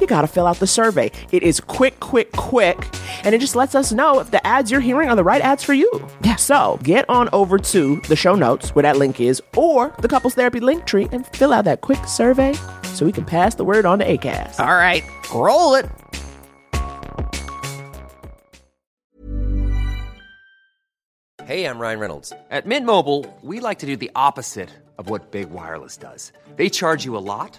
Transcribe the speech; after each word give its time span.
you 0.00 0.06
got 0.06 0.22
to 0.22 0.26
fill 0.26 0.46
out 0.46 0.56
the 0.56 0.66
survey. 0.66 1.10
It 1.32 1.42
is 1.42 1.60
quick, 1.60 2.00
quick, 2.00 2.32
quick. 2.32 2.78
And 3.24 3.34
it 3.34 3.40
just 3.40 3.56
lets 3.56 3.74
us 3.74 3.92
know 3.92 4.20
if 4.20 4.30
the 4.30 4.44
ads 4.46 4.70
you're 4.70 4.80
hearing 4.80 5.08
are 5.08 5.16
the 5.16 5.24
right 5.24 5.42
ads 5.42 5.62
for 5.62 5.74
you. 5.74 5.90
Yeah. 6.22 6.36
So 6.36 6.78
get 6.82 7.08
on 7.08 7.28
over 7.32 7.58
to 7.58 7.96
the 8.08 8.16
show 8.16 8.34
notes 8.34 8.74
where 8.74 8.82
that 8.82 8.96
link 8.96 9.20
is 9.20 9.42
or 9.56 9.94
the 9.98 10.08
couples 10.08 10.34
therapy 10.34 10.60
link 10.60 10.86
tree 10.86 11.08
and 11.12 11.26
fill 11.26 11.52
out 11.52 11.64
that 11.66 11.80
quick 11.82 12.06
survey 12.06 12.54
so 12.84 13.04
we 13.04 13.12
can 13.12 13.24
pass 13.24 13.54
the 13.54 13.64
word 13.64 13.84
on 13.84 13.98
to 13.98 14.04
ACAST. 14.04 14.60
All 14.60 14.74
right, 14.74 15.02
roll 15.34 15.74
it. 15.74 15.86
Hey, 21.50 21.64
I'm 21.64 21.80
Ryan 21.80 21.98
Reynolds. 21.98 22.32
At 22.48 22.64
Mint 22.64 22.86
Mobile, 22.86 23.26
we 23.42 23.58
like 23.58 23.80
to 23.80 23.86
do 23.86 23.96
the 23.96 24.12
opposite 24.14 24.70
of 24.98 25.10
what 25.10 25.32
Big 25.32 25.50
Wireless 25.50 25.96
does. 25.96 26.32
They 26.54 26.68
charge 26.68 27.04
you 27.04 27.16
a 27.16 27.18
lot, 27.18 27.58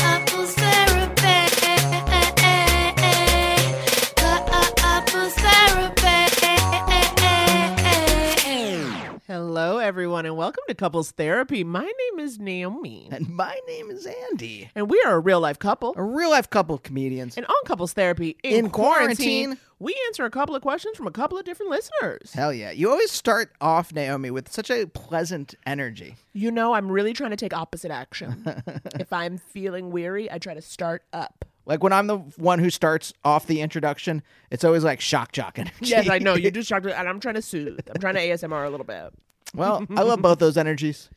Hello, 9.31 9.77
everyone, 9.77 10.25
and 10.25 10.35
welcome 10.35 10.65
to 10.67 10.75
Couples 10.75 11.11
Therapy. 11.11 11.63
My 11.63 11.85
name 11.85 12.19
is 12.19 12.37
Naomi, 12.37 13.07
And 13.13 13.29
my 13.29 13.57
name 13.65 13.89
is 13.89 14.05
Andy. 14.05 14.69
and 14.75 14.89
we 14.89 15.01
are 15.05 15.13
a 15.13 15.19
real 15.19 15.39
life 15.39 15.57
couple. 15.57 15.93
A 15.95 16.03
real 16.03 16.31
life 16.31 16.49
couple 16.49 16.75
of 16.75 16.83
comedians. 16.83 17.37
And 17.37 17.45
on 17.45 17.55
Couples 17.63 17.93
Therapy 17.93 18.35
in, 18.43 18.65
In 18.65 18.69
quarantine, 18.69 19.45
quarantine. 19.45 19.57
we 19.79 19.95
answer 20.07 20.25
a 20.25 20.29
couple 20.29 20.53
of 20.53 20.61
questions 20.61 20.97
from 20.97 21.07
a 21.07 21.11
couple 21.11 21.37
of 21.37 21.45
different 21.45 21.69
listeners. 21.69 22.33
Hell 22.33 22.51
yeah. 22.53 22.71
You 22.71 22.91
always 22.91 23.09
start 23.09 23.53
off, 23.61 23.93
Naomi, 23.93 24.31
with 24.31 24.51
such 24.51 24.69
a 24.69 24.85
pleasant 24.87 25.55
energy. 25.65 26.17
You 26.33 26.51
know, 26.51 26.73
I'm 26.73 26.91
really 26.91 27.13
trying 27.13 27.31
to 27.31 27.37
take 27.37 27.53
opposite 27.53 27.89
action. 27.89 28.43
if 28.99 29.13
I'm 29.13 29.37
feeling 29.37 29.91
weary, 29.91 30.29
I 30.29 30.39
try 30.39 30.55
to 30.55 30.61
start 30.61 31.03
up. 31.13 31.45
Like 31.65 31.83
when 31.83 31.93
I'm 31.93 32.07
the 32.07 32.17
one 32.17 32.59
who 32.59 32.69
starts 32.69 33.13
off 33.23 33.47
the 33.47 33.61
introduction, 33.61 34.23
it's 34.49 34.63
always 34.63 34.83
like 34.83 34.99
shock 34.99 35.31
jock 35.31 35.59
energy. 35.59 35.75
Yes, 35.81 36.09
I 36.09 36.19
know. 36.19 36.35
You 36.35 36.51
do 36.51 36.63
shock, 36.63 36.83
and 36.83 36.93
I'm 36.93 37.19
trying 37.19 37.35
to 37.35 37.41
soothe. 37.41 37.79
I'm 37.93 38.01
trying 38.01 38.15
to 38.15 38.21
ASMR 38.21 38.65
a 38.65 38.69
little 38.69 38.85
bit. 38.85 39.13
Well, 39.53 39.85
I 39.95 40.01
love 40.01 40.21
both 40.21 40.39
those 40.39 40.57
energies, 40.57 41.09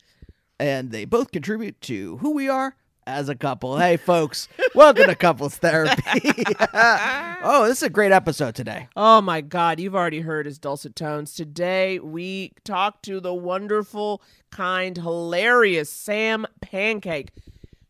and 0.59 0.91
they 0.91 1.05
both 1.05 1.33
contribute 1.33 1.81
to 1.83 2.19
who 2.19 2.33
we 2.33 2.49
are 2.49 2.77
as 3.07 3.29
a 3.29 3.35
couple. 3.35 3.79
Hey, 3.79 3.97
folks, 3.97 4.49
welcome 4.75 5.07
to 5.07 5.15
Couples 5.15 5.57
Therapy. 5.57 6.03
oh, 6.75 7.65
this 7.67 7.79
is 7.79 7.83
a 7.85 7.91
great 7.91 8.13
episode 8.13 8.55
today. 8.55 8.89
Oh 8.97 9.21
my 9.21 9.41
God, 9.41 9.81
you've 9.81 9.95
already 9.95 10.21
heard 10.21 10.47
his 10.47 10.59
dulcet 10.59 10.97
tones. 10.97 11.35
Today, 11.35 11.99
we 11.99 12.53
talk 12.65 13.03
to 13.03 13.21
the 13.21 13.35
wonderful, 13.35 14.23
kind, 14.51 14.97
hilarious 14.97 15.91
Sam 15.91 16.47
Pancake. 16.61 17.31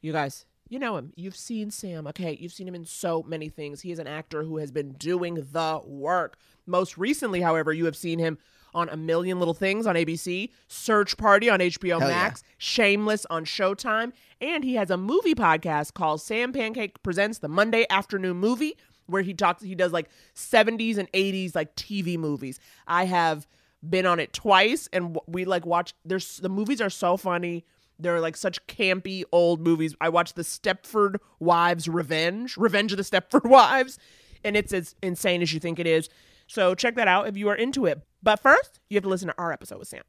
You 0.00 0.12
guys, 0.12 0.46
you 0.68 0.78
know 0.78 0.96
him. 0.96 1.12
You've 1.16 1.36
seen 1.36 1.70
Sam, 1.70 2.06
okay? 2.08 2.36
You've 2.40 2.52
seen 2.52 2.66
him 2.66 2.74
in 2.74 2.84
so 2.84 3.22
many 3.22 3.48
things. 3.48 3.80
He 3.80 3.92
is 3.92 3.98
an 3.98 4.06
actor 4.06 4.42
who 4.42 4.58
has 4.58 4.70
been 4.70 4.92
doing 4.92 5.34
the 5.34 5.80
work. 5.84 6.36
Most 6.66 6.96
recently, 6.96 7.40
however, 7.40 7.72
you 7.72 7.84
have 7.84 7.96
seen 7.96 8.18
him 8.18 8.38
on 8.74 8.88
A 8.88 8.96
Million 8.96 9.38
Little 9.38 9.54
Things 9.54 9.86
on 9.86 9.94
ABC, 9.94 10.50
Search 10.66 11.16
Party 11.16 11.48
on 11.48 11.60
HBO 11.60 12.00
Hell 12.00 12.08
yeah. 12.08 12.16
Max, 12.16 12.42
Shameless 12.58 13.24
on 13.30 13.44
Showtime, 13.44 14.12
and 14.40 14.64
he 14.64 14.74
has 14.74 14.90
a 14.90 14.96
movie 14.96 15.34
podcast 15.34 15.94
called 15.94 16.20
Sam 16.20 16.52
Pancake 16.52 17.02
Presents 17.02 17.38
the 17.38 17.48
Monday 17.48 17.86
Afternoon 17.88 18.38
Movie, 18.38 18.76
where 19.06 19.22
he 19.22 19.34
talks, 19.34 19.62
he 19.62 19.74
does 19.74 19.92
like 19.92 20.08
70s 20.34 20.98
and 20.98 21.10
80s 21.12 21.54
like 21.54 21.76
TV 21.76 22.18
movies. 22.18 22.58
I 22.86 23.04
have 23.04 23.46
been 23.88 24.06
on 24.06 24.18
it 24.18 24.32
twice, 24.32 24.88
and 24.92 25.18
we 25.26 25.44
like 25.44 25.66
watch. 25.66 25.94
There's 26.04 26.38
the 26.38 26.48
movies 26.48 26.80
are 26.80 26.90
so 26.90 27.16
funny. 27.16 27.64
They're 27.98 28.20
like 28.20 28.36
such 28.36 28.66
campy 28.66 29.24
old 29.30 29.60
movies. 29.60 29.94
I 30.00 30.08
watched 30.08 30.36
the 30.36 30.42
Stepford 30.42 31.16
Wives 31.38 31.88
Revenge, 31.88 32.56
Revenge 32.56 32.92
of 32.92 32.98
the 32.98 33.04
Stepford 33.04 33.44
Wives, 33.48 33.98
and 34.42 34.56
it's 34.56 34.72
as 34.72 34.94
insane 35.02 35.42
as 35.42 35.52
you 35.52 35.60
think 35.60 35.78
it 35.78 35.86
is. 35.86 36.08
So 36.46 36.74
check 36.74 36.96
that 36.96 37.08
out 37.08 37.28
if 37.28 37.36
you 37.36 37.48
are 37.48 37.54
into 37.54 37.86
it. 37.86 38.02
But 38.22 38.40
first, 38.40 38.80
you 38.88 38.96
have 38.96 39.04
to 39.04 39.08
listen 39.08 39.28
to 39.28 39.34
our 39.38 39.52
episode 39.52 39.78
with 39.78 39.88
Sam. 39.88 40.02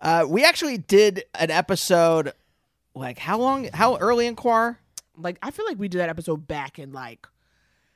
Uh, 0.00 0.24
we 0.26 0.44
actually 0.44 0.78
did 0.78 1.24
an 1.34 1.50
episode, 1.50 2.32
like 2.94 3.18
how 3.18 3.38
long, 3.38 3.68
how 3.72 3.96
early 3.98 4.26
in 4.26 4.34
Quar? 4.34 4.78
Like 5.16 5.38
I 5.42 5.50
feel 5.50 5.66
like 5.66 5.78
we 5.78 5.88
did 5.88 5.98
that 5.98 6.08
episode 6.08 6.48
back 6.48 6.78
in 6.78 6.92
like 6.92 7.26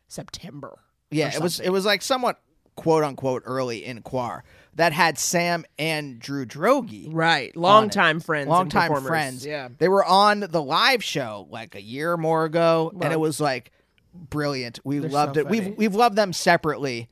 September. 0.06 0.78
Yeah, 1.10 1.34
it 1.34 1.40
was. 1.40 1.60
It 1.60 1.70
was 1.70 1.86
like 1.86 2.02
somewhat 2.02 2.40
quote 2.76 3.02
unquote 3.02 3.42
early 3.46 3.84
in 3.84 4.02
Quar 4.02 4.44
that 4.76 4.92
had 4.92 5.18
Sam 5.18 5.64
and 5.78 6.18
Drew 6.18 6.46
Droege. 6.46 7.08
right. 7.12 7.54
on 7.56 7.62
Long 7.62 7.90
time 7.90 8.20
friends. 8.20 8.48
long 8.48 8.68
time 8.68 8.94
friends. 9.02 9.44
Yeah. 9.44 9.68
they 9.78 9.88
were 9.88 10.04
on 10.04 10.40
the 10.40 10.62
live 10.62 11.02
show 11.02 11.48
like 11.50 11.74
a 11.74 11.82
year 11.82 12.12
or 12.12 12.16
more 12.16 12.44
ago, 12.44 12.92
and 13.00 13.12
it 13.12 13.18
was 13.20 13.40
like 13.40 13.72
brilliant. 14.14 14.78
We 14.84 15.00
loved 15.00 15.34
so 15.36 15.40
it. 15.40 15.44
funny. 15.44 15.60
We've 15.60 15.76
we've 15.78 15.94
loved 15.94 16.16
them 16.16 16.32
separately 16.32 17.08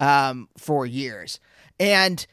um, 0.00 0.48
for 0.56 0.86
years, 0.86 1.40
and 1.78 2.24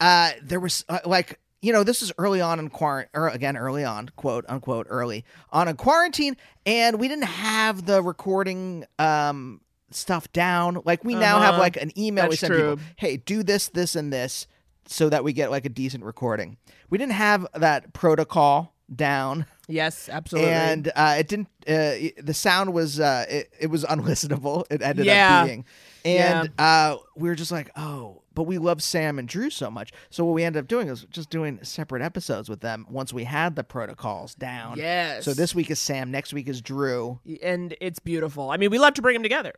uh, 0.00 0.30
there 0.42 0.60
was 0.60 0.84
uh, 0.88 1.00
like 1.04 1.38
you 1.60 1.72
know 1.72 1.82
this 1.82 2.00
is 2.02 2.12
early 2.16 2.40
on 2.40 2.58
in 2.58 2.70
quarantine, 2.70 3.10
or 3.14 3.28
again 3.28 3.56
early 3.56 3.84
on, 3.84 4.10
quote 4.16 4.44
unquote 4.48 4.86
early 4.88 5.24
on 5.52 5.68
in 5.68 5.76
quarantine, 5.76 6.36
and 6.64 6.98
we 7.00 7.08
didn't 7.08 7.24
have 7.24 7.84
the 7.84 8.00
recording 8.02 8.84
um, 8.98 9.60
stuff 9.90 10.32
down. 10.32 10.80
Like 10.84 11.04
we 11.04 11.14
now 11.14 11.40
have 11.40 11.54
Uh-huh. 11.54 11.60
like 11.62 11.76
an 11.76 11.90
email 11.98 12.28
we 12.28 12.36
send 12.36 12.52
true. 12.54 12.76
people, 12.76 12.84
hey, 12.96 13.16
do 13.18 13.42
this, 13.42 13.68
this, 13.68 13.96
and 13.96 14.12
this. 14.12 14.46
so 14.86 15.08
that 15.08 15.22
we 15.22 15.32
get 15.32 15.50
like 15.50 15.64
a 15.64 15.68
decent 15.68 16.02
recording. 16.04 16.56
We 16.88 16.98
didn't 16.98 17.12
have 17.12 17.46
that 17.54 17.92
protocol 17.92 18.74
down, 18.92 19.46
Yes, 19.68 20.08
absolutely. 20.08 20.50
and 20.50 20.90
uh, 20.96 21.14
it 21.18 21.28
didn't. 21.28 21.46
Uh, 21.68 22.10
the 22.20 22.34
sound 22.34 22.72
was 22.74 22.98
uh, 22.98 23.24
it, 23.30 23.52
it 23.60 23.66
was 23.68 23.84
unlistenable. 23.94 24.64
It 24.68 24.82
ended 24.82 25.06
Yeah. 25.06 25.40
up 25.42 25.46
being, 25.46 25.64
and 26.04 26.50
uh, 26.58 26.96
we 27.14 27.28
were 27.28 27.36
just 27.36 27.52
like, 27.52 27.70
oh, 27.76 28.22
but 28.34 28.44
we 28.44 28.58
love 28.58 28.82
Sam 28.82 29.20
and 29.20 29.28
Drew 29.28 29.48
so 29.50 29.70
much. 29.70 29.92
So 30.08 30.24
what 30.24 30.32
we 30.32 30.42
ended 30.42 30.58
up 30.64 30.66
doing 30.66 30.88
is 30.88 31.04
just 31.10 31.30
doing 31.30 31.60
separate 31.62 32.02
episodes 32.02 32.48
with 32.48 32.60
them 32.60 32.84
once 32.90 33.12
we 33.12 33.22
had 33.24 33.54
the 33.54 33.62
protocols 33.62 34.34
down. 34.34 34.76
Yes. 34.78 35.24
So 35.24 35.34
this 35.34 35.54
week 35.54 35.70
is 35.70 35.78
Sam. 35.78 36.10
Next 36.10 36.32
week 36.32 36.48
is 36.48 36.60
Drew. 36.60 37.20
and 37.42 37.76
it's 37.80 38.00
beautiful. 38.00 38.50
I 38.50 38.56
mean, 38.56 38.70
we 38.70 38.78
love 38.80 38.94
to 38.94 39.02
bring 39.02 39.14
them 39.14 39.22
together, 39.22 39.52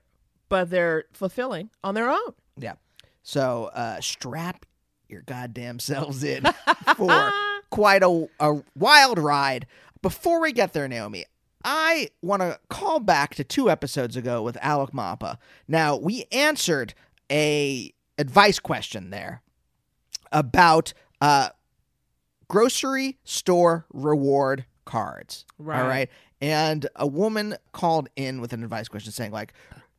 but 0.52 0.69
they're 0.69 1.04
fulfilling 1.14 1.70
on 1.82 1.94
their 1.94 2.10
own. 2.10 2.34
Yeah. 2.58 2.75
So 3.22 3.70
uh, 3.72 4.02
strap 4.02 4.66
your 5.08 5.22
goddamn 5.22 5.78
selves 5.78 6.22
in 6.22 6.44
for 6.96 7.32
quite 7.70 8.02
a, 8.02 8.28
a 8.38 8.62
wild 8.76 9.19
ride. 9.19 9.66
Before 10.02 10.43
we 10.43 10.52
get 10.52 10.75
there, 10.75 10.87
Naomi, 10.87 11.25
I 11.64 12.10
want 12.20 12.43
to 12.43 12.60
call 12.69 13.00
back 13.00 13.34
to 13.37 13.44
two 13.44 13.70
episodes 13.70 14.14
ago 14.14 14.43
with 14.43 14.58
Alec 14.60 14.93
Mapa. 14.93 15.38
Now 15.69 15.96
we 15.96 16.26
answered 16.31 16.93
a 17.31 17.94
advice 18.19 18.58
question 18.58 19.08
there 19.08 19.40
about 20.32 20.93
uh, 21.22 21.49
grocery 22.49 23.16
store 23.25 23.87
reward 23.90 24.66
cards. 24.84 25.46
Right. 25.56 25.81
All 25.81 25.88
right. 25.88 26.10
And 26.43 26.88
a 26.96 27.06
woman 27.06 27.56
called 27.72 28.10
in 28.16 28.43
with 28.43 28.52
an 28.52 28.62
advice 28.64 28.88
question 28.88 29.12
saying, 29.12 29.32
like, 29.32 29.54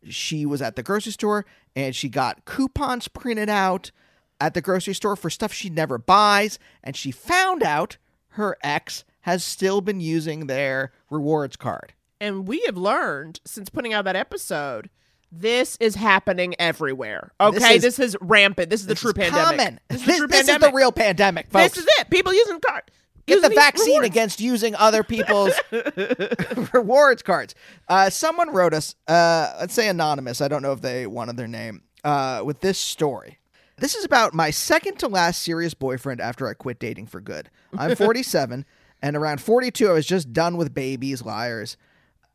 she 0.09 0.45
was 0.45 0.61
at 0.61 0.75
the 0.75 0.83
grocery 0.83 1.11
store 1.11 1.45
and 1.75 1.95
she 1.95 2.09
got 2.09 2.45
coupons 2.45 3.07
printed 3.07 3.49
out 3.49 3.91
at 4.39 4.53
the 4.53 4.61
grocery 4.61 4.93
store 4.93 5.15
for 5.15 5.29
stuff 5.29 5.53
she 5.53 5.69
never 5.69 5.97
buys. 5.97 6.59
And 6.83 6.95
she 6.95 7.11
found 7.11 7.63
out 7.63 7.97
her 8.29 8.57
ex 8.63 9.03
has 9.21 9.43
still 9.43 9.79
been 9.81 9.99
using 10.01 10.47
their 10.47 10.91
rewards 11.09 11.55
card. 11.55 11.93
And 12.19 12.47
we 12.47 12.61
have 12.65 12.77
learned 12.77 13.39
since 13.45 13.69
putting 13.69 13.93
out 13.93 14.05
that 14.05 14.15
episode, 14.15 14.89
this 15.31 15.77
is 15.79 15.95
happening 15.95 16.55
everywhere. 16.59 17.31
Okay, 17.41 17.57
This 17.79 17.81
this 17.97 17.99
is- 17.99 18.15
is, 18.15 18.17
rampant. 18.21 18.69
This 18.69 18.81
is 18.81 18.87
the 18.87 18.93
This 18.93 19.01
true 19.01 19.11
is 19.11 19.15
pandemic. 19.15 19.57
common. 19.59 19.79
This 19.89 20.01
is 20.01 20.05
This, 20.07 20.19
the 20.21 20.27
this 20.27 20.47
is 20.49 20.57
the 20.59 20.71
real 20.73 20.91
pandemic, 20.91 21.49
folks. 21.49 21.75
This 21.75 21.83
is 21.85 21.89
it. 21.99 22.09
People 22.09 22.33
using 22.33 22.59
card. 22.59 22.83
Get 23.25 23.41
the 23.41 23.49
vaccine 23.49 23.99
rewards. 23.99 24.07
against 24.07 24.41
using 24.41 24.75
other 24.75 25.03
people's 25.03 25.53
rewards 26.73 27.23
cards. 27.23 27.55
Uh, 27.87 28.09
someone 28.09 28.51
wrote 28.51 28.73
us, 28.73 28.95
uh, 29.07 29.55
let's 29.59 29.73
say 29.73 29.87
anonymous. 29.87 30.41
I 30.41 30.47
don't 30.47 30.61
know 30.61 30.73
if 30.73 30.81
they 30.81 31.07
wanted 31.07 31.37
their 31.37 31.47
name. 31.47 31.83
Uh, 32.03 32.41
with 32.43 32.59
this 32.59 32.77
story. 32.77 33.39
This 33.77 33.95
is 33.95 34.03
about 34.03 34.33
my 34.33 34.49
second 34.51 34.99
to 34.99 35.07
last 35.07 35.41
serious 35.41 35.73
boyfriend 35.73 36.19
after 36.19 36.49
I 36.49 36.53
quit 36.53 36.77
dating 36.77 37.07
for 37.07 37.21
good. 37.21 37.49
I'm 37.77 37.95
47, 37.97 38.65
and 39.01 39.15
around 39.15 39.39
42, 39.39 39.87
I 39.87 39.93
was 39.93 40.05
just 40.05 40.33
done 40.33 40.57
with 40.57 40.73
babies, 40.73 41.23
liars. 41.23 41.77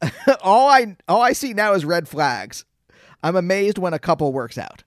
all 0.43 0.69
I 0.71 0.97
all 1.07 1.21
I 1.21 1.33
see 1.35 1.53
now 1.53 1.75
is 1.75 1.85
red 1.85 2.09
flags. 2.09 2.65
I'm 3.23 3.37
amazed 3.37 3.77
when 3.79 3.93
a 3.93 3.99
couple 3.99 4.33
works 4.33 4.57
out. 4.57 4.85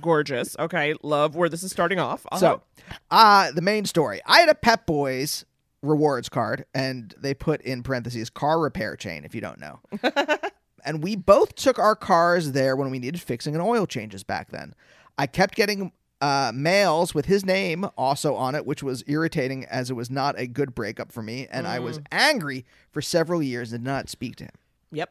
Gorgeous. 0.00 0.56
Okay, 0.58 0.94
love 1.02 1.36
where 1.36 1.48
this 1.48 1.62
is 1.62 1.70
starting 1.70 1.98
off. 1.98 2.26
Uh-huh. 2.32 2.38
So, 2.38 2.62
uh, 3.10 3.52
the 3.52 3.62
main 3.62 3.84
story. 3.84 4.20
I 4.26 4.40
had 4.40 4.48
a 4.48 4.54
Pep 4.54 4.86
Boys 4.86 5.44
rewards 5.82 6.28
card, 6.28 6.64
and 6.74 7.14
they 7.18 7.34
put 7.34 7.60
in 7.62 7.82
parentheses 7.82 8.30
car 8.30 8.58
repair 8.58 8.96
chain, 8.96 9.24
if 9.24 9.34
you 9.34 9.40
don't 9.40 9.60
know. 9.60 9.80
and 10.84 11.02
we 11.02 11.16
both 11.16 11.54
took 11.54 11.78
our 11.78 11.94
cars 11.96 12.52
there 12.52 12.76
when 12.76 12.90
we 12.90 12.98
needed 12.98 13.20
fixing 13.20 13.54
and 13.54 13.62
oil 13.62 13.86
changes 13.86 14.24
back 14.24 14.50
then. 14.50 14.74
I 15.18 15.26
kept 15.26 15.54
getting 15.54 15.92
uh, 16.20 16.52
mails 16.54 17.14
with 17.14 17.26
his 17.26 17.44
name 17.44 17.86
also 17.96 18.34
on 18.34 18.54
it, 18.54 18.64
which 18.64 18.82
was 18.82 19.04
irritating 19.06 19.64
as 19.66 19.90
it 19.90 19.94
was 19.94 20.10
not 20.10 20.38
a 20.38 20.46
good 20.46 20.74
breakup 20.74 21.12
for 21.12 21.22
me, 21.22 21.46
and 21.50 21.66
I 21.66 21.78
was 21.78 22.00
angry 22.10 22.64
for 22.90 23.02
several 23.02 23.42
years 23.42 23.72
and 23.72 23.84
did 23.84 23.90
not 23.90 24.08
speak 24.08 24.36
to 24.36 24.44
him. 24.44 24.52
yep. 24.90 25.10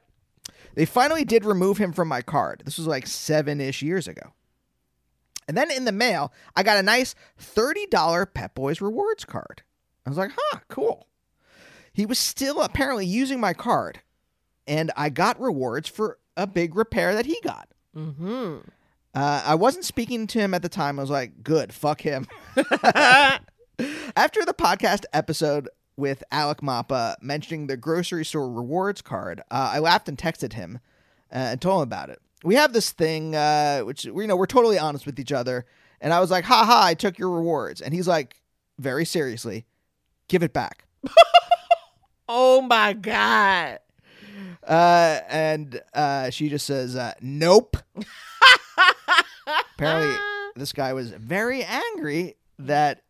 They 0.75 0.85
finally 0.85 1.23
did 1.23 1.45
remove 1.45 1.77
him 1.77 1.93
from 1.93 2.07
my 2.07 2.23
card. 2.23 2.63
This 2.65 2.79
was 2.79 2.87
like 2.87 3.05
seven 3.05 3.61
ish 3.61 3.83
years 3.83 4.07
ago. 4.07 4.33
And 5.47 5.57
then 5.57 5.71
in 5.71 5.85
the 5.85 5.91
mail, 5.91 6.31
I 6.55 6.63
got 6.63 6.77
a 6.77 6.83
nice 6.83 7.15
$30 7.41 8.33
Pep 8.33 8.55
Boys 8.55 8.81
rewards 8.81 9.25
card. 9.25 9.63
I 10.05 10.09
was 10.09 10.17
like, 10.17 10.31
huh, 10.35 10.59
cool. 10.67 11.07
He 11.93 12.05
was 12.05 12.19
still 12.19 12.61
apparently 12.61 13.05
using 13.05 13.39
my 13.39 13.53
card, 13.53 14.01
and 14.67 14.91
I 14.97 15.09
got 15.09 15.39
rewards 15.39 15.87
for 15.87 16.17
a 16.35 16.47
big 16.47 16.75
repair 16.75 17.13
that 17.13 17.25
he 17.25 17.39
got. 17.43 17.69
Mm-hmm. 17.95 18.57
Uh, 19.13 19.43
I 19.45 19.55
wasn't 19.55 19.85
speaking 19.85 20.25
to 20.27 20.39
him 20.39 20.53
at 20.53 20.63
the 20.63 20.69
time. 20.69 20.97
I 20.97 21.03
was 21.03 21.11
like, 21.11 21.43
good, 21.43 21.71
fuck 21.71 22.01
him. 22.01 22.27
After 24.15 24.43
the 24.43 24.55
podcast 24.57 25.05
episode 25.13 25.69
with 25.95 26.23
Alec 26.31 26.61
Mapa 26.61 27.15
mentioning 27.21 27.67
the 27.67 27.77
grocery 27.77 28.25
store 28.25 28.51
rewards 28.51 29.01
card, 29.01 29.41
uh, 29.51 29.71
I 29.73 29.79
laughed 29.79 30.09
and 30.09 30.17
texted 30.17 30.53
him 30.53 30.79
uh, 31.31 31.37
and 31.37 31.61
told 31.61 31.81
him 31.81 31.83
about 31.83 32.09
it. 32.09 32.19
We 32.43 32.55
have 32.55 32.73
this 32.73 32.91
thing, 32.91 33.35
uh, 33.35 33.81
which 33.81 34.05
you 34.05 34.27
know 34.27 34.35
we're 34.35 34.45
totally 34.45 34.77
honest 34.77 35.05
with 35.05 35.19
each 35.19 35.31
other, 35.31 35.65
and 36.01 36.13
I 36.13 36.19
was 36.19 36.29
like, 36.29 36.43
"Ha 36.45 36.65
ha! 36.65 36.81
I 36.85 36.93
took 36.93 37.17
your 37.17 37.29
rewards," 37.31 37.81
and 37.81 37.93
he's 37.93 38.07
like, 38.07 38.41
very 38.77 39.05
seriously, 39.05 39.65
"Give 40.27 40.43
it 40.43 40.53
back." 40.53 40.85
Oh 42.29 42.61
my 42.61 42.93
god. 42.93 43.79
Uh, 44.65 45.19
and 45.27 45.81
uh, 45.93 46.29
she 46.29 46.47
just 46.49 46.65
says, 46.65 46.95
uh, 46.95 47.13
"Nope." 47.21 47.75
Apparently, 49.75 50.15
this 50.55 50.71
guy 50.71 50.93
was 50.93 51.11
very 51.11 51.63
angry 51.63 52.35
that, 52.59 53.03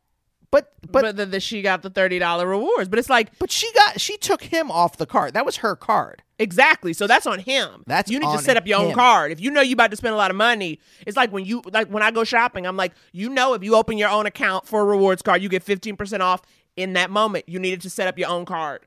but 0.53 0.71
but 0.89 1.01
But, 1.01 1.17
then 1.17 1.31
the, 1.31 1.39
she 1.39 1.61
got 1.61 1.81
the 1.81 1.89
thirty 1.89 2.19
dollar 2.19 2.47
rewards. 2.47 2.87
But 2.87 2.99
it's 2.99 3.09
like 3.09 3.37
But 3.39 3.51
she 3.51 3.71
got 3.73 3.99
she 3.99 4.17
took 4.17 4.43
him 4.43 4.69
off 4.71 4.97
the 4.97 5.05
card. 5.05 5.33
That 5.33 5.45
was 5.45 5.57
her 5.57 5.75
card. 5.75 6.21
exactly. 6.39 6.93
So 6.93 7.07
that's 7.07 7.25
on 7.25 7.39
him. 7.39 7.83
That's 7.87 8.09
you 8.11 8.19
need 8.19 8.31
to 8.31 8.37
set 8.37 8.55
up 8.55 8.67
your 8.67 8.79
him. 8.79 8.87
own 8.89 8.93
card. 8.93 9.31
If 9.31 9.41
you 9.41 9.49
know 9.51 9.61
you 9.61 9.73
about 9.73 9.89
to 9.91 9.97
spend 9.97 10.13
a 10.13 10.17
lot 10.17 10.29
of 10.31 10.37
money, 10.37 10.79
it's 11.07 11.17
like 11.17 11.31
when 11.31 11.43
you 11.45 11.61
like 11.71 11.87
when 11.87 12.03
I 12.03 12.11
go 12.11 12.23
shopping. 12.23 12.65
I'm 12.67 12.77
like, 12.77 12.93
you 13.11 13.29
know, 13.29 13.53
if 13.55 13.63
you 13.63 13.75
open 13.75 13.97
your 13.97 14.09
own 14.09 14.25
account 14.27 14.67
for 14.67 14.81
a 14.81 14.85
rewards 14.85 15.21
card, 15.21 15.41
you 15.41 15.49
get 15.49 15.63
fifteen 15.63 15.95
percent 15.97 16.21
off 16.23 16.41
in 16.75 16.93
that 16.93 17.09
moment. 17.09 17.49
You 17.49 17.59
needed 17.59 17.81
to 17.81 17.89
set 17.89 18.07
up 18.07 18.17
your 18.19 18.29
own 18.29 18.45
card. 18.45 18.85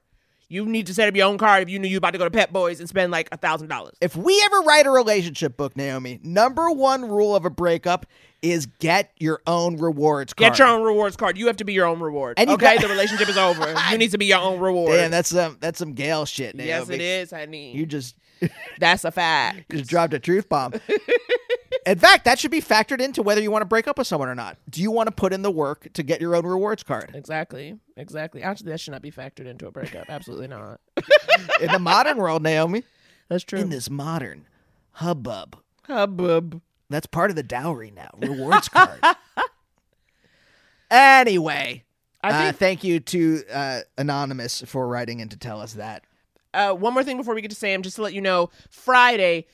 You 0.48 0.64
need 0.64 0.86
to 0.86 0.94
set 0.94 1.08
up 1.08 1.16
your 1.16 1.26
own 1.26 1.38
card 1.38 1.64
if 1.64 1.68
you 1.68 1.78
knew 1.80 1.88
you 1.88 1.96
about 1.98 2.12
to 2.12 2.18
go 2.18 2.24
to 2.24 2.30
Pep 2.30 2.52
Boys 2.52 2.78
and 2.78 2.88
spend 2.88 3.10
like 3.10 3.28
a 3.32 3.36
thousand 3.36 3.66
dollars. 3.68 3.94
If 4.00 4.14
we 4.14 4.40
ever 4.46 4.60
write 4.60 4.86
a 4.86 4.90
relationship 4.90 5.56
book, 5.56 5.76
Naomi, 5.76 6.20
number 6.22 6.70
one 6.70 7.08
rule 7.08 7.34
of 7.34 7.44
a 7.44 7.50
breakup 7.50 8.06
is 8.42 8.66
get 8.66 9.10
your 9.18 9.40
own 9.48 9.76
rewards 9.76 10.32
card. 10.34 10.52
Get 10.52 10.58
your 10.60 10.68
own 10.68 10.82
rewards 10.82 11.16
card. 11.16 11.36
You 11.36 11.48
have 11.48 11.56
to 11.56 11.64
be 11.64 11.72
your 11.72 11.86
own 11.86 11.98
reward. 11.98 12.34
And 12.38 12.48
you 12.48 12.54
okay, 12.54 12.76
got- 12.76 12.82
the 12.82 12.88
relationship 12.88 13.28
is 13.28 13.36
over. 13.36 13.74
You 13.90 13.98
need 13.98 14.12
to 14.12 14.18
be 14.18 14.26
your 14.26 14.38
own 14.38 14.60
reward. 14.60 14.92
Damn, 14.92 15.10
that's 15.10 15.30
some 15.30 15.56
that's 15.60 15.78
some 15.78 15.94
Gale 15.94 16.26
shit, 16.26 16.54
Naomi. 16.54 16.68
yes, 16.68 16.88
it 16.90 17.00
is, 17.00 17.30
honey. 17.32 17.72
You 17.74 17.84
just 17.86 18.14
That's 18.78 19.04
a 19.04 19.10
fact. 19.10 19.64
just 19.70 19.90
dropped 19.90 20.14
a 20.14 20.18
truth 20.20 20.48
bomb. 20.48 20.74
in 21.86 21.98
fact, 21.98 22.24
that 22.24 22.38
should 22.38 22.50
be 22.50 22.60
factored 22.60 23.00
into 23.00 23.22
whether 23.22 23.40
you 23.40 23.50
want 23.50 23.62
to 23.62 23.66
break 23.66 23.86
up 23.88 23.96
with 23.96 24.06
someone 24.06 24.28
or 24.28 24.34
not. 24.34 24.58
Do 24.68 24.82
you 24.82 24.90
want 24.90 25.06
to 25.06 25.12
put 25.12 25.32
in 25.32 25.42
the 25.42 25.50
work 25.50 25.88
to 25.94 26.02
get 26.02 26.20
your 26.20 26.34
own 26.34 26.44
rewards 26.44 26.82
card? 26.82 27.12
Exactly. 27.14 27.78
Exactly. 27.96 28.42
Actually, 28.42 28.70
that 28.72 28.80
should 28.80 28.90
not 28.92 29.02
be 29.02 29.10
factored 29.12 29.46
into 29.46 29.66
a 29.66 29.70
breakup. 29.70 30.06
Absolutely 30.10 30.48
not. 30.48 30.80
In 31.60 31.70
the 31.72 31.78
modern 31.78 32.18
world, 32.18 32.42
Naomi, 32.42 32.82
That's 33.28 33.44
true. 33.44 33.58
in 33.60 33.70
this 33.70 33.88
modern 33.88 34.46
hubbub, 34.92 35.56
Hubbub. 35.84 36.60
that's 36.90 37.06
part 37.06 37.30
of 37.30 37.36
the 37.36 37.42
dowry 37.42 37.90
now. 37.90 38.10
Rewards 38.18 38.68
card. 38.68 39.00
anyway, 40.90 41.84
I 42.22 42.48
uh, 42.48 42.52
thank 42.52 42.84
you 42.84 43.00
to 43.00 43.42
uh, 43.52 43.80
Anonymous 43.98 44.62
for 44.62 44.86
writing 44.88 45.20
in 45.20 45.28
to 45.30 45.36
tell 45.36 45.60
us 45.60 45.74
that. 45.74 46.04
uh, 46.54 46.72
one 46.72 46.92
more 46.94 47.04
thing 47.04 47.16
before 47.16 47.34
we 47.34 47.40
get 47.42 47.50
to 47.50 47.56
Sam, 47.56 47.82
just 47.82 47.96
to 47.96 48.02
let 48.02 48.12
you 48.14 48.20
know, 48.20 48.50
Friday, 48.70 49.46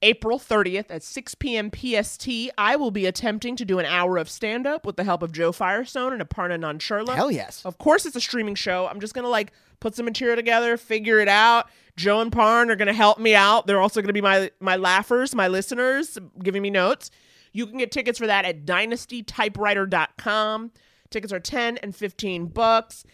April 0.00 0.38
30th 0.38 0.86
at 0.90 1.02
6 1.02 1.34
p.m. 1.36 1.70
PST, 1.74 2.28
I 2.56 2.76
will 2.76 2.92
be 2.92 3.04
attempting 3.06 3.56
to 3.56 3.64
do 3.64 3.80
an 3.80 3.86
hour 3.86 4.16
of 4.16 4.30
stand 4.30 4.64
up 4.66 4.86
with 4.86 4.94
the 4.96 5.02
help 5.04 5.22
of 5.22 5.32
Joe 5.32 5.50
Firestone 5.50 6.12
and 6.12 6.22
Aparna 6.22 6.56
Nancherla. 6.58 7.14
Hell 7.14 7.30
yes. 7.32 7.64
Of 7.64 7.78
course, 7.78 8.06
it's 8.06 8.14
a 8.14 8.20
streaming 8.20 8.54
show. 8.54 8.86
I'm 8.86 9.00
just 9.00 9.12
gonna 9.14 9.28
like 9.28 9.52
put 9.80 9.96
some 9.96 10.04
material 10.04 10.36
together, 10.36 10.76
figure 10.76 11.18
it 11.18 11.26
out. 11.28 11.68
Joe 11.96 12.20
and 12.20 12.30
Parn 12.30 12.70
are 12.70 12.76
gonna 12.76 12.92
help 12.92 13.18
me 13.18 13.34
out. 13.34 13.66
They're 13.66 13.80
also 13.80 14.00
gonna 14.00 14.12
be 14.12 14.20
my 14.20 14.52
my 14.60 14.76
laughers, 14.76 15.34
my 15.34 15.48
listeners, 15.48 16.16
giving 16.42 16.62
me 16.62 16.70
notes. 16.70 17.10
You 17.52 17.66
can 17.66 17.78
get 17.78 17.90
tickets 17.90 18.18
for 18.20 18.26
that 18.28 18.44
at 18.44 18.64
dynastytypewriter.com. 18.66 20.70
Tickets 21.10 21.32
are 21.32 21.40
10 21.40 21.78
and 21.78 21.96
15 21.96 22.46
bucks. 22.46 23.04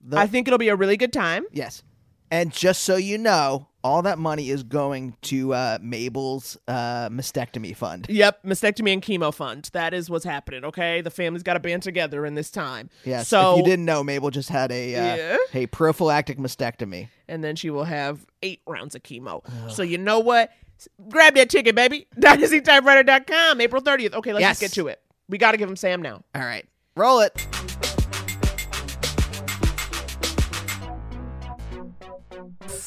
The- 0.00 0.18
I 0.18 0.26
think 0.26 0.46
it'll 0.46 0.58
be 0.58 0.68
a 0.68 0.76
really 0.76 0.96
good 0.96 1.12
time. 1.12 1.44
Yes. 1.50 1.82
And 2.30 2.52
just 2.52 2.82
so 2.84 2.96
you 2.96 3.16
know, 3.18 3.68
all 3.82 4.02
that 4.02 4.18
money 4.18 4.50
is 4.50 4.62
going 4.62 5.16
to 5.22 5.54
uh, 5.54 5.78
Mabel's 5.80 6.58
uh, 6.68 7.08
mastectomy 7.08 7.74
fund. 7.74 8.06
Yep, 8.10 8.42
mastectomy 8.44 8.92
and 8.92 9.00
chemo 9.02 9.32
fund. 9.32 9.70
That 9.72 9.94
is 9.94 10.10
what's 10.10 10.24
happening. 10.24 10.64
Okay, 10.64 11.00
the 11.00 11.10
family's 11.10 11.42
got 11.42 11.54
to 11.54 11.60
band 11.60 11.82
together 11.82 12.26
in 12.26 12.34
this 12.34 12.50
time. 12.50 12.90
Yes. 13.04 13.28
So 13.28 13.52
if 13.52 13.58
you 13.58 13.64
didn't 13.64 13.84
know, 13.86 14.04
Mabel 14.04 14.30
just 14.30 14.48
had 14.50 14.70
a 14.72 14.94
uh, 14.94 15.16
Yeah. 15.16 15.36
a 15.54 15.66
prophylactic 15.66 16.38
mastectomy. 16.38 17.08
and 17.28 17.42
then 17.42 17.56
she 17.56 17.70
will 17.70 17.84
have 17.84 18.26
eight 18.42 18.60
rounds 18.66 18.94
of 18.94 19.02
chemo. 19.02 19.42
So 19.70 19.82
you 19.82 19.96
know 19.98 20.18
what? 20.18 20.50
Grab 21.08 21.34
that 21.36 21.50
ticket, 21.50 21.74
baby. 21.74 22.06
DynastyTypewriter.com, 22.20 23.60
April 23.60 23.82
30th. 23.82 24.14
Okay, 24.14 24.32
let's 24.32 24.42
Yes. 24.42 24.60
just 24.60 24.74
get 24.74 24.80
to 24.82 24.88
it. 24.88 25.00
We 25.28 25.38
got 25.38 25.52
to 25.52 25.56
give 25.56 25.68
him 25.68 25.76
Sam 25.76 26.02
now. 26.02 26.22
All 26.34 26.42
right, 26.42 26.66
roll 26.96 27.20
it. 27.20 27.87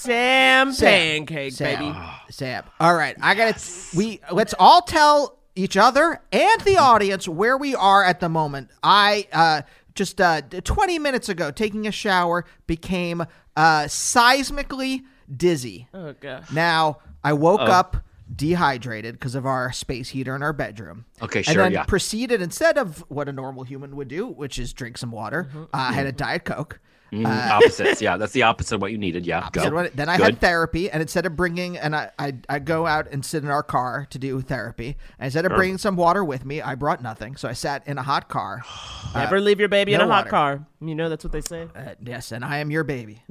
Sam, 0.02 0.74
Sam. 0.74 1.26
Pancake, 1.26 1.54
Sam. 1.54 1.80
baby. 1.80 1.98
Sam. 2.30 2.64
All 2.80 2.96
right, 2.96 3.16
I 3.22 3.36
got 3.36 3.58
to 3.58 3.98
We 3.98 4.20
let's 4.32 4.54
all 4.58 4.82
tell 4.82 5.38
each 5.56 5.78
other 5.78 6.22
and 6.32 6.62
the 6.62 6.78
audience 6.78 7.28
where 7.28 7.58
we 7.58 7.76
are 7.76 8.04
at 8.04 8.20
the 8.20 8.30
moment. 8.30 8.70
I 8.82 9.28
uh, 9.32 9.62
just 9.96 10.20
uh, 10.22 10.42
20 10.42 11.00
minutes 11.00 11.30
ago, 11.30 11.52
taking 11.52 11.88
a 11.88 11.92
shower, 11.92 12.46
became 12.68 13.22
uh, 13.56 13.84
seismically 13.84 15.02
dizzy. 15.36 15.88
Oh, 15.94 16.14
God. 16.20 16.46
Now 16.54 17.00
I 17.24 17.34
woke 17.34 17.62
Oh. 17.62 17.66
up 17.66 17.98
dehydrated 18.34 19.14
because 19.16 19.36
of 19.36 19.46
our 19.46 19.72
space 19.74 20.10
heater 20.10 20.36
in 20.36 20.42
our 20.42 20.54
bedroom. 20.54 21.06
Okay, 21.22 21.40
and 21.40 21.46
sure, 21.48 21.64
then 21.64 21.74
yeah. 21.74 21.84
proceeded 21.84 22.42
instead 22.42 22.78
of 22.78 23.00
what 23.10 23.28
a 23.28 23.34
normal 23.34 23.64
human 23.64 23.96
would 23.98 24.08
do, 24.08 24.26
which 24.28 24.58
is 24.58 24.72
drink 24.74 24.98
some 24.98 25.12
water. 25.12 25.48
Mm-hmm. 25.50 25.64
Uh, 25.64 25.68
I 25.74 25.92
had 25.94 26.06
a 26.08 26.12
diet 26.14 26.46
coke. 26.46 26.80
Mm, 27.12 27.26
opposites. 27.52 28.02
Yeah, 28.02 28.16
that's 28.16 28.32
the 28.32 28.44
opposite 28.44 28.76
of 28.76 28.82
what 28.82 28.92
you 28.94 28.98
needed. 28.98 29.26
Yeah, 29.26 29.50
go. 29.52 29.70
What- 29.70 29.96
then 29.96 30.08
I 30.08 30.16
Good. 30.18 30.24
had 30.24 30.40
therapy, 30.42 30.90
and 30.90 31.02
instead 31.02 31.26
of 31.26 31.36
bringing, 31.36 31.78
and 31.78 31.94
I, 31.96 32.10
I, 32.18 32.34
I 32.48 32.60
go 32.60 32.88
out 32.88 33.08
and 33.12 33.26
sit 33.26 33.44
in 33.44 33.50
our 33.50 33.64
car 33.64 34.08
to 34.12 34.18
do 34.18 34.40
therapy. 34.42 34.96
And 35.20 35.26
instead 35.26 35.46
of 35.46 35.52
bringing 35.52 35.78
some 35.78 35.98
water 35.98 36.24
with 36.24 36.46
me, 36.46 36.62
I 36.62 36.76
brought 36.76 37.04
nothing. 37.04 37.36
So 37.36 37.50
I 37.50 37.54
sat 37.54 37.86
in 37.86 37.98
a 37.98 38.02
hot 38.04 38.30
car. 38.30 38.64
Never 39.14 39.42
leave 39.42 39.60
your 39.60 39.68
baby 39.70 39.94
in 39.94 40.00
no 40.00 40.06
a 40.06 40.08
hot 40.08 40.18
water. 40.26 40.30
car. 40.30 40.66
You 40.80 40.96
know 40.96 41.10
that's 41.10 41.24
what 41.26 41.34
they 41.34 41.42
say. 41.42 41.68
Uh, 41.76 41.96
yes, 42.02 42.32
and 42.32 42.46
I 42.46 42.58
am 42.60 42.72
your 42.72 42.84
baby, 42.86 43.22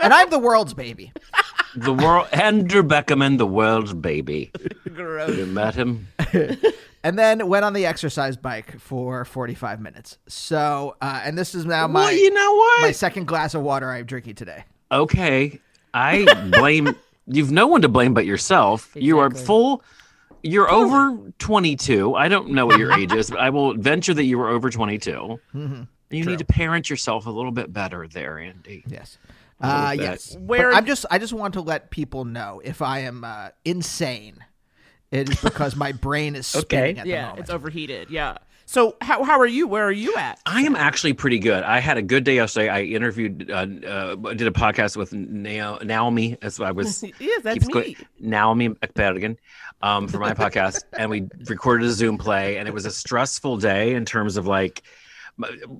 and 0.00 0.12
I'm 0.12 0.30
the 0.30 0.38
world's 0.40 0.74
baby. 0.74 1.12
the 1.76 1.92
world. 1.94 2.26
Andrew 2.32 2.82
Beckerman, 2.82 3.38
the 3.38 3.46
world's 3.46 3.92
baby. 3.94 4.50
You 4.98 5.46
met 5.46 5.74
him. 5.76 6.08
And 7.04 7.18
then 7.18 7.46
went 7.48 7.64
on 7.64 7.72
the 7.74 7.86
exercise 7.86 8.36
bike 8.36 8.78
for 8.80 9.24
45 9.24 9.80
minutes. 9.80 10.18
So, 10.26 10.96
uh, 11.00 11.20
and 11.24 11.38
this 11.38 11.54
is 11.54 11.64
now 11.64 11.86
my 11.86 12.00
well, 12.06 12.12
you 12.12 12.32
know 12.32 12.54
what? 12.54 12.82
my 12.82 12.92
second 12.92 13.26
glass 13.26 13.54
of 13.54 13.62
water 13.62 13.90
I'm 13.90 14.04
drinking 14.04 14.34
today. 14.34 14.64
okay, 14.90 15.60
I 15.94 16.24
blame. 16.58 16.94
You've 17.26 17.50
no 17.52 17.66
one 17.66 17.82
to 17.82 17.88
blame 17.88 18.14
but 18.14 18.26
yourself. 18.26 18.90
You 18.94 19.18
are 19.20 19.30
full. 19.30 19.82
You're 20.42 20.70
over 20.70 21.18
22. 21.38 22.14
I 22.14 22.28
don't 22.28 22.50
know 22.50 22.64
what 22.66 22.78
your 22.78 22.92
age 22.92 23.12
is, 23.12 23.28
but 23.30 23.38
I 23.40 23.50
will 23.50 23.74
venture 23.74 24.14
that 24.14 24.24
you 24.24 24.38
were 24.38 24.48
over 24.48 24.70
22. 24.70 25.10
Mm-hmm. 25.54 25.82
You 26.10 26.24
need 26.24 26.38
to 26.38 26.44
parent 26.44 26.88
yourself 26.88 27.26
a 27.26 27.30
little 27.30 27.50
bit 27.50 27.72
better 27.72 28.06
there, 28.08 28.38
Andy. 28.38 28.82
Yes. 28.86 29.18
Uh, 29.60 29.94
yes. 29.98 30.36
Where- 30.38 30.70
But 30.70 30.76
I'm 30.76 30.86
just 30.86 31.04
I 31.10 31.18
just 31.18 31.32
want 31.32 31.54
to 31.54 31.60
let 31.60 31.90
people 31.90 32.24
know 32.24 32.60
if 32.64 32.80
I 32.82 33.00
am 33.00 33.24
uh, 33.24 33.48
insane, 33.64 34.36
it 35.10 35.28
is 35.30 35.40
because 35.40 35.74
my 35.76 35.92
brain 35.92 36.36
is 36.36 36.46
spinning 36.46 36.98
at 36.98 37.04
the 37.04 37.10
Yeah, 37.10 37.22
moment. 37.28 37.40
it's 37.40 37.50
overheated. 37.50 38.10
Yeah. 38.10 38.38
So 38.66 38.96
how 39.00 39.24
how 39.24 39.40
are 39.40 39.46
you? 39.46 39.66
Where 39.66 39.84
are 39.84 39.90
you 39.92 40.14
at? 40.16 40.38
I 40.44 40.60
am 40.62 40.76
actually 40.76 41.14
pretty 41.14 41.38
good. 41.38 41.62
I 41.64 41.80
had 41.80 41.96
a 41.96 42.02
good 42.02 42.24
day 42.24 42.34
yesterday. 42.34 42.68
I 42.68 42.82
interviewed, 42.82 43.50
uh, 43.50 43.54
uh, 43.86 44.14
did 44.34 44.46
a 44.46 44.50
podcast 44.50 44.94
with 44.94 45.14
Nao- 45.14 45.78
Naomi. 45.78 46.36
As 46.42 46.60
I 46.60 46.72
was, 46.72 47.02
Yes, 47.18 47.42
that's 47.42 47.66
me. 47.66 47.72
going- 47.72 47.96
Naomi 48.20 48.68
Ekperigin, 48.68 49.38
um, 49.80 50.06
for 50.06 50.18
my 50.18 50.34
podcast, 50.34 50.82
and 50.98 51.08
we 51.10 51.26
recorded 51.46 51.86
a 51.86 51.92
Zoom 51.92 52.18
play, 52.18 52.58
and 52.58 52.68
it 52.68 52.74
was 52.74 52.84
a 52.84 52.90
stressful 52.90 53.56
day 53.56 53.94
in 53.94 54.04
terms 54.04 54.36
of 54.36 54.46
like, 54.46 54.82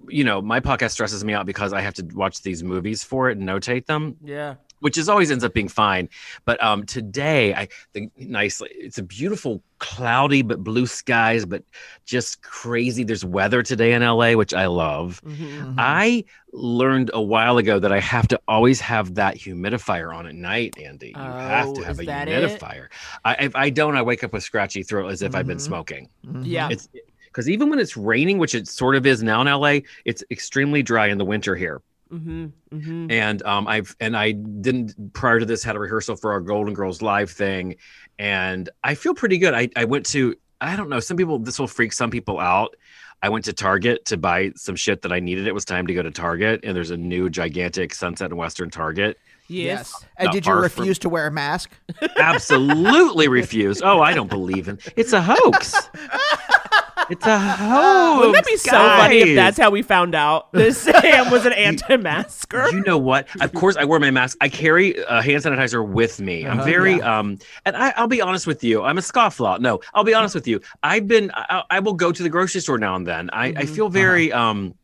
you 0.09 0.25
know, 0.25 0.41
my 0.41 0.61
podcast 0.61 0.93
stresses 0.93 1.23
me 1.25 1.35
out 1.35 1.45
because 1.45 1.75
I 1.75 1.83
have 1.83 1.93
to 1.95 2.05
watch 2.15 2.41
these 2.43 2.63
movies 2.63 3.05
for 3.05 3.29
it 3.29 3.37
and 3.37 3.47
notate 3.47 3.85
them 3.85 4.17
Yeah. 4.25 4.55
Which 4.81 4.97
is 4.99 5.09
always 5.09 5.31
ends 5.31 5.45
up 5.45 5.55
being 5.55 5.69
fine. 5.69 6.09
But 6.45 6.63
um, 6.63 6.85
today, 6.85 7.55
I 7.55 7.69
think 7.93 8.13
nicely, 8.19 8.69
it's 8.73 8.99
a 8.99 9.03
beautiful, 9.03 9.63
cloudy 9.79 10.43
but 10.43 10.65
blue 10.65 10.87
skies, 10.87 11.45
but 11.47 11.63
just 12.05 12.43
crazy. 12.43 13.05
There's 13.05 13.25
weather 13.25 13.63
today 13.63 13.93
in 13.93 14.03
LA, 14.03 14.33
which 14.33 14.53
I 14.55 14.67
love. 14.67 15.21
Mm-hmm. 15.25 15.75
I 15.79 16.25
learned 16.53 17.11
a 17.15 17.23
while 17.23 17.59
ago 17.59 17.79
that 17.79 17.93
I 17.93 18.01
have 18.01 18.27
to 18.29 18.41
always 18.49 18.81
have 18.81 19.15
that 19.15 19.37
humidifier 19.37 20.15
on 20.15 20.27
at 20.27 20.35
night, 20.35 20.77
Andy. 20.79 21.09
You 21.09 21.23
have 21.23 21.73
to 21.75 21.81
Oh, 21.81 21.85
have 21.85 21.99
a 22.01 22.05
humidifier. 22.05 22.89
I, 23.25 23.35
if 23.35 23.55
I 23.57 23.71
don't, 23.71 23.97
I 23.97 24.03
wake 24.03 24.25
up 24.25 24.33
with 24.33 24.43
scratchy 24.43 24.83
throat 24.83 25.09
as 25.11 25.23
if 25.23 25.35
I've 25.35 25.47
been 25.47 25.59
Mm-hmm. 25.59 25.67
smoking. 25.67 26.09
Yeah. 26.43 26.69
It's 26.71 26.89
because 27.27 27.49
even 27.49 27.69
when 27.71 27.79
it's 27.79 27.97
raining, 27.97 28.39
which 28.39 28.55
it 28.55 28.67
sort 28.67 28.97
of 28.97 29.07
is 29.07 29.23
now 29.23 29.41
in 29.43 29.47
LA, 29.47 29.81
it's 30.05 30.25
extremely 30.31 30.83
dry 30.83 31.07
in 31.09 31.19
the 31.19 31.25
winter 31.25 31.55
here 31.55 31.83
mm-hmm. 32.13 32.47
Mm-hmm. 32.77 33.11
and 33.11 33.43
um 33.43 33.67
i've 33.69 33.95
and 34.01 34.17
i 34.17 34.33
didn't 34.33 35.13
prior 35.13 35.39
to 35.41 35.47
this 35.47 35.63
had 35.63 35.77
a 35.77 35.79
rehearsal 35.79 36.17
for 36.17 36.33
our 36.33 36.41
golden 36.41 36.75
girls 36.75 37.03
live 37.03 37.31
thing 37.31 37.77
and 38.19 38.69
i 38.85 38.95
feel 38.95 39.15
pretty 39.15 39.39
good 39.39 39.55
i 39.55 39.69
i 39.77 39.85
went 39.85 40.07
to 40.07 40.35
i 40.61 40.75
don't 40.77 40.89
know 40.89 41.01
some 41.01 41.17
people 41.17 41.39
this 41.39 41.59
will 41.59 41.67
freak 41.67 41.93
some 41.93 42.11
people 42.11 42.39
out 42.41 42.75
i 43.23 43.29
went 43.29 43.45
to 43.45 43.53
target 43.53 44.05
to 44.07 44.17
buy 44.17 44.51
some 44.57 44.75
shit 44.77 45.03
that 45.03 45.13
i 45.13 45.21
needed 45.21 45.47
it 45.47 45.55
was 45.55 45.65
time 45.65 45.87
to 45.87 45.95
go 45.95 46.03
to 46.03 46.11
target 46.11 46.61
and 46.65 46.77
there's 46.77 46.91
a 46.91 46.97
new 46.97 47.29
gigantic 47.31 47.95
sunset 47.95 48.31
and 48.31 48.39
western 48.39 48.71
target 48.71 49.19
Yes. 49.51 49.95
And 50.19 50.31
did 50.31 50.45
you 50.45 50.53
far 50.53 50.69
from- 50.69 50.83
refuse 50.83 50.99
to 50.99 51.09
wear 51.09 51.27
a 51.27 51.31
mask? 51.31 51.71
absolutely 52.19 53.29
refused 53.41 53.83
oh 53.83 54.01
i 54.03 54.13
don't 54.13 54.29
believe 54.29 54.69
in 54.69 54.79
it's 54.95 55.15
a 55.15 55.23
hoax 55.23 55.89
it's 57.11 57.27
a 57.27 57.39
hoax 57.39 58.19
Wouldn't 58.19 58.35
that 58.35 58.47
be 58.47 58.57
so 58.57 58.71
funny 58.71 59.19
if 59.19 59.37
that's 59.37 59.59
how 59.59 59.71
we 59.71 59.83
found 59.83 60.15
out 60.15 60.53
that 60.53 60.73
Sam 60.77 61.31
was 61.31 61.47
an 61.47 61.53
anti-masker? 61.53 62.71
you 62.71 62.81
know 62.81 62.99
what? 62.99 63.29
Of 63.41 63.53
course, 63.55 63.77
I 63.77 63.85
wear 63.85 64.01
my 64.01 64.11
mask. 64.11 64.37
I 64.41 64.49
carry 64.49 64.97
a 65.09 65.23
hand 65.23 65.43
sanitizer 65.43 65.87
with 65.87 66.21
me. 66.21 66.47
I'm 66.47 66.65
very 66.65 67.01
um, 67.03 67.39
and 67.65 67.77
I, 67.77 67.93
I'll 67.97 68.09
be 68.09 68.21
honest 68.21 68.47
with 68.47 68.63
you. 68.65 68.83
I'm 68.83 68.99
a 68.99 69.03
scofflaw. 69.03 69.61
No, 69.61 69.81
I'll 69.95 70.05
be 70.05 70.15
honest 70.15 70.35
with 70.35 70.47
you. 70.47 70.61
I've 70.83 71.07
been. 71.07 71.31
I, 71.35 71.63
I 71.71 71.81
will 71.81 71.95
go 71.95 72.13
to 72.13 72.23
the 72.23 72.29
grocery 72.29 72.61
store 72.61 72.79
now 72.79 72.95
and 72.97 73.07
then. 73.07 73.31
I, 73.33 73.47
I 73.57 73.67
feel 73.67 73.89
very 73.89 74.33
um, 74.33 74.75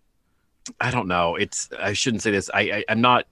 I 0.80 0.90
don't 0.90 1.08
know. 1.08 1.36
It's. 1.36 1.68
I 1.78 1.92
shouldn't 1.92 2.22
say 2.22 2.30
this. 2.30 2.50
I, 2.52 2.60
I 2.60 2.84
I'm 2.88 3.00
not. 3.00 3.26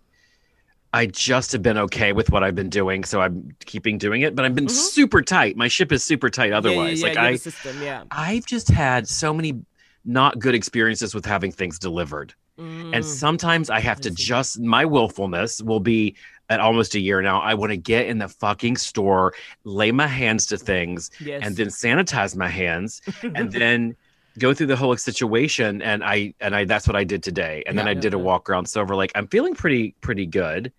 I 0.94 1.06
just 1.06 1.52
have 1.52 1.62
been 1.62 1.78
okay 1.78 2.12
with 2.12 2.30
what 2.30 2.44
I've 2.44 2.54
been 2.54 2.68
doing, 2.68 3.04
so 3.04 3.20
I'm 3.22 3.54
keeping 3.64 3.96
doing 3.96 4.22
it. 4.22 4.34
But 4.34 4.44
I've 4.44 4.54
been 4.54 4.68
super 4.68 5.22
tight. 5.22 5.56
My 5.56 5.68
ship 5.68 5.90
is 5.90 6.04
super 6.04 6.28
tight. 6.28 6.52
Otherwise, 6.52 7.00
yeah, 7.00 7.06
yeah, 7.06 7.10
like 7.10 7.16
yeah, 7.16 7.24
you 7.24 7.32
have 7.32 7.40
system, 7.40 7.82
yeah. 7.82 8.04
I've 8.10 8.44
just 8.44 8.68
had 8.68 9.08
so 9.08 9.32
many 9.32 9.60
not 10.04 10.38
good 10.38 10.54
experiences 10.54 11.14
with 11.14 11.24
having 11.24 11.50
things 11.50 11.78
delivered. 11.78 12.34
Mm. 12.58 12.94
And 12.94 13.04
sometimes 13.04 13.70
I 13.70 13.80
have 13.80 14.00
to 14.02 14.10
just 14.10 14.60
my 14.60 14.84
willfulness 14.84 15.62
will 15.62 15.80
be 15.80 16.14
at 16.50 16.60
almost 16.60 16.94
a 16.94 17.00
year 17.00 17.22
now. 17.22 17.40
I 17.40 17.54
want 17.54 17.70
to 17.70 17.78
get 17.78 18.06
in 18.06 18.18
the 18.18 18.28
fucking 18.28 18.76
store, 18.76 19.32
lay 19.64 19.90
my 19.92 20.06
hands 20.06 20.44
to 20.46 20.58
things, 20.58 21.10
Yes. 21.20 21.40
and 21.42 21.56
then 21.56 21.68
sanitize 21.68 22.36
my 22.36 22.48
hands, 22.48 23.00
and 23.22 23.50
then 23.52 23.96
go 24.38 24.52
through 24.52 24.66
the 24.66 24.76
whole 24.76 24.94
situation. 24.98 25.80
And 25.80 26.04
I 26.04 26.34
and 26.40 26.54
I 26.54 26.66
that's 26.66 26.86
what 26.86 26.96
I 26.96 27.04
did 27.04 27.22
today. 27.22 27.62
And 27.66 27.78
then 27.78 27.88
I 27.88 27.94
did 27.94 28.12
a 28.12 28.18
walk 28.18 28.50
around 28.50 28.66
Silver 28.66 28.94
Lake. 28.94 29.12
I'm 29.14 29.28
feeling 29.28 29.54
pretty 29.54 29.94
pretty 30.02 30.26
good. 30.26 30.70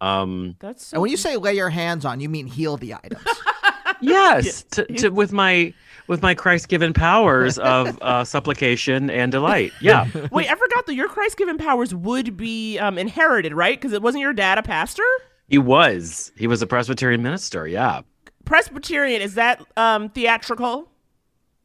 Um 0.00 0.56
That's 0.58 0.86
so 0.86 0.96
And 0.96 1.02
when 1.02 1.10
you 1.10 1.16
say 1.16 1.36
lay 1.36 1.54
your 1.54 1.70
hands 1.70 2.04
on, 2.04 2.20
you 2.20 2.28
mean 2.28 2.46
heal 2.46 2.76
the 2.76 2.94
items. 2.94 3.26
yes, 4.00 4.62
to, 4.70 4.84
to 4.84 5.08
with 5.10 5.32
my 5.32 5.74
with 6.10 6.22
my 6.22 6.34
Christ 6.34 6.68
given 6.68 6.92
powers 6.92 7.58
of 7.60 7.96
uh, 8.02 8.24
supplication 8.24 9.08
and 9.08 9.32
delight. 9.32 9.72
Yeah. 9.80 10.08
Wait, 10.32 10.50
I 10.50 10.54
forgot 10.56 10.86
that 10.86 10.94
your 10.94 11.08
Christ-given 11.08 11.56
powers 11.56 11.94
would 11.94 12.36
be 12.36 12.78
um, 12.78 12.98
inherited, 12.98 13.54
right? 13.54 13.80
Because 13.80 13.92
it 13.92 14.02
wasn't 14.02 14.22
your 14.22 14.32
dad 14.32 14.58
a 14.58 14.62
pastor. 14.62 15.04
He 15.48 15.56
was. 15.56 16.32
He 16.36 16.48
was 16.48 16.62
a 16.62 16.66
Presbyterian 16.66 17.22
minister. 17.22 17.66
Yeah. 17.66 18.02
Presbyterian 18.44 19.22
is 19.22 19.34
that 19.36 19.64
um, 19.76 20.08
theatrical? 20.10 20.88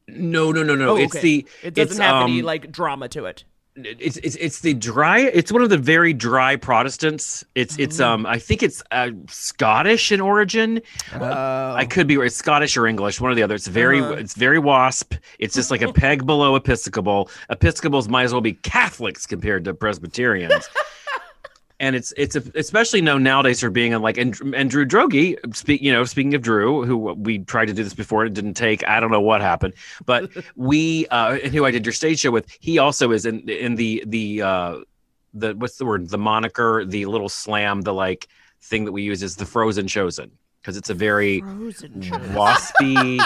No, 0.08 0.52
no, 0.52 0.62
no, 0.62 0.76
no. 0.76 0.90
Oh, 0.90 0.96
It's 0.96 1.20
the. 1.20 1.44
It 1.64 1.74
doesn't 1.74 1.92
it's, 1.92 1.98
have 1.98 2.22
any 2.22 2.40
um, 2.40 2.46
like 2.46 2.70
drama 2.70 3.08
to 3.08 3.24
it. 3.24 3.44
It's, 3.76 4.16
it's 4.18 4.36
it's 4.36 4.60
the 4.60 4.72
dry. 4.72 5.20
It's 5.20 5.52
one 5.52 5.60
of 5.62 5.68
the 5.68 5.76
very 5.76 6.12
dry 6.14 6.56
Protestants. 6.56 7.44
It's 7.54 7.78
it's 7.78 8.00
Oh. 8.00 8.12
um. 8.12 8.26
I 8.26 8.38
think 8.38 8.62
it's 8.62 8.82
uh, 8.90 9.10
Scottish 9.28 10.12
in 10.12 10.20
origin. 10.20 10.80
I 11.12 11.86
could 11.88 12.06
be. 12.06 12.16
right. 12.16 12.32
Scottish 12.32 12.76
or 12.76 12.86
English, 12.86 13.20
one 13.20 13.30
or 13.30 13.34
the 13.34 13.42
other. 13.42 13.54
It's 13.54 13.66
very. 13.66 14.00
Uh-huh. 14.00 14.12
It's 14.14 14.34
very 14.34 14.58
wasp. 14.58 15.14
It's 15.38 15.54
just 15.54 15.70
like 15.70 15.82
a 15.82 15.92
peg 15.92 16.24
below 16.24 16.56
Episcopal. 16.56 17.28
Episcopals 17.50 18.08
might 18.08 18.24
as 18.24 18.32
well 18.32 18.40
be 18.40 18.54
Catholics 18.54 19.26
compared 19.26 19.64
to 19.64 19.74
Presbyterians. 19.74 20.68
and 21.78 21.94
it's 21.94 22.12
it's 22.16 22.36
especially 22.36 23.00
known 23.00 23.22
nowadays 23.22 23.60
for 23.60 23.70
being 23.70 23.94
on 23.94 24.02
like 24.02 24.16
and, 24.16 24.38
and 24.54 24.70
Drew 24.70 24.86
Droege, 24.86 25.36
speak 25.54 25.82
you 25.82 25.92
know 25.92 26.04
speaking 26.04 26.34
of 26.34 26.42
Drew, 26.42 26.84
who 26.84 26.96
we 26.96 27.40
tried 27.40 27.66
to 27.66 27.74
do 27.74 27.84
this 27.84 27.94
before 27.94 28.22
and 28.22 28.30
it 28.30 28.34
didn't 28.34 28.54
take. 28.54 28.86
I 28.88 29.00
don't 29.00 29.10
know 29.10 29.20
what 29.20 29.40
happened, 29.40 29.74
but 30.04 30.30
we 30.56 31.06
uh, 31.08 31.38
and 31.42 31.52
who 31.54 31.64
I 31.64 31.70
did 31.70 31.84
your 31.84 31.92
stage 31.92 32.20
show 32.20 32.30
with, 32.30 32.46
he 32.60 32.78
also 32.78 33.12
is 33.12 33.26
in 33.26 33.48
in 33.48 33.74
the 33.74 34.02
the 34.06 34.42
uh, 34.42 34.78
the 35.34 35.54
what's 35.54 35.76
the 35.76 35.84
word 35.84 36.08
the 36.08 36.18
moniker 36.18 36.84
the 36.84 37.06
little 37.06 37.28
slam 37.28 37.82
the 37.82 37.94
like 37.94 38.28
thing 38.62 38.84
that 38.86 38.92
we 38.92 39.02
use 39.02 39.22
is 39.22 39.36
the 39.36 39.46
Frozen 39.46 39.88
Chosen 39.88 40.30
because 40.66 40.76
it's 40.76 40.90
a 40.90 40.94
very 40.94 41.42
waspy. 41.42 43.20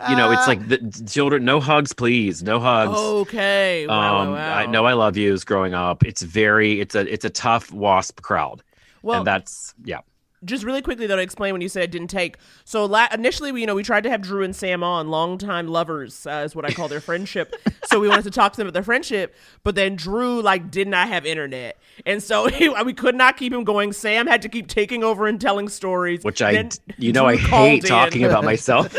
you 0.10 0.16
know, 0.16 0.32
it's 0.32 0.48
like 0.48 0.66
the 0.66 1.04
children. 1.08 1.44
No 1.44 1.60
hugs, 1.60 1.92
please. 1.92 2.42
No 2.42 2.58
hugs. 2.58 2.98
Okay. 2.98 3.86
Wow, 3.86 4.18
Um, 4.22 4.28
wow, 4.30 4.34
wow. 4.34 4.54
I 4.56 4.66
know 4.66 4.84
I 4.84 4.94
love 4.94 5.16
yous 5.16 5.44
growing 5.44 5.72
up. 5.72 6.04
It's 6.04 6.22
very, 6.22 6.80
it's 6.80 6.96
a, 6.96 7.10
it's 7.12 7.24
a 7.24 7.30
tough 7.30 7.70
wasp 7.70 8.22
crowd, 8.22 8.64
Well, 9.02 9.18
and 9.18 9.26
that's 9.26 9.72
yeah. 9.84 10.00
Just 10.44 10.64
really 10.64 10.82
quickly 10.82 11.06
though 11.06 11.16
to 11.16 11.22
explain 11.22 11.52
when 11.52 11.60
you 11.62 11.68
said 11.68 11.82
it 11.84 11.90
didn't 11.90 12.08
take. 12.08 12.36
So 12.64 12.84
la- 12.84 13.08
initially, 13.12 13.52
we, 13.52 13.60
you 13.60 13.66
know, 13.66 13.74
we 13.74 13.82
tried 13.82 14.02
to 14.04 14.10
have 14.10 14.22
Drew 14.22 14.42
and 14.42 14.54
Sam 14.54 14.82
on, 14.82 15.08
longtime 15.08 15.68
lovers, 15.68 16.26
uh, 16.26 16.42
is 16.44 16.54
what 16.56 16.64
I 16.64 16.72
call 16.72 16.88
their 16.88 17.00
friendship. 17.00 17.54
so 17.84 18.00
we 18.00 18.08
wanted 18.08 18.24
to 18.24 18.30
talk 18.30 18.52
to 18.52 18.56
them 18.58 18.66
about 18.66 18.74
their 18.74 18.82
friendship, 18.82 19.34
but 19.64 19.74
then 19.74 19.96
Drew 19.96 20.40
like 20.42 20.70
did 20.70 20.88
not 20.88 21.08
have 21.08 21.24
internet, 21.26 21.78
and 22.06 22.22
so 22.22 22.46
he, 22.48 22.68
we 22.84 22.92
could 22.92 23.14
not 23.14 23.36
keep 23.36 23.52
him 23.52 23.64
going. 23.64 23.92
Sam 23.92 24.26
had 24.26 24.42
to 24.42 24.48
keep 24.48 24.68
taking 24.68 25.04
over 25.04 25.26
and 25.26 25.40
telling 25.40 25.68
stories, 25.68 26.22
Which 26.24 26.42
I, 26.42 26.68
you 26.98 27.12
know, 27.12 27.26
I 27.32 27.36
Drew 27.36 27.46
called 27.48 27.68
hate 27.68 27.84
in. 27.84 27.88
talking 27.88 28.24
about 28.24 28.44
myself. 28.44 28.96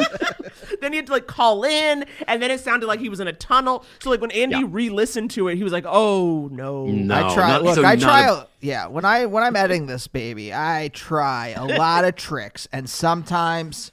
then 0.81 0.91
he 0.93 0.97
had 0.97 1.07
to 1.07 1.13
like 1.13 1.27
call 1.27 1.63
in, 1.63 2.05
and 2.27 2.41
then 2.41 2.51
it 2.51 2.59
sounded 2.59 2.87
like 2.87 2.99
he 2.99 3.09
was 3.09 3.19
in 3.19 3.27
a 3.27 3.33
tunnel. 3.33 3.85
So 3.99 4.09
like 4.09 4.21
when 4.21 4.31
Andy 4.31 4.57
Yeah. 4.57 4.67
re-listened 4.67 5.31
to 5.31 5.47
it, 5.47 5.55
he 5.55 5.63
was 5.63 5.73
like, 5.73 5.85
"Oh 5.87 6.47
no, 6.51 6.85
No, 6.87 7.15
I 7.29 7.33
try. 7.33 7.47
not- 7.49 7.63
look, 7.63 7.75
so 7.75 7.83
I 7.85 7.95
not 7.95 8.01
try. 8.01 8.21
a- 8.27 8.33
a- 8.33 8.47
yeah, 8.63 8.87
when 8.87 9.05
I 9.05 9.25
when 9.25 9.43
I'm 9.43 9.55
editing 9.55 9.85
this 9.87 10.07
baby, 10.07 10.53
I 10.53 10.89
try 10.93 11.49
a 11.49 11.65
lot 11.65 12.05
of 12.05 12.15
tricks, 12.15 12.67
and 12.71 12.89
sometimes 12.89 13.91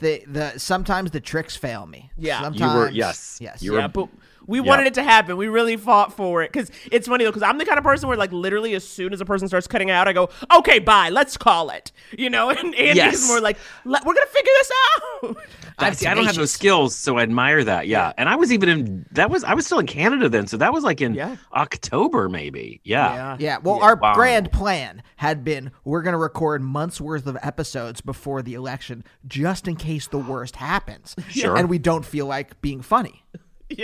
the 0.00 0.22
the 0.26 0.58
sometimes 0.58 1.12
the 1.12 1.20
tricks 1.20 1.56
fail 1.56 1.86
me. 1.86 2.10
Yeah. 2.18 2.50
You 2.50 2.66
You 2.66 2.74
were- 2.74 2.90
yes. 2.90 3.38
yes. 3.40 3.62
You 3.62 3.72
were- 3.72 3.78
yeah, 3.78 3.86
but 3.86 4.08
we 4.46 4.60
wanted 4.60 4.86
it 4.86 4.94
to 4.94 5.02
happen. 5.02 5.36
We 5.36 5.48
really 5.48 5.76
fought 5.76 6.12
for 6.16 6.42
it 6.42 6.52
because 6.52 6.70
it's 6.90 7.06
funny 7.08 7.24
though. 7.24 7.30
Because 7.30 7.42
I'm 7.42 7.58
the 7.58 7.64
kind 7.64 7.78
of 7.78 7.84
person 7.84 8.08
where 8.08 8.16
like 8.16 8.32
literally 8.32 8.74
as 8.74 8.86
soon 8.86 9.12
as 9.12 9.20
a 9.20 9.24
person 9.24 9.48
starts 9.48 9.66
cutting 9.66 9.90
out, 9.90 10.08
I 10.08 10.12
go, 10.12 10.30
"Okay, 10.54 10.78
bye, 10.78 11.10
let's 11.10 11.36
call 11.36 11.70
it." 11.70 11.92
You 12.16 12.30
know, 12.30 12.50
and 12.50 12.74
Andy's 12.74 12.96
Yes. 12.96 13.28
more 13.28 13.40
like, 13.40 13.56
"We're 13.84 13.92
gonna 14.00 14.26
figure 14.26 14.52
this 14.58 14.70
out." 14.94 15.36
I, 15.78 15.92
see, 15.92 16.06
I 16.06 16.12
don't 16.14 16.26
have 16.26 16.34
those 16.36 16.50
skills, 16.50 16.94
so 16.94 17.16
I 17.16 17.22
admire 17.22 17.64
that. 17.64 17.86
Yeah. 17.86 18.12
and 18.18 18.28
I 18.28 18.36
was 18.36 18.52
even 18.52 18.68
in 18.68 19.06
that 19.12 19.30
was 19.30 19.44
I 19.44 19.54
was 19.54 19.64
still 19.64 19.78
in 19.78 19.86
Canada 19.86 20.28
then, 20.28 20.46
so 20.46 20.56
that 20.58 20.72
was 20.74 20.84
like 20.84 21.00
in 21.00 21.14
Yeah. 21.14 21.36
October 21.54 22.28
maybe. 22.28 22.80
Yeah. 22.84 23.36
Yeah, 23.38 23.58
well, 23.62 23.80
our 23.82 23.96
Wow. 23.96 24.14
grand 24.14 24.52
plan 24.52 25.02
had 25.16 25.42
been 25.44 25.70
we're 25.84 26.02
going 26.02 26.12
to 26.12 26.18
record 26.18 26.60
months 26.62 27.00
worth 27.00 27.26
of 27.26 27.36
episodes 27.42 28.00
before 28.00 28.42
the 28.42 28.54
election, 28.54 29.04
just 29.26 29.66
in 29.68 29.76
case 29.76 30.06
the 30.06 30.18
worst 30.18 30.56
happens. 30.56 31.16
Sure. 31.28 31.56
and 31.56 31.68
we 31.70 31.78
don't 31.78 32.04
feel 32.04 32.26
like 32.26 32.60
being 32.60 32.82
funny. 32.82 33.24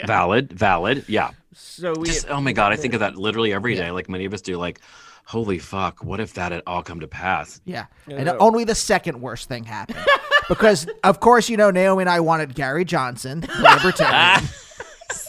Valid, 0.06 0.52
valid. 0.52 1.04
Yeah. 1.08 1.30
so 1.52 1.94
we 1.98 2.06
Just 2.08 2.28
oh 2.28 2.40
my 2.40 2.52
god, 2.52 2.72
I 2.72 2.76
think 2.76 2.94
of 2.94 3.00
that 3.00 3.16
literally 3.16 3.52
every 3.52 3.74
day, 3.74 3.90
like 3.90 4.08
many 4.08 4.24
of 4.24 4.34
us 4.34 4.40
do. 4.40 4.56
Like, 4.56 4.80
holy 5.24 5.58
fuck, 5.58 6.04
what 6.04 6.20
if 6.20 6.34
that 6.34 6.52
had 6.52 6.62
all 6.66 6.82
come 6.82 7.00
to 7.00 7.08
pass? 7.08 7.60
Yeah, 7.64 7.86
and 8.08 8.28
only 8.28 8.64
the 8.64 8.74
second 8.74 9.20
worst 9.20 9.48
thing 9.48 9.64
happened 9.64 10.04
because, 10.48 10.86
of 11.04 11.20
course, 11.20 11.48
you 11.48 11.56
know 11.56 11.70
Naomi 11.70 12.02
and 12.02 12.10
I 12.10 12.20
wanted 12.20 12.54
Gary 12.54 12.84
Johnson, 12.84 13.40
the 13.40 13.78
libertarian. 13.82 14.40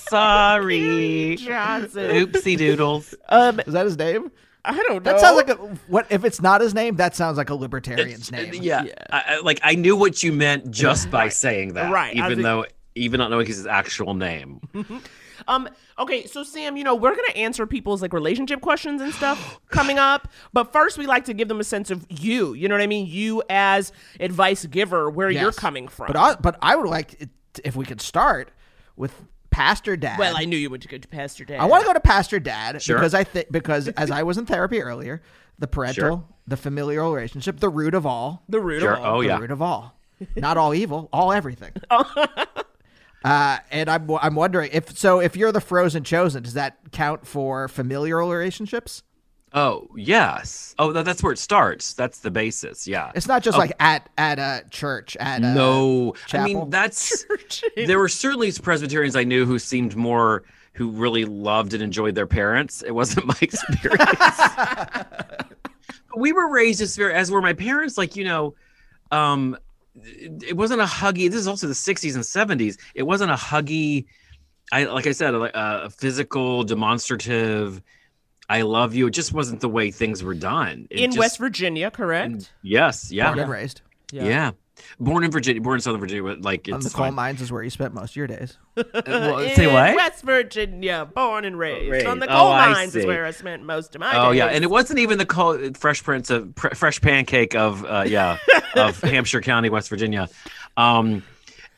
Sorry. 0.09 1.35
Johnson. 1.35 2.09
Oopsie 2.11 2.57
doodles. 2.57 3.13
Um, 3.29 3.59
Is 3.61 3.73
that 3.73 3.85
his 3.85 3.97
name? 3.97 4.31
I 4.65 4.73
don't 4.75 4.89
know. 4.89 4.99
That 4.99 5.19
sounds 5.19 5.37
like 5.37 5.49
a 5.49 5.55
what? 5.87 6.07
If 6.09 6.25
it's 6.25 6.41
not 6.41 6.59
his 6.61 6.73
name, 6.73 6.97
that 6.97 7.15
sounds 7.15 7.37
like 7.37 7.49
a 7.49 7.55
libertarian's 7.55 8.31
name. 8.31 8.53
Yeah. 8.55 8.83
I, 9.09 9.23
I- 9.27 9.39
like 9.39 9.59
I 9.63 9.75
knew 9.75 9.95
what 9.95 10.23
you 10.23 10.33
meant 10.33 10.71
just 10.71 11.09
by 11.11 11.29
saying 11.29 11.73
that. 11.73 11.91
Right, 11.91 12.15
Even 12.15 12.29
think- 12.31 12.41
though 12.43 12.65
even 12.97 13.19
not 13.19 13.29
knowing 13.31 13.45
his 13.47 13.65
actual 13.67 14.13
name. 14.13 14.61
Um. 15.47 15.69
Okay. 15.99 16.25
So 16.25 16.41
Sam, 16.41 16.77
you 16.77 16.83
know 16.83 16.95
we're 16.95 17.15
gonna 17.15 17.27
answer 17.35 17.67
people's 17.67 18.01
like 18.01 18.11
relationship 18.11 18.59
questions 18.59 19.03
and 19.03 19.13
stuff 19.13 19.59
coming 19.69 19.99
up, 19.99 20.27
but 20.51 20.73
first 20.73 20.97
we 20.97 21.05
like 21.05 21.25
to 21.25 21.33
give 21.35 21.47
them 21.47 21.59
a 21.59 21.63
sense 21.63 21.91
of 21.91 22.07
you. 22.09 22.55
You 22.55 22.67
know 22.67 22.73
what 22.73 22.81
I 22.81 22.87
mean? 22.87 23.05
You 23.05 23.43
as 23.47 23.91
advice 24.19 24.65
giver, 24.65 25.11
where 25.11 25.29
you're 25.29 25.51
coming 25.51 25.87
from. 25.89 26.07
But 26.07 26.15
I, 26.15 26.35
but 26.37 26.57
I 26.59 26.75
would 26.75 26.89
like 26.89 27.21
it, 27.21 27.29
if 27.63 27.75
we 27.75 27.85
could 27.85 28.01
start 28.01 28.49
with 28.95 29.13
Pastor 29.51 29.95
Dad. 29.95 30.17
well, 30.17 30.33
I 30.35 30.45
knew 30.45 30.57
you 30.57 30.71
would 30.71 30.85
go 30.89 30.97
to 30.97 31.07
Pastor 31.07 31.45
Dad. 31.45 31.59
I 31.59 31.65
want 31.65 31.81
to 31.83 31.87
go 31.87 31.93
to 31.93 31.99
Pastor 31.99 32.39
Dad 32.39 32.81
Sure. 32.81 32.97
because 32.97 33.13
I 33.13 33.23
think 33.23 33.51
because 33.51 33.87
as 33.89 34.09
I 34.09 34.23
was 34.23 34.39
in 34.39 34.47
therapy 34.47 34.81
earlier, 34.81 35.21
the 35.59 35.67
parental, 35.67 36.03
Sure. 36.03 36.23
the 36.47 36.57
familial 36.57 37.13
relationship, 37.13 37.59
the 37.59 37.69
root 37.69 37.93
of 37.93 38.07
all, 38.07 38.43
the 38.49 38.59
root 38.59 38.81
Sure. 38.81 38.93
of 38.93 38.99
all. 39.03 39.15
Oh 39.17 39.21
the 39.21 39.27
yeah. 39.27 39.37
root 39.37 39.51
of 39.51 39.61
all, 39.61 39.95
not 40.35 40.57
all 40.57 40.73
evil, 40.73 41.09
all 41.13 41.31
everything. 41.31 41.73
uh, 43.23 43.57
and 43.71 43.89
I'm 43.89 44.09
I'm 44.21 44.35
wondering 44.35 44.69
if 44.73 44.97
so 44.97 45.19
if 45.19 45.35
you're 45.35 45.51
the 45.51 45.61
frozen 45.61 46.03
chosen, 46.03 46.43
does 46.43 46.53
that 46.53 46.77
count 46.91 47.25
for 47.25 47.67
familial 47.67 48.29
relationships? 48.29 49.03
Oh 49.53 49.89
yes. 49.95 50.75
Oh, 50.77 50.91
that, 50.91 51.05
that's 51.05 51.23
where 51.23 51.31
it 51.31 51.39
starts. 51.39 51.93
That's 51.93 52.19
the 52.19 52.29
basis. 52.29 52.87
Yeah. 52.87 53.11
It's 53.15 53.27
not 53.27 53.43
just 53.43 53.57
like 53.57 53.71
at 53.79 54.09
at 54.17 54.39
a 54.39 54.63
church 54.69 55.15
at 55.17 55.41
a 55.41 55.53
no. 55.53 56.13
I 56.33 56.43
mean, 56.43 56.69
that's 56.69 57.25
there 57.75 57.97
were 57.97 58.09
certainly 58.09 58.51
Presbyterians 58.51 59.15
I 59.15 59.23
knew 59.23 59.45
who 59.45 59.57
seemed 59.57 59.95
more 59.95 60.43
who 60.73 60.91
really 60.91 61.25
loved 61.25 61.73
and 61.73 61.81
enjoyed 61.81 62.13
their 62.13 62.27
parents. 62.27 62.83
It 62.83 62.91
wasn't 62.91 63.25
my 63.25 63.37
experience. 63.41 64.39
we 66.15 66.33
were 66.33 66.51
raised 66.51 66.81
as 66.81 66.97
as 66.99 67.31
were 67.31 67.41
my 67.41 67.53
parents. 67.53 67.97
Like 67.97 68.15
you 68.15 68.25
know, 68.25 68.53
um, 69.11 69.57
it, 70.03 70.43
it 70.49 70.57
wasn't 70.57 70.81
a 70.81 70.85
huggy. 70.85 71.29
This 71.29 71.39
is 71.39 71.47
also 71.47 71.67
the 71.67 71.73
'60s 71.73 72.15
and 72.15 72.23
'70s. 72.23 72.77
It 72.95 73.03
wasn't 73.03 73.31
a 73.31 73.35
huggy. 73.35 74.05
I 74.71 74.83
like 74.85 75.07
I 75.07 75.11
said, 75.13 75.33
a, 75.33 75.39
uh, 75.57 75.81
a 75.85 75.89
physical, 75.89 76.63
demonstrative. 76.63 77.81
I 78.49 78.61
love 78.61 78.95
you. 78.95 79.07
It 79.07 79.11
just 79.11 79.33
wasn't 79.33 79.59
the 79.61 79.69
way 79.69 79.91
things 79.91 80.23
were 80.23 80.33
done. 80.33 80.87
It 80.89 80.99
in 80.99 81.11
just- 81.11 81.19
West 81.19 81.37
Virginia, 81.39 81.91
correct? 81.91 82.51
Yes. 82.63 83.11
Yeah. 83.11 83.27
born 83.27 83.39
and 83.39 83.51
raised. 83.51 83.81
yeah. 84.11 84.51
Born 84.99 85.23
in 85.23 85.31
Virginia, 85.31 85.61
born 85.61 85.75
in 85.75 85.81
Southern 85.81 85.99
Virginia, 85.99 86.23
but 86.23 86.41
like 86.41 86.67
On 86.71 86.75
it's 86.75 86.85
the 86.85 86.91
coal 86.95 87.05
fine. 87.05 87.13
mines 87.15 87.41
is 87.41 87.51
where 87.51 87.61
you 87.63 87.69
spent 87.69 87.93
most 87.93 88.11
of 88.11 88.15
your 88.15 88.27
days. 88.27 88.57
Well, 89.07 89.39
in 89.39 89.55
say 89.55 89.67
what? 89.71 89.95
West 89.95 90.23
Virginia, 90.23 91.07
born 91.13 91.45
and 91.45 91.57
raised. 91.57 91.91
Raised. 91.91 92.07
On 92.07 92.19
the 92.19 92.25
Oh, 92.27 92.29
coal 92.37 92.51
I 92.51 92.71
mines 92.71 92.95
is 92.95 93.05
where 93.05 93.25
I 93.25 93.31
spent 93.31 93.63
most 93.63 93.95
of 93.95 94.01
my 94.01 94.11
days. 94.11 94.19
Oh 94.21 94.31
yeah, 94.31 94.45
and 94.47 94.63
it 94.63 94.69
wasn't 94.69 94.99
even 94.99 95.17
the 95.17 95.25
coal, 95.25 95.57
Fresh 95.73 96.03
Prince 96.03 96.29
of 96.29 96.53
Pre- 96.55 96.71
Fresh 96.71 97.01
Pancake 97.01 97.55
of 97.55 97.83
uh, 97.85 98.03
yeah 98.07 98.37
of 98.75 98.99
Hampshire 99.01 99.41
County, 99.41 99.69
West 99.69 99.89
Virginia. 99.89 100.29
Um, 100.77 101.23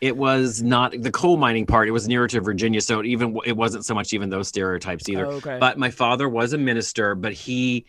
it 0.01 0.15
was 0.15 0.62
not 0.62 0.93
the 0.97 1.12
coal 1.12 1.35
mining 1.38 1.65
part. 1.65 1.88
It 1.89 1.91
was 1.91 2.07
nearer 2.07 2.27
to 2.27 2.39
Virginia, 2.41 2.79
so 2.81 2.99
it 3.01 3.05
even 3.05 3.38
it 3.45 3.55
wasn't 3.57 3.85
so 3.85 3.93
much 3.93 4.13
even 4.13 4.29
those 4.29 4.47
stereotypes 4.47 5.07
either. 5.09 5.25
Oh, 5.25 5.31
okay. 5.31 5.57
But 5.59 5.77
my 5.77 5.89
father 5.89 6.27
was 6.29 6.53
a 6.53 6.57
minister, 6.57 7.15
but 7.15 7.33
he, 7.33 7.85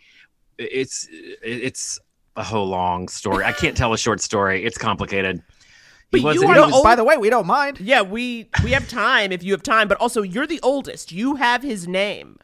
it's 0.57 1.07
it's 1.11 1.99
a 2.35 2.43
whole 2.43 2.67
long 2.67 3.07
story. 3.07 3.43
I 3.43 3.51
can't 3.51 3.75
tell 3.75 3.93
a 3.93 3.97
short 3.97 4.21
story. 4.21 4.63
It's 4.63 4.77
complicated. 4.77 5.41
But 6.11 6.17
He 6.19 6.21
you 6.23 6.27
wasn't- 6.27 6.45
are 6.51 6.53
he 6.65 6.69
the 6.71 6.75
old- 6.75 6.83
By 6.83 6.95
the 6.95 7.03
way, 7.03 7.17
we 7.17 7.29
don't 7.29 7.47
mind. 7.47 7.79
Yeah, 7.79 8.01
we 8.01 8.49
we 8.63 8.71
have 8.71 8.87
time 8.89 9.31
if 9.31 9.43
you 9.43 9.51
have 9.53 9.63
time, 9.63 9.87
but 9.87 9.97
also 9.99 10.21
you're 10.21 10.47
the 10.47 10.59
oldest. 10.61 11.11
You 11.11 11.35
have 11.35 11.63
his 11.63 11.87
name. 11.87 12.37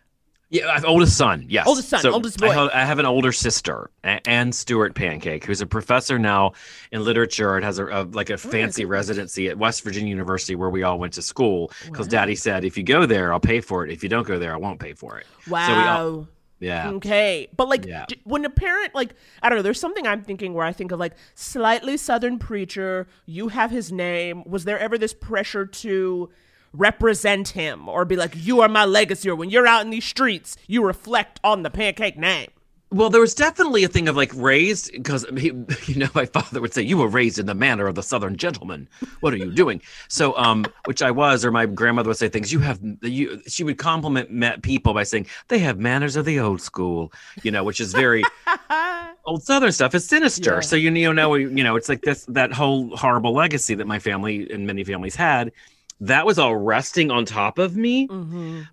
Yeah, 0.50 0.70
I 0.70 0.76
have 0.76 0.86
oldest 0.86 1.18
son. 1.18 1.46
Yes, 1.50 1.68
Oldest 1.68 1.90
son, 1.90 2.00
So 2.00 2.14
oldest 2.14 2.42
I 2.42 2.48
boy. 2.48 2.54
have, 2.54 2.70
I 2.74 2.86
have 2.86 3.00
an 3.00 3.06
older 3.06 3.34
sister, 3.34 3.90
Anne 4.06 4.54
Stewart 4.54 4.96
Pancake, 4.96 5.44
who's 5.44 5.60
a 5.60 5.66
professor 5.66 6.18
now 6.18 6.54
in 6.94 7.04
literature 7.04 7.58
and 7.58 7.66
has 7.66 7.80
a, 7.80 7.86
a 7.88 8.04
like 8.04 8.30
a 8.30 8.36
oh, 8.36 8.38
fancy 8.38 8.86
residency 8.86 9.50
at 9.50 9.58
West 9.58 9.84
Virginia 9.84 10.10
University, 10.10 10.56
where 10.56 10.70
we 10.70 10.84
all 10.84 11.00
went 11.00 11.12
to 11.16 11.22
school. 11.22 11.70
Because 11.84 12.08
Daddy 12.08 12.36
said, 12.36 12.64
if 12.64 12.78
you 12.78 12.84
go 12.84 13.06
there, 13.06 13.34
I'll 13.34 13.42
pay 13.42 13.60
for 13.60 13.84
it. 13.86 13.92
If 13.92 14.04
you 14.04 14.08
don't 14.08 14.26
go 14.26 14.40
there, 14.40 14.54
I 14.54 14.58
won't 14.58 14.80
pay 14.80 14.94
for 14.94 15.18
it. 15.20 15.28
Wow. 15.50 15.68
So 15.68 15.74
we 15.76 15.82
all, 15.84 16.28
yeah. 16.60 16.90
Okay. 16.92 17.48
But 17.56 17.70
like 17.70 17.86
Yeah. 17.86 18.06
when 18.24 18.46
a 18.46 18.50
parent 18.50 18.96
like 18.96 19.14
I 19.42 19.50
don't 19.50 19.58
know, 19.58 19.62
there's 19.64 19.80
something 19.80 20.08
I'm 20.08 20.24
thinking 20.24 20.54
where 20.54 20.66
I 20.66 20.74
think 20.74 20.92
of 20.92 21.00
like 21.00 21.14
slightly 21.36 21.98
southern 21.98 22.40
preacher, 22.40 23.08
you 23.26 23.50
have 23.50 23.72
his 23.72 23.92
name. 23.92 24.44
Was 24.46 24.66
there 24.66 24.80
ever 24.80 24.98
this 24.98 25.14
pressure 25.14 25.66
to 25.66 26.30
represent 26.74 27.50
him 27.50 27.88
or 27.90 28.06
be 28.06 28.16
like 28.16 28.34
you 28.36 28.62
are 28.62 28.68
my 28.70 28.86
legacy 28.86 29.30
or 29.30 29.36
when 29.36 29.50
you're 29.50 29.68
out 29.68 29.84
in 29.84 29.90
these 29.90 30.06
streets, 30.06 30.58
you 30.68 30.84
reflect 30.84 31.40
on 31.44 31.64
the 31.64 31.70
pancake 31.70 32.18
name? 32.18 32.50
Well, 32.90 33.10
there 33.10 33.20
was 33.20 33.36
definitely 33.36 33.84
a 33.84 33.90
thing 33.90 34.08
of 34.08 34.16
like 34.16 34.32
raised 34.34 34.92
because 34.94 35.26
you 35.36 35.96
know, 35.96 36.08
my 36.16 36.26
father 36.26 36.62
would 36.62 36.74
say, 36.74 36.82
"You 36.82 36.98
were 36.98 37.08
raised 37.08 37.38
in 37.38 37.46
the 37.46 37.54
manner 37.54 37.86
of 37.86 37.96
the 37.96 38.04
Southern 38.04 38.38
gentleman. 38.38 38.88
What 39.20 39.34
are 39.34 39.38
you 39.38 39.52
doing?" 39.52 39.82
So, 40.08 40.38
um, 40.38 40.66
which 40.86 41.02
I 41.02 41.12
was, 41.12 41.44
or 41.44 41.52
my 41.52 41.66
grandmother 41.66 42.08
would 42.08 42.18
say 42.18 42.30
things. 42.30 42.54
You 42.54 42.60
have 42.60 42.80
you. 43.02 43.42
She 43.46 43.66
would 43.66 43.78
compliment 43.78 44.32
met 44.32 44.62
people 44.62 44.94
by 44.94 45.04
saying 45.04 45.28
they 45.50 45.60
have 45.60 45.80
manners 45.80 46.16
of 46.16 46.24
the 46.24 46.40
old 46.40 46.62
school, 46.62 47.12
you 47.44 47.52
know, 47.52 47.64
which 47.64 47.82
is 47.82 47.92
very 47.92 48.24
old 49.26 49.44
Southern 49.44 49.74
stuff. 49.74 49.94
Is 49.94 50.08
sinister. 50.08 50.62
So 50.62 50.78
you 50.78 50.90
you 50.92 51.14
know 51.14 51.36
you 51.36 51.64
know 51.64 51.76
it's 51.76 51.90
like 51.90 52.04
this 52.04 52.24
that 52.30 52.54
whole 52.54 52.96
horrible 52.96 53.34
legacy 53.34 53.76
that 53.76 53.88
my 53.88 54.00
family 54.00 54.50
and 54.50 54.66
many 54.66 54.86
families 54.86 55.16
had. 55.16 55.52
That 56.00 56.26
was 56.26 56.40
all 56.40 56.56
resting 56.56 57.12
on 57.12 57.26
top 57.26 57.58
of 57.58 57.76
me. 57.76 58.08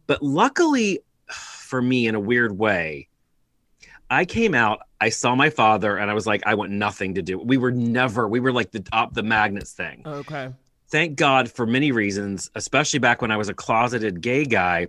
But 0.06 0.22
luckily 0.22 1.00
for 1.28 1.82
me, 1.82 2.06
in 2.06 2.14
a 2.14 2.20
weird 2.20 2.56
way, 2.58 3.08
I 4.10 4.24
came 4.24 4.54
out, 4.54 4.80
I 5.00 5.08
saw 5.08 5.34
my 5.34 5.50
father, 5.50 5.96
and 5.96 6.10
I 6.10 6.14
was 6.14 6.26
like, 6.26 6.42
I 6.46 6.54
want 6.54 6.70
nothing 6.70 7.14
to 7.14 7.22
do. 7.22 7.38
We 7.38 7.56
were 7.56 7.70
never, 7.72 8.28
we 8.28 8.40
were 8.40 8.52
like 8.52 8.70
the 8.70 8.84
up 8.92 9.14
the 9.14 9.22
magnets 9.22 9.72
thing. 9.72 10.02
Okay. 10.06 10.50
Thank 10.88 11.16
God 11.16 11.50
for 11.50 11.66
many 11.66 11.90
reasons, 11.92 12.50
especially 12.54 12.98
back 13.00 13.22
when 13.22 13.30
I 13.30 13.36
was 13.36 13.48
a 13.48 13.54
closeted 13.54 14.20
gay 14.20 14.44
guy. 14.44 14.88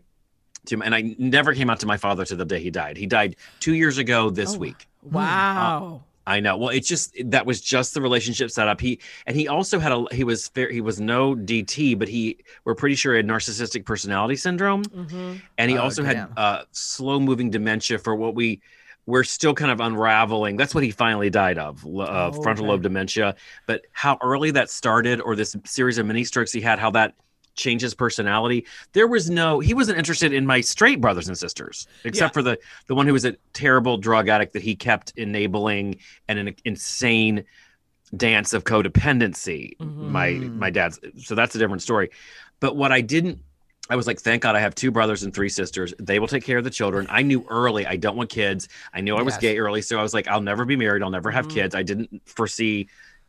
To, 0.68 0.82
and 0.82 0.94
I 0.96 1.16
never 1.20 1.54
came 1.54 1.70
out 1.70 1.80
to 1.82 1.86
my 1.86 1.98
father 1.98 2.26
to 2.26 2.36
the 2.36 2.44
day 2.46 2.60
he 2.60 2.72
died. 2.72 2.98
He 2.98 3.06
died 3.06 3.36
two 3.60 3.76
years 3.76 3.98
ago 4.00 4.30
this 4.32 4.58
week. 4.58 4.88
Wow. 5.04 6.04
I 6.28 6.40
know. 6.40 6.58
Well, 6.58 6.70
it's 6.70 6.88
just 6.88 7.16
that 7.26 7.46
was 7.46 7.62
just 7.62 7.94
the 7.94 8.02
relationship 8.02 8.50
setup. 8.50 8.82
He 8.82 9.00
and 9.28 9.38
he 9.38 9.48
also 9.48 9.78
had 9.78 9.92
a 9.92 10.06
he 10.12 10.24
was 10.24 10.48
fair, 10.48 10.72
he 10.72 10.82
was 10.82 11.00
no 11.00 11.36
DT, 11.36 12.00
but 12.00 12.08
he 12.08 12.40
we're 12.64 12.74
pretty 12.74 12.96
sure 12.96 13.14
he 13.14 13.18
had 13.18 13.28
narcissistic 13.28 13.86
personality 13.86 14.36
syndrome, 14.36 14.84
and 15.60 15.70
he 15.70 15.78
Oh, 15.78 15.84
also 15.84 16.04
had 16.04 16.14
damn. 16.16 16.34
uh, 16.36 16.62
slow 16.72 17.20
moving 17.20 17.52
dementia 17.52 18.00
for 18.00 18.16
what 18.16 18.34
we 18.34 18.60
we're 19.06 19.24
still 19.24 19.54
kind 19.54 19.72
of 19.72 19.80
unraveling. 19.80 20.58
That's 20.58 20.74
what 20.74 20.84
he 20.84 20.92
finally 20.92 21.30
died 21.30 21.58
of, 21.58 21.86
uh, 21.86 22.32
oh, 22.34 22.42
frontal 22.42 22.66
okay. 22.66 22.72
lobe 22.72 22.82
dementia. 22.84 23.36
But 23.68 23.86
how 23.92 24.18
early 24.22 24.52
that 24.52 24.70
started, 24.70 25.22
or 25.22 25.36
this 25.36 25.56
series 25.66 25.98
of 25.98 26.06
mini 26.06 26.24
strokes 26.24 26.52
he 26.52 26.62
had, 26.62 26.80
how 26.80 26.90
that 26.92 27.14
changed 27.56 27.84
his 27.84 27.94
personality. 27.94 28.66
There 28.94 29.08
was 29.08 29.30
no, 29.30 29.60
he 29.62 29.74
wasn't 29.74 29.98
interested 29.98 30.34
in 30.34 30.46
my 30.46 30.60
straight 30.60 31.00
brothers 31.00 31.28
and 31.30 31.38
sisters, 31.38 31.88
except 32.04 32.32
Yeah. 32.32 32.34
for 32.34 32.42
the 32.42 32.58
the 32.88 32.96
one 32.96 33.08
who 33.08 33.14
was 33.14 33.24
a 33.26 33.38
terrible 33.54 33.98
drug 33.98 34.28
addict 34.28 34.54
that 34.54 34.62
he 34.62 34.76
kept 34.76 35.14
enabling 35.16 36.00
and 36.28 36.38
an 36.40 36.56
insane 36.66 37.46
dance 38.18 38.54
of 38.54 38.66
codependency. 38.66 39.80
My 39.80 40.32
Mhm. 40.32 40.58
my 40.58 40.70
dad's. 40.70 41.00
So 41.18 41.34
that's 41.36 41.56
a 41.56 41.60
different 41.60 41.82
story. 41.82 42.10
But 42.60 42.76
what 42.76 42.92
I 42.92 43.02
didn't 43.02 43.40
I 43.90 43.96
was 43.96 44.08
like, 44.08 44.20
thank 44.20 44.42
God 44.42 44.56
I 44.56 44.60
have 44.60 44.74
two 44.74 44.90
brothers 44.90 45.24
and 45.24 45.34
three 45.34 45.50
sisters. 45.50 45.94
They 46.00 46.18
will 46.18 46.28
take 46.28 46.44
care 46.44 46.58
of 46.58 46.64
the 46.64 46.70
children. 46.72 47.06
I 47.10 47.22
knew 47.22 47.46
early 47.50 47.86
I 47.86 47.98
don't 47.98 48.16
want 48.18 48.30
kids. 48.30 48.68
I 48.94 49.02
knew 49.02 49.16
I 49.16 49.22
was 49.22 49.36
Yes. 49.36 49.42
gay 49.42 49.58
early. 49.60 49.82
So 49.82 50.00
I 50.00 50.02
was 50.02 50.14
like, 50.14 50.28
I'll 50.28 50.42
never 50.42 50.66
be 50.66 50.76
married. 50.76 51.04
I'll 51.04 51.12
never 51.12 51.30
have 51.30 51.48
Mhm. 51.48 51.54
kids. 51.54 51.76
I 51.76 51.84
didn't 51.84 52.22
foresee 52.26 52.88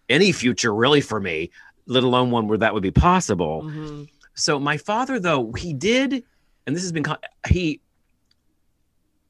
any 0.09 0.33
future 0.33 0.75
really 0.75 1.03
for 1.03 1.21
me, 1.21 1.51
let 1.87 2.05
alone 2.05 2.31
one 2.31 2.49
where 2.49 2.59
that 2.59 2.73
would 2.73 2.83
be 2.83 2.90
possible. 2.90 3.64
Mhm. 3.64 4.09
So 4.35 4.59
my 4.59 4.79
father, 4.79 5.19
though, 5.19 5.53
he 5.53 5.75
did, 5.75 6.25
and 6.66 6.75
this 6.75 6.83
has 6.83 6.92
been, 6.92 7.05
he, 7.49 7.81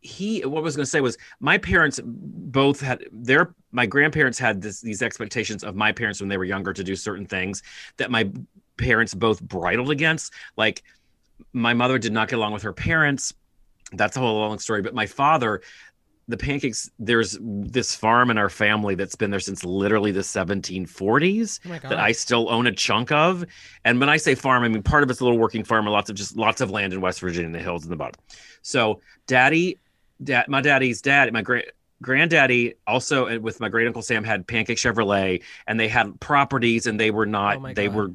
he, 0.01 0.45
what 0.45 0.59
I 0.59 0.63
was 0.63 0.77
going 0.77 0.85
to 0.85 0.91
say 0.91 1.01
was 1.01 1.19
my 1.41 1.59
parents 1.59 1.99
both 2.05 2.81
had 2.81 3.05
their, 3.11 3.53
my 3.73 3.87
grandparents 3.87 4.39
had 4.39 4.63
this, 4.63 4.81
these 4.81 5.03
expectations 5.03 5.65
of 5.65 5.75
my 5.75 5.91
parents 5.91 6.21
when 6.21 6.29
they 6.29 6.37
were 6.37 6.45
younger 6.45 6.73
to 6.73 6.85
do 6.85 6.95
certain 6.95 7.27
things 7.27 7.63
that 7.97 8.13
my 8.13 8.31
parents 8.77 9.15
both 9.15 9.41
bridled 9.43 9.91
against. 9.91 10.33
Like 10.57 10.85
my 11.53 11.75
mother 11.75 11.99
did 11.99 12.13
not 12.13 12.29
get 12.29 12.37
along 12.37 12.53
with 12.53 12.63
her 12.63 12.73
parents. 12.73 13.35
That's 13.93 14.17
a 14.17 14.21
whole 14.21 14.39
long 14.39 14.59
story. 14.59 14.83
But 14.83 14.95
my 14.95 15.07
father, 15.07 15.63
the 16.29 16.37
pancakes, 16.37 16.91
there's 16.99 17.39
this 17.41 17.95
farm 17.95 18.31
in 18.31 18.39
our 18.39 18.49
family 18.49 18.95
that's 18.95 19.15
been 19.15 19.31
there 19.31 19.41
since 19.41 19.65
literally 19.65 20.11
the 20.11 20.21
1740s 20.21 21.61
Oh 21.67 21.89
that 21.89 21.99
I 21.99 22.13
still 22.13 22.51
own 22.51 22.67
a 22.67 22.73
chunk 22.73 23.13
of. 23.13 23.45
And 23.85 24.01
when 24.01 24.09
I 24.09 24.17
say 24.17 24.35
farm, 24.35 24.65
I 24.65 24.69
mean 24.69 24.83
part 24.83 25.03
of 25.03 25.11
it's 25.11 25.21
a 25.21 25.25
little 25.25 25.39
working 25.39 25.65
farm 25.65 25.87
and 25.87 25.93
lots 25.93 26.11
of 26.11 26.17
just 26.17 26.37
lots 26.37 26.61
of 26.61 26.71
land 26.71 26.93
in 26.93 27.01
West 27.01 27.21
Virginia, 27.21 27.47
in 27.47 27.53
the 27.53 27.61
hills 27.61 27.85
in 27.85 27.91
the 27.91 27.97
bottom. 27.97 28.21
So 28.63 29.01
daddy, 29.27 29.79
dad, 30.23 30.49
my 30.49 30.61
daddy's 30.61 31.01
dad, 31.01 31.33
my 31.33 31.43
great 31.43 31.67
granddaddy 32.03 32.75
also 32.87 33.29
uh, 33.29 33.39
with 33.39 33.61
my 33.61 33.69
great 33.69 33.87
uncle 33.87 34.03
Sam 34.03 34.25
had 34.25 34.47
Pancake 34.47 34.79
Chevrolet 34.79 35.43
and 35.67 35.79
they 35.79 35.89
had 35.89 36.19
properties 36.21 36.87
and 36.87 36.99
they 37.01 37.11
were 37.11 37.27
Oh 37.27 37.31
not, 37.31 37.63
my 37.63 37.75
they 37.75 37.89
were, 37.89 38.11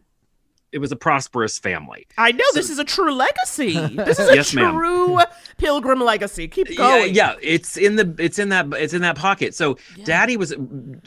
it 0.71 0.79
was 0.79 0.91
a 0.91 0.95
prosperous 0.95 1.59
family. 1.59 2.07
I 2.17 2.31
know 2.31 2.45
this 2.53 2.69
is 2.69 2.79
a 2.79 2.83
true 2.85 3.13
legacy. 3.13 3.73
This 4.05 4.19
is 4.19 4.29
a 4.29 4.35
Yes, 4.35 4.53
ma'am. 4.53 4.73
true 4.75 5.19
pilgrim 5.57 5.99
legacy. 6.01 6.47
Keep 6.47 6.69
Yeah, 6.69 6.75
going. 6.75 7.13
yeah, 7.13 7.35
it's 7.41 7.77
in 7.77 7.95
the 7.97 8.15
it's 8.17 8.39
in 8.39 8.49
that 8.49 8.67
it's 8.73 8.93
in 8.93 9.01
that 9.01 9.15
pocket. 9.17 9.53
So 9.55 9.77
daddy 10.05 10.37
was 10.37 10.53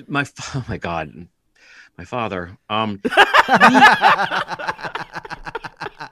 my 0.07 0.25
oh 0.55 0.65
my 0.69 0.77
god, 0.79 1.29
my 1.99 2.05
father. 2.05 2.57
Um 2.69 3.01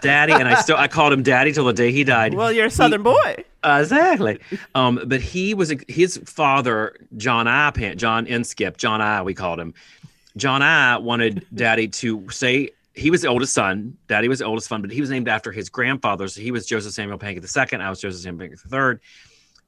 Daddy 0.01 0.33
and 0.33 0.49
I 0.49 0.61
still 0.61 0.77
I 0.77 0.89
called 0.89 1.13
him 1.13 1.23
daddy 1.23 1.53
till 1.53 1.65
the 1.67 1.73
day 1.73 1.93
he 1.93 2.03
died. 2.03 2.35
Well, 2.35 2.51
you're 2.51 2.67
a 2.67 2.71
southern 2.71 3.05
boy. 3.05 3.45
Uh, 3.63 3.79
exactly. 3.83 4.41
Um, 4.75 5.01
but 5.07 5.21
he 5.21 5.55
was 5.55 5.73
his 5.87 6.17
father, 6.27 6.97
John 7.17 7.47
I, 7.47 7.71
John 7.95 8.27
Inskip, 8.27 8.77
John 8.79 9.01
I, 9.01 9.23
we 9.23 9.33
called 9.35 9.61
him. 9.61 9.75
John 10.37 10.61
I 10.63 10.97
wanted 10.97 11.47
Daddy 11.55 11.87
to 11.89 12.29
say 12.31 12.71
he 12.95 13.11
was 13.11 13.23
the 13.23 13.29
oldest 13.29 13.55
son. 13.55 13.97
Daddy 14.07 14.29
was 14.29 14.41
the 14.41 14.45
oldest 14.45 14.69
son, 14.69 14.83
but 14.83 14.91
he 14.91 15.01
was 15.01 15.11
named 15.11 15.29
after 15.29 15.51
his 15.53 15.69
grandfather. 15.69 16.29
So 16.29 16.41
he 16.41 16.51
was 16.51 16.67
Joseph 16.67 16.93
Samuel 16.93 17.19
Pancake 17.19 17.45
II. 17.45 17.79
I 17.79 17.91
was 17.91 18.01
Joseph 18.01 18.23
Samuel 18.23 18.49
Pancake 18.49 18.59
III. 18.73 19.01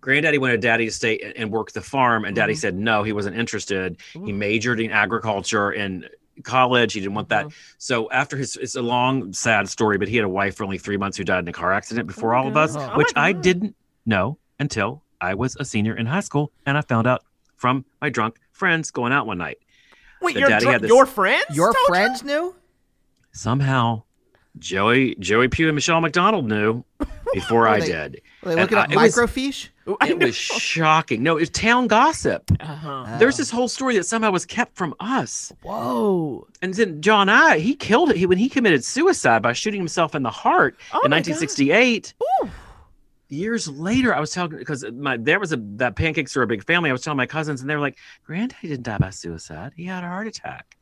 Granddaddy 0.00 0.37
wanted 0.37 0.60
Daddy 0.60 0.84
to 0.84 0.90
stay 0.90 1.16
and- 1.18 1.34
and 1.37 1.50
work 1.50 1.72
the 1.72 1.80
farm, 1.80 2.26
and 2.26 2.37
Daddy 2.37 2.52
mm-hmm. 2.52 2.60
said 2.60 2.74
no, 2.74 3.02
he 3.02 3.12
wasn't 3.12 3.37
interested. 3.37 3.96
He 4.12 4.18
mm-hmm. 4.18 4.38
majored 4.38 4.80
in 4.80 4.90
agriculture 4.90 5.72
in 5.72 6.06
college. 6.42 6.92
He 6.92 7.00
didn't 7.00 7.14
want 7.14 7.30
that. 7.30 7.46
Mm-hmm. 7.46 7.74
So 7.78 8.10
after 8.10 8.37
his, 8.37 8.56
it's 8.56 8.74
a 8.74 8.82
long, 8.82 9.32
sad 9.32 9.68
story, 9.68 9.96
but 9.96 10.08
he 10.08 10.16
had 10.16 10.26
a 10.26 10.28
wife 10.28 10.56
for 10.56 10.64
only 10.64 10.76
three 10.76 10.98
months 10.98 11.16
who 11.16 11.24
died 11.24 11.38
in 11.38 11.48
a 11.48 11.52
car 11.52 11.72
accident 11.72 12.06
before 12.06 12.34
oh 12.34 12.38
my 12.38 12.42
all 12.42 12.48
of 12.48 12.56
us, 12.56 12.76
Oh 12.76 12.98
which 12.98 13.12
I 13.16 13.32
didn't 13.32 13.76
know 14.04 14.37
until 14.58 15.02
I 15.22 15.34
was 15.34 15.56
a 15.58 15.64
senior 15.64 15.96
in 15.96 16.04
high 16.04 16.20
school, 16.20 16.52
and 16.66 16.76
I 16.76 16.82
found 16.82 17.06
out 17.06 17.24
from 17.56 17.87
my 18.02 18.10
drunk 18.10 18.37
friends 18.52 18.90
going 18.90 19.12
out 19.12 19.26
one 19.26 19.38
night. 19.38 19.58
Wait, 20.20 20.37
your, 20.37 20.48
daddy 20.48 20.64
dr- 20.64 20.72
had 20.74 20.82
this- 20.82 20.90
your 20.90 21.06
friends? 21.06 21.44
Your 21.50 21.72
told 21.72 21.76
you? 21.76 21.87
friends 21.87 22.22
knew? 22.22 22.54
Somehow, 23.35 24.05
Joey 24.59 25.16
Joey 25.18 25.49
Pugh 25.49 25.66
and 25.68 25.75
Michelle 25.75 26.01
McDonald 26.01 26.47
knew 26.49 26.85
before 27.35 27.66
I 27.68 27.81
they- 27.81 27.87
did. 27.87 28.20
Were 28.42 28.55
they 28.55 28.61
And 28.61 28.70
looking 28.70 28.79
I- 28.79 28.83
up 28.85 28.92
it 28.92 28.97
was- 28.97 29.14
microfiche? 29.16 29.68
It 30.07 30.18
was 30.18 30.35
shocking. 30.35 31.23
No, 31.23 31.37
it 31.37 31.40
was 31.40 31.51
town 31.51 31.88
gossip. 31.88 32.51
Uh-huh. 32.59 33.16
There's 33.18 33.37
this 33.37 33.51
whole 33.51 33.68
story 33.68 33.97
that 33.97 34.05
somehow 34.07 34.31
was 34.31 34.47
kept 34.47 34.77
from 34.79 34.94
us. 34.99 35.53
Whoa. 35.62 36.47
And 36.62 36.73
then 36.73 37.03
John 37.03 37.29
I, 37.29 37.59
he 37.59 37.75
killed 37.75 38.09
it 38.11 38.16
he, 38.16 38.25
when 38.25 38.38
he 38.38 38.49
committed 38.49 38.83
suicide 38.83 39.42
by 39.42 39.53
shooting 39.53 39.81
himself 39.81 40.14
in 40.14 40.23
the 40.23 40.31
heart 40.31 40.77
Oh 40.94 41.03
in 41.05 41.11
1968. 41.11 42.14
Ooh. 42.42 42.49
Years 43.29 43.68
later, 43.68 44.14
I 44.14 44.20
was 44.20 44.31
telling 44.31 44.57
because 44.57 44.85
my 44.92 45.16
there 45.16 45.40
was 45.40 45.53
a 45.53 45.57
that 45.77 45.97
pancakes 45.97 46.35
are 46.37 46.42
a 46.42 46.47
big 46.47 46.64
family. 46.64 46.88
I 46.88 46.92
was 46.92 47.03
telling 47.03 47.16
my 47.16 47.27
cousins, 47.27 47.61
and 47.62 47.68
they 47.68 47.75
were 47.75 47.81
like, 47.81 47.97
"Granddaddy 48.25 48.68
didn't 48.68 48.85
die 48.85 48.99
by 48.99 49.11
suicide. 49.11 49.73
He 49.77 49.87
had 49.87 50.05
a 50.05 50.09
heart 50.09 50.27
attack." 50.29 50.77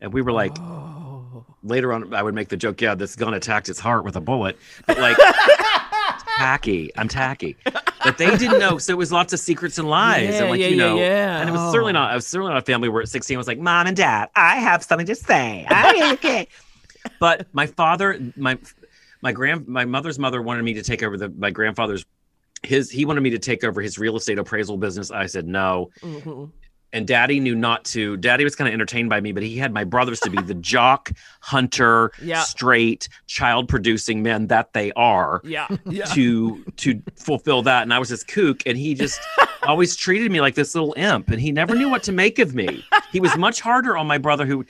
And 0.00 0.12
we 0.12 0.22
were 0.22 0.32
like, 0.32 0.56
Oh. 0.60 1.44
later 1.62 1.92
on, 1.92 2.12
I 2.14 2.22
would 2.22 2.34
make 2.34 2.48
the 2.48 2.56
joke, 2.56 2.80
"Yeah, 2.80 2.94
this 2.94 3.16
gun 3.16 3.34
attacked 3.34 3.68
its 3.68 3.80
heart 3.80 4.04
with 4.04 4.16
a 4.16 4.20
bullet." 4.20 4.58
But 4.86 4.98
like, 4.98 5.16
tacky. 6.38 6.90
I'm 6.96 7.08
tacky. 7.08 7.56
But 7.64 8.18
they 8.18 8.36
didn't 8.36 8.58
know, 8.60 8.78
so 8.78 8.92
it 8.92 8.96
was 8.98 9.10
lots 9.10 9.32
of 9.32 9.40
secrets 9.40 9.78
and 9.78 9.88
lies, 9.88 10.28
Yeah, 10.34 10.40
and 10.42 10.50
like 10.50 10.60
yeah, 10.60 10.66
you 10.68 10.76
yeah, 10.76 10.82
know, 10.86 10.96
yeah. 10.98 11.40
and 11.40 11.48
it 11.48 11.52
was 11.52 11.72
certainly 11.72 11.92
not. 11.92 12.10
I 12.10 12.14
was 12.14 12.26
certainly 12.26 12.52
not 12.52 12.62
a 12.62 12.64
family 12.66 12.88
where 12.88 13.02
at 13.02 13.08
16 13.08 13.36
I 13.36 13.38
was 13.38 13.46
like, 13.48 13.58
"Mom 13.58 13.86
and 13.86 13.96
Dad, 13.96 14.28
I 14.36 14.56
have 14.56 14.82
something 14.84 15.06
to 15.06 15.14
say." 15.14 15.66
I- 15.68 16.12
okay. 16.14 16.46
but 17.18 17.46
my 17.52 17.66
father, 17.66 18.20
my 18.36 18.58
my 19.22 19.32
grand, 19.32 19.66
my 19.66 19.84
mother's 19.84 20.18
mother 20.18 20.40
wanted 20.42 20.62
me 20.64 20.74
to 20.74 20.82
take 20.82 21.02
over 21.02 21.16
the 21.16 21.30
my 21.30 21.50
grandfather's. 21.50 22.04
His 22.62 22.90
he 22.90 23.04
wanted 23.04 23.22
me 23.22 23.30
to 23.30 23.38
take 23.38 23.64
over 23.64 23.80
his 23.80 23.98
real 23.98 24.16
estate 24.16 24.38
appraisal 24.38 24.76
business. 24.76 25.10
I 25.10 25.26
said 25.26 25.46
no, 25.48 25.90
Mhm. 26.02 26.50
And 26.92 27.06
Daddy 27.06 27.40
knew 27.40 27.54
not 27.54 27.84
to. 27.86 28.16
Daddy 28.16 28.44
was 28.44 28.54
kind 28.56 28.68
of 28.68 28.74
entertained 28.74 29.10
by 29.10 29.20
me, 29.20 29.32
but 29.32 29.42
he 29.42 29.56
had 29.56 29.72
my 29.72 29.84
brothers 29.84 30.20
to 30.20 30.30
be 30.30 30.40
the 30.40 30.54
jock, 30.74 31.10
hunter, 31.40 32.12
Yeah. 32.22 32.40
straight, 32.42 33.08
child 33.26 33.68
producing 33.68 34.22
men 34.22 34.46
that 34.48 34.72
they 34.72 34.92
are 34.92 35.40
Yeah. 35.44 35.66
Yeah. 35.84 36.04
to 36.06 36.64
to 36.76 37.02
fulfill 37.16 37.62
that 37.62 37.82
and 37.82 37.92
i 37.94 37.98
was 37.98 38.08
this 38.08 38.22
kook 38.24 38.60
and 38.66 38.76
he 38.78 38.94
just 38.94 39.20
always 39.62 39.96
treated 39.96 40.30
me 40.30 40.40
like 40.40 40.54
this 40.54 40.74
little 40.74 40.94
imp 40.96 41.28
and 41.28 41.40
he 41.40 41.50
never 41.52 41.74
knew 41.74 41.88
what 41.90 42.02
to 42.04 42.12
make 42.12 42.38
of 42.38 42.54
me 42.54 42.84
he 43.12 43.20
was 43.20 43.36
much 43.36 43.60
harder 43.60 43.96
on 43.96 44.06
my 44.06 44.18
brother 44.18 44.44
who 44.46 44.64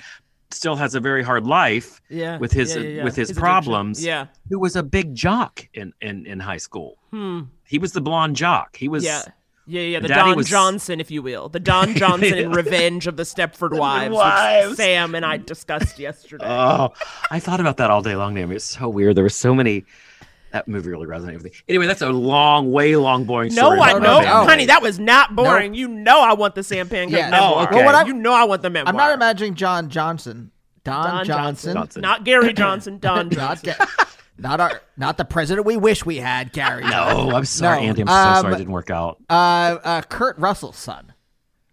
still 0.51 0.77
has 0.77 0.95
a 0.95 1.01
very 1.01 1.23
hard 1.23 1.47
life 1.47 2.01
Yeah. 2.09 2.39
with 2.39 2.53
his 2.53 2.75
yeah, 2.77 2.83
yeah, 2.83 2.89
yeah. 2.89 3.05
with 3.05 3.17
his, 3.17 3.31
addiction. 3.31 3.41
problems 3.43 4.05
Yeah. 4.05 4.27
who 4.49 4.59
was 4.59 4.77
a 4.77 4.83
big 4.83 5.15
jock 5.15 5.67
in 5.75 5.93
in, 6.01 6.27
in 6.27 6.41
high 6.41 6.59
school 6.59 6.99
Hmm. 7.11 7.41
he 7.65 7.79
was 7.79 7.93
the 7.93 8.01
blonde 8.01 8.37
jock 8.37 8.77
he 8.77 8.89
was 8.89 9.05
Yeah. 9.69 9.81
Yeah, 9.81 9.87
yeah, 9.89 10.01
the 10.01 10.09
Daddy 10.09 10.21
Don 10.31 10.37
was- 10.37 10.49
Johnson, 10.49 11.01
if 11.01 11.11
you 11.11 11.23
will, 11.23 11.49
the 11.49 11.59
Don 11.61 11.95
Johnson 11.97 12.35
in 12.39 12.53
Revenge 12.53 13.07
of 13.09 13.17
the 13.17 13.25
Stepford 13.25 13.77
Wives, 13.77 14.15
Wives. 14.15 14.69
which 14.71 14.77
Sam 14.77 15.15
and 15.17 15.27
I 15.27 15.39
discussed 15.39 15.99
yesterday. 15.99 16.45
oh 16.49 16.93
i 17.31 17.41
thought 17.41 17.59
about 17.61 17.79
that 17.79 17.91
all 17.91 18.01
day 18.03 18.15
long 18.15 18.35
Naomi. 18.35 18.57
it's 18.57 18.65
so 18.65 18.89
weird 18.89 19.17
there 19.17 19.25
were 19.25 19.29
so 19.29 19.55
many 19.55 19.85
that 20.53 20.69
movie 20.69 20.89
really 20.91 21.07
resonated 21.07 21.35
with 21.43 21.45
me 21.45 21.51
anyway 21.69 21.87
that's 21.87 22.01
a 22.01 22.09
long 22.11 22.71
way 22.71 22.95
long 22.97 23.25
boring 23.25 23.51
story. 23.51 23.77
no, 23.77 23.83
story 23.83 23.89
I 23.89 23.91
about 23.99 24.03
no, 24.03 24.09
know, 24.13 24.19
my 24.19 24.25
no. 24.25 24.43
Oh. 24.43 24.47
honey, 24.47 24.67
that 24.67 24.83
was 24.83 24.99
not 25.01 25.35
boring. 25.35 25.75
You 25.75 25.89
know, 25.89 26.21
I 26.21 26.33
want 26.35 26.55
the 26.55 26.63
Sam 26.63 26.89
Pancake 26.89 27.17
Yeah. 27.19 27.31
memoir. 27.31 27.53
Oh, 27.57 27.63
okay. 27.65 27.75
Well, 27.77 27.85
what 27.87 27.95
I'm- 27.97 28.07
you 28.07 28.13
know, 28.15 28.33
I 28.33 28.45
want 28.45 28.63
the 28.63 28.71
memoir. 28.71 28.89
I'm 28.89 28.97
not 28.97 29.13
imagining 29.13 29.55
John 29.55 29.91
Johnson. 29.91 30.53
Don, 30.85 31.05
Don 31.05 31.25
Johnson. 31.27 31.75
Johnson. 31.75 32.03
not 32.03 32.25
Gary 32.25 32.53
Johnson. 32.63 32.99
Don 33.01 33.29
Johnson. 33.31 33.75
Ga- 34.41 34.49
not 34.49 34.61
our, 34.61 34.83
not 34.97 35.17
the 35.19 35.25
president 35.25 35.67
we 35.67 35.77
wish 35.77 36.05
we 36.05 36.17
had, 36.17 36.53
Gary. 36.53 36.83
no 36.85 37.31
i'm 37.35 37.45
sorry 37.45 37.83
No. 37.83 37.89
andy 37.89 38.03
i'm 38.03 38.09
so 38.09 38.13
Um, 38.15 38.43
sorry 38.43 38.55
it 38.55 38.59
didn't 38.59 38.73
work 38.73 38.91
out 38.91 39.19
Uh, 39.31 39.33
uh, 39.83 40.03
Kurt 40.03 40.39
Russell's 40.39 40.77
son. 40.77 41.13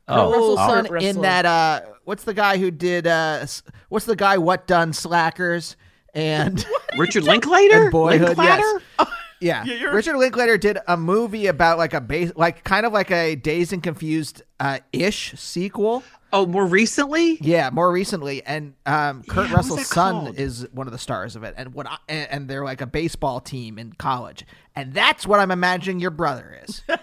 Oh, 0.08 0.16
Kurt 0.16 0.32
Russell's 0.36 0.60
oh. 0.60 0.68
son 0.68 0.86
Kurt 0.88 1.02
in 1.04 1.08
Russell. 1.08 1.22
that. 1.24 1.46
Uh, 1.46 1.82
what's 2.04 2.24
the 2.26 2.34
guy 2.34 2.58
who 2.58 2.72
did? 2.72 3.08
Uh, 3.08 3.46
what's 3.90 4.06
the 4.06 4.16
guy? 4.18 4.38
What 4.38 4.68
done? 4.68 4.92
Slackers 4.92 5.76
and 6.14 6.66
richard 6.98 7.24
linklater 7.32 7.84
and 7.84 7.92
Boyhood. 7.92 8.38
Linklater? 8.38 8.82
Yes. 9.00 9.08
Yeah. 9.40 9.66
Yeah, 9.66 9.88
Richard 9.88 10.16
Linklater 10.16 10.58
did 10.58 10.78
a 10.88 10.96
movie 10.96 11.48
about 11.48 11.78
like 11.78 11.94
a 11.94 12.00
base, 12.00 12.32
like 12.38 12.64
kind 12.64 12.86
of 12.86 12.94
like 12.94 13.12
a 13.12 13.36
Dazed 13.36 13.74
and 13.74 13.84
Confused 13.84 14.42
uh, 14.62 14.80
ish 14.94 15.34
sequel. 15.38 16.02
Oh, 16.34 16.46
more 16.48 16.66
recently? 16.66 17.38
Yeah, 17.42 17.70
more 17.72 17.92
recently, 17.92 18.44
and 18.44 18.74
um, 18.88 19.22
Kurt 19.24 19.50
Yeah, 19.50 19.56
Russell's 19.56 19.86
son 19.86 20.26
called? 20.26 20.40
is 20.40 20.68
one 20.72 20.88
of 20.88 20.92
the 20.92 20.98
stars 21.00 21.36
of 21.36 21.44
it, 21.44 21.54
and 21.58 21.74
what 21.76 21.86
I, 21.88 21.98
and, 22.10 22.48
they're 22.50 22.64
like 22.66 22.82
a 22.82 22.88
baseball 22.88 23.40
team 23.40 23.78
in 23.78 23.94
college, 23.94 24.44
and 24.76 24.94
that's 24.94 25.28
what 25.28 25.40
I'm 25.40 25.52
imagining 25.52 26.00
your 26.00 26.10
brother 26.12 26.60
is, 26.68 26.82
just 26.90 27.00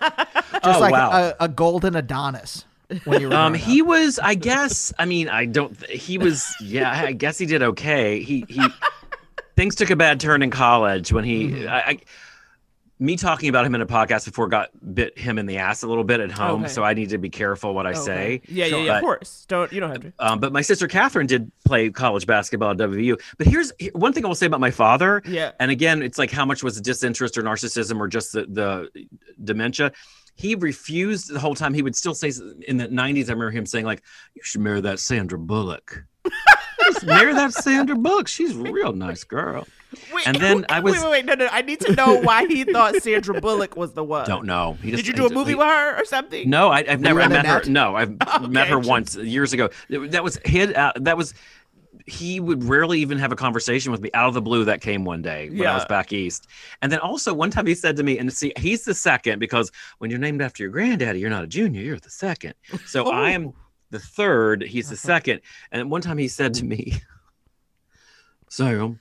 Oh, 0.65 0.81
like 0.81 0.93
wow. 0.93 1.33
a, 1.39 1.45
a 1.45 1.49
golden 1.49 1.95
Adonis. 1.95 2.65
When 3.05 3.21
you 3.21 3.29
were 3.31 3.37
Um, 3.37 3.55
he 3.55 3.83
was, 3.83 4.19
I 4.19 4.35
guess. 4.35 4.93
I 4.99 5.05
mean, 5.05 5.29
I 5.29 5.47
don't. 5.47 5.81
He 5.87 6.19
was, 6.19 6.53
yeah. 6.61 6.91
I 6.91 7.13
guess 7.13 7.39
he 7.39 7.47
did 7.47 7.63
okay. 7.63 8.21
He 8.21 8.45
he. 8.49 8.61
things 9.57 9.75
took 9.77 9.91
a 9.91 9.97
bad 9.97 10.19
turn 10.21 10.43
in 10.43 10.51
college 10.51 11.13
when 11.13 11.23
he. 11.25 11.51
Mm-hmm. 11.51 11.69
I, 11.69 11.81
I, 11.83 11.99
me 13.01 13.17
talking 13.17 13.49
about 13.49 13.65
him 13.67 13.75
in 13.75 13.81
a 13.81 13.87
podcast 13.87 14.27
before 14.27 14.47
got 14.47 14.69
bit 14.95 15.19
him 15.19 15.39
in 15.39 15.47
the 15.47 15.57
ass 15.59 15.83
a 15.83 15.89
little 15.89 16.05
bit 16.05 16.21
at 16.21 16.31
home, 16.31 16.65
Okay. 16.65 16.73
so 16.73 16.85
I 16.85 16.93
need 16.95 17.09
to 17.09 17.19
be 17.19 17.31
careful 17.31 17.75
what 17.75 17.87
I 17.87 17.91
Okay. 17.93 18.01
say. 18.01 18.43
Yeah, 18.47 18.67
yeah, 18.67 18.77
yeah. 18.77 18.95
Of 18.97 19.01
course. 19.03 19.47
Don't 19.49 19.73
you 19.73 19.81
don't 19.81 19.91
have 19.91 20.03
to. 20.03 20.13
Um, 20.19 20.39
but 20.39 20.53
my 20.53 20.61
sister 20.61 20.87
Catherine 20.87 21.27
did 21.27 21.51
play 21.65 21.89
college 21.91 22.27
basketball 22.27 22.71
at 22.73 22.77
WVU. 22.77 23.17
But 23.39 23.47
here's 23.47 23.73
here- 23.79 23.91
one 23.95 24.13
thing 24.13 24.25
I 24.25 24.29
will 24.29 24.35
say 24.35 24.47
about 24.47 24.61
my 24.61 24.71
father. 24.71 25.23
Yeah. 25.27 25.53
And 25.59 25.71
again, 25.71 26.03
it's 26.03 26.19
like 26.19 26.31
how 26.31 26.45
much 26.45 26.63
was 26.63 26.79
disinterest 26.81 27.37
or 27.39 27.43
narcissism 27.43 27.99
or 27.99 28.07
just 28.07 28.33
the, 28.33 28.47
the 28.47 29.07
dementia. 29.43 29.93
He 30.37 30.55
refused 30.55 31.33
the 31.33 31.41
whole 31.41 31.55
time. 31.55 31.75
He 31.75 31.83
would 31.83 31.97
still 31.97 32.15
say 32.15 32.33
in 32.69 32.77
the 32.77 32.89
90s, 32.89 33.29
I 33.29 33.33
remember 33.33 33.51
him 33.51 33.67
saying, 33.67 33.85
like, 33.85 34.03
you 34.35 34.43
should 34.43 34.61
marry 34.63 34.81
that 34.83 34.99
Sandra 34.99 35.39
Bullock. 35.39 36.05
Just 37.01 37.07
marry 37.07 37.33
that 37.35 37.53
Sandra 37.53 37.97
Bullock. 37.97 38.29
She's 38.29 38.55
a 38.57 38.59
real 38.61 38.93
nice 38.93 39.25
girl. 39.25 39.67
Wait, 40.13 40.27
And 40.29 40.37
then 40.37 40.65
I 40.69 40.81
was- 40.81 40.95
wait, 40.95 41.03
wait, 41.03 41.11
wait, 41.11 41.25
no, 41.25 41.35
no. 41.35 41.49
I 41.51 41.63
need 41.63 41.81
to 41.81 41.95
know 41.95 42.21
why 42.21 42.47
he 42.47 42.65
thought 42.65 42.95
Sandra 43.03 43.41
Bullock 43.41 43.77
was 43.77 43.93
the 43.95 44.05
one. 44.05 44.27
Don't 44.27 44.47
know. 44.47 44.77
He 44.83 44.91
just, 44.93 45.05
Did 45.05 45.09
you 45.09 45.15
do 45.15 45.27
a 45.27 45.33
movie 45.35 45.51
he- 45.51 45.55
with 45.57 45.67
her 45.67 46.01
or 46.01 46.05
something? 46.05 46.49
No, 46.49 46.69
I, 46.69 46.85
I've 46.89 47.01
never. 47.01 47.21
I 47.21 47.25
in 47.25 47.31
the 47.31 47.43
met 47.43 47.47
her. 47.47 47.71
No, 47.71 47.97
I've 47.97 48.11
met 48.51 48.69
her 48.69 48.77
Okay. 48.79 48.89
once 48.89 49.17
years 49.17 49.53
ago. 49.53 49.71
That 49.89 50.23
was 50.23 50.39
hid. 50.45 50.75
Uh, 50.75 50.93
that 50.97 51.17
was. 51.17 51.35
He 52.07 52.41
would 52.41 52.65
rarely 52.65 52.99
even 53.01 53.19
have 53.19 53.31
a 53.31 53.37
conversation 53.37 53.93
with 53.93 54.01
me 54.01 54.11
out 54.15 54.29
of 54.29 54.35
the 54.35 54.41
blue. 54.43 54.65
That 54.65 54.81
came 54.81 55.05
one 55.05 55.23
day 55.23 55.49
when 55.51 55.67
I 55.67 55.75
was 55.75 55.85
back 55.85 56.13
east, 56.13 56.47
and 56.83 56.91
then 56.91 56.99
also 57.01 57.35
one 57.35 57.51
time 57.51 57.67
he 57.67 57.75
said 57.75 57.97
to 57.97 58.03
me, 58.03 58.19
and 58.19 58.33
see, 58.33 58.53
he's 58.59 58.85
the 58.85 58.95
second 58.95 59.39
because 59.39 59.71
when 59.99 60.11
you're 60.11 60.19
named 60.19 60.41
after 60.43 60.63
your 60.63 60.71
granddaddy, 60.73 61.21
you're 61.21 61.31
not 61.31 61.45
a 61.45 61.47
junior, 61.47 61.83
you're 61.83 61.99
the 61.99 62.11
second. 62.11 62.55
So 62.87 63.11
I 63.11 63.31
am 63.31 63.53
the 63.91 63.99
third. 63.99 64.63
He's 64.63 64.89
the 64.89 64.97
second. 64.97 65.41
And 65.73 65.91
one 65.91 66.01
time 66.01 66.19
he 66.19 66.29
said 66.29 66.55
to 66.55 66.65
me, 66.65 66.95
Sam, 68.49 69.01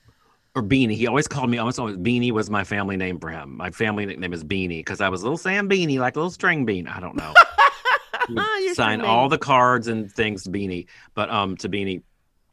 or 0.54 0.62
Beanie. 0.62 0.94
He 0.94 1.06
always 1.06 1.28
called 1.28 1.50
me. 1.50 1.58
Almost 1.58 1.78
always 1.78 1.96
Beanie 1.96 2.32
was 2.32 2.50
my 2.50 2.64
family 2.64 2.96
name 2.96 3.18
for 3.18 3.28
him. 3.28 3.56
My 3.56 3.70
family 3.70 4.06
nickname 4.06 4.32
is 4.32 4.44
Beanie 4.44 4.80
because 4.80 5.00
I 5.00 5.08
was 5.08 5.22
a 5.22 5.24
little 5.24 5.38
Sam 5.38 5.68
Beanie, 5.68 5.98
like 5.98 6.16
a 6.16 6.18
little 6.18 6.30
string 6.30 6.64
bean. 6.64 6.88
I 6.88 7.00
don't 7.00 7.16
know. 7.16 7.34
You're 8.28 8.74
sign 8.74 9.00
all 9.00 9.28
the 9.28 9.38
cards 9.38 9.88
and 9.88 10.10
things 10.12 10.44
to 10.44 10.50
Beanie, 10.50 10.86
but 11.14 11.30
um 11.30 11.56
to 11.58 11.68
Beanie, 11.68 12.02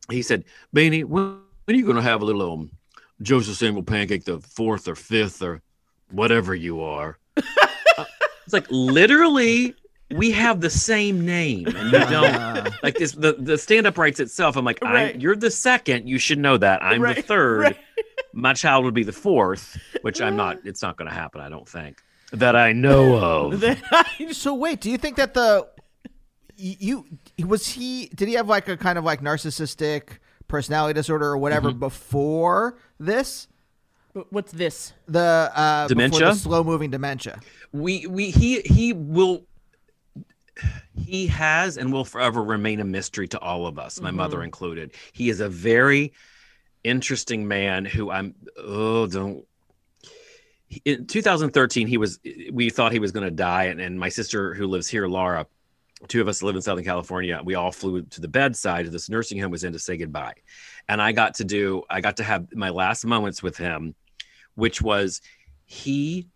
he 0.10 0.22
said, 0.22 0.46
Beanie, 0.76 1.04
when, 1.04 1.40
when 1.66 1.76
are 1.76 1.80
you 1.80 1.86
gonna 1.86 2.02
have 2.02 2.22
a 2.22 2.26
little 2.26 2.54
um 2.54 2.72
Joseph 3.22 3.58
Samuel 3.58 3.84
pancake 3.84 4.26
the 4.26 4.40
fourth 4.40 4.88
or 4.88 4.96
fifth 4.96 5.42
or 5.42 5.62
whatever 6.12 6.56
you 6.56 6.82
are? 6.82 7.18
Uh, 7.98 8.06
it's 8.46 8.54
like 8.54 8.68
literally. 8.70 9.74
We 10.16 10.32
have 10.32 10.62
the 10.62 10.70
same 10.70 11.26
name, 11.26 11.68
and 11.68 11.92
you 11.92 12.00
don't 12.00 12.34
Uh, 12.34 12.70
like 12.84 12.96
this. 12.96 13.12
The 13.12 13.34
the 13.34 13.58
stand 13.58 13.86
up 13.88 13.98
writes 13.98 14.20
itself. 14.22 14.56
I'm 14.56 14.64
like, 14.64 14.80
Right. 14.82 15.16
I'm, 15.16 15.20
you're 15.22 15.36
the 15.36 15.52
second. 15.52 16.08
You 16.08 16.18
should 16.18 16.40
know 16.40 16.58
that. 16.58 16.82
I'm 16.82 17.02
the 17.02 17.22
third. 17.22 17.60
right. 17.62 17.78
My 18.34 18.54
child 18.54 18.86
would 18.86 18.94
be 18.94 19.04
the 19.04 19.12
fourth, 19.12 19.78
which 20.04 20.22
I'm 20.22 20.36
not. 20.36 20.60
It's 20.64 20.82
not 20.82 20.96
going 20.98 21.10
to 21.10 21.14
happen. 21.16 21.42
I 21.42 21.50
don't 21.50 21.68
think 21.68 22.02
that 22.32 22.56
I 22.56 22.72
know 22.72 23.18
of. 23.18 23.64
so 24.32 24.54
wait, 24.54 24.80
do 24.80 24.90
you 24.92 24.98
think 24.98 25.18
that 25.18 25.34
the 25.34 25.68
you 26.56 27.06
was 27.46 27.68
he 27.68 28.08
did 28.16 28.28
he 28.28 28.36
have 28.36 28.48
like 28.48 28.68
a 28.70 28.78
kind 28.78 28.98
of 28.98 29.04
like 29.04 29.22
narcissistic 29.22 30.20
personality 30.48 30.94
disorder 30.94 31.26
or 31.26 31.38
whatever 31.38 31.70
Mm-hmm. 31.72 31.80
before 31.80 32.78
this? 33.00 33.48
What's 34.30 34.52
this? 34.52 34.94
The 35.08 35.52
uh 35.54 35.88
Dementia? 35.88 36.34
slow 36.36 36.64
moving 36.64 36.92
dementia. 36.92 37.40
we 37.72 38.06
we 38.08 38.30
he 38.32 38.62
he 38.62 38.94
will 38.94 39.47
he 40.96 41.28
has 41.28 41.78
and 41.78 41.92
will 41.92 42.06
forever 42.06 42.44
remain 42.44 42.80
a 42.80 42.86
mystery 42.86 43.28
to 43.30 43.40
all 43.40 43.68
of 43.68 43.80
us 43.80 44.02
my 44.02 44.12
mother 44.12 44.38
mm-hmm. 44.38 44.46
included. 44.46 44.92
He 45.14 45.30
is 45.30 45.40
a 45.40 45.50
very 45.50 46.14
interesting 46.84 47.48
man 47.48 47.86
who 47.86 48.10
i'm 48.10 48.34
oh 48.58 49.08
don't. 49.08 49.46
In 50.86 51.08
2013 51.08 51.88
he 51.88 51.98
was 51.98 52.20
we 52.52 52.70
thought 52.70 52.92
he 52.92 53.00
was 53.00 53.12
going 53.12 53.26
to 53.26 53.32
die 53.32 53.66
and, 53.66 53.82
and 53.82 54.00
my 54.00 54.10
sister 54.10 54.54
who 54.54 54.68
lives 54.68 54.88
here 54.88 55.08
laura 55.08 55.48
two 56.08 56.22
of 56.22 56.28
us 56.28 56.44
live 56.44 56.56
in 56.56 56.62
southern 56.62 56.84
california. 56.84 57.42
We 57.44 57.56
all 57.56 57.72
flew 57.72 58.04
to 58.04 58.22
the 58.22 58.28
bedside 58.28 58.86
of 58.86 58.92
this 58.92 59.10
nursing 59.10 59.40
home 59.40 59.52
was 59.52 59.64
in 59.64 59.74
to 59.74 59.80
say 59.80 59.98
goodbye. 59.98 60.36
And 60.88 61.02
i 61.02 61.12
got 61.12 61.36
to 61.36 61.44
do 61.44 61.84
i 61.90 62.02
got 62.02 62.18
to 62.18 62.24
have 62.24 62.54
my 62.54 62.70
last 62.70 63.06
moments 63.06 63.42
with 63.42 63.58
him 63.58 63.96
which 64.56 64.82
was 64.82 65.22
he 65.66 66.28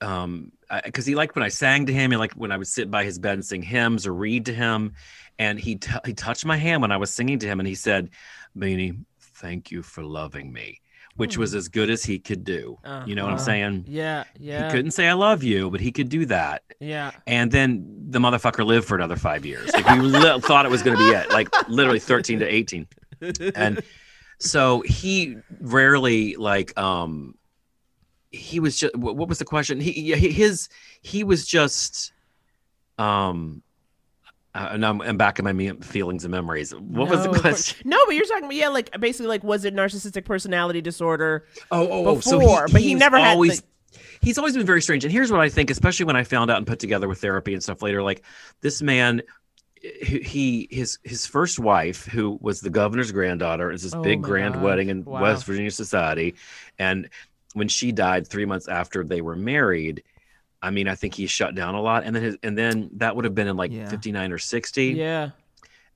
um 0.00 0.52
because 0.84 1.06
he 1.06 1.14
liked 1.14 1.34
when 1.36 1.42
i 1.44 1.48
sang 1.48 1.86
to 1.86 1.92
him 1.92 2.10
he 2.10 2.16
liked 2.16 2.36
when 2.36 2.52
i 2.52 2.56
would 2.56 2.66
sit 2.66 2.90
by 2.90 3.04
his 3.04 3.18
bed 3.18 3.34
and 3.34 3.44
sing 3.44 3.62
hymns 3.62 4.06
or 4.06 4.12
read 4.14 4.46
to 4.46 4.52
him. 4.54 4.92
And 5.38 5.58
he 5.60 5.76
t- 5.76 5.92
he 6.06 6.14
touched 6.14 6.44
my 6.46 6.56
hand 6.56 6.82
when 6.82 6.92
i 6.92 6.96
was 6.96 7.10
singing 7.10 7.38
to 7.40 7.46
him 7.46 7.60
and 7.60 7.66
he 7.68 7.74
said 7.74 8.10
beanie 8.56 8.98
thank 9.20 9.70
you 9.70 9.82
for 9.82 10.02
loving 10.02 10.52
me 10.52 10.80
which 11.16 11.38
was 11.38 11.54
as 11.54 11.68
good 11.68 11.88
as 11.88 12.04
he 12.04 12.18
could 12.18 12.44
do. 12.44 12.78
You 13.06 13.14
know 13.14 13.22
what 13.24 13.30
i'm 13.30 13.36
Uh-huh. 13.36 13.44
saying? 13.44 13.84
Yeah, 13.88 14.24
yeah, 14.38 14.66
he 14.66 14.70
couldn't 14.70 14.90
say 14.90 15.08
i 15.08 15.14
love 15.14 15.42
you 15.42 15.70
but 15.70 15.80
he 15.80 15.90
could 15.92 16.08
do 16.10 16.26
that. 16.26 16.62
Yeah. 16.80 17.10
and 17.26 17.50
then 17.50 17.86
the 18.10 18.18
motherfucker 18.18 18.64
lived 18.66 18.86
for 18.86 18.96
another 18.96 19.16
five 19.16 19.46
years. 19.46 19.72
Like 19.72 19.86
we 19.88 20.00
li- 20.00 20.40
thought 20.48 20.66
it 20.66 20.70
was 20.70 20.82
going 20.82 20.96
to 20.98 21.02
be 21.02 21.10
it 21.10 21.30
like 21.30 21.48
literally 21.70 22.00
13 22.00 22.40
to 22.40 22.46
18 22.46 22.86
and 23.54 23.82
so 24.38 24.80
he 24.82 25.36
rarely 25.60 26.36
like 26.36 26.76
um 26.78 27.34
he 28.36 28.60
was 28.60 28.76
just 28.78 28.94
what 28.96 29.28
was 29.28 29.38
the 29.38 29.44
question 29.44 29.80
he 29.80 30.00
yeah, 30.00 30.16
his 30.16 30.68
he 31.02 31.24
was 31.24 31.46
just 31.46 32.12
um 32.98 33.62
uh, 34.54 34.70
and 34.72 34.86
I'm, 34.86 35.02
I'm 35.02 35.16
back 35.18 35.38
in 35.38 35.44
my 35.44 35.76
feelings 35.82 36.24
and 36.24 36.30
memories. 36.32 36.74
What 36.74 37.10
was 37.10 37.22
the 37.24 37.28
question? 37.40 37.76
No, 37.90 37.98
but 38.06 38.14
you're 38.14 38.24
talking 38.24 38.44
about 38.44 38.54
yeah, 38.54 38.68
like 38.68 38.98
basically 38.98 39.26
like 39.28 39.44
was 39.44 39.66
it 39.66 39.74
narcissistic 39.74 40.24
personality 40.24 40.80
disorder? 40.80 41.44
Oh, 41.70 41.86
oh, 41.86 42.06
oh. 42.06 42.20
So 42.20 42.38
before, 42.38 42.66
but 42.68 42.80
he 42.80 42.90
he's 42.90 42.98
never 42.98 43.18
had, 43.18 43.32
always, 43.34 43.56
like- 43.60 44.00
he's 44.22 44.38
always 44.38 44.56
been 44.56 44.64
very 44.64 44.80
strange. 44.80 45.04
And 45.04 45.12
here's 45.12 45.30
what 45.30 45.40
I 45.42 45.50
think, 45.50 45.68
especially 45.68 46.06
when 46.06 46.16
I 46.16 46.24
found 46.24 46.50
out 46.50 46.56
and 46.56 46.66
put 46.66 46.78
together 46.78 47.06
with 47.06 47.20
therapy 47.20 47.52
and 47.52 47.62
stuff 47.62 47.82
later, 47.82 48.02
like 48.02 48.24
this 48.62 48.80
man, 48.80 49.20
he, 49.82 50.20
he 50.20 50.68
his 50.70 50.98
his 51.04 51.26
first 51.26 51.58
wife, 51.58 52.06
who 52.06 52.38
was 52.40 52.62
the 52.62 52.70
governor's 52.70 53.12
granddaughter, 53.12 53.70
is 53.70 53.82
this 53.82 53.94
Oh 53.94 54.00
big 54.02 54.22
grand 54.22 54.54
gosh. 54.54 54.62
wedding 54.62 54.88
in 54.88 55.04
Wow. 55.04 55.20
West 55.20 55.44
Virginia 55.44 55.70
society, 55.70 56.34
and 56.78 57.10
when 57.56 57.68
she 57.68 57.90
died 57.90 58.28
three 58.28 58.44
months 58.44 58.68
after 58.68 59.02
they 59.02 59.22
were 59.22 59.34
married. 59.34 60.02
I 60.60 60.70
mean, 60.70 60.88
I 60.88 60.94
think 60.94 61.14
he 61.14 61.26
shut 61.26 61.54
down 61.54 61.74
a 61.74 61.80
lot, 61.80 62.04
and 62.04 62.14
then 62.14 62.22
his, 62.22 62.36
and 62.42 62.56
then 62.56 62.90
that 62.96 63.16
would 63.16 63.24
have 63.24 63.34
been 63.34 63.46
in 63.48 63.56
like 63.56 63.72
Yeah. 63.72 63.88
fifty 63.88 64.12
nine 64.12 64.30
or 64.30 64.36
sixty, 64.38 64.88
Yeah. 64.88 65.30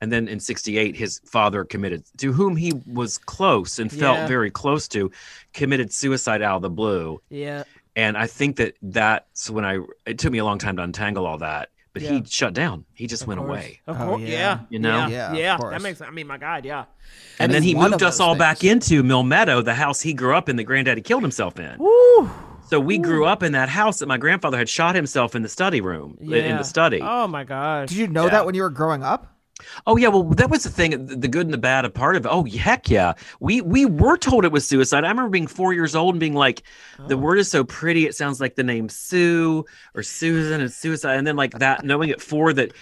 and 0.00 0.10
then 0.10 0.26
in 0.28 0.40
68 0.40 0.96
his 0.96 1.20
father 1.26 1.64
committed 1.64 2.02
to 2.18 2.32
whom 2.32 2.56
he 2.56 2.72
was 2.86 3.18
close 3.18 3.78
and 3.78 3.90
felt 3.92 4.16
Yeah. 4.18 4.26
very 4.26 4.50
close 4.50 4.88
to 4.88 5.10
committed 5.52 5.92
suicide 5.92 6.40
out 6.40 6.56
of 6.56 6.62
the 6.62 6.70
blue 6.70 7.20
Yeah. 7.28 7.64
and 7.96 8.16
i 8.16 8.26
think 8.26 8.56
that 8.56 8.76
that's 8.80 9.50
when 9.50 9.64
i 9.66 9.80
it 10.06 10.18
took 10.18 10.32
me 10.32 10.38
a 10.38 10.44
long 10.46 10.58
time 10.58 10.76
to 10.76 10.82
untangle 10.82 11.26
all 11.26 11.38
that 11.38 11.68
but 11.92 12.02
Yeah. 12.02 12.10
he 12.12 12.24
shut 12.26 12.54
down 12.54 12.84
he 12.94 13.06
just 13.06 13.26
went 13.26 13.40
away 13.40 13.80
Of 13.86 14.00
Oh, 14.00 14.06
course. 14.06 14.22
yeah. 14.22 14.28
Yeah. 14.28 14.58
You 14.70 14.78
know? 14.78 15.06
Yeah. 15.06 15.32
Yeah, 15.32 15.34
yeah. 15.34 15.56
course. 15.58 15.72
That 15.74 15.82
makes 15.82 16.00
I 16.00 16.10
mean 16.10 16.26
my 16.26 16.38
God, 16.38 16.64
yeah. 16.64 16.84
and, 17.38 17.52
then 17.52 17.62
he 17.62 17.74
moved 17.74 17.94
us 18.02 18.16
those 18.16 18.20
all 18.20 18.36
back 18.36 18.62
into 18.64 19.02
mill 19.02 19.22
meadow 19.22 19.60
the 19.62 19.74
house 19.74 20.00
he 20.00 20.12
grew 20.14 20.34
up 20.36 20.48
in 20.48 20.56
that 20.56 20.64
granddaddy 20.64 21.00
killed 21.02 21.22
himself 21.22 21.58
in 21.58 21.76
Woo. 21.78 22.30
so 22.68 22.78
we 22.78 22.98
grew 22.98 23.24
up 23.26 23.42
in 23.42 23.52
that 23.52 23.68
house 23.68 23.98
that 23.98 24.06
my 24.06 24.16
grandfather 24.18 24.58
had 24.58 24.68
shot 24.68 24.94
himself 24.94 25.34
in 25.34 25.42
the 25.42 25.48
study 25.48 25.80
room 25.80 26.16
in 26.20 26.56
the 26.56 26.62
study 26.64 27.00
Oh 27.02 27.26
my 27.26 27.44
God! 27.44 27.88
Did 27.88 27.98
you 27.98 28.06
know 28.08 28.24
Yeah. 28.24 28.30
that 28.30 28.46
when 28.46 28.54
you 28.54 28.62
were 28.62 28.70
growing 28.70 29.02
up? 29.02 29.26
Oh 29.86 29.96
yeah, 29.96 30.08
well 30.08 30.24
that 30.24 30.50
was 30.50 30.64
the 30.64 30.70
thing, 30.70 31.06
the 31.06 31.28
good 31.28 31.46
and 31.46 31.54
the 31.54 31.58
bad 31.58 31.84
a 31.84 31.90
part 31.90 32.16
of 32.16 32.26
it. 32.26 32.28
Oh 32.28 32.44
heck 32.44 32.90
yeah, 32.90 33.14
we 33.40 33.60
we 33.60 33.86
were 33.86 34.16
told 34.16 34.44
it 34.44 34.52
was 34.52 34.66
suicide. 34.66 35.04
I 35.04 35.08
remember 35.08 35.30
being 35.30 35.46
four 35.46 35.72
years 35.72 35.94
old 35.94 36.14
and 36.14 36.20
being 36.20 36.34
like, 36.34 36.62
the 37.08 37.16
word 37.16 37.38
is 37.38 37.50
so 37.50 37.64
pretty, 37.64 38.06
it 38.06 38.14
sounds 38.14 38.40
like 38.40 38.54
the 38.54 38.62
name 38.62 38.88
Sue 38.88 39.64
or 39.94 40.02
Susan 40.02 40.60
and 40.60 40.72
suicide, 40.72 41.16
and 41.18 41.26
then 41.26 41.36
like 41.36 41.58
that, 41.58 41.84
knowing 41.84 42.10
at 42.10 42.20
four 42.20 42.52
that 42.52 42.72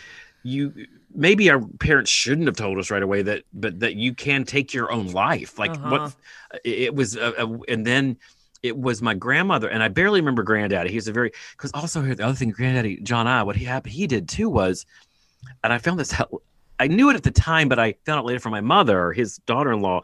you 0.43 0.73
maybe 1.15 1.51
our 1.51 1.61
parents 1.81 2.11
shouldn't 2.11 2.47
have 2.47 2.57
told 2.57 2.79
us 2.79 2.91
right 2.91 3.03
away 3.03 3.23
that, 3.23 3.45
but 3.53 3.81
that 3.81 3.97
you 3.97 4.15
can 4.15 4.45
take 4.45 4.75
your 4.75 4.93
own 4.93 5.09
life. 5.09 5.59
Like 5.59 5.73
Uh-huh. 5.73 5.91
what 5.91 6.17
it 6.65 6.79
it 6.79 6.95
was, 6.95 7.17
a, 7.17 7.33
a, 7.39 7.59
and 7.69 7.87
then. 7.87 8.17
It 8.61 8.77
was 8.77 9.01
my 9.01 9.15
grandmother, 9.15 9.69
and 9.69 9.85
I 9.85 9.89
barely 9.89 10.21
remember 10.21 10.43
granddaddy. 10.43 10.91
He 10.91 10.97
was 10.97 11.07
a 11.07 11.13
very 11.13 11.31
because 11.53 11.71
also 11.75 12.03
here 12.03 12.17
the 12.17 12.25
other 12.25 12.35
thing, 12.35 12.51
granddaddy 12.51 12.99
John 13.03 13.29
I, 13.29 13.45
what 13.45 13.55
he 13.55 13.65
happened, 13.65 13.93
he 13.93 14.09
did 14.09 14.29
too 14.29 14.51
was, 14.51 14.85
and 15.63 15.73
I 15.73 15.79
found 15.79 16.01
this 16.01 16.13
out 16.19 16.43
I 16.81 16.87
knew 16.89 17.11
it 17.11 17.17
at 17.17 17.23
the 17.23 17.31
time, 17.31 17.69
but 17.69 17.79
I 17.79 17.95
found 18.05 18.19
out 18.21 18.25
later 18.25 18.41
from 18.41 18.53
my 18.53 18.61
mother, 18.61 19.13
his 19.13 19.39
daughter-in-law. 19.39 20.03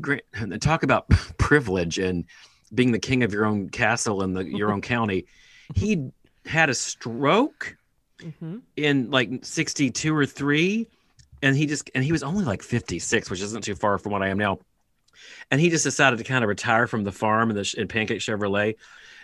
Great, 0.00 0.22
talk 0.60 0.82
about 0.82 1.08
privilege 1.38 1.98
and 1.98 2.24
being 2.74 2.92
the 2.92 2.98
king 2.98 3.22
of 3.22 3.32
your 3.32 3.44
own 3.44 3.68
castle 3.68 4.22
in 4.22 4.32
the 4.34 4.44
your 4.44 4.72
own 4.72 4.80
county. 4.94 5.26
He 5.74 6.10
had 6.46 6.70
a 6.70 6.74
stroke 6.74 7.76
Mhm. 8.20 8.62
in 8.76 9.10
like 9.10 9.44
62 9.44 10.14
or 10.14 10.24
3 10.26 10.86
and 11.42 11.56
he 11.56 11.66
just 11.66 11.90
and 11.92 12.04
he 12.04 12.12
was 12.12 12.22
only 12.22 12.44
like 12.44 12.62
56 12.62 13.28
which 13.28 13.40
isn't 13.40 13.64
too 13.64 13.74
far 13.74 13.98
from 13.98 14.12
what 14.12 14.22
i 14.22 14.28
am 14.28 14.38
now 14.38 14.60
and 15.50 15.60
he 15.60 15.70
just 15.70 15.82
decided 15.82 16.18
to 16.18 16.24
kind 16.24 16.44
of 16.44 16.48
retire 16.48 16.86
from 16.86 17.02
the 17.02 17.10
farm 17.10 17.50
in 17.50 17.56
the 17.56 17.74
in 17.76 17.88
pancake 17.88 18.20
chevrolet 18.20 18.76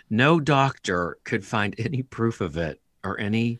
no 0.09 0.41
doctor 0.41 1.17
could 1.23 1.45
find 1.45 1.75
any 1.77 2.03
proof 2.03 2.41
of 2.41 2.57
it 2.57 2.81
or 3.05 3.17
any 3.21 3.59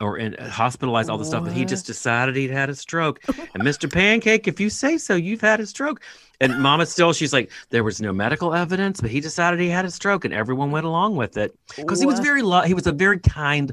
or 0.00 0.18
in, 0.18 0.34
hospitalized 0.34 1.08
all 1.08 1.16
the 1.18 1.24
stuff 1.24 1.44
but 1.44 1.52
he 1.52 1.64
just 1.64 1.86
decided 1.86 2.36
he'd 2.36 2.50
had 2.50 2.68
a 2.68 2.74
stroke 2.74 3.20
and 3.28 3.62
mr 3.70 3.90
pancake 3.90 4.46
if 4.46 4.60
you 4.60 4.68
say 4.68 4.98
so 4.98 5.14
you've 5.14 5.40
had 5.40 5.58
a 5.60 5.66
stroke 5.66 6.00
And 6.38 6.60
Mama 6.60 6.84
still, 6.84 7.14
she's 7.14 7.32
like, 7.32 7.50
there 7.70 7.82
was 7.82 7.98
no 8.02 8.12
medical 8.12 8.52
evidence, 8.52 9.00
but 9.00 9.08
he 9.10 9.20
decided 9.20 9.58
he 9.58 9.70
had 9.70 9.86
a 9.86 9.90
stroke, 9.90 10.26
and 10.26 10.34
everyone 10.34 10.70
went 10.70 10.84
along 10.84 11.16
with 11.16 11.38
it 11.38 11.56
because 11.76 11.98
he 11.98 12.04
was 12.04 12.20
very, 12.20 12.42
lo- 12.42 12.60
he 12.60 12.74
was 12.74 12.86
a 12.86 12.92
very 12.92 13.18
kind, 13.18 13.72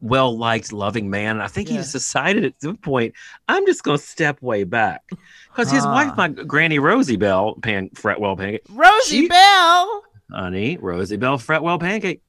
well 0.00 0.36
liked, 0.36 0.72
loving 0.72 1.08
man. 1.08 1.36
And 1.36 1.42
I 1.44 1.46
think 1.46 1.68
he 1.68 1.76
just 1.76 1.92
decided 1.92 2.44
at 2.44 2.60
some 2.60 2.78
point, 2.78 3.14
I'm 3.46 3.64
just 3.64 3.84
going 3.84 3.98
to 3.98 4.04
step 4.04 4.42
way 4.42 4.64
back 4.64 5.02
because 5.52 5.70
his 5.70 5.84
Ah. 5.86 5.92
wife, 5.94 6.16
my 6.16 6.26
Granny 6.34 6.80
Rosie 6.80 7.14
Bell, 7.16 7.54
Pan 7.62 7.90
Fretwell 7.94 8.36
Pancake, 8.36 8.66
Rosie 8.70 9.20
She- 9.20 9.28
Bell. 9.28 10.02
honey, 10.32 10.76
Rosie 10.78 11.16
Bell 11.16 11.38
Fretwell 11.38 11.78
Pancake. 11.78 12.22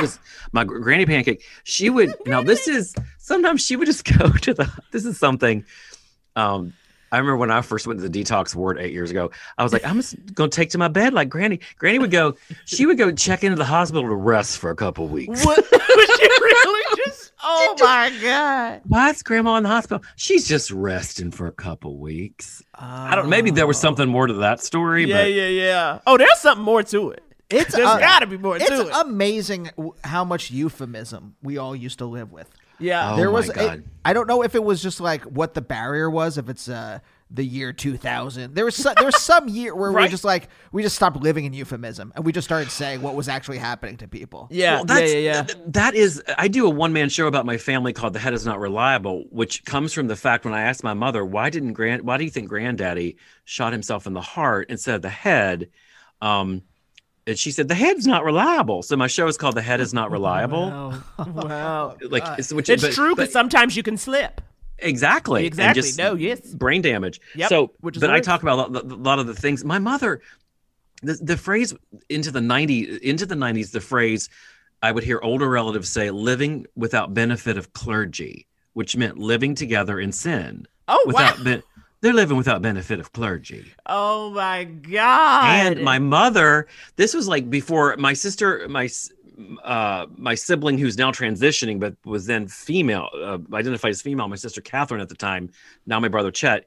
Was 0.00 0.18
my 0.52 0.64
granny 0.64 1.06
pancake. 1.06 1.42
She 1.64 1.90
would 1.90 2.14
now. 2.26 2.42
This 2.42 2.68
is 2.68 2.94
sometimes 3.18 3.64
she 3.64 3.76
would 3.76 3.86
just 3.86 4.04
go 4.18 4.30
to 4.30 4.54
the. 4.54 4.70
This 4.92 5.04
is 5.04 5.18
something. 5.18 5.64
Um, 6.36 6.74
I 7.10 7.18
remember 7.18 7.38
when 7.38 7.50
I 7.50 7.62
first 7.62 7.86
went 7.86 8.00
to 8.00 8.08
the 8.08 8.22
detox 8.22 8.54
ward 8.54 8.78
eight 8.78 8.92
years 8.92 9.10
ago. 9.10 9.30
I 9.56 9.62
was 9.62 9.72
like, 9.72 9.84
I'm 9.84 9.96
just 9.96 10.34
gonna 10.34 10.50
take 10.50 10.70
to 10.70 10.78
my 10.78 10.88
bed 10.88 11.14
like 11.14 11.28
Granny. 11.28 11.60
Granny 11.78 11.98
would 11.98 12.10
go. 12.10 12.36
She 12.66 12.84
would 12.86 12.98
go 12.98 13.10
check 13.12 13.42
into 13.44 13.56
the 13.56 13.64
hospital 13.64 14.02
to 14.02 14.14
rest 14.14 14.58
for 14.58 14.70
a 14.70 14.76
couple 14.76 15.08
weeks. 15.08 15.44
What? 15.44 15.56
Was 15.56 15.70
she 16.20 16.28
really 16.28 16.96
just? 17.06 17.32
Oh 17.42 17.76
my 17.80 18.12
god. 18.20 18.82
Why 18.84 19.10
is 19.10 19.22
Grandma 19.22 19.56
in 19.56 19.62
the 19.62 19.68
hospital? 19.70 20.04
She's 20.16 20.46
just 20.46 20.70
resting 20.70 21.30
for 21.30 21.46
a 21.46 21.52
couple 21.52 21.96
weeks. 21.96 22.62
I 22.74 23.14
don't. 23.14 23.30
Maybe 23.30 23.50
there 23.50 23.66
was 23.66 23.78
something 23.78 24.08
more 24.08 24.26
to 24.26 24.34
that 24.34 24.60
story. 24.60 25.06
Yeah, 25.06 25.22
but 25.22 25.32
yeah, 25.32 25.46
yeah. 25.46 25.98
Oh, 26.06 26.18
there's 26.18 26.38
something 26.38 26.64
more 26.64 26.82
to 26.82 27.10
it. 27.10 27.22
It's 27.50 27.74
There's 27.74 27.86
uh, 27.88 27.98
got 27.98 28.18
to 28.20 28.26
be 28.26 28.36
more 28.36 28.56
It's 28.56 28.68
to 28.68 28.88
it. 28.88 28.92
amazing 29.06 29.70
how 30.04 30.24
much 30.24 30.50
euphemism 30.50 31.36
we 31.42 31.56
all 31.56 31.74
used 31.74 31.98
to 31.98 32.04
live 32.06 32.30
with. 32.30 32.50
yeah. 32.78 33.12
Oh 33.12 33.16
there 33.16 33.28
my 33.28 33.32
was, 33.32 33.48
God. 33.50 33.84
I 34.04 34.12
don't 34.12 34.26
know 34.26 34.42
if 34.42 34.54
it 34.54 34.62
was 34.62 34.82
just 34.82 35.00
like 35.00 35.22
what 35.24 35.54
the 35.54 35.62
barrier 35.62 36.10
was. 36.10 36.36
If 36.36 36.48
it's 36.50 36.68
uh, 36.68 36.98
the 37.30 37.44
year 37.44 37.72
2000, 37.72 38.54
there 38.54 38.64
was 38.66 38.74
some, 38.76 38.92
there 38.96 39.06
was 39.06 39.16
some 39.20 39.48
year 39.48 39.74
where 39.74 39.90
we 39.92 40.08
just 40.08 40.24
like 40.24 40.48
we 40.72 40.82
just 40.82 40.94
stopped 40.96 41.16
living 41.22 41.46
in 41.46 41.54
euphemism 41.54 42.12
and 42.16 42.24
we 42.24 42.32
just 42.32 42.46
started 42.46 42.70
saying 42.70 43.00
what 43.00 43.14
was 43.14 43.28
actually 43.30 43.58
happening 43.58 43.96
to 43.98 44.08
people. 44.08 44.48
yeah, 44.50 44.76
Well, 44.76 44.84
that's, 44.84 45.10
yeah, 45.12 45.18
yeah, 45.18 45.34
yeah. 45.36 45.42
th- 45.44 45.58
that 45.68 45.94
is, 45.94 46.22
I 46.36 46.48
do 46.48 46.66
a 46.66 46.70
one 46.70 46.92
man 46.92 47.08
show 47.08 47.26
about 47.28 47.46
my 47.46 47.56
family 47.56 47.94
called 47.94 48.12
"The 48.12 48.18
Head 48.18 48.34
Is 48.34 48.44
Not 48.44 48.60
Reliable," 48.60 49.24
which 49.30 49.64
comes 49.64 49.94
from 49.94 50.06
the 50.06 50.16
fact 50.16 50.44
when 50.44 50.52
I 50.52 50.62
asked 50.62 50.84
my 50.84 50.94
mother, 50.94 51.24
"Why 51.24 51.48
didn't 51.48 51.72
grand? 51.72 52.02
Why 52.02 52.18
do 52.18 52.24
you 52.24 52.30
think 52.30 52.48
Granddaddy 52.50 53.16
shot 53.44 53.72
himself 53.72 54.06
in 54.06 54.12
the 54.12 54.20
heart 54.20 54.68
instead 54.68 54.94
of 54.96 55.02
the 55.02 55.08
head?" 55.08 55.70
Um, 56.20 56.62
and 57.28 57.38
she 57.38 57.50
said, 57.50 57.68
"The 57.68 57.74
head's 57.74 58.06
not 58.06 58.24
reliable." 58.24 58.82
So 58.82 58.96
my 58.96 59.06
show 59.06 59.26
is 59.28 59.36
called 59.36 59.54
"The 59.56 59.62
Head 59.62 59.80
Is 59.80 59.94
Not 59.94 60.10
Reliable." 60.10 60.70
Wow. 60.70 61.02
wow. 61.26 61.96
Like 62.10 62.24
it's, 62.38 62.52
which, 62.52 62.68
It's 62.68 62.82
but- 62.82 62.92
true 62.92 63.14
because 63.14 63.28
but- 63.28 63.32
sometimes 63.32 63.76
you 63.76 63.82
can 63.82 63.96
slip. 63.96 64.40
Exactly. 64.80 65.40
and 65.40 65.46
Exactly. 65.48 65.82
just 65.82 65.98
No, 65.98 66.14
yes. 66.14 66.40
Brain 66.54 66.82
damage. 66.82 67.20
Yep, 67.34 67.48
So, 67.48 67.72
which 67.80 67.96
is 67.96 68.00
but 68.00 68.10
I 68.10 68.20
talk 68.20 68.42
about 68.42 68.70
a 68.70 68.80
lot, 68.94 69.18
of 69.18 69.26
the 69.26 69.34
things. 69.34 69.64
My 69.64 69.80
mother, 69.80 70.20
the, 71.02 71.14
the 71.14 71.36
phrase 71.36 71.74
into 72.08 72.30
the 72.30 72.38
90s, 72.38 73.00
into 73.00 73.26
the 73.26 73.34
90s, 73.34 73.72
the 73.72 73.80
phrase 73.80 74.28
I 74.80 74.92
would 74.92 75.02
hear 75.02 75.18
older 75.20 75.48
relatives 75.48 75.88
say, 75.88 76.12
living 76.12 76.64
without 76.76 77.12
benefit 77.12 77.58
of 77.58 77.72
clergy, 77.72 78.46
which 78.74 78.96
meant 78.96 79.18
living 79.18 79.56
together 79.56 79.98
in 79.98 80.12
sin. 80.12 80.66
Oh, 80.86 81.02
without 81.06 81.38
wow. 81.38 81.44
ben- 81.44 81.62
they're 82.00 82.12
living 82.12 82.36
without 82.36 82.62
benefit 82.62 83.00
of 83.00 83.12
clergy. 83.12 83.72
Oh 83.86 84.30
my 84.30 84.64
god. 84.64 85.44
And 85.44 85.82
my 85.82 85.98
mother, 85.98 86.68
this 86.96 87.14
was 87.14 87.26
like 87.26 87.50
before 87.50 87.96
my 87.96 88.12
sister, 88.12 88.66
my 88.68 88.88
uh, 89.64 90.06
my 90.16 90.34
sibling 90.34 90.78
who's 90.78 90.98
now 90.98 91.12
transitioning, 91.12 91.78
but 91.78 91.94
was 92.04 92.26
then 92.26 92.48
female, 92.48 93.08
uh, 93.14 93.38
identified 93.54 93.90
as 93.90 94.02
female. 94.02 94.28
My 94.28 94.36
sister 94.36 94.60
Catherine 94.60 95.00
at 95.00 95.08
the 95.08 95.14
time, 95.14 95.50
now 95.86 96.00
my 96.00 96.08
brother 96.08 96.30
Chet. 96.30 96.66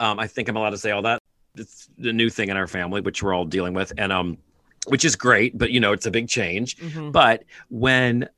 Um, 0.00 0.18
I 0.18 0.26
think 0.26 0.48
I'm 0.48 0.56
allowed 0.56 0.70
to 0.70 0.78
say 0.78 0.90
all 0.90 1.02
that. 1.02 1.22
It's 1.56 1.88
the 1.98 2.12
new 2.12 2.30
thing 2.30 2.50
in 2.50 2.56
our 2.56 2.66
family, 2.66 3.00
which 3.00 3.22
we're 3.22 3.34
all 3.34 3.44
dealing 3.44 3.74
with, 3.74 3.92
and 3.98 4.12
um, 4.12 4.38
which 4.86 5.04
is 5.04 5.16
great. 5.16 5.56
But 5.56 5.70
you 5.70 5.80
know, 5.80 5.92
it's 5.92 6.06
a 6.06 6.10
big 6.10 6.28
change. 6.28 6.76
Mhm. 6.76 7.10
But 7.10 7.44
when 7.68 8.28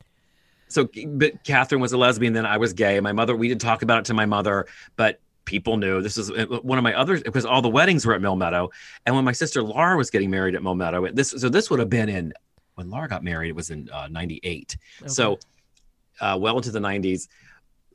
so 0.69 0.89
but 1.07 1.43
Catherine 1.43 1.81
was 1.81 1.91
a 1.91 1.97
lesbian, 1.97 2.33
then 2.33 2.45
I 2.45 2.57
was 2.57 2.73
gay. 2.73 2.99
My 2.99 3.11
mother, 3.11 3.35
we 3.35 3.47
didn't 3.47 3.61
talk 3.61 3.81
about 3.81 3.99
it 3.99 4.05
to 4.05 4.13
my 4.13 4.25
mother, 4.25 4.65
but 4.95 5.19
people 5.45 5.77
knew 5.77 6.01
this 6.01 6.17
is 6.17 6.31
one 6.61 6.77
of 6.77 6.83
my 6.83 6.93
others 6.93 7.23
because 7.23 7.45
all 7.45 7.61
the 7.61 7.69
weddings 7.69 8.05
were 8.05 8.13
at 8.13 8.21
Mill 8.21 8.35
Meadow. 8.35 8.69
And 9.05 9.15
when 9.15 9.25
my 9.25 9.31
sister 9.31 9.61
Laura 9.61 9.97
was 9.97 10.09
getting 10.09 10.29
married 10.29 10.55
at 10.55 10.63
Mill 10.63 10.75
Meadow, 10.75 11.11
this 11.11 11.31
so 11.31 11.49
this 11.49 11.69
would 11.69 11.79
have 11.79 11.89
been 11.89 12.09
in 12.09 12.33
when 12.75 12.89
Laura 12.89 13.07
got 13.07 13.23
married, 13.23 13.49
it 13.49 13.55
was 13.55 13.69
in 13.69 13.89
uh, 13.91 14.07
98. 14.09 14.77
So 15.07 15.39
uh, 16.19 16.37
well 16.39 16.57
into 16.57 16.71
the 16.71 16.79
90s. 16.79 17.27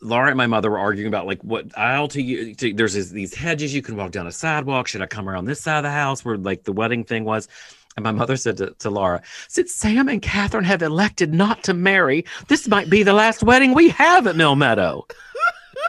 Laura 0.02 0.28
and 0.28 0.36
my 0.36 0.46
mother 0.46 0.70
were 0.70 0.78
arguing 0.78 1.08
about 1.08 1.26
like 1.26 1.42
what 1.42 1.76
aisle 1.76 2.08
to 2.08 2.22
you. 2.22 2.54
To, 2.54 2.72
there's 2.74 2.94
this, 2.94 3.10
these 3.10 3.34
hedges 3.34 3.74
you 3.74 3.82
can 3.82 3.96
walk 3.96 4.12
down 4.12 4.26
a 4.26 4.32
sidewalk. 4.32 4.86
Should 4.86 5.02
I 5.02 5.06
come 5.06 5.28
around 5.28 5.46
this 5.46 5.60
side 5.60 5.78
of 5.78 5.84
the 5.84 5.90
house 5.90 6.24
where 6.24 6.36
like 6.36 6.64
the 6.64 6.72
wedding 6.72 7.04
thing 7.04 7.24
was? 7.24 7.48
And 7.96 8.04
my 8.04 8.12
mother 8.12 8.36
said 8.36 8.58
to, 8.58 8.74
to 8.78 8.90
Laura, 8.90 9.22
since 9.48 9.74
Sam 9.74 10.08
and 10.08 10.20
Catherine 10.20 10.64
have 10.64 10.82
elected 10.82 11.32
not 11.32 11.64
to 11.64 11.72
marry, 11.72 12.26
this 12.46 12.68
might 12.68 12.90
be 12.90 13.02
the 13.02 13.14
last 13.14 13.42
wedding 13.42 13.72
we 13.72 13.88
have 13.88 14.26
at 14.26 14.36
Mill 14.36 14.54
Meadow. 14.54 15.06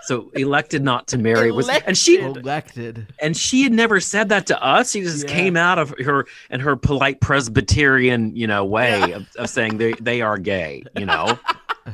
So 0.07 0.31
elected 0.33 0.83
not 0.83 1.07
to 1.09 1.17
marry 1.17 1.51
was, 1.51 1.67
and 1.69 1.97
she 1.97 2.19
Elected. 2.19 3.07
and 3.19 3.35
she 3.35 3.63
had 3.63 3.71
never 3.73 3.99
said 3.99 4.29
that 4.29 4.47
to 4.47 4.63
us. 4.63 4.91
She 4.91 5.01
just 5.01 5.27
Yeah. 5.27 5.33
came 5.35 5.57
out 5.57 5.77
of 5.79 5.93
her 6.03 6.25
and 6.49 6.61
her 6.61 6.75
polite 6.75 7.19
Presbyterian, 7.19 8.35
you 8.35 8.47
know, 8.47 8.63
way 8.65 9.11
of, 9.11 9.27
of 9.37 9.49
saying 9.49 9.77
they 9.77 9.93
they 9.93 10.21
are 10.21 10.37
gay. 10.37 10.83
You 10.97 11.05
know, 11.05 11.37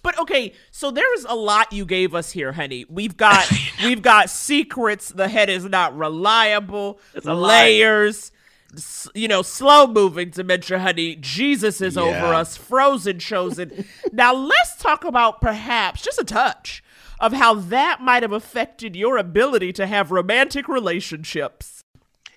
But 0.00 0.16
okay, 0.20 0.52
so 0.70 0.90
there's 0.92 1.24
a 1.24 1.34
lot 1.34 1.72
you 1.72 1.84
gave 1.84 2.14
us 2.14 2.30
here, 2.30 2.52
honey. 2.52 2.86
We've 2.88 3.16
got 3.16 3.50
we've 3.82 4.00
got 4.02 4.30
secrets. 4.30 5.08
The 5.08 5.28
head 5.28 5.50
is 5.50 5.64
not 5.64 5.96
reliable. 5.96 7.00
It's 7.14 7.26
layers. 7.26 8.30
s- 8.74 9.08
You 9.14 9.26
know, 9.26 9.42
slow 9.42 9.86
moving 9.88 10.30
dementia, 10.30 10.78
honey. 10.78 11.16
Jesus 11.16 11.80
is 11.80 11.98
over 11.98 12.32
us. 12.32 12.56
Frozen 12.56 13.18
chosen. 13.18 13.86
now 14.12 14.32
let's 14.34 14.76
talk 14.76 15.04
about 15.04 15.40
perhaps 15.40 16.00
just 16.02 16.20
a 16.20 16.24
touch 16.24 16.82
of 17.20 17.32
how 17.32 17.54
that 17.54 18.00
might 18.00 18.22
have 18.22 18.32
affected 18.32 18.94
your 18.96 19.16
ability 19.16 19.72
to 19.74 19.86
have 19.86 20.10
romantic 20.10 20.68
relationships. 20.68 21.82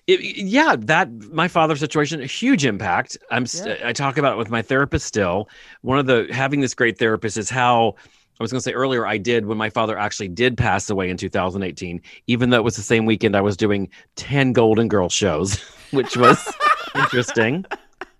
It- 0.06 0.20
yeah, 0.20 0.74
that 0.76 1.12
my 1.32 1.46
father's 1.48 1.78
situation, 1.80 2.20
a 2.20 2.26
huge 2.26 2.64
impact. 2.64 3.16
I'm 3.30 3.46
st- 3.46 3.84
I 3.84 3.92
talk 3.92 4.18
about 4.18 4.32
it 4.32 4.38
with 4.38 4.50
my 4.50 4.62
therapist 4.62 5.06
still. 5.06 5.48
One 5.82 5.98
of 5.98 6.06
the 6.06 6.26
having 6.32 6.60
this 6.60 6.74
great 6.74 6.98
therapist 6.98 7.36
is 7.36 7.48
how 7.48 7.94
I 8.40 8.42
was 8.42 8.50
going 8.50 8.58
to 8.58 8.64
say 8.64 8.72
earlier 8.72 9.06
I 9.06 9.18
did 9.18 9.46
when 9.46 9.56
my 9.58 9.70
father 9.70 9.96
actually 9.96 10.28
did 10.28 10.56
pass 10.56 10.90
away 10.90 11.08
in 11.10 11.16
2018, 11.16 12.00
even 12.26 12.50
though 12.50 12.56
it 12.56 12.64
was 12.64 12.74
the 12.74 12.82
same 12.82 13.06
weekend 13.06 13.36
I 13.36 13.40
was 13.40 13.56
doing 13.56 13.88
10 14.16 14.52
Golden 14.52 14.88
Girl 14.88 15.08
shows, 15.08 15.58
which 15.92 16.16
was 16.16 16.52
interesting. 16.96 17.64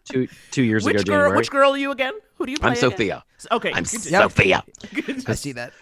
Two 0.05 0.29
two 0.51 0.63
years 0.63 0.85
ago 0.87 0.95
Which 0.99 1.07
girl? 1.07 1.17
January. 1.17 1.37
Which 1.37 1.51
girl 1.51 1.73
are 1.73 1.79
you 1.79 1.91
again? 1.93 2.15
Who 2.37 2.47
do 2.47 2.53
you 2.53 2.59
play? 2.59 2.71
I'm 2.71 2.73
again? 2.77 2.91
Sophia. 2.91 3.25
Okay. 3.51 3.73
I'm 3.73 3.85
Sophia. 3.85 4.65
I 5.27 5.35
see 5.35 5.53
that. 5.53 5.73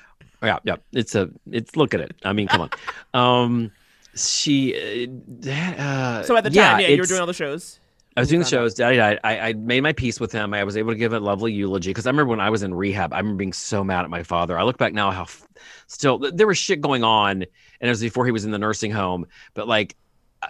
Yeah, 0.43 0.59
yeah. 0.65 0.77
It's 0.93 1.15
a 1.15 1.31
it's 1.51 1.77
look 1.77 1.95
at 1.95 2.01
it. 2.01 2.15
I 2.25 2.33
mean, 2.33 2.49
come 2.49 2.63
on. 2.63 2.71
Um 3.15 3.71
she 4.15 4.75
uh, 4.75 5.51
uh 5.51 6.23
So 6.23 6.37
at 6.37 6.45
the 6.45 6.51
time, 6.51 6.81
yeah, 6.81 6.89
you 6.89 6.99
were 7.01 7.07
doing 7.07 7.21
all 7.21 7.27
the 7.27 7.33
shows. 7.35 7.79
I 8.17 8.21
was 8.21 8.29
doing 8.29 8.41
the 8.41 8.47
shows. 8.47 8.75
Daddy 8.75 8.97
died. 8.97 9.21
I, 9.23 9.39
I 9.39 9.53
made 9.53 9.83
my 9.83 9.93
peace 9.93 10.19
with 10.19 10.33
him. 10.33 10.53
I 10.53 10.65
was 10.65 10.77
able 10.77 10.91
to 10.93 10.99
give 10.99 11.13
a 11.13 11.21
lovely 11.21 11.53
eulogy 11.53 11.91
because 11.91 12.07
I 12.07 12.11
remember 12.11 12.31
when 12.31 12.41
I 12.41 12.51
was 12.51 12.63
in 12.65 12.75
rehab, 12.75 13.13
I 13.13 13.19
remember 13.19 13.39
being 13.39 13.53
so 13.53 13.85
mad 13.85 14.05
at 14.05 14.11
my 14.11 14.25
father. 14.25 14.59
I 14.59 14.65
look 14.65 14.79
back 14.79 14.93
now 14.93 15.13
how 15.13 15.23
f- 15.23 15.47
still 15.87 16.19
there 16.19 16.49
was 16.49 16.59
shit 16.59 16.81
going 16.81 17.05
on, 17.05 17.43
and 17.43 17.47
it 17.81 17.89
was 17.89 18.01
before 18.01 18.27
he 18.27 18.33
was 18.33 18.45
in 18.45 18.51
the 18.51 18.59
nursing 18.59 18.91
home. 18.91 19.27
But 19.55 19.69
like 19.69 19.97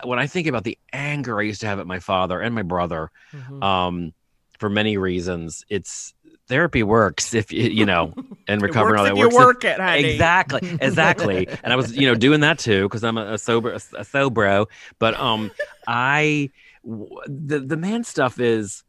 when 0.05 0.19
I 0.19 0.27
think 0.27 0.47
about 0.47 0.65
the 0.65 0.79
anger 0.93 1.39
I 1.39 1.43
used 1.43 1.61
to 1.61 1.67
have 1.67 1.79
at 1.81 1.87
my 1.87 1.99
father 1.99 2.41
and 2.41 2.55
my 2.55 2.63
brother, 2.63 3.11
Mm-hmm. 3.35 3.63
um, 3.63 4.15
for 4.59 4.71
many 4.71 4.97
reasons, 4.97 5.65
it's 5.69 6.15
therapy 6.51 6.83
works 6.83 7.33
if 7.33 7.53
you 7.53 7.63
you 7.71 7.87
know 7.87 8.13
and 8.51 8.61
recovering 8.61 8.99
all 8.99 9.05
works 9.05 9.19
that 9.19 9.25
if 9.25 9.33
you 9.33 9.37
works. 9.37 9.47
work 9.47 9.65
it, 9.65 9.81
honey. 9.81 10.11
Exactly, 10.11 10.61
exactly. 10.81 11.49
and 11.63 11.73
I 11.73 11.77
was, 11.77 11.97
you 11.97 12.07
know, 12.07 12.15
doing 12.15 12.41
that 12.41 12.59
too 12.59 12.83
because 12.83 13.05
I'm 13.05 13.17
a, 13.17 13.35
a 13.35 13.39
sober, 13.39 13.71
a, 13.71 13.77
a 13.77 14.05
sobro. 14.05 14.67
But 14.99 15.15
um, 15.19 15.51
I, 15.87 16.51
w- 16.85 17.09
the 17.27 17.61
the 17.61 17.77
man 17.77 18.05
stuff 18.05 18.41
is, 18.41 18.83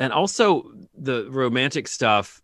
and 0.00 0.12
also 0.12 0.72
the 0.96 1.28
romantic 1.30 1.86
stuff. 1.86 2.40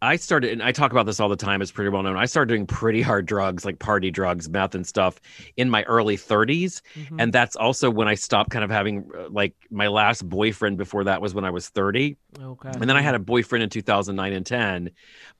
I 0.00 0.14
started, 0.16 0.52
and 0.52 0.62
I 0.62 0.70
talk 0.70 0.92
about 0.92 1.06
this 1.06 1.18
all 1.18 1.28
the 1.28 1.36
time. 1.36 1.60
It's 1.60 1.72
pretty 1.72 1.90
well 1.90 2.02
known. 2.04 2.16
I 2.16 2.26
started 2.26 2.48
doing 2.54 2.66
pretty 2.66 3.02
hard 3.02 3.26
drugs, 3.26 3.64
like 3.64 3.78
party 3.80 4.10
drugs, 4.12 4.48
meth, 4.48 4.74
and 4.76 4.86
stuff, 4.86 5.20
in 5.56 5.68
my 5.68 5.82
early 5.84 6.16
30s, 6.16 6.80
Mm-hmm. 6.94 7.18
and 7.20 7.32
that's 7.32 7.56
also 7.56 7.90
when 7.90 8.06
I 8.06 8.14
stopped 8.14 8.50
kind 8.50 8.64
of 8.64 8.70
having 8.70 9.10
uh, 9.18 9.28
like 9.30 9.54
my 9.70 9.88
last 9.88 10.28
boyfriend. 10.28 10.78
Before 10.78 11.02
that 11.04 11.20
was 11.20 11.34
when 11.34 11.44
I 11.44 11.50
was 11.50 11.68
30. 11.68 12.16
Okay. 12.40 12.68
And 12.70 12.82
then 12.82 12.96
I 12.96 13.00
had 13.00 13.14
a 13.16 13.18
boyfriend 13.18 13.62
in 13.64 13.70
2009 13.70 14.32
and 14.32 14.46
10, 14.46 14.90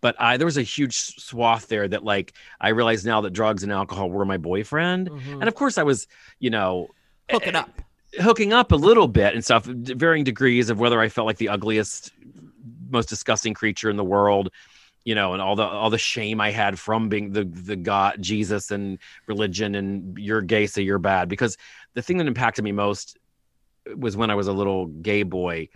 but 0.00 0.16
I 0.20 0.36
there 0.36 0.46
was 0.46 0.56
a 0.56 0.62
huge 0.62 0.96
swath 0.96 1.68
there 1.68 1.86
that 1.86 2.02
like 2.02 2.32
I 2.60 2.70
realized 2.70 3.06
now 3.06 3.20
that 3.20 3.30
drugs 3.32 3.62
and 3.62 3.70
alcohol 3.72 4.10
were 4.10 4.24
my 4.24 4.38
boyfriend, 4.38 5.08
and 5.08 5.44
of 5.44 5.54
course 5.54 5.78
I 5.78 5.84
was 5.84 6.08
you 6.40 6.50
know 6.50 6.88
hooking 7.30 7.54
up. 7.54 7.80
hooking 8.20 8.52
up 8.52 8.72
a 8.72 8.76
little 8.76 9.06
bit 9.06 9.34
and 9.34 9.44
stuff, 9.44 9.64
varying 9.66 10.24
degrees 10.24 10.68
of 10.70 10.80
whether 10.80 10.98
I 11.00 11.08
felt 11.08 11.26
like 11.26 11.36
the 11.36 11.50
ugliest, 11.50 12.10
most 12.88 13.08
disgusting 13.08 13.54
creature 13.54 13.90
in 13.90 13.96
the 13.96 14.04
world, 14.04 14.50
you 15.04 15.14
know, 15.14 15.32
and 15.32 15.42
all 15.42 15.56
the 15.56 15.64
all 15.64 15.90
the 15.90 15.98
shame 15.98 16.40
I 16.40 16.50
had 16.50 16.78
from 16.78 17.08
being 17.08 17.32
the 17.32 17.44
the 17.44 17.76
God 17.76 18.16
Jesus 18.20 18.70
and 18.70 18.98
religion 19.26 19.74
and 19.74 20.18
you're 20.18 20.42
gay, 20.42 20.66
so 20.66 20.80
you're 20.80 20.98
bad. 20.98 21.28
Because 21.28 21.56
the 21.94 22.02
thing 22.02 22.18
that 22.18 22.26
impacted 22.26 22.64
me 22.64 22.72
most 22.72 23.16
was 23.96 24.16
when 24.16 24.30
I 24.30 24.34
was 24.34 24.48
a 24.48 24.52
little 24.52 24.86
gay 24.86 25.22
boy, 25.22 25.68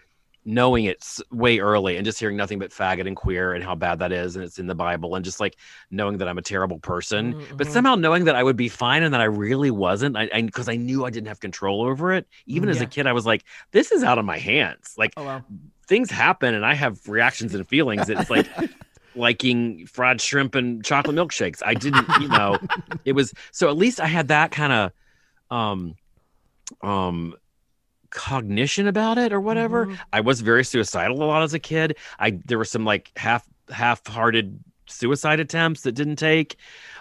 knowing 0.44 0.84
it 0.84 0.98
s- 1.00 1.22
way 1.30 1.60
early 1.60 1.96
and 1.96 2.04
just 2.04 2.18
hearing 2.18 2.36
nothing 2.36 2.58
but 2.58 2.70
faggot 2.72 3.06
and 3.06 3.16
queer 3.16 3.54
and 3.54 3.62
how 3.64 3.74
bad 3.74 4.00
that 4.00 4.12
is, 4.12 4.36
and 4.36 4.44
it's 4.44 4.58
in 4.58 4.66
the 4.66 4.74
Bible, 4.74 5.14
and 5.14 5.24
just 5.24 5.40
like 5.40 5.56
knowing 5.90 6.18
that 6.18 6.28
I'm 6.28 6.38
a 6.38 6.42
terrible 6.42 6.78
person, 6.80 7.36
but 7.58 7.68
Mhm. 7.68 7.70
somehow 7.70 7.94
knowing 7.94 8.24
that 8.24 8.34
I 8.36 8.42
would 8.42 8.56
be 8.56 8.68
fine 8.68 9.02
and 9.02 9.14
that 9.14 9.20
I 9.20 9.24
really 9.24 9.70
wasn't, 9.70 10.16
I 10.16 10.42
because 10.42 10.68
I, 10.68 10.76
knew 10.76 11.04
I 11.04 11.10
didn't 11.10 11.28
have 11.28 11.40
control 11.40 11.82
over 11.82 12.12
it. 12.12 12.26
Even 12.46 12.68
as 12.68 12.80
a 12.80 12.86
kid, 12.86 13.06
I 13.06 13.12
was 13.12 13.24
like, 13.24 13.44
this 13.72 13.92
is 13.92 14.02
out 14.02 14.18
of 14.18 14.24
my 14.24 14.38
hands. 14.38 14.94
Like 14.98 15.16
Oh 15.16 15.24
wow. 15.24 15.44
Things 15.92 16.10
happen 16.10 16.54
and 16.54 16.64
I 16.64 16.72
have 16.72 17.06
reactions 17.06 17.54
and 17.54 17.68
feelings. 17.68 18.08
It's 18.08 18.30
like 18.30 18.46
liking 19.14 19.84
fried 19.86 20.22
shrimp 20.22 20.54
and 20.54 20.82
chocolate 20.82 21.14
milkshakes. 21.14 21.62
I 21.62 21.74
didn't, 21.74 22.08
you 22.18 22.28
know, 22.28 22.56
it 23.04 23.12
was 23.12 23.34
so 23.50 23.68
at 23.68 23.76
least 23.76 24.00
I 24.00 24.06
had 24.06 24.28
that 24.28 24.52
kind 24.52 24.72
of 24.72 24.92
um 25.54 25.94
um 26.80 27.34
cognition 28.08 28.86
about 28.86 29.18
it 29.18 29.34
or 29.34 29.40
whatever. 29.42 29.84
Mhm. 29.84 29.98
I 30.14 30.22
was 30.22 30.40
very 30.40 30.64
suicidal 30.64 31.22
a 31.22 31.26
lot 31.26 31.42
as 31.42 31.52
a 31.52 31.58
kid. 31.58 31.98
I 32.18 32.38
there 32.46 32.56
were 32.56 32.64
some 32.64 32.86
like 32.86 33.12
half 33.14 33.46
half-hearted 33.70 34.64
suicide 34.86 35.40
attempts 35.40 35.82
that 35.82 35.92
didn't 35.92 36.16
take. 36.16 36.56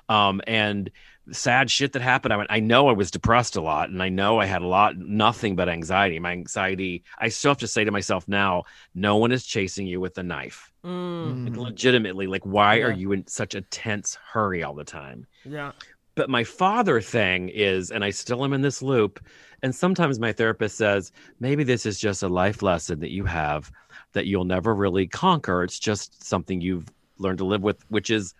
Um 0.10 0.42
and 0.48 0.92
sad 1.32 1.70
shit 1.70 1.94
that 1.94 2.02
happened. 2.02 2.34
I 2.34 2.38
went, 2.38 2.52
I 2.52 2.60
know 2.60 2.90
I 2.90 2.94
was 2.94 3.12
depressed 3.12 3.56
a 3.56 3.62
lot 3.62 3.90
and 3.90 4.02
I 4.02 4.10
know 4.10 4.40
I 4.40 4.46
had 4.46 4.62
a 4.62 4.68
lot 4.68 4.98
nothing 4.98 5.56
but 5.56 5.70
anxiety. 5.70 6.18
My 6.20 6.32
anxiety, 6.32 7.04
I 7.20 7.30
still 7.30 7.52
have 7.52 7.60
to 7.60 7.68
say 7.68 7.84
to 7.84 7.92
myself 7.92 8.28
now, 8.28 8.64
no 8.96 9.18
one 9.18 9.32
is 9.32 9.46
chasing 9.46 9.86
you 9.88 10.00
with 10.00 10.18
a 10.18 10.24
knife. 10.24 10.72
Mm, 10.84 11.50
Like, 11.50 11.58
legitimately, 11.58 12.28
like 12.28 12.44
why 12.46 12.80
are 12.82 12.92
you 12.92 13.12
in 13.12 13.28
such 13.28 13.54
a 13.56 13.62
tense 13.62 14.18
hurry 14.32 14.64
all 14.64 14.74
the 14.74 14.84
time? 14.84 15.28
yeah. 15.46 15.72
But 16.16 16.30
my 16.30 16.44
father 16.44 17.00
thing 17.00 17.48
is, 17.48 17.90
and 17.90 18.04
I 18.04 18.10
still 18.10 18.44
am 18.44 18.52
in 18.52 18.62
this 18.62 18.82
loop. 18.82 19.24
And 19.64 19.74
sometimes 19.74 20.20
my 20.20 20.34
therapist 20.34 20.76
says, 20.78 21.14
maybe 21.40 21.64
this 21.64 21.86
is 21.86 21.98
just 21.98 22.22
a 22.22 22.28
life 22.28 22.62
lesson 22.62 23.00
that 23.00 23.12
you 23.12 23.24
have 23.24 23.72
that 24.12 24.26
you'll 24.26 24.44
never 24.44 24.76
really 24.76 25.08
conquer. 25.08 25.64
It's 25.64 25.80
just 25.80 26.22
something 26.22 26.60
you've 26.60 26.90
learned 27.18 27.38
to 27.38 27.46
live 27.46 27.62
with, 27.64 27.86
which 27.90 28.10
is 28.10 28.34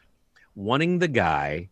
wanting 0.56 1.00
the 1.00 1.08
guy 1.08 1.70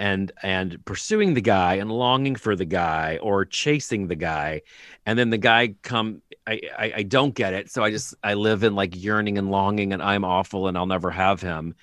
and 0.00 0.32
and 0.42 0.82
pursuing 0.86 1.34
the 1.34 1.42
guy 1.42 1.74
and 1.74 1.92
longing 1.92 2.34
for 2.34 2.56
the 2.56 2.64
guy 2.64 3.18
or 3.20 3.44
chasing 3.44 4.08
the 4.08 4.16
guy 4.16 4.62
and 5.04 5.18
then 5.18 5.28
the 5.28 5.36
guy 5.36 5.74
come 5.82 6.22
I, 6.46 6.62
I 6.76 6.92
i 6.96 7.02
don't 7.02 7.34
get 7.34 7.52
it 7.52 7.70
so 7.70 7.84
i 7.84 7.90
just 7.90 8.14
i 8.24 8.32
live 8.32 8.64
in 8.64 8.74
like 8.74 8.96
yearning 8.96 9.36
and 9.36 9.50
longing 9.50 9.92
and 9.92 10.02
i'm 10.02 10.24
awful 10.24 10.68
and 10.68 10.76
i'll 10.76 10.86
never 10.86 11.10
have 11.10 11.42
him. 11.42 11.74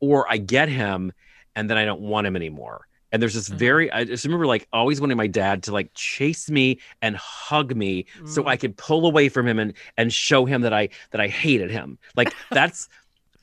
Or 0.00 0.30
i 0.30 0.36
get 0.36 0.68
him 0.68 1.12
and 1.54 1.70
then 1.70 1.78
i 1.78 1.84
don't 1.84 2.00
want 2.00 2.26
him 2.26 2.34
anymore. 2.34 2.88
And 3.12 3.22
there's 3.22 3.34
this 3.34 3.48
mm-hmm. 3.48 3.58
very 3.58 3.92
i 3.92 4.02
just 4.02 4.24
remember 4.24 4.44
like 4.44 4.66
always 4.72 5.00
wanting 5.00 5.16
my 5.16 5.28
dad 5.28 5.62
to 5.64 5.72
like 5.72 5.94
chase 5.94 6.50
me 6.50 6.80
and 7.00 7.14
hug 7.16 7.76
me 7.76 8.06
so 8.26 8.42
mm. 8.42 8.48
i 8.48 8.56
could 8.56 8.76
pull 8.76 9.06
away 9.06 9.28
from 9.28 9.46
him 9.46 9.60
and 9.60 9.74
and 9.96 10.12
show 10.12 10.44
him 10.44 10.62
that 10.62 10.72
i 10.72 10.88
that 11.12 11.20
i 11.20 11.28
hated 11.28 11.70
him. 11.70 11.98
Like 12.16 12.34
that's 12.50 12.88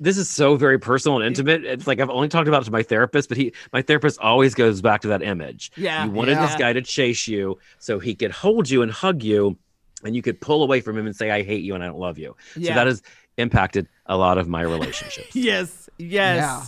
this 0.02 0.18
is 0.18 0.28
so 0.30 0.56
very 0.58 0.78
personal 0.80 1.18
and 1.18 1.26
intimate. 1.26 1.64
It's 1.64 1.86
like 1.88 2.00
I've 2.02 2.10
only 2.10 2.28
talked 2.28 2.48
about 2.50 2.64
it 2.64 2.66
to 2.66 2.72
my 2.72 2.84
therapist, 2.84 3.30
but 3.30 3.38
he, 3.38 3.54
my 3.72 3.82
therapist, 3.82 4.20
always 4.20 4.54
goes 4.56 4.82
back 4.82 5.02
to 5.02 5.08
that 5.10 5.22
image. 5.22 5.72
Yeah. 5.78 6.04
You 6.06 6.12
wanted 6.12 6.32
Yeah. 6.34 6.48
this 6.48 6.56
guy 6.56 6.74
to 6.74 6.82
chase 6.82 7.28
you 7.28 7.58
so 7.80 8.00
he 8.00 8.16
could 8.16 8.32
hold 8.32 8.70
you 8.70 8.82
and 8.82 8.92
hug 8.92 9.22
you, 9.24 9.58
and 10.04 10.16
you 10.16 10.22
could 10.22 10.42
pull 10.42 10.64
away 10.64 10.82
from 10.82 10.98
him 10.98 11.06
and 11.06 11.16
say, 11.16 11.30
"I 11.32 11.44
hate 11.44 11.64
you 11.64 11.76
and 11.76 11.84
I 11.84 11.88
don't 11.88 12.00
love 12.00 12.18
you." 12.18 12.36
Yeah. 12.58 12.70
So 12.70 12.74
that 12.76 12.88
has 12.88 13.02
impacted 13.38 13.88
a 14.08 14.18
lot 14.18 14.38
of 14.38 14.48
my 14.50 14.62
relationships. 14.64 15.30
Yes. 15.36 15.88
Yes. 15.98 16.38
Yeah. 16.38 16.66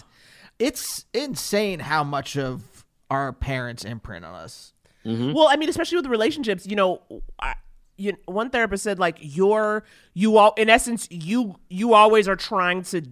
It's 0.59 1.05
insane 1.13 1.79
how 1.79 2.03
much 2.03 2.38
of 2.38 2.86
our 3.09 3.34
parents 3.34 3.84
imprint 3.84 4.23
on 4.25 4.36
us. 4.36 4.73
Mhm. 5.05 5.34
Well, 5.34 5.47
I 5.49 5.55
mean, 5.57 5.67
especially 5.69 5.97
with 5.97 6.05
relationships, 6.05 6.65
you 6.65 6.75
know, 6.75 7.01
I, 7.39 7.55
you, 7.98 8.18
one 8.26 8.50
therapist 8.50 8.84
said 8.84 9.00
like 9.00 9.18
you're 9.20 9.84
you 10.14 10.38
all 10.38 10.54
in 10.58 10.70
essence 10.70 11.08
you 11.12 11.56
you 11.70 11.94
always 11.94 12.28
are 12.28 12.36
trying 12.36 12.82
to 12.84 13.04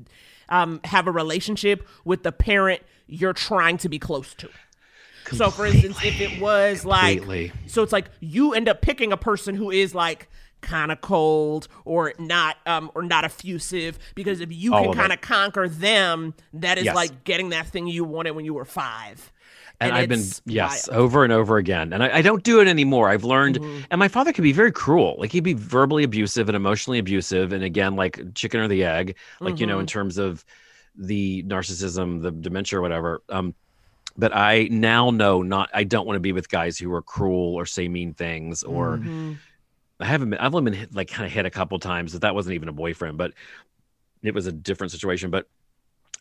um, 0.49 0.81
have 0.85 1.07
a 1.07 1.11
relationship 1.11 1.87
with 2.03 2.23
the 2.23 2.31
parent 2.31 2.81
you're 3.07 3.33
trying 3.33 3.77
to 3.77 3.89
be 3.89 3.99
close 3.99 4.33
to. 4.35 4.49
So, 5.31 5.49
for 5.49 5.65
instance, 5.65 5.97
if 6.03 6.19
it 6.19 6.41
was 6.41 6.83
like, 6.83 7.21
so 7.67 7.83
it's 7.83 7.93
like 7.93 8.07
you 8.19 8.53
end 8.53 8.67
up 8.67 8.81
picking 8.81 9.13
a 9.13 9.17
person 9.17 9.55
who 9.55 9.71
is 9.71 9.95
like 9.95 10.27
kind 10.59 10.91
of 10.91 10.99
cold 10.99 11.67
or 11.85 12.13
not, 12.19 12.57
um, 12.65 12.91
or 12.95 13.03
not 13.03 13.23
effusive, 13.23 13.97
because 14.13 14.41
if 14.41 14.51
you 14.51 14.73
All 14.73 14.85
can 14.85 14.93
kind 14.93 15.13
of 15.13 15.21
conquer 15.21 15.69
them, 15.69 16.33
that 16.53 16.77
is 16.77 16.85
Yes. 16.85 16.95
like 16.95 17.23
getting 17.23 17.49
that 17.49 17.67
thing 17.67 17.87
you 17.87 18.03
wanted 18.03 18.31
when 18.31 18.43
you 18.45 18.53
were 18.53 18.65
five. 18.65 19.31
And, 19.81 19.93
I've 19.93 20.09
been 20.09 20.23
yes 20.45 20.87
over 20.91 21.23
and 21.23 21.33
over 21.33 21.57
again, 21.57 21.91
and 21.93 22.03
I, 22.03 22.17
I 22.17 22.21
don't 22.21 22.43
do 22.43 22.59
it 22.61 22.67
anymore. 22.67 23.09
I've 23.09 23.23
learned, 23.23 23.57
Mm-hmm. 23.59 23.81
and 23.91 23.99
my 23.99 24.07
father 24.07 24.31
could 24.33 24.43
be 24.43 24.51
very 24.53 24.71
cruel. 24.71 25.15
Like 25.19 25.31
he'd 25.31 25.43
be 25.43 25.53
verbally 25.53 26.03
abusive 26.03 26.47
and 26.49 26.55
emotionally 26.55 26.99
abusive, 26.99 27.51
and 27.53 27.63
again, 27.63 27.95
like 27.95 28.33
chicken 28.35 28.59
or 28.61 28.67
the 28.67 28.83
egg, 28.83 29.17
like 29.39 29.59
you 29.59 29.65
know, 29.67 29.73
Mm-hmm. 29.73 29.81
in 29.81 29.87
terms 29.87 30.17
of 30.17 30.45
the 30.95 31.43
narcissism, 31.43 32.21
the 32.21 32.31
dementia, 32.31 32.79
or 32.79 32.81
whatever. 32.81 33.21
Um, 33.29 33.55
but 34.17 34.35
I 34.35 34.67
now 34.71 35.09
know 35.09 35.41
not. 35.41 35.69
I 35.73 35.83
don't 35.83 36.05
want 36.05 36.15
to 36.17 36.21
be 36.21 36.31
with 36.33 36.49
guys 36.49 36.77
who 36.77 36.93
are 36.93 37.01
cruel 37.01 37.55
or 37.55 37.65
say 37.65 37.87
mean 37.87 38.13
things 38.13 38.63
or. 38.63 38.97
Mm-hmm. 38.97 39.33
I 39.99 40.05
haven't 40.05 40.31
been. 40.31 40.39
I've 40.39 40.55
only 40.55 40.71
been 40.71 40.79
hit, 40.79 40.95
like 40.95 41.09
kind 41.11 41.27
of 41.27 41.31
hit 41.31 41.45
a 41.45 41.51
couple 41.51 41.77
times. 41.77 42.13
That 42.13 42.21
that 42.21 42.33
wasn't 42.33 42.55
even 42.55 42.69
a 42.69 42.73
boyfriend, 42.73 43.19
but 43.19 43.33
it 44.23 44.33
was 44.33 44.47
a 44.47 44.51
different 44.51 44.91
situation. 44.91 45.29
But 45.29 45.47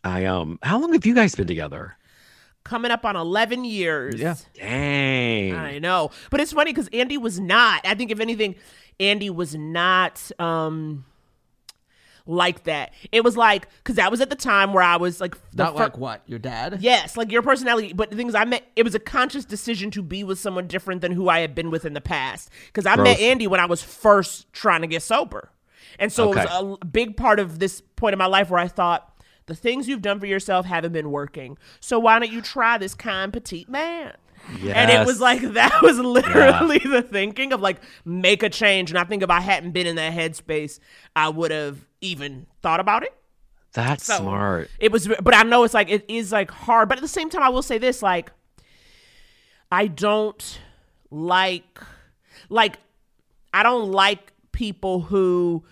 I 0.04 0.26
um, 0.26 0.58
how 0.62 0.78
long 0.78 0.92
have 0.92 1.06
you 1.06 1.14
guys 1.14 1.34
been 1.34 1.46
together? 1.46 1.96
Coming 2.70 2.92
up 2.92 3.04
on 3.04 3.16
11 3.16 3.64
years. 3.64 4.14
Yeah. 4.14 4.36
Dang. 4.54 5.54
I 5.56 5.80
know. 5.80 6.12
But 6.30 6.40
it's 6.40 6.52
funny 6.52 6.72
because 6.72 6.88
Andy 6.92 7.18
was 7.18 7.40
not. 7.40 7.84
I 7.84 7.94
think 7.96 8.12
if 8.12 8.20
anything, 8.20 8.54
Andy 9.00 9.28
was 9.28 9.56
not 9.56 10.30
um 10.38 11.04
like 12.26 12.62
that. 12.64 12.92
It 13.10 13.24
was 13.24 13.36
like 13.36 13.66
because 13.78 13.96
that 13.96 14.08
was 14.10 14.20
at 14.20 14.30
the 14.30 14.36
time 14.36 14.72
where 14.72 14.84
I 14.84 14.96
was 14.98 15.20
like 15.20 15.34
the 15.50 15.64
Not 15.64 15.76
fir- 15.76 15.82
like 15.84 15.98
what? 15.98 16.22
Your 16.26 16.38
dad? 16.38 16.78
Yes, 16.80 17.16
like 17.16 17.32
your 17.32 17.42
personality. 17.42 17.92
But 17.92 18.10
the 18.10 18.16
things 18.16 18.36
I 18.36 18.44
met. 18.44 18.64
It 18.76 18.84
was 18.84 18.94
a 18.94 19.00
conscious 19.00 19.44
decision 19.44 19.90
to 19.90 20.02
be 20.02 20.22
with 20.22 20.38
someone 20.38 20.68
different 20.68 21.00
than 21.00 21.10
who 21.10 21.28
I 21.28 21.40
had 21.40 21.56
been 21.56 21.70
with 21.70 21.84
in 21.84 21.94
the 21.94 22.00
past. 22.00 22.50
Because 22.66 22.86
I 22.86 22.94
met 22.94 23.18
Andy 23.18 23.48
when 23.48 23.58
I 23.58 23.66
was 23.66 23.82
first 23.82 24.52
trying 24.52 24.82
to 24.82 24.86
get 24.86 25.02
sober, 25.02 25.50
and 25.98 26.12
so 26.12 26.32
it 26.32 26.36
was 26.36 26.78
a 26.80 26.86
big 26.86 27.16
part 27.16 27.40
of 27.40 27.58
this 27.58 27.82
point 27.96 28.12
in 28.12 28.18
my 28.18 28.26
life 28.26 28.48
where 28.48 28.60
I 28.60 28.68
thought 28.68 29.09
the 29.50 29.56
things 29.56 29.88
you've 29.88 30.02
done 30.02 30.20
for 30.20 30.26
yourself 30.26 30.64
haven't 30.64 30.92
been 30.92 31.10
working. 31.10 31.58
So 31.80 31.98
why 31.98 32.18
don't 32.18 32.30
you 32.32 32.40
try 32.40 32.78
this 32.78 32.94
kind 32.94 33.32
petite 33.32 33.68
man? 33.68 34.14
And 34.62 34.90
it 34.90 35.06
was 35.06 35.20
like 35.20 35.40
that 35.52 35.82
was 35.82 35.98
literally 35.98 36.78
the 36.78 37.02
thinking 37.02 37.52
of 37.52 37.60
like 37.60 37.80
make 38.04 38.42
a 38.42 38.48
change. 38.48 38.90
And 38.90 38.98
I 38.98 39.04
think 39.04 39.22
if 39.22 39.30
I 39.30 39.40
hadn't 39.40 39.72
been 39.72 39.86
in 39.86 39.96
that 39.96 40.12
headspace, 40.14 40.80
I 41.14 41.28
would 41.28 41.50
have 41.50 41.84
even 42.00 42.46
thought 42.62 42.80
about 42.80 43.02
it. 43.02 43.14
That's 43.72 44.04
So, 44.04 44.16
smart. 44.18 44.70
It 44.80 44.90
was, 44.90 45.06
but 45.06 45.34
I 45.34 45.42
know 45.44 45.62
it's 45.64 45.74
like 45.74 45.90
it 45.90 46.04
is 46.08 46.32
like 46.32 46.50
hard. 46.50 46.88
But 46.88 46.98
at 46.98 47.02
the 47.02 47.08
same 47.08 47.30
time, 47.30 47.42
I 47.42 47.50
will 47.50 47.62
say 47.62 47.78
this: 47.78 48.02
like, 48.02 48.32
I 49.70 49.86
don't 49.86 50.58
like, 51.10 51.78
like, 52.48 52.78
I 53.54 53.62
don't 53.62 53.92
like 53.92 54.32
people 54.52 55.02
who 55.02 55.64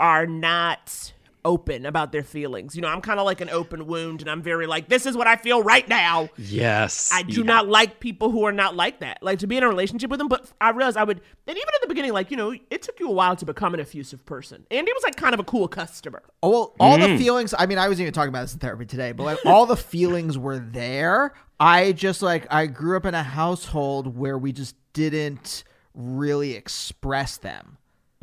are 0.00 0.26
not 0.26 1.12
open 1.44 1.86
about 1.86 2.12
their 2.12 2.22
feelings. 2.22 2.76
You 2.76 2.82
know, 2.82 2.88
I'm 2.88 3.00
kind 3.00 3.18
of 3.18 3.26
like 3.26 3.40
an 3.40 3.50
open 3.50 3.86
wound, 3.86 4.20
and 4.20 4.30
I'm 4.30 4.42
very 4.42 4.66
like, 4.66 4.88
this 4.88 5.06
is 5.06 5.16
what 5.16 5.26
I 5.26 5.36
feel 5.36 5.62
right 5.62 5.86
now. 5.88 6.28
Yes. 6.36 7.10
I 7.12 7.22
do 7.22 7.40
Yeah. 7.40 7.46
not 7.46 7.68
like 7.68 7.98
people 8.00 8.30
who 8.30 8.44
are 8.44 8.52
not 8.52 8.76
like 8.76 9.00
that. 9.00 9.18
Like 9.22 9.40
to 9.40 9.46
be 9.46 9.56
in 9.56 9.62
a 9.62 9.68
relationship 9.68 10.10
with 10.10 10.18
them, 10.18 10.28
but 10.28 10.50
I 10.60 10.70
realized 10.70 10.96
I 10.96 11.04
would. 11.04 11.20
And 11.46 11.56
even 11.56 11.68
at 11.74 11.80
the 11.82 11.88
beginning, 11.88 12.12
like 12.12 12.30
you 12.30 12.36
know, 12.36 12.54
it 12.70 12.82
took 12.82 13.00
you 13.00 13.08
a 13.08 13.12
while 13.12 13.34
to 13.36 13.44
become 13.44 13.74
an 13.74 13.80
effusive 13.80 14.24
person. 14.24 14.66
Andy 14.70 14.92
was 14.92 15.02
like 15.02 15.16
kind 15.16 15.34
of 15.34 15.40
a 15.40 15.44
cool 15.44 15.66
customer. 15.68 16.22
Oh, 16.42 16.50
well, 16.50 16.74
all 16.78 16.98
Mm. 16.98 17.16
the 17.16 17.18
feelings. 17.24 17.54
I 17.58 17.66
mean, 17.66 17.78
I 17.78 17.88
was 17.88 18.00
even 18.00 18.12
talking 18.12 18.28
about 18.28 18.42
this 18.42 18.52
in 18.54 18.58
therapy 18.60 18.86
today, 18.86 19.12
but 19.12 19.24
like 19.24 19.38
all 19.44 19.66
the 19.66 19.76
feelings 19.76 20.38
were 20.38 20.58
there. 20.58 21.32
I 21.58 21.92
just 21.92 22.22
like 22.22 22.46
I 22.52 22.66
grew 22.66 22.96
up 22.96 23.04
in 23.06 23.14
a 23.14 23.22
household 23.22 24.16
where 24.16 24.38
we 24.38 24.52
just 24.52 24.74
didn't 24.92 25.64
really 25.94 26.54
express 26.54 27.36
them. 27.36 27.78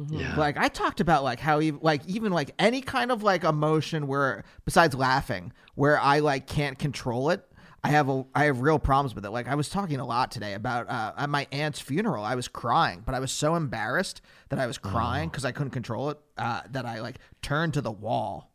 Yeah. 0.07 0.35
Like 0.37 0.57
I 0.57 0.69
talked 0.69 1.01
about 1.01 1.23
like 1.23 1.39
how 1.39 1.59
even 1.59 1.79
like 1.81 2.05
even 2.07 2.31
like 2.31 2.51
any 2.57 2.81
kind 2.81 3.11
of 3.11 3.21
like 3.21 3.43
emotion 3.43 4.07
where 4.07 4.45
besides 4.63 4.95
laughing 4.95 5.51
where 5.75 5.99
I 5.99 6.19
like 6.19 6.47
can't 6.47 6.79
control 6.79 7.29
it. 7.31 7.45
I 7.83 7.89
have 7.89 8.09
a 8.09 8.25
I 8.35 8.45
have 8.45 8.61
real 8.61 8.79
problems 8.79 9.15
with 9.15 9.25
it. 9.25 9.29
Like 9.29 9.47
I 9.47 9.55
was 9.55 9.69
talking 9.69 9.99
a 9.99 10.05
lot 10.05 10.31
today 10.31 10.53
about 10.53 10.89
uh, 10.89 11.13
at 11.17 11.29
my 11.29 11.47
aunt's 11.51 11.79
funeral. 11.79 12.23
I 12.23 12.35
was 12.35 12.47
crying, 12.47 13.03
but 13.05 13.15
I 13.15 13.19
was 13.19 13.31
so 13.31 13.55
embarrassed 13.55 14.21
that 14.49 14.59
I 14.59 14.67
was 14.67 14.77
crying 14.77 15.29
because 15.29 15.45
I 15.45 15.51
couldn't 15.51 15.71
control 15.71 16.09
it 16.09 16.19
uh, 16.37 16.61
that 16.71 16.85
I 16.85 16.99
like 16.99 17.19
turned 17.41 17.73
to 17.75 17.81
the 17.81 17.91
wall 17.91 18.51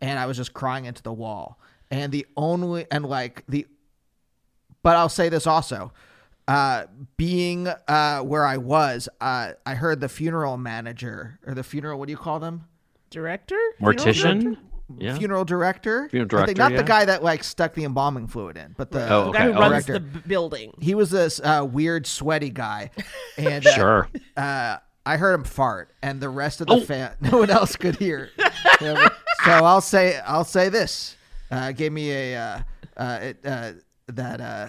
and 0.00 0.18
I 0.18 0.26
was 0.26 0.36
just 0.36 0.52
crying 0.54 0.84
into 0.86 1.02
the 1.02 1.12
wall. 1.12 1.58
And 1.90 2.12
the 2.12 2.26
only 2.36 2.86
and 2.90 3.04
like 3.04 3.44
the 3.48 3.66
but 4.82 4.96
I'll 4.96 5.08
say 5.08 5.28
this 5.28 5.46
also. 5.46 5.92
Uh, 6.50 6.86
being 7.16 7.68
uh, 7.68 8.20
where 8.22 8.44
I 8.44 8.56
was, 8.56 9.08
uh, 9.20 9.52
I 9.64 9.74
heard 9.74 10.00
the 10.00 10.08
funeral 10.08 10.56
manager 10.56 11.38
or 11.46 11.54
the 11.54 11.62
funeral. 11.62 11.98
What 11.98 12.06
do 12.06 12.12
you 12.12 12.16
call 12.18 12.40
them? 12.40 12.64
Director, 13.10 13.56
Funeral 13.78 13.96
Mortician? 13.98 14.42
director? 14.42 14.60
Yeah. 14.98 15.16
funeral 15.16 15.44
director. 15.44 16.08
Funeral 16.08 16.42
I 16.42 16.46
think 16.46 16.58
not 16.58 16.72
yeah. 16.72 16.78
the 16.78 16.82
guy 16.82 17.04
that 17.04 17.22
like 17.22 17.44
stuck 17.44 17.74
the 17.74 17.84
embalming 17.84 18.26
fluid 18.26 18.56
in, 18.56 18.74
but 18.76 18.90
the, 18.90 19.08
Oh, 19.08 19.26
The 19.26 19.30
guy 19.32 19.44
who 19.44 19.50
okay. 19.50 19.60
runs 19.60 19.84
director. 19.84 20.08
the 20.12 20.28
building. 20.28 20.72
He 20.80 20.96
was 20.96 21.10
this 21.10 21.40
uh, 21.40 21.64
weird, 21.70 22.06
sweaty 22.08 22.50
guy, 22.50 22.90
and 23.38 23.64
uh, 23.64 23.74
Sure. 23.74 24.08
uh, 24.36 24.78
I 25.06 25.16
heard 25.16 25.34
him 25.34 25.44
fart, 25.44 25.94
and 26.02 26.20
the 26.20 26.28
rest 26.28 26.60
of 26.60 26.66
Oh. 26.68 26.80
the 26.80 26.86
fan, 26.86 27.12
no 27.20 27.38
one 27.38 27.50
else 27.50 27.76
could 27.76 27.94
hear. 27.96 28.30
Yeah, 28.80 29.08
so 29.44 29.52
I'll 29.52 29.80
say, 29.80 30.18
I'll 30.26 30.44
say 30.44 30.68
this. 30.68 31.16
Uh, 31.50 31.70
gave 31.70 31.92
me 31.92 32.10
a 32.10 32.36
uh, 32.36 32.60
uh, 32.96 33.18
it, 33.22 33.38
uh, 33.44 33.72
that 34.08 34.40
uh, 34.40 34.68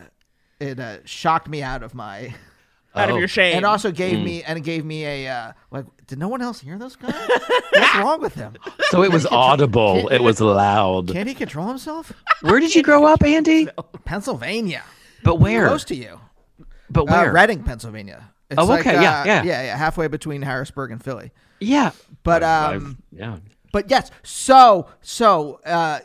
it 0.61 0.79
uh, 0.79 0.97
shocked 1.05 1.49
me 1.49 1.61
out 1.63 1.83
of 1.83 1.93
my, 1.93 2.33
Out 2.95 3.09
of 3.09 3.15
Oh. 3.15 3.19
your 3.19 3.27
shame. 3.29 3.55
and 3.55 3.65
also 3.65 3.89
gave 3.91 4.17
Mm. 4.17 4.23
me 4.25 4.43
and 4.43 4.57
it 4.57 4.61
gave 4.61 4.83
me 4.83 5.05
a 5.05 5.27
uh, 5.29 5.51
like. 5.71 5.85
Did 6.07 6.19
no 6.19 6.27
one 6.27 6.41
else 6.41 6.59
hear 6.59 6.77
those 6.77 6.97
guys? 6.97 7.13
What's 7.73 7.95
wrong 7.95 8.19
with 8.21 8.35
him? 8.35 8.57
So 8.89 9.01
it 9.01 9.11
was 9.13 9.25
audible. 9.25 10.09
It 10.09 10.19
was 10.21 10.41
loud. 10.41 11.07
Can't 11.07 11.29
he 11.29 11.33
control 11.33 11.69
himself? 11.69 12.11
Where 12.41 12.59
did 12.59 12.75
you 12.75 12.83
grow 12.83 13.05
up, 13.05 13.23
Andy? 13.23 13.69
Pennsylvania, 14.03 14.83
But 15.23 15.35
where? 15.35 15.67
close 15.67 15.85
to 15.85 15.95
you. 15.95 16.19
But 16.89 17.03
Uh, 17.03 17.05
where? 17.13 17.31
Reading, 17.33 17.63
Pennsylvania. 17.63 18.29
It's 18.49 18.59
Oh, 18.59 18.65
like, 18.65 18.81
okay, 18.81 19.01
yeah, 19.01 19.21
uh, 19.21 19.25
yeah. 19.25 19.43
yeah, 19.43 19.63
yeah, 19.63 19.77
halfway 19.77 20.09
between 20.09 20.41
Harrisburg 20.41 20.91
and 20.91 21.01
Philly. 21.01 21.31
Yeah. 21.61 21.91
But 22.23 22.43
I've- 22.43 22.75
um, 22.85 22.97
yeah. 23.13 23.37
but 23.71 23.89
yes 23.89 24.11
so 24.23 24.89
so 25.01 25.61
uh 25.65 25.99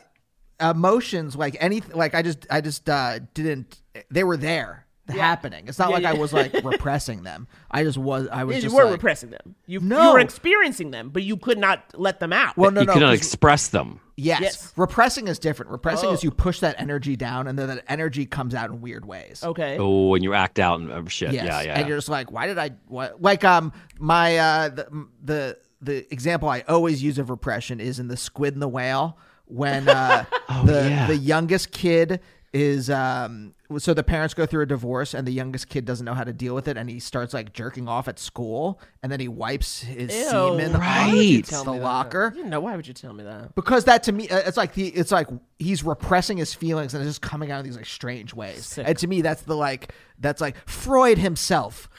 emotions 0.61 1.35
like 1.35 1.55
anything 1.59 1.95
like 1.95 2.15
i 2.15 2.21
just 2.21 2.47
i 2.49 2.61
just 2.61 2.89
uh 2.89 3.19
didn't 3.33 3.81
they 4.11 4.23
were 4.23 4.37
there 4.37 4.85
happening 5.09 5.69
it's 5.69 5.79
not 5.79 5.87
Yeah, 5.89 5.95
like 5.95 6.03
i 6.05 6.11
was 6.13 6.33
like 6.33 6.51
repressing 6.65 7.23
them 7.23 7.47
i 7.71 7.81
just 7.81 7.97
was 7.97 8.27
i 8.29 8.43
was 8.43 8.55
just. 8.55 8.63
you 8.63 8.69
just 8.69 8.75
were 8.75 8.83
like, 8.83 8.91
repressing 8.91 9.29
them. 9.29 9.55
You, 9.65 9.79
no. 9.79 10.03
you 10.03 10.11
were 10.13 10.19
experiencing 10.19 10.91
them, 10.91 11.11
but 11.11 11.23
you 11.23 11.37
could 11.37 11.57
not 11.57 11.93
let 11.93 12.19
them 12.19 12.33
out. 12.33 12.57
well 12.57 12.71
no 12.71 12.81
you 12.81 12.87
no 12.87 12.93
cannot 12.93 13.09
'cause- 13.11 13.17
express 13.19 13.69
them. 13.69 14.01
yes. 14.17 14.41
Yes. 14.41 14.73
repressing 14.75 15.29
is 15.29 15.39
different 15.39 15.71
repressing 15.71 16.09
is 16.09 16.19
Oh. 16.19 16.23
you 16.23 16.31
push 16.31 16.59
that 16.59 16.75
energy 16.77 17.15
down 17.15 17.47
and 17.47 17.57
then 17.57 17.67
that 17.69 17.85
energy 17.87 18.25
comes 18.25 18.53
out 18.53 18.69
in 18.69 18.81
weird 18.81 19.05
ways 19.05 19.41
okay. 19.45 19.77
Oh, 19.79 20.13
and 20.13 20.25
you 20.25 20.33
act 20.33 20.59
out 20.59 20.81
and 20.81 20.91
uh, 20.91 21.01
shit. 21.07 21.31
Yes. 21.31 21.45
Yeah, 21.45 21.61
yeah. 21.61 21.79
And 21.79 21.87
you're 21.87 21.97
just 21.97 22.09
like, 22.09 22.29
why 22.29 22.47
did 22.47 22.57
I? 22.57 22.71
What? 22.89 23.21
Like, 23.21 23.45
um, 23.45 23.71
my 23.99 24.37
uh, 24.37 24.69
the 24.69 25.07
the 25.23 25.57
the 25.79 26.11
example 26.13 26.49
I 26.49 26.61
always 26.67 27.01
use 27.01 27.17
of 27.17 27.29
repression 27.29 27.79
is 27.79 27.99
in 27.99 28.09
the 28.09 28.17
Squid 28.17 28.53
and 28.53 28.61
the 28.61 28.67
Whale 28.67 29.17
when 29.45 29.87
uh, 29.87 30.25
the 30.65 30.79
Oh, 30.83 30.87
yeah. 30.87 31.07
the 31.07 31.15
youngest 31.15 31.71
kid 31.71 32.19
is 32.53 32.89
um 32.89 33.53
so 33.79 33.93
the 33.93 34.03
parents 34.03 34.33
go 34.33 34.45
through 34.45 34.63
a 34.63 34.65
divorce 34.65 35.13
and 35.13 35.27
the 35.27 35.31
youngest 35.31 35.67
kid 35.67 35.83
doesn't 35.83 36.05
know 36.05 36.13
how 36.13 36.23
to 36.23 36.31
deal 36.31 36.55
with 36.55 36.67
it 36.69 36.77
and 36.77 36.89
he 36.89 36.99
starts 36.99 37.33
like 37.33 37.51
jerking 37.51 37.87
off 37.89 38.07
at 38.07 38.17
school 38.17 38.79
and 39.03 39.11
then 39.11 39.19
he 39.19 39.27
wipes 39.27 39.81
his 39.81 40.13
Ew. 40.15 40.23
semen 40.29 40.73
Why 40.73 41.11
would 41.13 41.23
you 41.23 41.35
Right. 41.39 41.45
tell 41.45 41.63
the 41.65 41.73
that? 41.73 41.81
locker 41.83 42.33
You 42.35 42.45
know, 42.45 42.59
why 42.61 42.75
would 42.77 42.87
you 42.87 42.93
tell 42.93 43.13
me 43.13 43.23
that? 43.25 43.55
because 43.55 43.83
that 43.85 44.03
to 44.03 44.11
me 44.13 44.29
uh, 44.29 44.37
it's 44.45 44.55
like 44.57 44.73
the 44.73 44.87
it's 44.87 45.11
like 45.11 45.27
he's 45.59 45.83
repressing 45.83 46.37
his 46.37 46.53
feelings 46.53 46.93
and 46.93 47.03
it's 47.03 47.09
just 47.09 47.21
coming 47.21 47.51
out 47.51 47.59
in 47.59 47.65
these 47.65 47.75
like 47.75 47.85
strange 47.85 48.33
ways 48.33 48.65
Sick. 48.65 48.87
and 48.87 48.97
to 48.99 49.07
me 49.07 49.21
that's 49.21 49.41
the 49.41 49.55
like 49.55 49.93
that's 50.19 50.39
like 50.41 50.55
freud 50.67 51.17
himself 51.17 51.89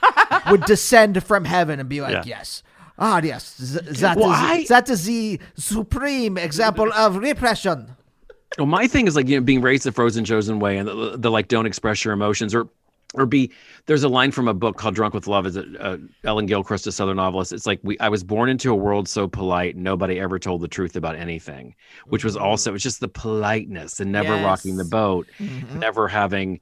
would 0.51 0.65
descend 0.65 1.23
from 1.23 1.45
heaven 1.45 1.81
and 1.81 1.89
be 1.89 2.01
like 2.01 2.13
Yeah. 2.13 2.39
yes 2.39 2.63
ah 2.99 3.21
yes 3.23 3.57
th- 3.59 3.85
that 4.01 4.17
is 4.17 4.23
Well, 4.23 4.31
I- 4.31 4.65
that 4.69 4.89
is 4.89 5.05
the 5.05 5.39
supreme 5.57 6.39
example 6.39 6.93
of 6.95 7.17
repression 7.17 7.95
Well, 8.57 8.67
my 8.67 8.87
thing 8.89 9.07
is 9.07 9.15
like 9.15 9.29
you 9.29 9.37
know 9.39 9.45
being 9.45 9.61
raised 9.61 9.85
the 9.85 9.93
frozen 9.93 10.25
chosen 10.25 10.59
way, 10.59 10.79
and 10.79 10.89
the, 10.89 11.17
the 11.17 11.31
like 11.31 11.49
don't 11.49 11.67
express 11.67 12.05
your 12.05 12.15
emotions 12.15 12.55
or 12.55 12.69
or 13.15 13.25
be 13.27 13.53
there's 13.87 14.03
a 14.03 14.09
line 14.09 14.33
from 14.33 14.49
a 14.49 14.55
book 14.55 14.77
called 14.77 14.95
Drunk 14.95 15.15
with 15.15 15.27
Love. 15.27 15.47
Is 15.47 15.57
it 15.57 15.67
uh, 15.79 15.99
Ellen 16.25 16.47
Gilchrist, 16.47 16.87
a 16.87 16.93
Southern 16.93 17.17
novelist? 17.17 17.53
It's 17.53 17.67
like 17.67 17.81
we 17.83 17.99
I 17.99 18.09
was 18.09 18.25
born 18.25 18.49
into 18.49 18.73
a 18.73 18.75
world 18.77 19.09
so 19.09 19.29
polite, 19.29 19.77
nobody 19.77 20.19
ever 20.19 20.39
told 20.39 20.61
the 20.63 20.69
truth 20.69 20.97
about 20.97 21.17
anything, 21.17 21.75
which 22.09 22.25
was 22.25 22.37
also 22.37 22.75
it's 22.75 22.83
just 22.83 23.01
the 23.01 23.09
politeness 23.09 24.01
and 24.01 24.11
never 24.11 24.37
rocking 24.39 24.77
the 24.77 24.85
Yes. 24.85 24.95
boat, 24.95 25.31
never 25.73 26.09
having 26.09 26.61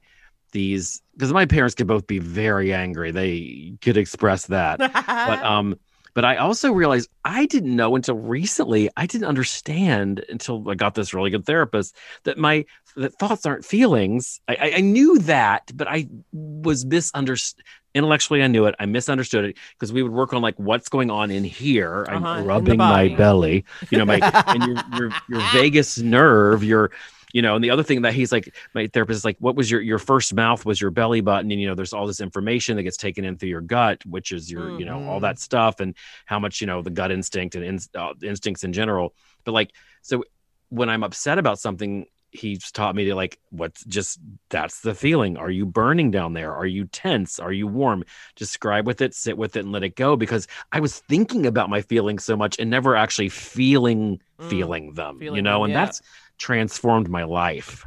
these 0.51 1.01
because 1.13 1.33
my 1.33 1.45
parents 1.45 1.75
could 1.75 1.87
both 1.87 2.05
be 2.07 2.19
very 2.19 2.73
angry. 2.73 3.11
They 3.11 3.77
could 3.81 3.97
express 3.97 4.47
that, 4.47 4.81
but 5.23 5.41
um 5.43 5.75
but 6.17 6.25
i 6.25 6.35
also 6.35 6.71
realized 6.71 7.07
i 7.23 7.45
didn't 7.45 7.75
know 7.75 7.95
until 7.95 8.15
recently 8.15 8.89
i 8.97 9.05
didn't 9.05 9.27
understand 9.27 10.25
until 10.29 10.67
i 10.67 10.73
got 10.73 10.95
this 10.95 11.13
really 11.13 11.29
good 11.29 11.45
therapist 11.45 11.95
that 12.23 12.39
my 12.39 12.65
that 12.95 13.13
thoughts 13.19 13.45
aren't 13.45 13.63
feelings. 13.63 14.41
I 14.47 14.55
i, 14.55 14.71
I 14.77 14.81
knew 14.81 15.19
that 15.19 15.69
but 15.75 15.87
i 15.87 16.07
was 16.33 16.85
misunderstood 16.85 17.63
intellectually 17.93 18.41
i 18.41 18.47
knew 18.47 18.65
it. 18.65 18.73
I 18.79 18.87
misunderstood 18.87 19.45
it 19.45 19.57
because 19.73 19.93
we 19.93 20.01
would 20.01 20.11
work 20.11 20.33
on 20.33 20.41
like 20.41 20.55
what's 20.57 20.89
going 20.89 21.11
on 21.11 21.29
in 21.29 21.43
here. 21.43 22.05
Uh-huh, 22.09 22.27
i'm 22.27 22.41
the 22.41 22.47
rubbing 22.47 22.77
my 22.77 23.09
belly. 23.09 23.63
You 23.91 23.99
know 23.99 24.05
my 24.05 24.19
and 24.47 24.63
your 24.63 24.83
your 24.95 25.11
your 25.29 25.41
vagus 25.51 25.99
nerve 25.99 26.63
your 26.63 26.91
you 27.33 27.41
know 27.41 27.55
and 27.55 27.63
the 27.63 27.69
other 27.69 27.83
thing 27.83 28.01
that 28.01 28.13
he's 28.13 28.31
like 28.31 28.53
my 28.73 28.87
therapist 28.87 29.17
is 29.17 29.25
like 29.25 29.37
what 29.39 29.55
was 29.55 29.69
your 29.69 29.81
your 29.81 29.99
first 29.99 30.33
mouth 30.33 30.65
was 30.65 30.79
your 30.79 30.91
belly 30.91 31.21
button 31.21 31.51
and 31.51 31.59
you 31.59 31.67
know 31.67 31.75
there's 31.75 31.93
all 31.93 32.07
this 32.07 32.21
information 32.21 32.77
that 32.77 32.83
gets 32.83 32.97
taken 32.97 33.25
in 33.25 33.37
through 33.37 33.49
your 33.49 33.61
gut 33.61 34.05
which 34.05 34.31
is 34.31 34.51
your 34.51 34.79
you 34.79 34.85
know 34.85 35.07
all 35.07 35.19
that 35.19 35.39
stuff 35.39 35.79
and 35.79 35.95
how 36.25 36.39
much 36.39 36.61
you 36.61 36.67
know 36.67 36.81
the 36.81 36.89
gut 36.89 37.11
instinct 37.11 37.55
and 37.55 37.63
in, 37.63 37.79
uh, 37.95 38.13
instincts 38.23 38.63
in 38.63 38.73
general. 38.73 39.13
But 39.43 39.51
like 39.53 39.71
so 40.01 40.23
when 40.69 40.89
i'm 40.89 41.03
upset 41.03 41.37
about 41.37 41.59
something 41.59 42.05
he's 42.31 42.71
taught 42.71 42.95
me 42.95 43.05
to 43.05 43.15
like 43.15 43.39
what's 43.51 43.83
just 43.85 44.19
that's 44.49 44.81
the 44.81 44.93
feeling. 44.93 45.37
Are 45.37 45.49
you 45.49 45.65
burning 45.65 46.11
down 46.11 46.33
there? 46.33 46.53
Are 46.53 46.65
you 46.65 46.85
tense? 46.85 47.39
Are 47.39 47.53
you 47.53 47.67
warm? 47.67 48.03
Describe 48.35 48.85
with 48.85 49.01
it 49.01 49.15
sit 49.15 49.37
with 49.37 49.55
it 49.55 49.61
and 49.61 49.71
let 49.71 49.83
it 49.83 49.95
go 49.95 50.15
because 50.15 50.47
i 50.71 50.79
was 50.79 50.99
thinking 50.99 51.45
about 51.45 51.69
my 51.69 51.81
feelings 51.81 52.23
so 52.23 52.35
much 52.35 52.59
and 52.59 52.69
never 52.69 52.95
actually 52.95 53.29
feeling 53.29 54.19
Mm, 54.39 54.49
feeling 54.51 54.93
them 54.93 55.19
you 55.19 55.41
know 55.41 55.61
them, 55.61 55.63
and 55.63 55.73
yeah. 55.73 55.85
that's 55.85 56.01
transformed 56.37 57.09
my 57.09 57.23
life 57.23 57.85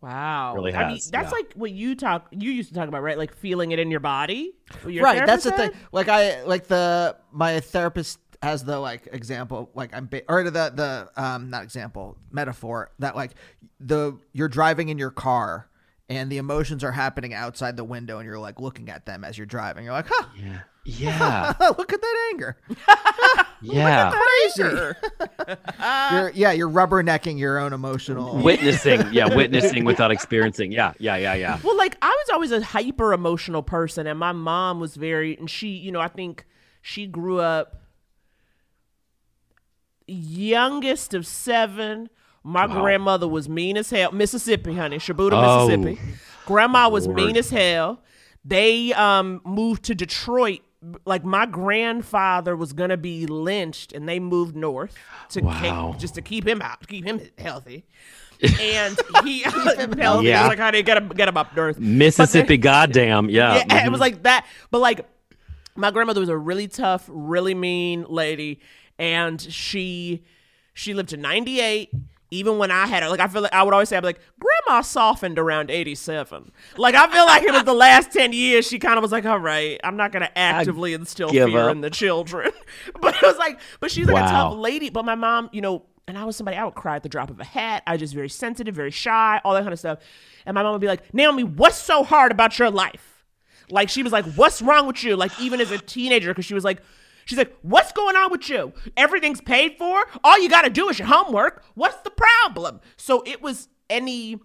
Wow. 0.00 0.54
Really 0.54 0.74
I 0.74 0.86
mean, 0.86 0.96
has, 0.96 1.10
that's 1.10 1.30
yeah. 1.30 1.36
like 1.36 1.52
what 1.54 1.72
you 1.72 1.94
talk 1.94 2.26
you 2.30 2.50
used 2.50 2.70
to 2.70 2.74
talk 2.74 2.88
about, 2.88 3.02
right? 3.02 3.18
Like 3.18 3.34
feeling 3.34 3.72
it 3.72 3.78
in 3.78 3.90
your 3.90 4.00
body. 4.00 4.54
Your 4.86 5.04
right 5.04 5.26
that's 5.26 5.44
the 5.44 5.52
thing 5.52 5.72
like 5.92 6.08
i 6.08 6.42
like 6.44 6.68
the 6.68 7.16
my 7.32 7.58
therapist 7.58 8.18
has 8.40 8.64
the 8.64 8.78
like 8.78 9.08
example 9.12 9.68
like 9.74 9.90
i'm 9.92 10.06
ba- 10.06 10.22
or 10.28 10.44
the 10.44 10.50
the 10.50 11.10
um 11.16 11.50
not 11.50 11.64
example 11.64 12.16
metaphor 12.30 12.90
that 13.00 13.16
like 13.16 13.32
the 13.80 14.16
you're 14.32 14.48
driving 14.48 14.88
in 14.88 14.96
your 14.96 15.10
car 15.10 15.68
and 16.08 16.30
the 16.30 16.38
emotions 16.38 16.84
are 16.84 16.92
happening 16.92 17.34
outside 17.34 17.76
the 17.76 17.84
window 17.84 18.18
and 18.18 18.26
you're 18.26 18.38
like 18.38 18.60
looking 18.60 18.88
at 18.88 19.06
them 19.06 19.24
as 19.24 19.36
you're 19.36 19.46
driving 19.46 19.84
you're 19.84 19.92
like 19.92 20.06
huh 20.08 20.26
yeah 20.38 20.60
yeah 20.84 21.52
look 21.60 21.92
at 21.92 22.00
that 22.00 22.28
anger 22.32 22.56
yeah 23.62 24.10
crazy 24.12 24.62
you're 26.12 26.30
yeah 26.30 26.52
you're 26.52 26.70
rubbernecking 26.70 27.38
your 27.38 27.58
own 27.58 27.72
emotional 27.72 28.38
witnessing 28.42 29.02
yeah 29.12 29.34
witnessing 29.34 29.84
without 29.84 30.10
experiencing 30.10 30.72
yeah 30.72 30.92
yeah 30.98 31.16
yeah 31.16 31.34
yeah 31.34 31.58
Well, 31.62 31.76
like 31.76 31.96
I 32.00 32.08
was 32.08 32.30
always 32.32 32.50
a 32.52 32.62
hyper 32.62 33.12
emotional 33.12 33.62
person, 33.62 34.06
and 34.06 34.18
my 34.18 34.32
mom 34.32 34.80
was 34.80 34.96
very, 34.96 35.36
and 35.36 35.50
she, 35.50 35.68
you 35.68 35.92
know, 35.92 36.00
I 36.00 36.08
think 36.08 36.46
she 36.80 37.06
grew 37.06 37.40
up 37.40 37.82
youngest 40.06 41.14
of 41.14 41.26
seven. 41.26 42.08
My 42.42 42.66
grandmother 42.66 43.28
was 43.28 43.48
mean 43.48 43.76
as 43.76 43.90
hell. 43.90 44.12
Mississippi, 44.12 44.74
honey, 44.74 44.96
Shubuta, 44.98 45.32
Oh, 45.34 45.68
Mississippi. 45.68 46.00
Grandma 46.46 46.88
was 46.88 47.06
Lord. 47.06 47.16
mean 47.16 47.36
as 47.36 47.50
hell. 47.50 48.02
They 48.44 48.92
um 48.94 49.42
moved 49.44 49.84
to 49.84 49.94
Detroit. 49.94 50.60
Like 51.04 51.24
my 51.24 51.44
grandfather 51.46 52.56
was 52.56 52.72
gonna 52.72 52.96
be 52.96 53.26
lynched, 53.26 53.92
and 53.92 54.08
they 54.08 54.18
moved 54.18 54.56
north 54.56 54.96
to 55.30 55.42
Wow. 55.42 55.90
keep, 55.92 56.00
just 56.00 56.14
to 56.14 56.22
keep 56.22 56.46
him 56.46 56.62
out, 56.62 56.86
keep 56.88 57.04
him 57.04 57.20
healthy. 57.36 57.84
and 58.60 58.98
he 59.22 59.40
healthy. 59.42 60.26
Yeah. 60.28 60.46
Like 60.46 60.58
how 60.58 60.70
do 60.70 60.78
you 60.78 60.82
get 60.82 60.96
him 60.96 61.08
get 61.08 61.28
him 61.28 61.36
up 61.36 61.54
north? 61.54 61.78
mississippi 61.78 62.56
goddamn 62.56 63.28
yeah 63.28 63.56
Yeah, 63.56 63.62
it 63.62 63.68
mhm. 63.68 63.90
was 63.92 64.00
like 64.00 64.22
that. 64.22 64.46
But 64.70 64.78
like, 64.78 65.06
my 65.76 65.90
grandmother 65.90 66.20
was 66.20 66.30
a 66.30 66.38
really 66.38 66.66
tough, 66.66 67.04
really 67.08 67.54
mean 67.54 68.06
lady, 68.08 68.60
and 68.98 69.38
she 69.40 70.24
she 70.72 70.94
lived 70.94 71.10
to 71.10 71.18
ninety 71.18 71.60
eight. 71.60 71.90
Even 72.32 72.58
when 72.58 72.70
I 72.70 72.86
had 72.86 73.02
her, 73.02 73.08
like 73.08 73.20
I 73.20 73.26
feel 73.26 73.42
like 73.42 73.52
I 73.52 73.62
would 73.62 73.74
always 73.74 73.88
say, 73.88 73.96
I'd 73.96 74.00
be 74.00 74.06
like, 74.06 74.20
Grandma 74.38 74.82
softened 74.82 75.38
around 75.38 75.70
eighty 75.70 75.94
seven. 75.94 76.52
Like 76.76 76.94
I 76.94 77.10
feel 77.10 77.26
like 77.26 77.42
it 77.42 77.52
was 77.52 77.64
the 77.64 77.74
last 77.74 78.12
ten 78.12 78.32
years. 78.32 78.66
She 78.66 78.78
kind 78.78 78.96
of 78.96 79.02
was 79.02 79.10
like, 79.10 79.26
all 79.26 79.38
right, 79.38 79.80
I'm 79.82 79.96
not 79.96 80.12
gonna 80.12 80.30
actively 80.36 80.94
instill 80.94 81.30
fear 81.30 81.58
up. 81.58 81.72
in 81.72 81.80
the 81.80 81.90
children. 81.90 82.52
but 83.00 83.16
it 83.16 83.22
was 83.22 83.36
like, 83.36 83.58
but 83.80 83.90
she's 83.90 84.06
like 84.06 84.24
a 84.24 84.28
tough 84.28 84.54
lady. 84.54 84.90
But 84.90 85.04
my 85.04 85.16
mom, 85.16 85.50
you 85.52 85.60
know, 85.60 85.86
and 86.06 86.16
I 86.16 86.24
was 86.24 86.36
somebody 86.36 86.56
I 86.56 86.64
would 86.64 86.74
cry 86.74 86.96
at 86.96 87.02
the 87.02 87.08
drop 87.08 87.30
of 87.30 87.40
a 87.40 87.44
hat. 87.44 87.82
I 87.86 87.92
was 87.92 88.00
just 88.00 88.14
very 88.14 88.28
sensitive, 88.28 88.74
very 88.74 88.90
shy, 88.90 89.40
all 89.44 89.54
that 89.54 89.62
kind 89.62 89.72
of 89.72 89.78
stuff. 89.78 89.98
And 90.46 90.54
my 90.54 90.62
mom 90.62 90.72
would 90.72 90.80
be 90.80 90.86
like, 90.86 91.12
Naomi, 91.12 91.44
what's 91.44 91.76
so 91.76 92.04
hard 92.04 92.32
about 92.32 92.58
your 92.58 92.70
life? 92.70 93.24
Like 93.70 93.88
she 93.88 94.02
was 94.02 94.12
like, 94.12 94.24
"What's 94.34 94.60
wrong 94.62 94.86
with 94.86 95.02
you?" 95.04 95.16
Like 95.16 95.32
even 95.40 95.60
as 95.60 95.70
a 95.70 95.78
teenager, 95.78 96.30
because 96.30 96.44
she 96.44 96.54
was 96.54 96.64
like, 96.64 96.82
she's 97.30 97.38
like, 97.38 97.56
"What's 97.62 97.92
going 97.92 98.16
on 98.16 98.30
with 98.30 98.48
you? 98.48 98.72
Everything's 98.96 99.40
paid 99.40 99.78
for. 99.78 100.04
All 100.22 100.38
you 100.38 100.48
got 100.48 100.62
to 100.62 100.70
do 100.70 100.88
is 100.88 100.98
your 100.98 101.08
homework. 101.08 101.62
What's 101.74 101.96
the 102.02 102.10
problem?" 102.10 102.80
So 102.96 103.22
it 103.24 103.40
was 103.40 103.68
any 103.88 104.36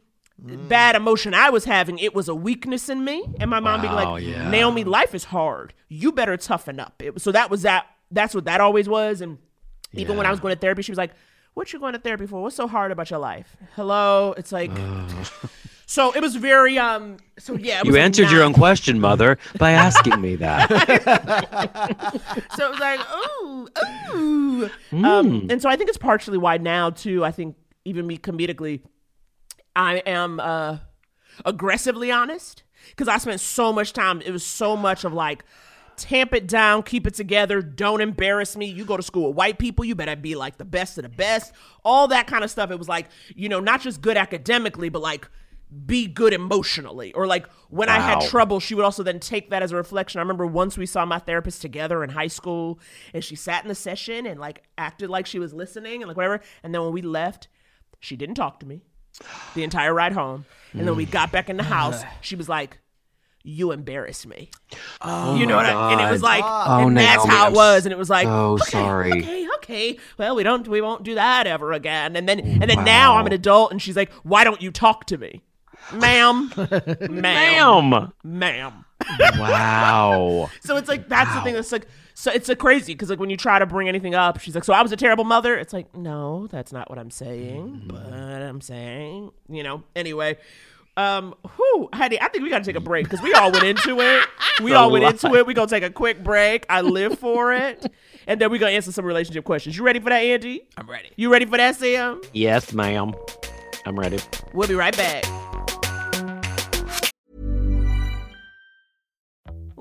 mm. 0.42 0.70
bad 0.70 0.96
emotion 0.96 1.34
I 1.34 1.50
was 1.50 1.66
having, 1.66 2.00
it 2.00 2.14
was 2.16 2.30
a 2.30 2.36
weakness 2.36 2.88
in 2.90 3.04
me, 3.04 3.26
and 3.40 3.50
my 3.50 3.60
mom 3.60 3.82
being 3.82 3.94
like, 3.94 4.24
yeah. 4.24 4.50
"Naomi, 4.50 4.84
life 4.84 5.14
is 5.14 5.26
hard. 5.26 5.74
You 5.90 6.12
better 6.12 6.38
toughen 6.38 6.80
up." 6.80 7.02
It, 7.04 7.20
so 7.20 7.32
that 7.32 7.50
was 7.50 7.64
that. 7.64 7.88
That's 8.12 8.36
what 8.36 8.46
that 8.46 8.62
always 8.62 8.88
was, 8.88 9.22
and 9.22 9.40
even 9.94 10.16
when 10.16 10.26
I 10.26 10.32
was 10.32 10.40
going 10.40 10.54
to 10.54 10.60
therapy, 10.60 10.84
she 10.84 10.92
was 10.92 10.98
like, 10.98 11.12
what 11.56 11.72
you 11.72 11.80
going 11.80 11.94
to 11.94 12.00
therapy 12.00 12.28
for? 12.28 12.42
What's 12.42 12.56
so 12.56 12.68
hard 12.68 12.92
about 12.92 13.10
your 13.10 13.20
life? 13.20 13.56
Hello, 13.76 14.34
it's 14.38 14.52
like. 14.52 14.72
So 15.88 16.12
it 16.14 16.22
was 16.22 16.36
very 16.36 16.78
um. 16.78 17.18
So 17.38 17.56
yeah, 17.56 17.82
You 17.84 17.92
like 17.92 18.02
answered 18.02 18.32
your 18.32 18.44
own 18.44 18.54
question, 18.54 19.00
mother, 19.00 19.38
by 19.58 19.72
asking 19.72 20.20
me 20.22 20.36
that. 20.38 20.70
So 22.56 22.68
it 22.68 22.72
was 22.72 22.80
like, 22.80 23.00
ooh, 23.44 23.68
ooh. 24.16 24.70
Um, 25.06 25.48
and 25.50 25.62
so 25.62 25.70
I 25.70 25.76
think 25.76 25.90
it's 25.90 25.98
partially 25.98 26.38
why 26.38 26.58
now 26.58 26.90
too. 26.90 27.24
I 27.26 27.32
think 27.32 27.56
even 27.84 28.08
me 28.08 28.18
comedically, 28.18 28.82
I 29.76 29.98
am 30.06 30.40
uh 30.40 30.78
aggressively 31.44 32.12
honest 32.12 32.64
because 32.90 33.08
I 33.08 33.18
spent 33.18 33.42
so 33.42 33.74
much 33.74 33.94
time. 33.94 34.22
It 34.22 34.32
was 34.32 34.46
so 34.46 34.76
much 34.76 35.04
of 35.04 35.14
like. 35.14 35.44
Tamp 35.98 36.34
it 36.34 36.46
down, 36.46 36.84
keep 36.84 37.08
it 37.08 37.14
together, 37.14 37.62
don't 37.62 38.02
embarrass 38.02 38.58
me. 38.58 38.66
You 38.66 38.84
go 38.84 38.98
to 38.98 39.04
school 39.04 39.30
with 39.30 39.38
white 39.38 39.58
people, 39.58 39.86
you 39.86 39.96
better 39.96 40.18
be 40.18 40.36
like 40.36 40.58
the 40.58 40.66
best 40.66 40.98
of 40.98 41.04
the 41.04 41.10
best. 41.10 41.54
All 41.86 42.10
that 42.10 42.28
kind 42.28 42.44
of 42.44 42.52
stuff. 42.52 42.70
It 42.70 42.78
was 42.78 42.90
like, 42.90 43.08
you 43.34 43.48
know, 43.48 43.62
not 43.62 43.80
just 43.80 44.02
good 44.02 44.18
academically, 44.18 44.90
but 44.90 45.02
like 45.02 45.30
be 45.86 46.08
good 46.08 46.34
emotionally. 46.34 47.14
Or 47.14 47.28
like 47.28 47.48
when 47.70 47.90
I 47.90 48.00
had 48.00 48.22
trouble, 48.22 48.60
she 48.60 48.76
would 48.76 48.86
also 48.86 49.04
then 49.04 49.20
take 49.20 49.50
that 49.50 49.64
as 49.64 49.72
a 49.72 49.76
reflection. 49.76 50.20
I 50.20 50.22
remember 50.22 50.46
once 50.46 50.78
we 50.78 50.86
saw 50.86 51.06
my 51.06 51.20
therapist 51.20 51.62
together 51.62 52.04
in 52.04 52.12
high 52.12 52.28
school 52.28 52.80
and 53.14 53.24
she 53.24 53.36
sat 53.36 53.64
in 53.64 53.68
the 53.68 53.76
session 53.76 54.26
and 54.26 54.40
like 54.40 54.64
acted 54.78 55.10
like 55.10 55.26
she 55.26 55.40
was 55.40 55.54
listening 55.54 56.02
and 56.02 56.08
like 56.08 56.18
whatever. 56.18 56.42
And 56.64 56.74
then 56.74 56.82
when 56.82 56.94
we 56.94 57.02
left, 57.02 57.48
she 58.00 58.16
didn't 58.16 58.36
talk 58.36 58.60
to 58.60 58.66
me 58.66 58.82
the 59.54 59.64
entire 59.64 59.94
ride 59.94 60.14
home. 60.14 60.46
And 60.74 60.88
then 60.88 60.96
we 60.96 61.06
mm. 61.06 61.12
got 61.12 61.32
back 61.32 61.50
in 61.50 61.58
the 61.58 61.64
house. 61.78 62.04
She 62.22 62.36
was 62.36 62.50
like, 62.50 62.80
you 63.46 63.72
embarrassed 63.72 64.26
me. 64.26 64.50
Oh 65.02 65.36
you 65.36 65.46
know 65.46 65.56
what 65.56 65.68
I, 65.68 65.92
and 65.94 66.02
it 66.02 66.12
was 66.12 66.24
like 66.24 66.44
Oh, 66.44 66.88
and 66.88 66.98
that's 66.98 67.26
Naomi, 67.26 67.38
how 67.38 67.48
it 67.50 67.54
was 67.54 67.86
and 67.86 67.94
it 67.94 67.98
was 67.98 68.10
like 68.10 68.26
so 68.26 68.54
okay, 68.54 68.72
sorry. 68.72 69.12
okay 69.12 69.48
okay 69.58 69.98
well 70.18 70.36
we 70.36 70.42
don't 70.42 70.68
we 70.68 70.82
won't 70.82 71.04
do 71.04 71.16
that 71.16 71.46
ever 71.46 71.72
again 71.72 72.16
and 72.16 72.28
then 72.28 72.40
and 72.40 72.70
then 72.70 72.84
now 72.84 73.18
i'm 73.18 73.26
an 73.28 73.34
adult 73.34 73.72
and 73.72 73.82
she's 73.82 73.96
like 73.96 74.12
why 74.24 74.44
don't 74.44 74.62
you 74.62 74.72
talk 74.72 75.06
to 75.06 75.18
me 75.18 75.44
ma'am 75.94 76.52
ma'am 77.10 77.22
Damn. 77.22 78.14
ma'am 78.24 78.86
Wow. 79.38 80.50
so 80.62 80.78
it's 80.78 80.88
like 80.90 81.08
that's 81.10 81.34
the 81.36 81.42
thing 81.42 81.54
that's 81.54 81.72
like 81.72 81.88
so 82.14 82.32
it's 82.32 82.50
a 82.50 82.56
crazy 82.56 82.94
because 82.94 83.10
like 83.10 83.20
when 83.20 83.30
you 83.30 83.38
try 83.38 83.60
to 83.60 83.66
bring 83.66 83.88
anything 83.88 84.16
up 84.16 84.40
she's 84.40 84.56
like 84.56 84.64
so 84.64 84.74
i 84.74 84.82
was 84.82 84.92
a 84.92 84.96
terrible 84.98 85.24
mother 85.26 85.56
it's 85.56 85.74
like 85.74 85.94
no 85.96 86.48
that's 86.48 86.72
not 86.72 86.90
what 86.90 86.98
i'm 86.98 87.12
saying 87.12 87.84
but 87.88 88.12
i'm 88.14 88.62
saying 88.62 89.32
you 89.50 89.64
know 89.64 89.84
anyway 89.96 90.38
um 90.98 91.36
whew, 91.58 91.90
Heidi, 91.94 92.22
I 92.22 92.30
think 92.30 92.46
we 92.46 92.50
gotta 92.50 92.64
take 92.64 92.78
a 92.78 92.80
break 92.80 93.04
because 93.04 93.22
we 93.22 93.34
all 93.34 93.52
went 93.52 93.66
into 93.66 94.00
it. 94.00 94.24
We 94.64 94.72
all 94.74 94.90
went 94.90 95.04
into 95.04 95.36
it. 95.36 95.46
We 95.46 95.54
gonna 95.54 95.68
take 95.68 95.84
a 95.84 95.90
quick 95.90 96.24
break. 96.24 96.66
I 96.70 96.80
live 96.80 97.20
for 97.20 97.52
it. 97.52 97.86
And 98.28 98.40
then 98.40 98.50
we're 98.50 98.60
gonna 98.62 98.72
answer 98.72 98.94
some 98.94 99.04
relationship 99.04 99.44
questions. 99.44 99.76
You 99.76 99.84
ready 99.84 100.00
for 100.00 100.08
that, 100.10 100.20
Andy? 100.20 100.66
I'm 100.78 100.90
ready. 100.90 101.10
You 101.18 101.30
ready 101.34 101.46
for 101.46 101.58
that, 101.58 101.76
Sam? 101.76 102.22
Yes, 102.32 102.72
ma'am. 102.72 103.14
I'm 103.86 104.00
ready. 104.00 104.20
We'll 104.54 104.70
be 104.70 104.76
right 104.76 104.96
back. 104.96 105.26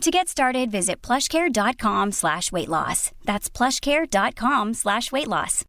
To 0.00 0.10
get 0.10 0.28
started, 0.28 0.70
visit 0.70 1.00
plushcare.com 1.00 2.12
slash 2.12 2.52
weight 2.52 2.68
loss. 2.68 3.12
That's 3.24 3.48
plushcare.com 3.48 4.74
slash 4.74 5.10
weight 5.10 5.28
loss. 5.28 5.64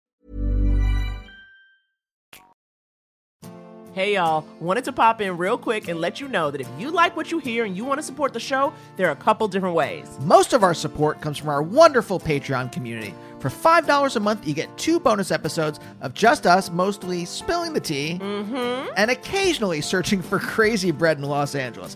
Hey 3.96 4.16
y'all, 4.16 4.46
wanted 4.60 4.84
to 4.86 4.92
pop 4.92 5.22
in 5.22 5.38
real 5.38 5.58
quick 5.58 5.88
and 5.88 6.02
let 6.02 6.20
you 6.20 6.28
know 6.28 6.52
that 6.52 6.60
if 6.60 6.68
you 6.78 6.92
like 6.92 7.16
what 7.16 7.32
you 7.32 7.40
hear 7.40 7.64
and 7.64 7.78
you 7.78 7.86
want 7.86 7.98
to 7.98 8.04
support 8.04 8.34
the 8.34 8.42
show, 8.42 8.74
there 8.98 9.08
are 9.08 9.12
a 9.12 9.16
couple 9.16 9.48
different 9.48 9.74
ways. 9.74 10.06
Most 10.20 10.52
of 10.52 10.64
our 10.64 10.74
support 10.74 11.22
comes 11.22 11.38
from 11.38 11.48
our 11.48 11.64
wonderful 11.64 12.20
Patreon 12.20 12.74
community. 12.74 13.14
For 13.40 13.50
$5 13.50 14.16
a 14.16 14.20
month, 14.20 14.46
you 14.46 14.54
get 14.54 14.78
two 14.78 15.00
bonus 15.00 15.32
episodes 15.32 15.80
of 16.02 16.14
just 16.14 16.46
us, 16.46 16.70
mostly 16.70 17.24
spilling 17.24 17.72
the 17.72 17.80
tea, 17.80 18.20
mm-hmm. 18.22 18.90
and 18.98 19.12
occasionally 19.12 19.80
searching 19.80 20.22
for 20.22 20.40
crazy 20.40 20.92
bread 20.92 21.18
in 21.18 21.24
Los 21.24 21.56
Angeles. 21.56 21.96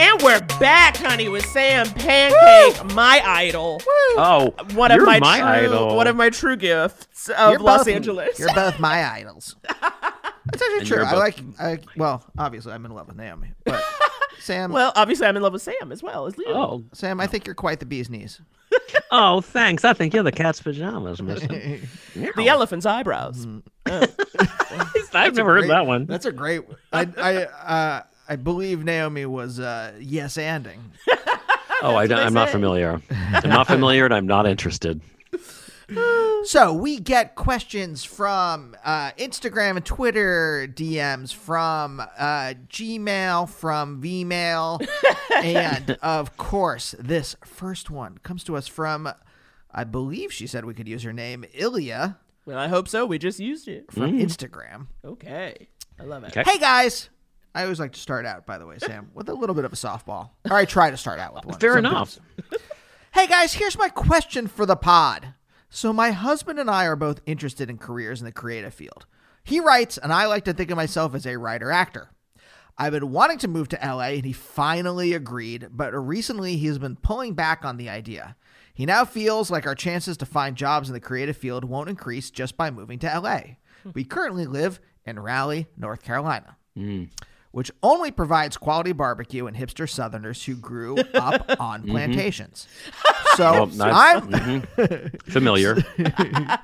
And 0.00 0.22
we're 0.22 0.40
back, 0.60 0.96
honey, 0.96 1.28
with 1.28 1.44
Sam 1.46 1.86
Pancake, 1.90 2.94
my 2.94 3.20
idol. 3.24 3.80
Oh, 4.16 4.54
One 4.74 4.92
of 4.92 4.96
you're 4.98 5.06
my, 5.06 5.18
my 5.18 5.38
true, 5.38 5.48
idol. 5.48 5.96
one 5.96 6.06
of 6.06 6.14
my 6.14 6.30
true 6.30 6.56
gifts 6.56 7.28
of 7.30 7.50
You're 7.52 7.58
Los 7.58 7.80
both- 7.80 7.88
Angeles. 7.94 8.38
You're 8.38 8.54
both 8.54 8.78
my 8.78 9.10
idols. 9.18 9.56
That's 9.64 10.62
actually 10.62 10.78
And 10.78 10.86
true. 10.86 11.02
I 11.04 11.14
like. 11.14 11.38
I 11.60 11.78
well, 11.96 12.24
obviously, 12.38 12.72
I'm 12.72 12.84
in 12.86 12.92
love 12.94 13.08
with 13.08 13.16
Naomi, 13.16 13.52
but 13.64 13.82
Sam. 14.40 14.70
well, 14.72 14.92
obviously, 14.94 15.26
I'm 15.26 15.36
in 15.36 15.42
love 15.42 15.52
with 15.52 15.62
Sam 15.62 15.90
as 15.90 16.02
well 16.02 16.26
as 16.26 16.38
Leo. 16.38 16.54
Oh, 16.54 16.84
Sam, 16.92 17.20
I 17.20 17.26
think 17.26 17.44
you're 17.46 17.54
quite 17.56 17.80
the 17.80 17.86
bee's 17.86 18.08
knees. 18.08 18.40
oh, 19.10 19.40
thanks. 19.40 19.84
I 19.84 19.92
think 19.94 20.14
you're 20.14 20.22
the 20.22 20.30
cat's 20.32 20.60
pajamas, 20.62 21.20
mister. 21.20 21.48
The 22.14 22.48
elephant's 22.48 22.86
eyebrows. 22.86 23.46
I've 23.86 25.34
never 25.34 25.54
heard 25.54 25.68
that 25.70 25.86
one. 25.86 26.06
That's 26.06 26.26
a 26.26 26.32
great. 26.32 26.62
I 26.92 27.08
I 27.18 27.36
uh, 27.44 28.02
I 28.28 28.36
believe 28.36 28.84
Naomi 28.84 29.24
was 29.26 29.58
uh, 29.58 29.92
yes 29.98 30.36
anding. 30.36 30.78
Oh, 31.80 31.94
I, 31.94 32.08
they 32.08 32.14
am 32.16 32.34
not 32.34 32.48
familiar. 32.48 33.00
I'm 33.10 33.50
not 33.50 33.68
familiar, 33.68 34.04
and 34.04 34.12
I'm 34.12 34.26
not 34.26 34.46
interested. 34.46 35.00
So 36.44 36.72
we 36.72 36.98
get 37.00 37.34
questions 37.34 38.04
from 38.04 38.76
uh, 38.84 39.10
Instagram 39.12 39.76
and 39.76 39.84
Twitter 39.84 40.68
DMs, 40.72 41.34
from 41.34 42.00
uh, 42.00 42.54
Gmail, 42.68 43.48
from 43.48 44.00
Vmail, 44.00 44.86
and 45.34 45.90
of 46.02 46.36
course, 46.36 46.94
this 46.98 47.36
first 47.44 47.90
one 47.90 48.18
comes 48.18 48.44
to 48.44 48.56
us 48.56 48.68
from, 48.68 49.10
I 49.72 49.84
believe 49.84 50.32
she 50.32 50.46
said 50.46 50.64
we 50.64 50.74
could 50.74 50.88
use 50.88 51.02
her 51.02 51.12
name, 51.12 51.44
Ilya 51.54 52.18
Well, 52.46 52.58
I 52.58 52.68
hope 52.68 52.86
so. 52.88 53.04
We 53.04 53.18
just 53.18 53.40
used 53.40 53.66
it. 53.66 53.90
from 53.90 54.12
Instagram. 54.18 54.86
Okay. 55.04 55.68
I 55.98 56.04
love 56.04 56.22
it. 56.24 56.36
Okay. 56.36 56.48
Hey 56.48 56.58
guys. 56.58 57.10
I 57.58 57.64
always 57.64 57.80
like 57.80 57.90
to 57.94 57.98
start 57.98 58.24
out, 58.24 58.46
by 58.46 58.56
the 58.56 58.66
way, 58.66 58.78
Sam, 58.78 59.10
with 59.14 59.28
a 59.28 59.34
little 59.34 59.56
bit 59.56 59.64
of 59.64 59.72
a 59.72 59.76
softball. 59.76 60.30
Or 60.48 60.56
I 60.56 60.64
try 60.64 60.92
to 60.92 60.96
start 60.96 61.18
out 61.18 61.34
with 61.34 61.44
one. 61.44 61.58
Fair 61.58 61.74
sometimes. 61.74 62.20
enough. 62.38 62.62
Hey 63.12 63.26
guys, 63.26 63.54
here's 63.54 63.76
my 63.76 63.88
question 63.88 64.46
for 64.46 64.64
the 64.64 64.76
pod. 64.76 65.34
So, 65.68 65.92
my 65.92 66.12
husband 66.12 66.60
and 66.60 66.70
I 66.70 66.84
are 66.84 66.94
both 66.94 67.20
interested 67.26 67.68
in 67.68 67.76
careers 67.76 68.20
in 68.20 68.26
the 68.26 68.32
creative 68.32 68.72
field. 68.72 69.06
He 69.42 69.58
writes, 69.58 69.98
and 69.98 70.12
I 70.12 70.26
like 70.26 70.44
to 70.44 70.52
think 70.52 70.70
of 70.70 70.76
myself 70.76 71.16
as 71.16 71.26
a 71.26 71.36
writer 71.36 71.72
actor. 71.72 72.10
I've 72.76 72.92
been 72.92 73.10
wanting 73.10 73.38
to 73.38 73.48
move 73.48 73.66
to 73.70 73.80
LA, 73.82 74.10
and 74.10 74.24
he 74.24 74.32
finally 74.32 75.12
agreed, 75.12 75.66
but 75.72 75.92
recently 75.94 76.58
he 76.58 76.68
has 76.68 76.78
been 76.78 76.94
pulling 76.94 77.34
back 77.34 77.64
on 77.64 77.76
the 77.76 77.88
idea. 77.88 78.36
He 78.72 78.86
now 78.86 79.04
feels 79.04 79.50
like 79.50 79.66
our 79.66 79.74
chances 79.74 80.16
to 80.18 80.26
find 80.26 80.54
jobs 80.54 80.88
in 80.88 80.94
the 80.94 81.00
creative 81.00 81.36
field 81.36 81.64
won't 81.64 81.90
increase 81.90 82.30
just 82.30 82.56
by 82.56 82.70
moving 82.70 83.00
to 83.00 83.20
LA. 83.20 83.40
We 83.94 84.04
currently 84.04 84.46
live 84.46 84.78
in 85.04 85.18
Raleigh, 85.18 85.66
North 85.76 86.02
Carolina 86.04 86.56
hmm. 86.78 87.04
Which 87.50 87.70
only 87.82 88.10
provides 88.10 88.56
quality 88.56 88.92
barbecue 88.92 89.46
and 89.46 89.56
hipster 89.56 89.88
Southerners 89.88 90.44
who 90.44 90.54
grew 90.54 90.96
up 91.14 91.56
on 91.60 91.82
plantations. 91.84 92.66
So 93.36 93.52
Well, 93.52 93.66
nice. 93.68 93.94
I'm 94.16 94.28
Mhm. 94.32 95.22
familiar. 95.30 95.76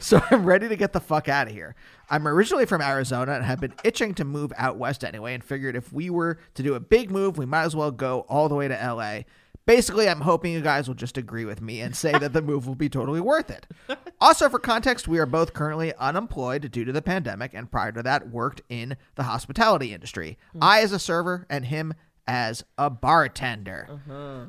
so 0.00 0.22
I'm 0.30 0.44
ready 0.44 0.68
to 0.68 0.76
get 0.76 0.92
the 0.92 1.00
fuck 1.00 1.26
out 1.28 1.46
of 1.46 1.54
here. 1.54 1.74
I'm 2.10 2.28
originally 2.28 2.66
from 2.66 2.82
Arizona 2.82 3.32
and 3.32 3.42
have 3.44 3.60
been 3.60 3.72
itching 3.82 4.12
to 4.16 4.24
move 4.24 4.52
out 4.58 4.76
west 4.76 5.04
anyway, 5.04 5.32
and 5.32 5.42
figured 5.42 5.74
if 5.74 5.90
we 5.90 6.10
were 6.10 6.38
to 6.54 6.62
do 6.62 6.74
a 6.74 6.80
big 6.80 7.10
move, 7.10 7.38
we 7.38 7.46
might 7.46 7.62
as 7.62 7.74
well 7.74 7.90
go 7.90 8.26
all 8.28 8.50
the 8.50 8.54
way 8.54 8.68
to 8.68 8.74
LA. 8.74 9.20
Basically, 9.64 10.08
I'm 10.08 10.22
hoping 10.22 10.52
you 10.52 10.60
guys 10.60 10.88
will 10.88 10.94
just 10.94 11.16
agree 11.16 11.44
with 11.44 11.60
me 11.60 11.80
and 11.80 11.94
say 11.96 12.12
that 12.12 12.32
the 12.32 12.42
move 12.42 12.66
will 12.66 12.74
be 12.74 12.88
totally 12.88 13.20
worth 13.20 13.50
it. 13.50 13.66
Also, 14.20 14.48
for 14.48 14.60
context, 14.60 15.08
we 15.08 15.18
are 15.18 15.26
both 15.26 15.52
currently 15.52 15.92
unemployed 15.96 16.70
due 16.70 16.84
to 16.84 16.92
the 16.92 17.02
pandemic, 17.02 17.52
and 17.54 17.68
prior 17.72 17.90
to 17.90 18.04
that, 18.04 18.30
worked 18.30 18.62
in 18.68 18.96
the 19.16 19.24
hospitality 19.24 19.92
industry. 19.92 20.38
I 20.60 20.80
as 20.82 20.92
a 20.92 21.00
server, 21.00 21.44
and 21.50 21.64
him 21.64 21.92
as 22.24 22.62
a 22.78 22.88
bartender. 22.88 24.00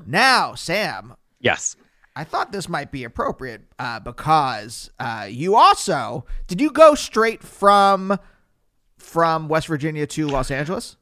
Now, 0.06 0.54
Sam, 0.54 1.16
Yes. 1.40 1.76
I 2.16 2.24
thought 2.24 2.52
this 2.52 2.70
might 2.70 2.92
be 2.92 3.04
appropriate 3.04 3.64
uh, 3.80 4.00
because 4.00 4.92
uh, 5.00 5.26
you 5.28 5.56
also 5.56 6.26
did 6.46 6.62
you 6.62 6.70
go 6.70 6.94
straight 6.94 7.42
from 7.44 8.20
from 9.00 9.48
West 9.48 9.68
Virginia 9.68 10.06
to 10.06 10.28
Los 10.28 10.52
Angeles? 10.52 10.98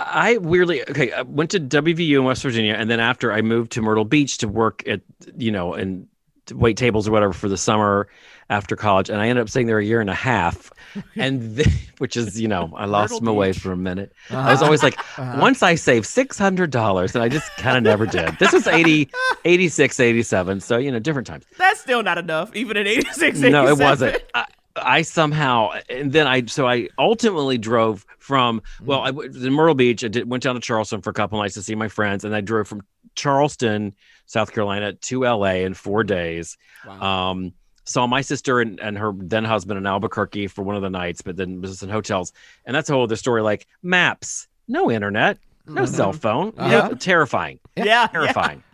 I 0.00 0.38
weirdly 0.38 0.82
okay. 0.82 1.12
I 1.12 1.22
went 1.22 1.50
to 1.50 1.60
WVU 1.60 2.16
in 2.16 2.24
West 2.24 2.42
Virginia, 2.42 2.74
and 2.74 2.90
then 2.90 3.00
after 3.00 3.32
I 3.32 3.42
moved 3.42 3.72
to 3.72 3.82
Myrtle 3.82 4.04
Beach 4.04 4.38
to 4.38 4.48
work 4.48 4.82
at 4.86 5.02
you 5.36 5.52
know 5.52 5.74
and 5.74 6.08
wait 6.52 6.76
tables 6.76 7.06
or 7.06 7.12
whatever 7.12 7.32
for 7.32 7.48
the 7.48 7.56
summer 7.56 8.08
after 8.48 8.76
college, 8.76 9.10
and 9.10 9.20
I 9.20 9.28
ended 9.28 9.42
up 9.42 9.48
staying 9.48 9.66
there 9.66 9.78
a 9.78 9.84
year 9.84 10.00
and 10.00 10.10
a 10.10 10.14
half, 10.14 10.72
and 11.16 11.56
th- 11.62 11.68
which 11.98 12.16
is 12.16 12.40
you 12.40 12.48
know 12.48 12.72
I 12.74 12.86
lost 12.86 13.20
my 13.20 13.30
way 13.30 13.52
for 13.52 13.72
a 13.72 13.76
minute. 13.76 14.12
I 14.30 14.52
was 14.52 14.56
uh-huh. 14.56 14.64
always 14.64 14.82
like, 14.82 14.98
uh-huh. 14.98 15.38
once 15.38 15.62
I 15.62 15.74
save 15.74 16.06
six 16.06 16.38
hundred 16.38 16.70
dollars, 16.70 17.14
and 17.14 17.22
I 17.22 17.28
just 17.28 17.50
kind 17.56 17.76
of 17.76 17.82
never 17.82 18.06
did. 18.06 18.38
This 18.38 18.52
was 18.52 18.66
80, 18.66 19.10
86, 19.44 20.00
87, 20.00 20.60
so 20.60 20.78
you 20.78 20.90
know 20.90 20.98
different 20.98 21.26
times. 21.26 21.44
That's 21.58 21.80
still 21.80 22.02
not 22.02 22.16
enough, 22.16 22.56
even 22.56 22.76
at 22.76 22.86
86, 22.86 23.38
No, 23.40 23.68
it 23.68 23.78
wasn't. 23.78 24.22
I, 24.34 24.46
I 24.82 25.02
somehow, 25.02 25.70
and 25.88 26.12
then 26.12 26.26
I, 26.26 26.44
so 26.46 26.66
I 26.66 26.88
ultimately 26.98 27.58
drove 27.58 28.04
from, 28.18 28.62
well, 28.82 29.00
I 29.00 29.10
was 29.10 29.44
in 29.44 29.52
Myrtle 29.52 29.74
Beach. 29.74 30.04
I 30.04 30.08
did, 30.08 30.28
went 30.30 30.42
down 30.42 30.54
to 30.54 30.60
Charleston 30.60 31.00
for 31.02 31.10
a 31.10 31.12
couple 31.14 31.38
nights 31.38 31.54
to 31.54 31.62
see 31.62 31.74
my 31.74 31.88
friends, 31.88 32.24
and 32.24 32.34
I 32.34 32.40
drove 32.40 32.68
from 32.68 32.82
Charleston, 33.14 33.94
South 34.26 34.52
Carolina, 34.52 34.92
to 34.94 35.22
LA 35.24 35.54
in 35.66 35.74
four 35.74 36.04
days. 36.04 36.56
Um, 36.88 37.52
saw 37.84 38.06
my 38.06 38.20
sister 38.20 38.60
and, 38.60 38.78
and 38.80 38.96
her 38.98 39.12
then 39.16 39.44
husband 39.44 39.78
in 39.78 39.86
Albuquerque 39.86 40.46
for 40.46 40.62
one 40.62 40.76
of 40.76 40.82
the 40.82 40.90
nights, 40.90 41.22
but 41.22 41.36
then 41.36 41.60
was 41.60 41.82
in 41.82 41.88
hotels. 41.88 42.32
And 42.64 42.74
that's 42.74 42.88
a 42.88 42.92
whole 42.92 43.02
other 43.04 43.16
story 43.16 43.42
like 43.42 43.66
maps, 43.82 44.46
no 44.68 44.90
internet, 44.90 45.38
no 45.66 45.84
cell 45.86 46.12
phone. 46.12 46.46
You 46.56 46.62
know, 46.62 46.78
Uh-huh. 46.78 46.94
terrifying. 46.98 47.58
Yeah, 47.76 47.84
yeah. 47.84 48.08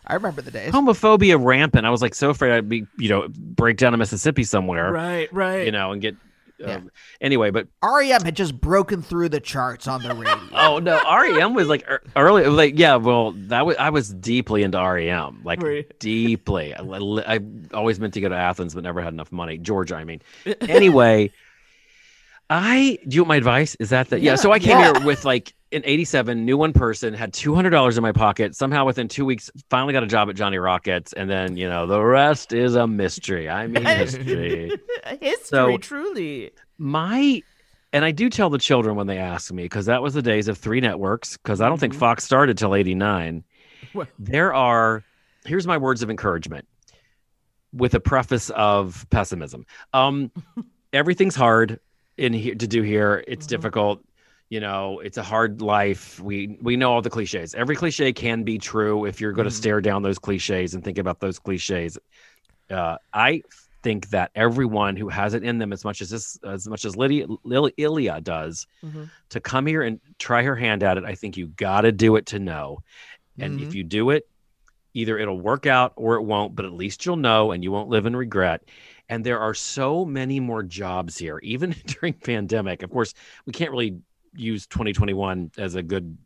Terrifying. 0.08 0.10
I 0.10 0.14
remember 0.14 0.42
the 0.42 0.50
days. 0.50 0.72
Homophobia 0.72 1.42
rampant. 1.42 1.86
I 1.86 1.90
was 1.90 2.02
like 2.02 2.14
so 2.14 2.30
afraid 2.30 2.52
I'd 2.52 2.68
be, 2.68 2.86
you 2.98 3.08
know, 3.08 3.28
break 3.28 3.76
down 3.76 3.92
in 3.94 3.98
Mississippi 3.98 4.44
somewhere 4.44 4.92
Right, 4.92 5.32
right. 5.32 5.64
you 5.66 5.72
know, 5.72 5.92
and 5.92 6.00
get. 6.02 6.14
Um, 6.14 6.68
Yeah. 6.68 6.80
Anyway, 7.20 7.50
but 7.50 7.68
REM 7.82 8.22
had 8.22 8.34
just 8.34 8.58
broken 8.58 9.02
through 9.02 9.28
the 9.28 9.40
charts 9.40 9.86
on 9.86 10.02
the 10.02 10.14
radio. 10.14 10.40
oh 10.54 10.78
no, 10.78 10.98
REM 11.04 11.52
was 11.52 11.68
like 11.68 11.86
early, 12.16 12.46
like 12.46 12.78
yeah. 12.78 12.96
Well, 12.96 13.32
that 13.48 13.66
was 13.66 13.76
I 13.76 13.90
was 13.90 14.08
deeply 14.08 14.62
into 14.62 14.78
REM, 14.78 15.42
like 15.44 15.62
Right. 15.62 15.98
deeply. 16.00 16.72
I, 16.74 16.80
I 16.82 17.40
always 17.74 18.00
meant 18.00 18.14
to 18.14 18.22
go 18.22 18.30
to 18.30 18.34
Athens, 18.36 18.74
but 18.74 18.84
never 18.84 19.02
had 19.02 19.12
enough 19.12 19.30
money. 19.30 19.58
Georgia, 19.58 19.96
I 19.96 20.04
mean. 20.04 20.22
Anyway, 20.62 21.30
I 22.48 22.98
do 23.06 23.16
you 23.16 23.22
want 23.22 23.28
my 23.28 23.36
advice? 23.36 23.76
Is 23.80 23.90
that 23.90 24.08
the 24.08 24.20
yeah? 24.20 24.36
so 24.36 24.52
I 24.52 24.58
came 24.58 24.78
Yeah. 24.78 24.94
here 24.94 25.04
with 25.06 25.24
like 25.26 25.52
an 25.76 25.82
'87, 25.84 26.44
knew 26.44 26.56
one 26.56 26.72
person, 26.72 27.14
had 27.14 27.32
two 27.32 27.54
hundred 27.54 27.70
dollars 27.70 27.96
in 27.96 28.02
my 28.02 28.12
pocket. 28.12 28.54
Somehow, 28.56 28.84
within 28.84 29.06
two 29.08 29.24
weeks, 29.24 29.50
finally 29.70 29.92
got 29.92 30.02
a 30.02 30.06
job 30.06 30.28
at 30.28 30.36
Johnny 30.36 30.58
Rockets, 30.58 31.12
and 31.12 31.30
then 31.30 31.56
you 31.56 31.68
know 31.68 31.86
the 31.86 32.02
rest 32.02 32.52
is 32.52 32.74
a 32.74 32.86
mystery. 32.86 33.48
I 33.48 33.66
mean, 33.66 33.84
history. 33.84 34.72
History, 35.20 35.34
So- 35.44 35.76
truly. 35.78 36.50
my 36.78 37.42
and 37.92 38.04
I 38.04 38.10
do 38.10 38.28
tell 38.28 38.50
the 38.50 38.58
children 38.58 38.96
when 38.96 39.06
they 39.06 39.18
ask 39.18 39.52
me 39.52 39.62
because 39.62 39.86
that 39.86 40.02
was 40.02 40.12
the 40.14 40.20
days 40.22 40.48
of 40.48 40.58
three 40.58 40.80
networks 40.80 41.36
because 41.36 41.60
I 41.60 41.68
don't 41.68 41.78
think 41.78 41.94
Fox 41.94 42.24
started 42.24 42.58
till 42.58 42.74
89. 42.74 43.44
Well- 43.94 44.06
There 44.18 44.52
are 44.52 45.04
here's 45.44 45.66
my 45.66 45.76
words 45.78 46.02
of 46.02 46.10
encouragement 46.10 46.66
with 47.72 47.94
a 47.94 48.00
preface 48.00 48.50
of 48.50 49.06
pessimism. 49.10 49.64
Um 49.94 50.30
everything's 50.92 51.34
hard 51.36 51.78
in 52.18 52.32
here 52.32 52.54
to 52.54 52.66
do 52.66 52.82
here. 52.82 53.22
It's 53.28 53.46
difficult. 53.46 54.02
You 54.48 54.60
know, 54.60 55.00
it's 55.00 55.18
a 55.18 55.22
hard 55.22 55.60
life. 55.60 56.20
We 56.20 56.56
we 56.62 56.76
know 56.76 56.92
all 56.92 57.02
the 57.02 57.10
cliches. 57.10 57.54
Every 57.54 57.74
cliche 57.74 58.12
can 58.12 58.44
be 58.44 58.58
true 58.58 59.04
if 59.04 59.20
you're 59.20 59.32
going 59.32 59.48
to 59.48 59.50
stare 59.54 59.80
down 59.80 60.02
those 60.02 60.18
cliches 60.20 60.74
and 60.74 60.84
think 60.84 60.98
about 60.98 61.18
those 61.18 61.38
cliches. 61.38 61.98
Uh, 62.70 62.96
I 63.12 63.42
think 63.82 64.10
that 64.10 64.30
everyone 64.34 64.96
who 64.96 65.08
has 65.08 65.34
it 65.34 65.42
in 65.44 65.58
them 65.58 65.72
as 65.72 65.84
much 65.84 66.00
as 66.00 66.10
this 66.10 66.38
as 66.44 66.66
much 66.68 66.84
as 66.84 66.96
Lydia 66.96 67.26
Lil, 67.44 67.70
Ilya 67.76 68.20
does 68.20 68.66
Mhm. 68.84 69.10
to 69.30 69.40
come 69.40 69.66
here 69.66 69.82
and 69.82 70.00
try 70.18 70.42
her 70.42 70.56
hand 70.56 70.82
at 70.82 70.96
it 70.96 71.04
i 71.04 71.14
think 71.14 71.36
you 71.36 71.46
got 71.48 71.82
to 71.82 71.92
do 71.92 72.16
it 72.16 72.26
to 72.26 72.38
know 72.38 72.82
and 73.38 73.60
if 73.60 73.74
you 73.74 73.84
do 73.84 74.10
it 74.10 74.28
either 74.94 75.18
it'll 75.18 75.38
work 75.38 75.66
out 75.66 75.92
or 75.96 76.16
it 76.16 76.22
won't 76.22 76.56
but 76.56 76.64
at 76.64 76.72
least 76.72 77.04
you'll 77.06 77.16
know 77.16 77.52
and 77.52 77.62
you 77.62 77.70
won't 77.70 77.88
live 77.88 78.06
in 78.06 78.16
regret 78.16 78.62
and 79.08 79.24
there 79.24 79.38
are 79.38 79.54
so 79.54 80.04
many 80.04 80.40
more 80.40 80.62
jobs 80.64 81.16
here 81.18 81.38
even 81.42 81.74
during 81.86 82.12
pandemic 82.14 82.82
of 82.82 82.90
course 82.90 83.14
we 83.44 83.52
can't 83.52 83.70
really 83.70 83.98
use 84.36 84.66
2021 84.66 85.50
as 85.58 85.74
a 85.74 85.82
good 85.82 86.16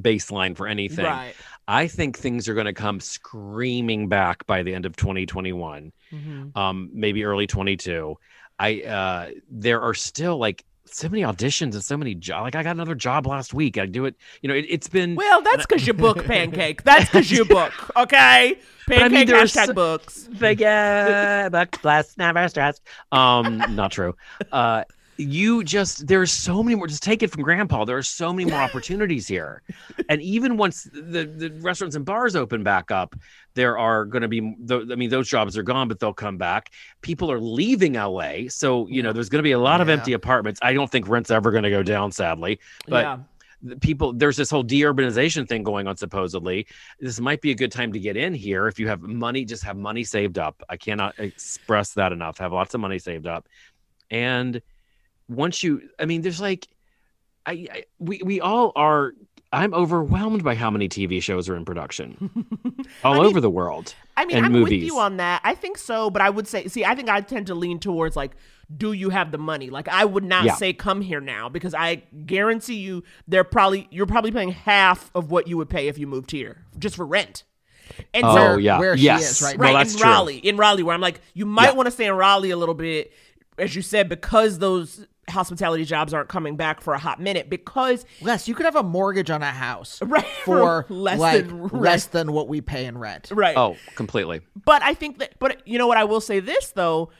baseline 0.00 0.56
for 0.56 0.68
anything 0.68 1.04
Right. 1.04 1.34
i 1.66 1.88
think 1.88 2.16
things 2.16 2.48
are 2.48 2.54
going 2.54 2.66
to 2.66 2.72
come 2.72 3.00
screaming 3.00 4.08
back 4.08 4.46
by 4.46 4.62
the 4.62 4.72
end 4.72 4.86
of 4.86 4.94
2021 4.96 5.92
Mhm. 6.12 6.56
um 6.56 6.90
maybe 6.92 7.24
early 7.24 7.46
22 7.48 8.16
i 8.60 8.82
uh 8.82 9.30
there 9.50 9.80
are 9.80 9.94
still 9.94 10.38
like 10.38 10.64
so 10.84 11.08
many 11.08 11.22
auditions 11.22 11.74
and 11.74 11.82
so 11.84 11.96
many 11.96 12.14
jobs 12.14 12.42
like 12.44 12.54
i 12.54 12.62
got 12.62 12.76
another 12.76 12.94
job 12.94 13.26
last 13.26 13.52
week 13.52 13.78
i 13.78 13.86
do 13.86 14.04
it 14.04 14.14
you 14.42 14.48
know 14.48 14.54
it, 14.54 14.64
it's 14.68 14.88
been 14.88 15.16
Well, 15.16 15.42
that's 15.42 15.66
because 15.66 15.86
you 15.86 15.92
book 15.92 16.24
Pancake. 16.32 16.82
That's 16.84 17.06
because 17.06 17.30
you 17.30 17.44
book, 17.44 17.72
okay? 17.96 18.54
I 18.54 18.54
mean, 18.88 18.98
Pancake 19.00 19.26
there 19.28 19.36
are 19.38 19.44
hashtag 19.44 19.66
so- 19.66 19.72
books. 19.74 20.28
big 20.38 20.62
uh, 20.62 21.48
buck 21.50 21.80
bless 21.82 22.16
never 22.16 22.48
stressed 22.48 22.82
um 23.12 23.58
not 23.74 23.90
true 23.92 24.14
uh 24.52 24.82
you 25.20 25.62
just 25.62 26.06
there's 26.06 26.30
so 26.30 26.62
many 26.62 26.74
more 26.74 26.86
just 26.86 27.02
take 27.02 27.22
it 27.22 27.30
from 27.30 27.42
grandpa 27.42 27.84
there 27.84 27.96
are 27.96 28.02
so 28.02 28.32
many 28.32 28.50
more 28.50 28.60
opportunities 28.68 29.26
here. 29.28 29.62
And 30.08 30.20
even 30.22 30.56
once 30.56 30.84
the, 30.84 31.24
the 31.24 31.52
restaurants 31.60 31.96
and 31.96 32.04
bars 32.04 32.36
open 32.36 32.62
back 32.62 32.90
up 32.90 33.14
there 33.54 33.76
are 33.78 34.04
going 34.04 34.22
to 34.22 34.28
be 34.28 34.56
tho- 34.60 34.86
i 34.90 34.94
mean 34.94 35.10
those 35.10 35.28
jobs 35.28 35.56
are 35.56 35.62
gone 35.62 35.88
but 35.88 35.98
they'll 35.98 36.14
come 36.14 36.38
back. 36.38 36.70
People 37.02 37.30
are 37.30 37.40
leaving 37.40 37.94
la 37.94 38.32
so 38.48 38.86
you 38.88 39.02
know 39.02 39.10
mm-hmm. 39.10 39.14
there's 39.14 39.28
going 39.28 39.40
to 39.40 39.42
be 39.42 39.52
a 39.52 39.58
lot 39.58 39.80
of 39.80 39.88
empty 39.88 40.12
apartments. 40.12 40.60
I 40.62 40.72
don't 40.72 40.90
think 40.90 41.08
rent's 41.08 41.30
ever 41.30 41.50
going 41.50 41.64
to 41.64 41.70
go 41.70 41.82
down 41.82 42.12
sadly 42.12 42.60
but 42.88 43.04
yeah. 43.04 43.74
people 43.80 44.12
there's 44.12 44.36
this 44.36 44.50
whole 44.50 44.64
deurbanization 44.64 45.48
thing 45.48 45.62
going 45.62 45.86
on 45.86 45.96
supposedly. 45.96 46.66
This 46.98 47.20
might 47.20 47.40
be 47.42 47.50
a 47.50 47.54
good 47.54 47.72
time 47.72 47.92
to 47.92 47.98
get 47.98 48.16
in 48.16 48.32
here 48.32 48.68
if 48.68 48.78
you 48.78 48.88
have 48.88 49.02
money 49.02 49.44
just 49.44 49.64
have 49.64 49.76
money 49.76 50.04
saved 50.04 50.38
up. 50.38 50.62
I 50.68 50.76
cannot 50.76 51.18
express 51.18 51.92
that 51.94 52.12
enough. 52.12 52.38
Have 52.38 52.52
lots 52.52 52.74
of 52.74 52.80
money 52.80 52.98
saved 52.98 53.26
up. 53.26 53.46
And 54.10 54.60
once 55.30 55.62
you 55.62 55.80
i 55.98 56.04
mean 56.04 56.22
there's 56.22 56.40
like 56.40 56.66
i, 57.46 57.52
I 57.72 57.84
we, 57.98 58.20
we 58.24 58.40
all 58.40 58.72
are 58.76 59.12
i'm 59.52 59.72
overwhelmed 59.72 60.42
by 60.44 60.54
how 60.54 60.70
many 60.70 60.88
tv 60.88 61.22
shows 61.22 61.48
are 61.48 61.56
in 61.56 61.64
production 61.64 62.30
all 63.04 63.14
I 63.14 63.16
mean- 63.18 63.26
over 63.26 63.40
the 63.40 63.50
world 63.50 63.94
I 64.16 64.26
mean, 64.26 64.36
and 64.36 64.44
I'm 64.46 64.52
movies 64.52 64.82
with 64.82 64.86
you 64.86 64.98
on 64.98 65.16
that. 65.16 65.40
I 65.44 65.54
think 65.54 65.78
so, 65.78 66.10
but 66.10 66.20
I 66.20 66.28
would 66.28 66.46
say, 66.46 66.66
see, 66.68 66.84
I 66.84 66.94
think 66.94 67.08
I 67.08 67.22
tend 67.22 67.46
to 67.46 67.54
lean 67.54 67.78
towards 67.78 68.16
like, 68.16 68.32
do 68.76 68.92
you 68.92 69.08
have 69.08 69.32
the 69.32 69.38
money? 69.38 69.70
Like, 69.70 69.88
I 69.88 70.04
would 70.04 70.24
not 70.24 70.44
Yeah. 70.44 70.56
say 70.56 70.74
come 70.74 71.00
here 71.00 71.22
now 71.22 71.48
because 71.48 71.72
I 71.72 72.02
guarantee 72.26 72.74
you, 72.74 73.02
they're 73.26 73.44
probably 73.44 73.88
you're 73.90 74.04
probably 74.04 74.30
paying 74.30 74.50
half 74.50 75.10
of 75.14 75.30
what 75.30 75.46
you 75.48 75.56
would 75.56 75.70
pay 75.70 75.88
if 75.88 75.96
you 75.96 76.06
moved 76.06 76.32
here 76.32 76.66
just 76.78 76.96
for 76.96 77.06
rent. 77.06 77.44
And 78.12 78.26
oh 78.26 78.34
so, 78.34 78.56
yeah 78.58 78.78
where 78.78 78.94
she 78.94 79.04
yes 79.04 79.40
is 79.40 79.42
right 79.42 79.56
well, 79.58 79.72
right 79.72 79.78
that's 79.84 79.94
in 79.94 80.00
true. 80.00 80.10
Raleigh, 80.10 80.36
in 80.36 80.58
Raleigh, 80.58 80.82
where 80.82 80.94
I'm 80.94 81.00
like, 81.00 81.22
you 81.32 81.46
might 81.46 81.68
Yeah. 81.70 81.72
want 81.76 81.86
to 81.86 81.90
stay 81.90 82.04
in 82.04 82.12
Raleigh 82.12 82.50
a 82.50 82.58
little 82.58 82.74
bit, 82.74 83.12
as 83.56 83.74
you 83.74 83.80
said, 83.80 84.10
because 84.10 84.58
those 84.58 85.06
hospitality 85.30 85.84
jobs 85.84 86.12
aren't 86.14 86.28
coming 86.28 86.56
back 86.56 86.80
for 86.80 86.94
a 86.94 86.98
hot 86.98 87.20
minute 87.20 87.48
because 87.48 88.04
Les, 88.20 88.46
you 88.48 88.54
could 88.54 88.66
have 88.66 88.76
a 88.76 88.82
mortgage 88.82 89.30
on 89.30 89.42
a 89.42 89.50
house 89.50 90.00
Right, 90.06 90.24
for 90.44 90.84
for 90.88 90.94
less 90.94 91.18
like, 91.18 91.46
than 91.46 91.62
rent. 91.62 91.74
less 91.74 92.06
than 92.06 92.32
what 92.32 92.48
we 92.48 92.60
pay 92.60 92.84
in 92.86 92.98
rent. 92.98 93.30
right. 93.34 93.56
Oh, 93.56 93.76
completely. 93.96 94.40
But 94.64 94.82
I 94.82 94.94
think 94.94 95.18
that, 95.18 95.38
but 95.38 95.66
you 95.66 95.78
know 95.78 95.86
what? 95.86 95.96
I 95.98 96.04
will 96.04 96.20
say 96.20 96.40
this 96.40 96.70
though. 96.72 97.10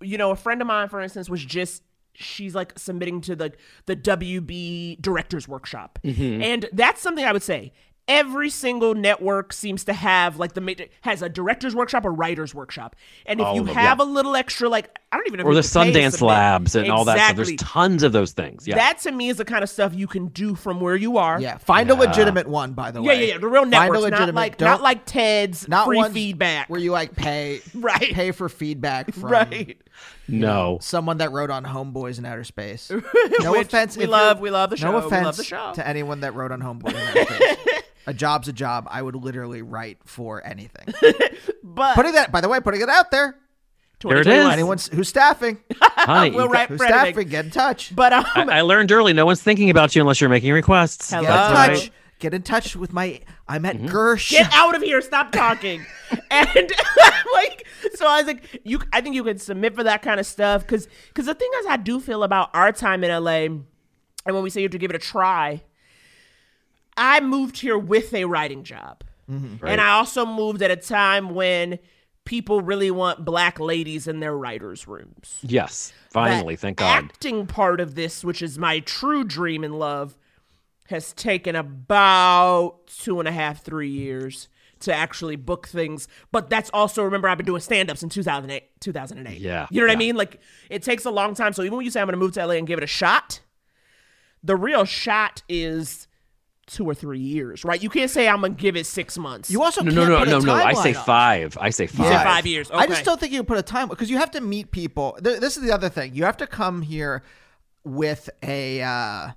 You 0.00 0.18
know, 0.18 0.30
a 0.32 0.36
friend 0.36 0.60
of 0.60 0.66
mine, 0.66 0.88
for 0.88 1.00
instance, 1.00 1.30
was 1.30 1.44
just 1.44 1.82
she's 2.14 2.54
like 2.54 2.78
submitting 2.78 3.20
to 3.22 3.34
the 3.36 3.52
the 3.86 3.96
WB 3.96 5.00
Directors 5.00 5.46
Workshop, 5.48 5.98
Mm-hmm. 6.04 6.42
and 6.42 6.68
that's 6.72 7.00
something 7.00 7.24
I 7.24 7.32
would 7.32 7.42
say. 7.42 7.72
Every 8.08 8.50
single 8.50 8.94
network 8.96 9.52
seems 9.52 9.84
to 9.84 9.92
have 9.92 10.36
like 10.36 10.54
the 10.54 10.60
ma- 10.60 10.72
has 11.02 11.22
a 11.22 11.28
director's 11.28 11.74
workshop 11.74 12.04
or 12.04 12.12
writer's 12.12 12.52
workshop, 12.54 12.96
and 13.26 13.40
if 13.40 13.46
All 13.46 13.54
you 13.54 13.64
them, 13.64 13.74
have 13.76 13.98
yeah. 13.98 14.04
a 14.04 14.06
little 14.06 14.34
extra, 14.34 14.68
like 14.68 14.98
I 15.12 15.16
don't 15.16 15.26
even 15.26 15.38
know, 15.40 15.44
Or 15.44 15.52
you 15.52 15.60
the 15.60 15.68
can 15.68 15.92
pay 15.92 15.92
to 15.92 16.08
Sundance. 16.08 16.22
Labs 16.22 16.74
and 16.74 16.90
all 16.90 17.04
that 17.04 17.18
stuff. 17.18 17.36
There's 17.36 17.54
tons 17.56 18.02
of 18.02 18.12
those 18.12 18.32
things. 18.32 18.66
Yeah. 18.66 18.76
That 18.76 18.98
to 19.00 19.12
me 19.12 19.28
is 19.28 19.36
the 19.36 19.44
kind 19.44 19.62
of 19.62 19.68
stuff 19.68 19.92
you 19.94 20.06
can 20.06 20.28
do 20.28 20.54
from 20.54 20.80
where 20.80 20.96
you 20.96 21.18
are. 21.18 21.38
Yeah, 21.38 21.58
find 21.58 21.90
a 21.90 21.94
legitimate 21.94 22.46
one, 22.48 22.72
by 22.72 22.90
the 22.90 23.02
way. 23.02 23.20
yeah, 23.26 23.34
yeah. 23.34 23.38
The 23.38 23.46
real 23.46 23.62
Find 23.62 23.74
a 23.74 23.78
networks, 23.80 24.10
not 24.10 24.34
like 24.34 24.56
don't- 24.56 24.82
like 24.82 25.04
Ted's 25.04 25.68
not 25.68 25.84
free 25.86 26.02
feedback. 26.10 26.70
where 26.70 26.80
you 26.80 26.92
like 26.92 27.14
pay 27.14 27.60
Right. 27.74 28.00
pay 28.14 28.30
for 28.32 28.48
feedback 28.48 29.12
from 29.14 29.30
right. 29.30 29.78
no. 30.28 30.78
someone 30.80 31.18
that 31.18 31.30
wrote 31.30 31.50
on 31.50 31.64
Homeboys 31.64 32.18
in 32.18 32.24
Outer 32.24 32.44
Space. 32.44 32.90
No 33.40 33.54
offense. 33.60 33.96
we 33.96 34.06
love- 34.06 34.40
we 34.40 34.48
love 34.50 34.70
the 34.70 34.76
show, 34.78 34.90
No 34.92 34.98
we 35.00 35.04
offense 35.06 35.24
love 35.26 35.36
the 35.36 35.44
show. 35.44 35.72
to 35.74 35.86
anyone 35.86 36.20
that 36.20 36.34
wrote 36.34 36.52
on 36.52 36.60
Homeboys 36.62 36.94
in 36.94 37.18
Outer 37.18 37.24
Space. 37.34 37.82
a 38.06 38.14
job's 38.14 38.48
a 38.48 38.52
job. 38.52 38.86
I 38.90 39.02
would 39.02 39.14
literally 39.14 39.62
write 39.62 39.98
for 40.04 40.44
anything. 40.44 40.94
But 41.62 41.94
putting 41.94 42.12
that, 42.12 42.32
by 42.32 42.40
the 42.40 42.48
way, 42.48 42.60
putting 42.60 42.80
it 42.80 42.88
out 42.88 43.10
there. 43.10 43.36
There 44.02 44.18
it 44.20 44.24
2021. 44.24 44.46
is. 44.48 44.52
Anyone 44.52 44.78
who's 44.98 45.08
staffing, 45.08 45.58
Honey, 45.80 46.30
We'll 46.30 46.46
you 46.46 46.52
write 46.52 46.68
who's 46.68 46.78
for 46.78 46.84
anything. 46.84 47.12
staffing, 47.14 47.28
get 47.28 47.44
in 47.46 47.50
touch. 47.50 47.94
But 47.94 48.12
um, 48.12 48.24
I, 48.34 48.58
I 48.58 48.60
learned 48.62 48.90
early. 48.92 49.12
No 49.12 49.24
one's 49.26 49.42
thinking 49.42 49.70
about 49.70 49.94
you 49.94 50.02
unless 50.02 50.20
you're 50.20 50.30
making 50.30 50.52
requests. 50.52 51.10
Hello. 51.10 51.22
Get 51.22 51.30
in 51.30 51.36
touch. 51.54 51.68
right. 51.80 51.90
Get 52.18 52.34
in 52.34 52.42
touch 52.42 52.76
with 52.76 52.92
my. 52.92 53.20
I'm 53.48 53.62
Mm-hmm. 53.64 53.86
at 53.86 53.92
Gersh. 53.92 54.30
get 54.30 54.48
out 54.52 54.76
of 54.76 54.82
here! 54.82 55.00
Stop 55.02 55.32
talking. 55.32 55.84
and 56.30 56.48
like, 57.34 57.66
so 57.94 58.06
I 58.06 58.18
was 58.18 58.26
like, 58.26 58.60
you. 58.64 58.80
I 58.92 59.00
think 59.00 59.16
you 59.16 59.24
can 59.24 59.38
submit 59.38 59.74
for 59.74 59.82
that 59.82 60.02
kind 60.02 60.20
of 60.20 60.26
stuff 60.26 60.62
because 60.62 60.86
because 61.08 61.26
the 61.26 61.34
thing 61.34 61.50
is, 61.58 61.66
I 61.66 61.76
do 61.78 61.98
feel 61.98 62.22
about 62.22 62.50
our 62.54 62.70
time 62.70 63.02
in 63.02 63.10
LA, 63.10 63.30
and 63.46 63.64
when 64.24 64.42
we 64.44 64.50
say 64.50 64.60
you 64.60 64.66
have 64.66 64.72
to 64.72 64.78
give 64.78 64.90
it 64.90 64.96
a 64.96 65.00
try, 65.00 65.62
I 66.96 67.20
moved 67.20 67.58
here 67.58 67.78
with 67.78 68.12
a 68.14 68.24
writing 68.26 68.62
job, 68.64 69.02
and 69.28 69.80
I 69.80 69.90
also 69.92 70.24
moved 70.26 70.62
at 70.62 70.70
a 70.70 70.76
time 70.76 71.34
when 71.34 71.78
people 72.24 72.60
really 72.60 72.90
want 72.90 73.24
black 73.24 73.58
ladies 73.58 74.06
in 74.06 74.20
their 74.20 74.36
writers' 74.36 74.86
rooms. 74.86 75.38
Yes. 75.42 75.92
Finally, 76.10 76.54
that 76.56 76.60
thank 76.60 76.78
God. 76.78 77.04
Acting 77.04 77.46
part 77.46 77.80
of 77.80 77.94
this, 77.94 78.24
which 78.24 78.42
is 78.42 78.58
my 78.58 78.80
true 78.80 79.24
dream 79.24 79.64
in 79.64 79.72
love, 79.72 80.16
has 80.88 81.12
taken 81.12 81.56
about 81.56 82.86
two 82.86 83.18
and 83.18 83.28
a 83.28 83.32
half, 83.32 83.62
three 83.62 83.90
years 83.90 84.48
to 84.80 84.92
actually 84.94 85.36
book 85.36 85.66
things. 85.68 86.08
But 86.30 86.50
that's 86.50 86.70
also 86.70 87.02
remember 87.02 87.28
I've 87.28 87.38
been 87.38 87.46
doing 87.46 87.60
stand-ups 87.60 88.02
in 88.02 88.08
2008, 88.08 88.80
2008. 88.80 89.38
Yeah, 89.38 89.66
You 89.70 89.80
know 89.80 89.86
what 89.86 89.92
I 89.92 89.96
mean? 89.96 90.16
Like 90.16 90.40
it 90.70 90.82
takes 90.82 91.04
a 91.04 91.10
long 91.10 91.34
time. 91.34 91.52
So 91.52 91.62
even 91.62 91.76
when 91.76 91.84
you 91.84 91.90
say 91.90 92.00
I'm 92.00 92.06
going 92.06 92.18
to 92.18 92.18
move 92.18 92.32
to 92.32 92.44
LA 92.44 92.54
and 92.54 92.66
give 92.66 92.78
it 92.78 92.84
a 92.84 92.88
shot, 92.88 93.40
the 94.42 94.56
real 94.56 94.84
shot 94.84 95.42
is 95.48 96.08
two 96.72 96.84
or 96.86 96.94
three 96.94 97.18
years, 97.20 97.64
right? 97.64 97.82
You 97.82 97.90
can't 97.90 98.10
say 98.10 98.28
I'm 98.28 98.40
going 98.40 98.54
to 98.54 98.60
give 98.60 98.76
it 98.76 98.86
six 98.86 99.18
months. 99.18 99.50
You 99.50 99.62
also 99.62 99.82
No, 99.82 99.90
can't 99.92 99.96
no, 100.08 100.18
no, 100.18 100.18
put 100.38 100.46
no, 100.46 100.54
no. 100.56 100.64
I 100.64 100.72
say 100.74 100.92
five. 100.92 101.56
I 101.60 101.70
say 101.70 101.84
You 101.84 101.88
five. 101.88 102.06
said 102.06 102.24
five 102.24 102.46
years. 102.46 102.70
Okay. 102.70 102.78
I 102.78 102.86
just 102.86 103.04
don't 103.04 103.18
think 103.20 103.32
you 103.32 103.38
can 103.38 103.46
put 103.46 103.58
a 103.58 103.62
time 103.62 103.88
because 103.88 104.10
you 104.10 104.18
have 104.18 104.30
to 104.32 104.40
meet 104.40 104.70
people. 104.70 105.16
This 105.20 105.56
is 105.56 105.62
the 105.62 105.72
other 105.72 105.88
thing. 105.88 106.14
You 106.14 106.24
have 106.24 106.36
to 106.38 106.46
come 106.46 106.82
here 106.82 107.22
with 107.84 108.28
a. 108.42 108.82
Uh, 108.82 109.28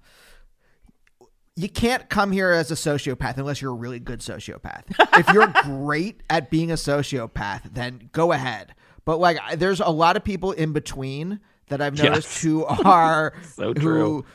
you 1.58 1.70
can't 1.70 2.10
come 2.10 2.32
here 2.34 2.52
as 2.52 2.70
a 2.70 2.76
sociopath 2.76 3.38
unless 3.38 3.62
you're 3.62 3.72
a 3.72 3.76
really 3.76 4.00
good 4.00 4.20
sociopath. 4.20 4.84
if 5.18 5.30
you're 5.34 5.48
great 5.64 6.22
at 6.30 6.50
being 6.52 6.70
a 6.70 6.76
sociopath, 6.76 7.62
then 7.74 8.10
go 8.12 8.34
ahead. 8.34 8.76
But 9.06 9.20
like, 9.20 9.38
there's 9.58 9.80
a 9.80 9.90
lot 9.90 10.18
of 10.18 10.24
people 10.24 10.52
in 10.52 10.74
between 10.74 11.40
that 11.68 11.82
I've 11.82 11.98
noticed 11.98 12.28
Yes. 12.28 12.42
who 12.42 12.66
are 12.66 13.34
So 13.56 13.68
who 13.68 13.74
true. 13.74 14.26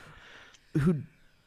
who 0.78 0.96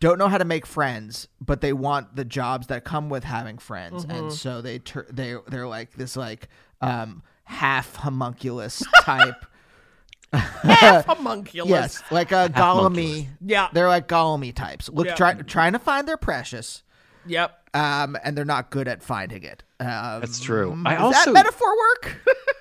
don't 0.03 0.17
know 0.19 0.27
how 0.27 0.37
to 0.37 0.43
make 0.45 0.65
friends, 0.65 1.29
but 1.39 1.61
they 1.61 1.71
want 1.71 2.15
the 2.17 2.25
jobs 2.25 2.67
that 2.67 2.83
come 2.83 3.09
with 3.09 3.23
having 3.23 3.57
friends, 3.57 4.05
Mm-hmm. 4.05 4.11
and 4.17 4.33
so 4.33 4.61
they 4.61 4.79
tur- 4.79 5.07
they 5.09 5.37
they're 5.47 5.67
like 5.67 5.93
this 5.93 6.17
like 6.17 6.49
um 6.81 7.23
half 7.45 7.95
homunculus 7.95 8.83
type. 9.03 9.45
half 10.33 11.05
homunculus. 11.11 11.69
yes, 11.69 12.03
like 12.11 12.31
a 12.33 12.49
Gollum. 12.53 13.27
Yeah. 13.39 13.69
they're 13.71 13.87
like 13.87 14.07
Gollum 14.09 14.53
types. 14.53 14.89
Look, 14.89 15.07
Yeah. 15.07 15.15
try, 15.15 15.33
trying 15.35 15.71
to 15.73 15.79
find 15.79 16.05
their 16.07 16.17
precious, 16.17 16.83
Yep. 17.25 17.69
um, 17.73 18.17
and 18.23 18.35
they're 18.37 18.43
not 18.45 18.71
good 18.71 18.87
at 18.89 19.03
finding 19.03 19.43
it. 19.43 19.63
Um, 19.79 20.19
That's 20.21 20.39
true. 20.41 20.77
I 20.85 20.95
does 20.95 21.01
also 21.03 21.31
that 21.33 21.33
metaphor 21.33 21.77
work? 21.77 22.17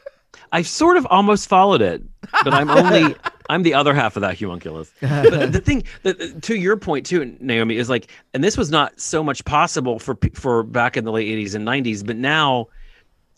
I 0.52 0.62
sort 0.62 0.96
of 0.96 1.06
almost 1.10 1.48
followed 1.48 1.80
it, 1.82 2.02
but 2.44 2.52
I'm 2.54 2.70
only 2.70 3.16
I'm 3.52 3.62
the 3.62 3.74
other 3.74 3.94
half 3.94 4.16
of 4.16 4.22
that 4.22 4.38
homunculus. 4.38 4.90
But 5.00 5.52
the 5.52 5.60
thing 5.60 5.84
that 6.02 6.42
to 6.42 6.56
your 6.56 6.76
point 6.76 7.06
too, 7.06 7.36
Naomi, 7.40 7.76
is 7.76 7.88
like, 7.90 8.10
and 8.34 8.42
this 8.42 8.56
was 8.56 8.70
not 8.70 8.98
so 9.00 9.22
much 9.22 9.44
possible 9.44 9.98
for 9.98 10.16
for 10.34 10.62
back 10.62 10.96
in 10.96 11.04
the 11.04 11.12
late 11.12 11.28
'80s 11.28 11.54
and 11.54 11.66
'90s, 11.66 12.04
but 12.06 12.16
now 12.16 12.68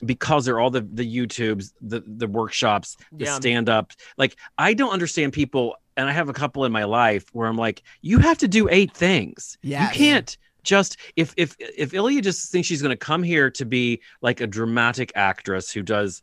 because 0.04 0.44
there 0.44 0.54
are 0.56 0.60
all 0.60 0.70
the 0.70 0.80
the 0.82 1.04
YouTubes, 1.16 1.72
the 1.80 2.02
the 2.06 2.26
workshops, 2.26 2.96
the 3.12 3.24
Yeah. 3.26 3.34
stand 3.36 3.68
up. 3.68 3.92
Like, 4.16 4.36
I 4.58 4.74
don't 4.74 4.90
understand 4.92 5.32
people, 5.32 5.76
and 5.96 6.08
I 6.08 6.12
have 6.12 6.28
a 6.28 6.32
couple 6.32 6.64
in 6.64 6.72
my 6.72 6.84
life 6.84 7.24
where 7.32 7.46
I'm 7.48 7.56
like, 7.56 7.82
you 8.02 8.18
have 8.18 8.38
to 8.38 8.48
do 8.48 8.68
eight 8.70 8.92
things. 8.92 9.56
Yes. 9.62 9.94
You 9.94 9.98
can't 10.06 10.36
just 10.62 10.96
if 11.16 11.34
if 11.36 11.56
if 11.58 11.94
Ilya 11.94 12.22
just 12.22 12.50
thinks 12.50 12.66
she's 12.68 12.82
going 12.82 12.90
to 12.98 13.04
come 13.10 13.22
here 13.22 13.50
to 13.50 13.64
be 13.64 14.00
like 14.22 14.40
a 14.40 14.46
dramatic 14.46 15.12
actress 15.14 15.70
who 15.70 15.82
does, 15.82 16.22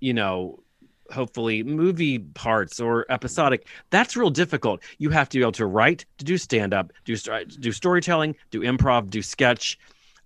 you 0.00 0.14
know, 0.14 0.62
hopefully 1.10 1.62
movie 1.62 2.18
parts 2.18 2.80
or 2.80 3.04
episodic 3.10 3.66
that's 3.90 4.16
real 4.16 4.30
difficult. 4.30 4.82
You 4.98 5.10
have 5.10 5.28
to 5.30 5.38
be 5.38 5.42
able 5.42 5.52
to 5.52 5.66
write 5.66 6.04
to 6.18 6.24
do 6.24 6.38
stand 6.38 6.72
up 6.74 6.92
do 7.04 7.16
do 7.16 7.72
storytelling 7.72 8.36
do 8.50 8.60
improv 8.60 9.10
do 9.10 9.22
sketch. 9.22 9.78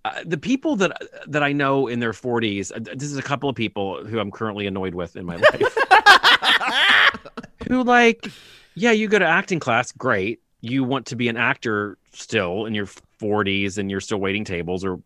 Uh, 0.05 0.23
the 0.25 0.37
people 0.37 0.75
that 0.77 1.01
that 1.27 1.43
I 1.43 1.51
know 1.51 1.87
in 1.87 1.99
their 1.99 2.13
40s 2.13 2.71
uh, 2.75 2.79
this 2.95 3.09
is 3.09 3.17
a 3.17 3.23
couple 3.23 3.49
of 3.49 3.55
people 3.55 4.05
who 4.05 4.19
I'm 4.19 4.31
currently 4.31 4.67
annoyed 4.67 4.95
with 4.95 5.15
in 5.15 5.25
my 5.25 5.35
life. 5.51 5.77
Who 7.67 7.83
like 7.83 8.27
yeah 8.75 8.91
you 8.91 9.07
go 9.07 9.19
to 9.19 9.25
acting 9.25 9.59
class 9.59 9.91
great. 9.91 10.41
You 10.61 10.83
want 10.83 11.07
to 11.07 11.15
be 11.15 11.27
an 11.27 11.37
actor 11.37 11.97
still 12.13 12.65
in 12.65 12.73
your 12.73 12.87
40s 13.19 13.77
and 13.77 13.91
you're 13.91 14.01
still 14.01 14.19
waiting 14.19 14.43
tables 14.43 14.83
or 14.83 14.99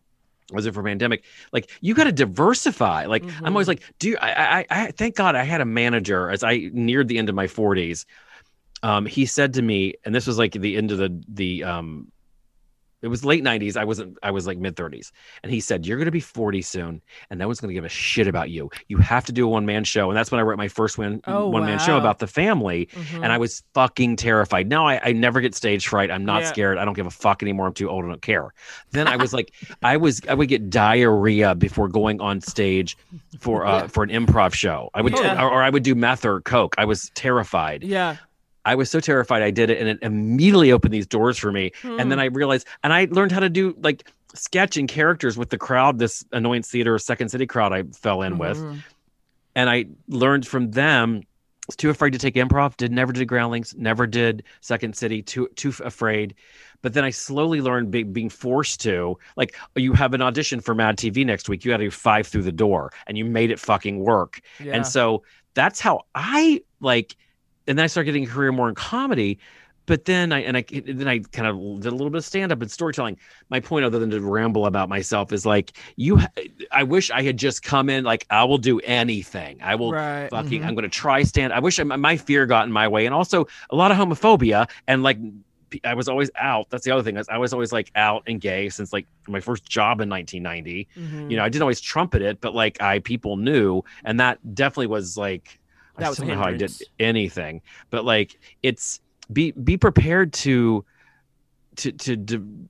was 0.52 0.66
it 0.66 0.74
for 0.74 0.82
pandemic 0.82 1.24
like 1.52 1.70
you 1.80 1.94
got 1.94 2.04
to 2.04 2.12
diversify. 2.12 3.06
Like 3.06 3.24
i'm 3.42 3.54
always 3.54 3.68
like 3.68 3.82
do 3.98 4.10
you, 4.10 4.16
I, 4.20 4.60
I 4.60 4.66
i 4.70 4.90
thank 4.90 5.16
god 5.16 5.34
i 5.34 5.44
had 5.44 5.60
a 5.60 5.64
manager 5.64 6.30
as 6.30 6.42
i 6.42 6.70
neared 6.72 7.08
the 7.08 7.18
end 7.18 7.28
of 7.28 7.34
my 7.34 7.46
40s 7.46 8.04
um 8.82 9.06
he 9.06 9.26
said 9.26 9.54
to 9.54 9.62
me 9.62 9.94
and 10.04 10.14
this 10.14 10.26
was 10.26 10.38
like 10.38 10.52
the 10.52 10.76
end 10.76 10.90
of 10.90 10.98
the 10.98 11.22
the 11.28 11.64
um 11.64 12.10
it 13.02 13.08
was 13.08 13.24
late 13.24 13.42
90s 13.44 13.76
i 13.76 13.84
wasn't 13.84 14.16
i 14.22 14.30
was 14.30 14.46
like 14.46 14.58
mid 14.58 14.76
30s 14.76 15.10
and 15.42 15.52
he 15.52 15.60
said 15.60 15.84
you're 15.86 15.96
going 15.98 16.06
to 16.06 16.10
be 16.12 16.20
40 16.20 16.62
soon 16.62 17.02
and 17.30 17.38
no 17.38 17.46
one's 17.48 17.60
going 17.60 17.68
to 17.68 17.74
give 17.74 17.84
a 17.84 17.88
shit 17.88 18.26
about 18.28 18.50
you. 18.50 18.70
You 18.88 18.98
have 18.98 19.24
to 19.26 19.32
do 19.32 19.44
a 19.46 19.48
one-man 19.48 19.84
show. 19.84 20.08
And 20.10 20.16
that's 20.16 20.30
when 20.30 20.38
i 20.38 20.42
wrote 20.42 20.58
my 20.58 20.68
first 20.68 20.98
one 20.98 21.20
Oh, 21.26 21.48
one-man 21.48 21.78
show 21.78 21.96
about 21.98 22.18
the 22.20 22.26
family. 22.26 22.86
Mhm. 22.92 23.22
and 23.24 23.32
i 23.32 23.38
was 23.38 23.62
fucking 23.74 24.16
terrified. 24.16 24.68
Now 24.68 24.86
I, 24.86 25.00
I 25.08 25.12
never 25.12 25.40
get 25.40 25.54
stage 25.54 25.86
fright. 25.88 26.10
I'm 26.10 26.24
not 26.24 26.42
Yeah. 26.42 26.48
scared. 26.48 26.78
I 26.78 26.84
don't 26.84 26.94
give 26.94 27.06
a 27.06 27.10
fuck 27.10 27.42
anymore. 27.42 27.66
I'm 27.66 27.74
too 27.74 27.88
old. 27.90 28.04
I 28.04 28.08
don't 28.08 28.22
care. 28.22 28.52
Then 28.92 29.08
i 29.08 29.16
was 29.16 29.32
like 29.32 29.52
i 29.82 29.96
was 29.96 30.20
i 30.28 30.34
would 30.34 30.48
get 30.48 30.70
diarrhea 30.70 31.54
before 31.54 31.88
going 31.88 32.20
on 32.20 32.40
stage 32.40 32.96
for 33.40 33.66
uh 33.66 33.88
for 33.94 34.04
an 34.04 34.10
improv 34.10 34.54
show. 34.54 34.90
I 34.94 35.00
would 35.02 35.14
Yeah. 35.18 35.42
or, 35.42 35.50
or 35.50 35.62
i 35.62 35.70
would 35.70 35.82
do 35.82 35.94
meth 35.94 36.24
or 36.24 36.40
coke. 36.40 36.74
I 36.78 36.84
was 36.84 37.10
terrified. 37.14 37.82
Yeah. 37.82 38.16
I 38.64 38.74
was 38.74 38.90
so 38.90 39.00
terrified 39.00 39.42
I 39.42 39.50
did 39.50 39.70
it 39.70 39.78
and 39.78 39.88
it 39.88 39.98
immediately 40.02 40.72
opened 40.72 40.94
these 40.94 41.06
doors 41.06 41.38
for 41.38 41.50
me. 41.52 41.72
And 41.82 42.10
then 42.10 42.18
hmm. 42.18 42.20
I 42.20 42.24
realized 42.26 42.66
and 42.82 42.92
I 42.92 43.08
learned 43.10 43.32
how 43.32 43.40
to 43.40 43.48
do 43.48 43.76
like 43.80 44.08
sketch 44.34 44.76
and 44.76 44.88
characters 44.88 45.36
with 45.36 45.50
the 45.50 45.58
crowd, 45.58 45.98
this 45.98 46.24
annoyance 46.32 46.70
theater 46.70 46.98
second 46.98 47.30
city 47.30 47.46
crowd 47.46 47.72
I 47.72 47.84
fell 47.84 48.22
in 48.22 48.38
with. 48.38 48.58
Mm-hmm. 48.58 48.78
And 49.54 49.70
I 49.70 49.86
learned 50.08 50.46
from 50.46 50.70
them. 50.70 51.22
Was 51.68 51.76
too 51.76 51.90
afraid 51.90 52.10
to 52.10 52.18
take 52.18 52.34
improv, 52.34 52.76
did 52.76 52.90
never 52.90 53.12
did 53.12 53.28
groundlings, 53.28 53.72
never 53.78 54.04
did 54.04 54.42
second 54.62 54.96
city, 54.96 55.22
too 55.22 55.48
too 55.54 55.72
afraid. 55.84 56.34
But 56.82 56.94
then 56.94 57.04
I 57.04 57.10
slowly 57.10 57.60
learned 57.60 57.92
be, 57.92 58.02
being 58.02 58.28
forced 58.28 58.80
to 58.80 59.16
like 59.36 59.56
you 59.76 59.92
have 59.92 60.12
an 60.12 60.22
audition 60.22 60.60
for 60.60 60.74
Mad 60.74 60.96
TV 60.98 61.24
next 61.24 61.48
week, 61.48 61.64
you 61.64 61.70
got 61.70 61.76
to 61.76 61.84
do 61.84 61.90
five 61.92 62.26
through 62.26 62.42
the 62.42 62.50
door, 62.50 62.90
and 63.06 63.16
you 63.16 63.24
made 63.24 63.52
it 63.52 63.60
fucking 63.60 64.00
work. 64.00 64.40
Yeah. 64.58 64.72
And 64.72 64.84
so 64.84 65.22
that's 65.54 65.78
how 65.78 66.00
I 66.16 66.62
like, 66.80 67.16
and 67.66 67.78
then 67.78 67.84
I 67.84 67.86
started 67.86 68.06
getting 68.06 68.24
a 68.24 68.30
career 68.30 68.52
more 68.52 68.68
in 68.68 68.74
comedy. 68.74 69.38
but 69.86 70.04
then 70.04 70.30
I 70.32 70.40
and 70.42 70.56
I 70.56 70.64
then 70.70 71.08
I 71.08 71.18
kind 71.18 71.48
of 71.48 71.80
did 71.80 71.92
a 71.92 71.96
little 71.96 72.10
bit 72.10 72.18
of 72.18 72.24
stand 72.24 72.52
up 72.52 72.62
and 72.62 72.70
storytelling. 72.70 73.18
My 73.50 73.58
point, 73.60 73.84
other 73.84 73.98
than 73.98 74.10
to 74.10 74.20
ramble 74.20 74.66
about 74.66 74.88
myself, 74.88 75.32
is 75.32 75.44
like 75.44 75.72
you. 75.96 76.20
I 76.70 76.84
wish 76.84 77.10
I 77.10 77.22
had 77.22 77.36
just 77.36 77.62
come 77.64 77.90
in 77.90 78.04
like 78.04 78.24
I 78.30 78.44
will 78.44 78.58
do 78.58 78.78
anything. 78.80 79.60
I 79.62 79.74
will 79.74 79.92
Right. 79.92 80.28
fucking. 80.30 80.64
I'm 80.64 80.74
going 80.74 80.84
to 80.84 80.88
try 80.88 81.24
stand. 81.24 81.52
I 81.52 81.58
wish 81.58 81.80
I, 81.80 81.82
my 81.82 82.16
fear 82.16 82.46
got 82.46 82.64
in 82.66 82.72
my 82.72 82.86
way, 82.86 83.06
and 83.06 83.14
also 83.14 83.46
a 83.70 83.76
lot 83.76 83.90
of 83.90 83.96
homophobia 83.96 84.68
and 84.86 85.02
like. 85.02 85.18
I 85.84 85.94
was 85.94 86.06
always 86.06 86.30
out. 86.36 86.68
That's 86.68 86.84
the 86.84 86.90
other 86.90 87.02
thing. 87.02 87.16
is 87.16 87.26
I 87.30 87.38
was 87.38 87.54
always 87.54 87.72
like 87.72 87.90
out 87.94 88.24
and 88.26 88.38
gay 88.38 88.68
since 88.68 88.92
like 88.92 89.06
my 89.26 89.40
first 89.40 89.64
job 89.64 90.02
in 90.02 90.10
1990. 90.10 90.86
Mm-hmm. 90.94 91.30
You 91.30 91.38
know, 91.38 91.44
I 91.44 91.48
didn't 91.48 91.62
always 91.62 91.80
trumpet 91.80 92.20
it, 92.20 92.42
but 92.42 92.54
like 92.54 92.82
I 92.82 92.98
people 92.98 93.38
knew, 93.38 93.82
and 94.04 94.20
that 94.20 94.38
definitely 94.54 94.88
was 94.88 95.16
like 95.16 95.58
That 95.98 96.06
I 96.06 96.08
was 96.08 96.16
still 96.18 96.28
don't 96.28 96.36
know 96.38 96.42
how 96.42 96.48
I 96.50 96.56
did 96.56 96.72
anything, 96.98 97.60
but 97.90 98.04
like 98.04 98.38
it's 98.62 99.00
be 99.32 99.52
be 99.52 99.76
prepared 99.76 100.32
to 100.34 100.84
to 101.76 101.92
to, 101.92 102.16
to 102.16 102.68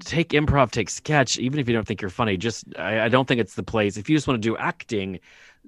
take 0.00 0.30
improv, 0.30 0.70
take 0.70 0.88
sketch, 0.90 1.38
even 1.38 1.58
if 1.60 1.68
you 1.68 1.74
don't 1.74 1.86
think 1.86 2.00
you're 2.00 2.10
funny. 2.10 2.36
Just 2.36 2.64
I, 2.78 3.02
I 3.02 3.08
don't 3.08 3.26
think 3.28 3.40
it's 3.40 3.54
the 3.54 3.62
place. 3.62 3.96
If 3.96 4.08
you 4.08 4.16
just 4.16 4.26
want 4.26 4.42
to 4.42 4.48
do 4.48 4.56
acting, 4.56 5.20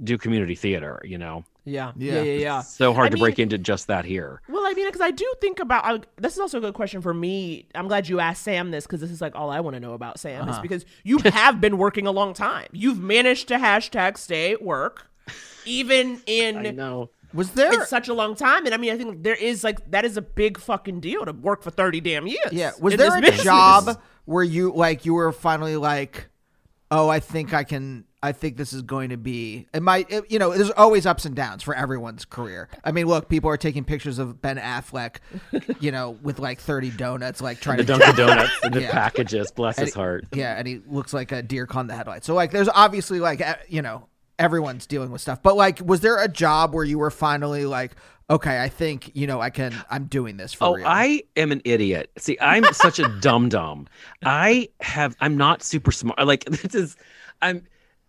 do 0.03 0.17
community 0.19 0.55
theater. 0.55 1.01
You 1.05 1.19
know, 1.19 1.45
Yeah. 1.65 1.93
Yeah. 1.97 2.15
Yeah. 2.15 2.23
Yeah. 2.23 2.39
Yeah. 2.39 2.61
So 2.63 2.93
hard 2.95 3.07
I 3.07 3.09
to 3.11 3.15
mean- 3.17 3.23
break 3.23 3.39
into 3.39 3.59
just 3.59 3.87
that 3.89 4.05
here. 4.05 4.41
Well, 4.49 4.65
I 4.67 4.73
mean, 4.73 4.87
because 4.89 5.01
I 5.03 5.11
do 5.11 5.31
think 5.41 5.59
about 5.61 5.85
I, 5.85 6.01
this 6.17 6.33
is 6.35 6.39
also 6.41 6.59
a 6.59 6.61
good 6.61 6.75
question 6.75 7.03
for 7.03 7.13
me. 7.15 7.67
I'm 7.75 7.89
glad 7.89 8.09
you 8.09 8.19
asked 8.21 8.43
Sam 8.43 8.71
this 8.71 8.85
because 8.87 9.01
this 9.01 9.11
is 9.11 9.21
like 9.21 9.35
all 9.37 9.51
I 9.51 9.61
want 9.61 9.75
to 9.75 9.81
know 9.81 9.93
about 9.93 10.19
Sam 10.19 10.43
Uh-huh. 10.43 10.53
is 10.53 10.59
because 10.61 10.85
you 11.05 11.19
have 11.25 11.61
been 11.61 11.77
working 11.79 12.07
a 12.07 12.13
long 12.13 12.35
time. 12.35 12.69
You've 12.73 12.99
managed 13.01 13.49
to 13.49 13.57
hashtag 13.59 14.17
stay 14.17 14.53
at 14.53 14.63
work, 14.63 15.11
even 15.67 16.21
in 16.27 16.57
I 16.59 16.65
in 16.65 16.77
know. 16.77 17.11
Was 17.35 17.51
there? 17.51 17.73
it's 17.73 17.91
such 17.91 18.09
a 18.09 18.15
long 18.15 18.35
time. 18.35 18.65
And 18.67 18.75
I 18.75 18.79
mean, 18.79 18.93
I 18.95 18.97
think 18.97 19.23
there 19.23 19.35
is 19.35 19.63
like 19.65 19.91
that 19.91 20.05
is 20.05 20.17
a 20.17 20.23
big 20.23 20.59
fucking 20.59 21.01
deal 21.01 21.25
to 21.27 21.33
work 21.33 21.63
for 21.63 21.71
30 21.71 22.01
damn 22.01 22.27
years. 22.27 22.53
Yeah. 22.53 22.71
Was 22.81 22.97
there 22.97 23.17
a 23.17 23.21
business. 23.21 23.43
job 23.45 24.01
where 24.25 24.45
you 24.45 24.73
like 24.73 25.05
you 25.05 25.15
were 25.15 25.33
finally 25.33 25.77
like, 25.77 26.29
oh, 26.91 27.09
I 27.09 27.21
think 27.21 27.53
I 27.53 27.65
can. 27.65 28.05
I 28.23 28.33
think 28.33 28.57
this 28.57 28.73
is 28.73 28.83
going 28.83 29.11
to 29.11 29.17
be. 29.17 29.69
It 29.75 29.83
might. 29.83 30.11
It, 30.11 30.31
you 30.31 30.39
know, 30.39 30.53
there's 30.57 30.71
always 30.73 31.05
ups 31.07 31.27
and 31.27 31.37
downs 31.37 31.63
for 31.63 31.75
everyone's 31.75 32.25
career. 32.25 32.69
I 32.83 32.91
mean, 32.91 33.07
look, 33.07 33.29
people 33.29 33.51
are 33.51 33.57
taking 33.59 33.85
pictures 33.85 34.19
of 34.19 34.41
Ben 34.41 34.57
Affleck, 34.57 35.17
you 35.81 35.93
know, 35.93 36.19
with 36.23 36.39
like 36.41 36.59
30 36.59 36.91
donuts, 36.91 37.41
like 37.41 37.61
trying 37.61 37.77
The 37.77 37.85
to 37.85 37.99
Dunkin' 37.99 38.17
Donuts 38.27 38.53
and 38.65 38.75
the 38.75 38.81
Yeah. 38.83 38.91
packages, 38.93 39.53
bless 39.53 39.77
And 39.79 39.87
his 39.87 39.95
he- 39.95 40.01
heart. 40.01 40.25
Yeah, 40.33 40.55
and 40.57 40.67
he 40.67 40.81
looks 40.89 41.13
like 41.13 41.31
a 41.31 41.43
deer 41.43 41.67
caught 41.67 41.81
in 41.83 41.87
the 41.89 41.95
headlights. 41.95 42.27
So 42.27 42.35
like, 42.35 42.51
there's 42.51 42.71
obviously 42.71 43.21
like, 43.21 43.41
eh, 43.43 43.57
you 43.69 43.83
know, 43.83 44.09
everyone's 44.39 44.87
dealing 44.87 45.11
with 45.11 45.21
stuff. 45.21 45.43
But 45.43 45.57
like, 45.57 45.81
was 45.81 46.01
there 46.01 46.23
a 46.23 46.29
job 46.29 46.75
where 46.75 46.85
you 46.85 46.99
were 46.99 47.11
finally 47.11 47.65
like, 47.67 47.93
okay, 48.29 48.63
I 48.63 48.69
think 48.69 49.11
you 49.15 49.27
know, 49.27 49.41
I 49.41 49.51
can. 49.51 49.75
I'm 49.91 50.07
doing 50.07 50.37
this 50.37 50.53
for 50.53 50.65
Oh, 50.65 50.75
real. 50.75 50.87
I 50.87 51.23
am 51.37 51.53
an 51.53 51.63
idiot. 51.65 52.11
See, 52.19 52.37
I'm 52.41 52.65
such 52.73 52.99
a 52.99 53.09
dum 53.21 53.49
dum. 53.49 53.87
I 54.25 54.69
have. 54.81 55.17
I'm 55.21 55.37
not 55.37 55.63
super 55.63 55.93
smart. 55.93 56.27
Like 56.27 56.45
this 56.47 56.75
is. 56.75 56.97
I'm. 57.43 57.63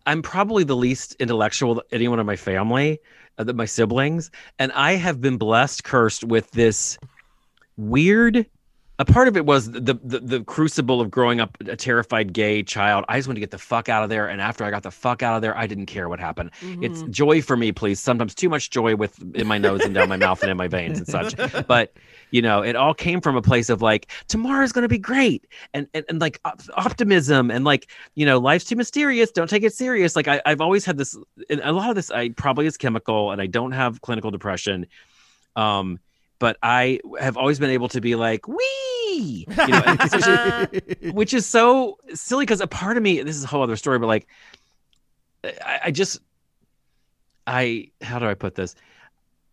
I'm 0.06 0.22
probably 0.22 0.64
the 0.64 0.76
least 0.76 1.18
intellectual 1.20 1.84
anyone 1.92 2.18
in 2.18 2.26
my 2.26 2.38
family, 2.38 2.98
uh, 3.38 3.44
my 3.52 3.66
siblings, 3.66 4.32
and 4.58 4.72
I 4.72 4.94
have 4.94 5.20
been 5.20 5.36
blessed, 5.38 5.84
cursed 5.84 6.24
with 6.24 6.50
this 6.52 6.98
weird. 7.76 8.46
A 9.00 9.06
part 9.06 9.28
of 9.28 9.38
it 9.38 9.46
was 9.46 9.70
the, 9.70 10.00
the 10.04 10.20
the 10.20 10.44
crucible 10.44 11.02
of 11.02 11.12
growing 11.12 11.40
up 11.40 11.56
a 11.68 11.76
terrified 11.76 12.34
gay 12.34 12.64
child. 12.64 13.06
I 13.08 13.20
just 13.20 13.28
wanted 13.28 13.36
to 13.36 13.42
get 13.42 13.52
the 13.52 13.60
fuck 13.60 13.90
out 13.90 14.04
of 14.04 14.10
there, 14.10 14.28
and 14.28 14.42
after 14.42 14.64
I 14.64 14.72
got 14.72 14.82
the 14.82 14.90
fuck 14.90 15.22
out 15.22 15.36
of 15.36 15.44
there, 15.44 15.56
I 15.56 15.68
didn't 15.68 15.86
care 15.86 16.10
what 16.10 16.20
happened. 16.20 16.50
It's 16.82 17.04
joy 17.04 17.44
for 17.44 17.56
me, 17.56 17.72
please. 17.72 18.00
Sometimes 18.00 18.34
too 18.34 18.50
much 18.50 18.72
joy 18.72 18.96
with 18.96 19.20
in 19.36 19.46
my 19.46 19.60
nose 19.60 19.82
and 19.82 19.94
down 19.94 20.10
my 20.10 20.18
mouth 20.18 20.42
and 20.42 20.50
in 20.50 20.58
my 20.58 20.68
veins 20.68 20.98
and 20.98 21.08
such. 21.08 21.36
But 21.68 21.94
you 22.32 22.42
know, 22.42 22.64
it 22.64 22.76
all 22.76 22.96
came 22.96 23.22
from 23.22 23.36
a 23.36 23.42
place 23.42 23.70
of 23.70 23.84
like 23.84 24.12
tomorrow's 24.28 24.72
going 24.72 24.82
to 24.82 24.90
be 24.90 24.98
great, 24.98 25.46
and 25.76 25.88
and, 25.94 26.04
and 26.10 26.20
like 26.20 26.40
op- 26.44 26.64
optimism, 26.74 27.52
and 27.52 27.66
like 27.66 27.92
you 28.16 28.26
know, 28.26 28.40
life's 28.40 28.66
too 28.66 28.76
mysterious. 28.76 29.30
Don't 29.30 29.50
take 29.50 29.62
it 29.62 29.74
serious. 29.74 30.16
Like 30.16 30.28
I, 30.28 30.42
I've 30.48 30.60
always 30.60 30.86
had 30.86 30.98
this, 30.98 31.16
and 31.52 31.62
a 31.64 31.72
lot 31.72 31.92
of 31.92 31.96
this, 31.96 32.10
I 32.10 32.30
probably 32.30 32.66
is 32.66 32.78
chemical, 32.78 33.30
and 33.30 33.40
I 33.40 33.46
don't 33.46 33.74
have 33.74 34.02
clinical 34.02 34.32
depression. 34.32 34.88
Um, 35.56 36.00
but 36.40 36.58
I 36.62 37.00
have 37.20 37.38
always 37.38 37.60
been 37.60 37.70
able 37.70 37.90
to 37.90 38.02
be 38.02 38.16
like, 38.16 38.48
wee, 38.48 39.46
you 39.48 39.68
know, 39.68 40.68
which 41.12 41.34
is 41.34 41.46
so 41.46 41.98
silly 42.14 42.44
because 42.46 42.62
a 42.62 42.68
part 42.68 42.98
of 42.98 43.04
me, 43.04 43.22
this 43.22 43.36
is 43.36 43.44
a 43.44 43.48
whole 43.48 43.64
other 43.64 43.76
story, 43.76 44.00
but 44.00 44.08
like, 44.08 44.28
I, 45.44 45.80
I 45.86 45.92
just, 45.92 46.20
I, 47.46 47.92
how 48.02 48.20
do 48.20 48.28
I 48.28 48.34
put 48.34 48.56
this? 48.56 48.76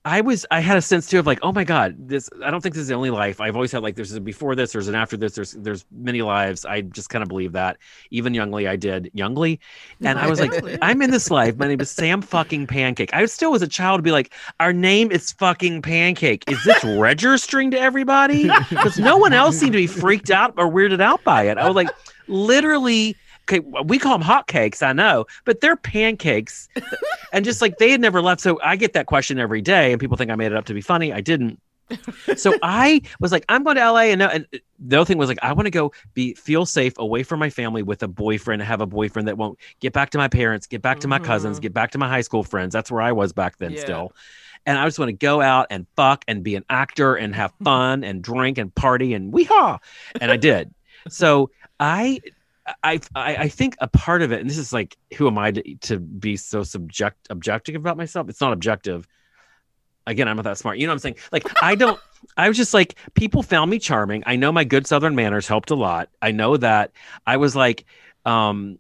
I 0.07 0.21
was, 0.21 0.45
I 0.51 0.61
had 0.61 0.77
a 0.77 0.83
sense 0.83 1.09
too 1.09 1.19
of 1.19 1.27
like, 1.27 1.39
oh 1.43 1.51
my 1.51 1.65
God, 1.65 1.97
this, 1.99 2.29
I 2.45 2.51
don't 2.51 2.61
think 2.61 2.75
this 2.75 2.83
is 2.83 2.89
the 2.89 2.95
only 2.95 3.09
life. 3.09 3.41
I've 3.41 3.55
always 3.55 3.73
had 3.73 3.83
like, 3.83 3.97
there's 3.97 4.13
a 4.13 4.21
before 4.21 4.55
this, 4.55 4.73
there's 4.73 4.87
an 4.87 4.95
after 4.95 5.17
this, 5.17 5.35
there's, 5.35 5.53
there's 5.53 5.87
many 5.91 6.21
lives. 6.21 6.67
I 6.67 6.83
just 6.83 7.09
kind 7.09 7.23
of 7.23 7.29
believe 7.29 7.53
that. 7.53 7.79
Even 8.11 8.35
youngly, 8.35 8.69
I 8.69 8.77
did 8.77 9.11
youngly. 9.17 9.59
And 10.03 10.19
I 10.19 10.29
was 10.29 10.41
like, 10.41 10.53
I'm 10.83 11.01
in 11.01 11.11
this 11.11 11.31
life. 11.31 11.57
My 11.57 11.69
name 11.69 11.81
is 11.81 11.91
Sam 11.91 12.21
fucking 12.21 12.67
Pancake. 12.67 13.15
I 13.15 13.25
still, 13.25 13.55
as 13.55 13.63
a 13.63 13.67
child, 13.67 14.03
be 14.03 14.13
like, 14.13 14.35
our 14.61 14.75
name 14.75 15.11
is 15.11 15.33
fucking 15.33 15.81
Pancake. 15.81 16.45
Is 16.51 16.63
this 16.65 16.85
registering 16.85 17.71
to 17.71 17.81
everybody? 17.81 18.51
Because 18.69 18.99
no 18.99 19.17
one 19.17 19.33
else 19.33 19.59
seemed 19.59 19.73
to 19.73 19.79
be 19.79 19.87
freaked 19.87 20.31
out 20.31 20.53
or 20.59 20.71
weirded 20.71 21.01
out 21.01 21.25
by 21.25 21.45
it. 21.45 21.57
I 21.57 21.67
was 21.67 21.77
like, 21.77 21.89
literally. 22.29 23.17
Okay, 23.49 23.61
we 23.85 23.99
call 23.99 24.13
them 24.13 24.23
hot 24.23 24.47
cakes, 24.47 24.83
I 24.83 24.93
know, 24.93 25.27
but 25.45 25.61
they're 25.61 25.77
pancakes, 25.77 26.69
and 27.33 27.45
just 27.45 27.61
like 27.61 27.77
they 27.79 27.91
had 27.91 28.01
never 28.01 28.23
left. 28.23 28.41
So 28.41 28.59
I 28.63 28.77
get 28.77 28.95
that 28.95 29.07
question 29.07 29.39
every 29.39 29.61
day, 29.61 29.93
and 29.93 30.01
people 30.01 30.17
think 30.17 30.31
I 30.31 30.35
made 30.35 30.53
it 30.53 30.57
up 30.57 30.65
to 30.67 30.75
be 30.75 30.81
funny. 30.81 31.13
I 31.13 31.21
didn't. 31.21 31.61
so 32.37 32.55
I 32.63 33.03
was 33.21 33.33
like, 33.33 33.45
I'm 33.51 33.63
going 33.63 33.77
to 33.77 33.91
LA, 33.91 34.01
and, 34.05 34.19
no- 34.19 34.29
and 34.29 34.47
the 34.79 34.97
other 34.97 35.05
thing 35.05 35.19
was 35.19 35.29
like, 35.29 35.39
I 35.43 35.53
want 35.53 35.67
to 35.67 35.71
go 35.71 35.93
be 36.15 36.33
feel 36.35 36.65
safe 36.65 36.95
away 36.97 37.23
from 37.23 37.39
my 37.39 37.51
family 37.51 37.83
with 37.83 38.03
a 38.03 38.09
boyfriend, 38.09 38.63
have 38.63 38.81
a 38.81 38.87
boyfriend 38.87 39.29
that 39.29 39.37
won't 39.37 39.59
get 39.81 39.93
back 39.93 40.11
to 40.11 40.19
my 40.19 40.29
parents, 40.29 40.67
get 40.67 40.81
back 40.81 41.01
to 41.01 41.09
my 41.09 41.19
cousins, 41.19 41.57
mm-hmm. 41.57 41.63
get 41.65 41.75
back 41.75 41.91
to 41.91 41.99
my 41.99 42.09
high 42.09 42.23
school 42.23 42.43
friends. 42.43 42.73
That's 42.73 42.91
where 42.91 43.03
I 43.03 43.13
was 43.13 43.33
back 43.35 43.59
then, 43.59 43.73
Yeah. 43.73 43.81
still. 43.81 44.13
And 44.67 44.79
I 44.79 44.87
just 44.87 44.99
want 44.99 45.11
to 45.11 45.13
go 45.13 45.43
out 45.43 45.67
and 45.69 45.87
fuck 45.95 46.25
and 46.27 46.43
be 46.43 46.57
an 46.57 46.65
actor 46.71 47.15
and 47.17 47.35
have 47.35 47.53
fun 47.65 48.03
and 48.03 48.23
drink 48.23 48.57
and 48.57 48.75
party 48.75 49.13
and 49.13 49.31
weehaw. 49.33 49.79
And 50.21 50.31
I 50.31 50.39
did. 50.39 50.73
So 51.11 51.51
I, 51.79 52.21
I, 52.83 53.01
I 53.15 53.37
I 53.37 53.49
think 53.49 53.77
a 53.81 53.89
part 53.89 54.23
of 54.23 54.33
it, 54.33 54.41
and 54.41 54.49
this 54.49 54.59
is 54.59 54.73
like, 54.73 54.97
who 55.17 55.27
am 55.27 55.39
I 55.39 55.51
to, 55.51 55.75
to 55.83 55.99
be 55.99 56.37
so 56.37 56.63
subject 56.63 57.27
objective 57.31 57.75
about 57.75 57.97
myself? 57.97 58.29
It's 58.29 58.41
not 58.41 58.53
objective. 58.53 59.07
Again, 60.07 60.29
I'm 60.29 60.37
not 60.37 60.43
that 60.45 60.59
smart. 60.59 60.79
You 60.79 60.87
know 60.87 60.93
what 60.93 60.97
I'm 60.97 61.01
saying? 61.01 61.17
Like, 61.33 61.63
I 61.63 61.75
don't. 61.75 62.01
I 62.37 62.49
was 62.49 62.57
just 62.57 62.73
like, 62.73 62.97
people 63.15 63.43
found 63.43 63.71
me 63.71 63.79
charming. 63.79 64.23
I 64.27 64.37
know 64.37 64.51
my 64.51 64.65
good 64.65 64.87
Southern 64.87 65.15
manners 65.15 65.47
helped 65.47 65.71
a 65.71 65.75
lot. 65.75 66.09
I 66.23 66.31
know 66.31 66.57
that 66.57 66.93
I 67.27 67.37
was 67.37 67.55
like, 67.55 67.85
um, 68.25 68.79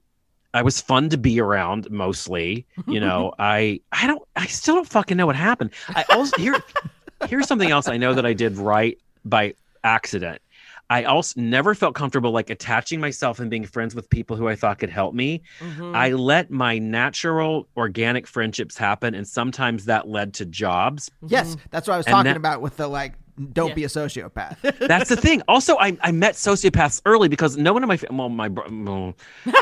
I 0.55 0.62
was 0.62 0.80
fun 0.80 1.11
to 1.11 1.18
be 1.18 1.41
around 1.41 1.91
mostly. 1.91 2.66
You 2.87 3.01
know, 3.01 3.35
I 3.39 3.80
I 3.93 4.07
don't. 4.07 4.22
I 4.35 4.47
still 4.47 4.76
don't 4.76 4.89
fucking 4.89 5.16
know 5.16 5.26
what 5.26 5.37
happened. 5.37 5.70
I 5.89 6.05
also 6.11 6.37
here. 6.41 6.57
Here's 7.28 7.47
something 7.47 7.70
else 7.70 7.89
I 7.89 7.97
know 7.97 8.14
that 8.14 8.26
I 8.26 8.32
did 8.32 8.57
right 8.57 8.99
by 9.24 9.55
accident. 9.82 10.41
I 10.91 11.05
also 11.05 11.41
never 11.41 11.74
felt 11.74 11.95
comfortable 11.95 12.30
like 12.30 12.51
attaching 12.51 13.01
myself 13.01 13.41
and 13.41 13.51
being 13.51 13.64
friends 13.64 13.95
with 13.95 14.09
people 14.11 14.37
who 14.37 14.49
I 14.49 14.55
thought 14.55 14.78
could 14.78 14.91
help 14.91 15.14
me. 15.14 15.43
Mm-hmm. 15.61 15.97
I 15.97 16.11
let 16.11 16.51
my 16.51 16.78
natural 16.78 17.66
organic 17.76 18.26
friendships 18.26 18.76
happen, 18.76 19.14
and 19.14 19.26
sometimes 19.26 19.87
that 19.87 20.09
led 20.09 20.35
to 20.35 20.45
jobs. 20.45 21.11
yes, 21.26 21.57
that's 21.70 21.89
what 21.89 21.95
I 21.95 21.97
was 21.97 22.07
And 22.07 22.12
talking 22.12 22.24
that- 22.30 22.37
about 22.37 22.61
with 22.61 22.76
the 22.76 22.87
like, 22.89 23.14
don't 23.53 23.74
be 23.74 23.82
a 23.82 23.89
sociopath. 23.89 24.59
That's 24.87 25.09
the 25.09 25.16
thing. 25.16 25.43
Also, 25.49 25.76
I, 25.78 25.97
I 26.03 26.12
met 26.12 26.35
sociopaths 26.37 27.03
early 27.05 27.28
because 27.28 27.57
no 27.57 27.72
one 27.72 27.82
in 27.82 27.89
my 27.89 27.97
fa- 27.97 28.07
well, 28.12 28.28
my 28.28 28.49
bro- 28.49 28.68
well, 28.70 29.16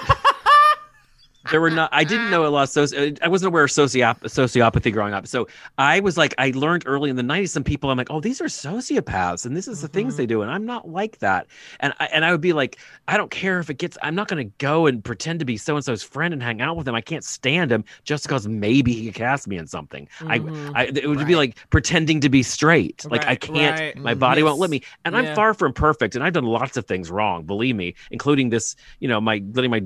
there 1.53 1.61
were 1.61 1.71
not. 1.71 1.91
I 1.93 2.03
didn't 2.03 2.31
know 2.31 2.47
a 2.47 2.49
lot 2.49 2.63
of 2.65 2.69
soci. 2.71 3.19
I 3.23 3.29
wasn't 3.29 3.49
aware 3.49 3.65
of 3.65 3.71
sociop- 3.71 4.23
sociopathy 4.23 4.93
growing 4.93 5.15
up. 5.15 5.27
So 5.27 5.47
I 5.79 6.01
was 6.01 6.17
like, 6.17 6.35
I 6.39 6.51
learned 6.55 6.85
early 6.87 7.11
in 7.11 7.17
the 7.17 7.23
'90s. 7.23 7.51
Some 7.51 7.63
people, 7.63 7.91
I'm 7.91 7.99
like, 7.99 8.11
oh, 8.11 8.21
these 8.21 8.41
are 8.41 8.47
sociopaths, 8.47 9.47
and 9.47 9.57
this 9.57 9.69
is 9.69 9.83
the 9.83 9.89
things 9.89 10.17
they 10.17 10.25
mm-hmm. 10.25 10.29
do, 10.29 10.43
and 10.43 10.51
I'm 10.51 10.67
not 10.67 10.89
like 10.89 11.19
that. 11.19 11.47
And 11.81 11.93
I, 12.01 12.07
and 12.07 12.25
I 12.25 12.33
would 12.33 12.41
be 12.41 12.53
like, 12.53 12.79
I 13.07 13.17
don't 13.17 13.31
care 13.31 13.61
if 13.61 13.71
it 13.71 13.79
gets. 13.79 13.97
I'm 14.03 14.15
not 14.15 14.29
going 14.29 14.45
to 14.45 14.53
go 14.59 14.87
and 14.87 15.05
pretend 15.05 15.39
to 15.41 15.45
be 15.45 15.57
so 15.57 15.77
and 15.77 15.85
so's 15.85 16.03
friend 16.03 16.33
and 16.33 16.43
hang 16.43 16.61
out 16.61 16.77
with 16.77 16.89
him. 16.89 16.95
I 16.95 17.01
can't 17.01 17.25
stand 17.25 17.71
him 17.71 17.85
just 18.05 18.25
because 18.25 18.49
maybe 18.49 18.95
he 18.95 19.13
cast 19.13 19.47
me 19.47 19.59
in 19.59 19.67
something. 19.67 20.09
I, 20.23 20.39
mm-hmm. 20.39 20.73
I 20.75 20.85
it 20.87 21.07
would 21.07 21.27
be 21.27 21.37
like 21.37 21.57
pretending 21.71 22.21
to 22.21 22.29
be 22.29 22.43
straight. 22.43 23.05
Like 23.11 23.27
I 23.27 23.37
can't. 23.37 23.79
right. 23.79 23.97
My 23.99 24.13
mm-hmm. 24.13 24.21
body 24.21 24.43
won't 24.43 24.59
let 24.59 24.71
me. 24.71 24.83
And 25.05 25.15
Yeah. 25.15 25.21
I'm 25.21 25.35
far 25.37 25.55
from 25.55 25.73
perfect, 25.73 26.15
and 26.15 26.25
I've 26.25 26.33
done 26.33 26.47
lots 26.47 26.77
of 26.77 26.87
things 26.87 27.11
wrong. 27.11 27.45
Believe 27.45 27.77
me, 27.77 27.95
including 28.11 28.49
this. 28.49 28.75
You 29.01 29.09
know, 29.09 29.21
my 29.21 29.43
letting 29.53 29.71
my 29.71 29.83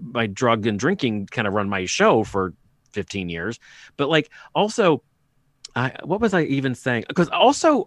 my 0.00 0.26
drug 0.26 0.66
and 0.66 0.78
drinking 0.78 1.26
kind 1.26 1.46
of 1.48 1.54
run 1.54 1.68
my 1.68 1.84
show 1.86 2.24
for 2.24 2.52
15 2.92 3.28
years. 3.28 3.58
But 3.96 4.08
like 4.08 4.30
also, 4.54 5.02
I 5.76 5.96
what 6.04 6.20
was 6.20 6.34
I 6.34 6.42
even 6.42 6.74
saying? 6.74 7.04
Because 7.08 7.28
also, 7.30 7.86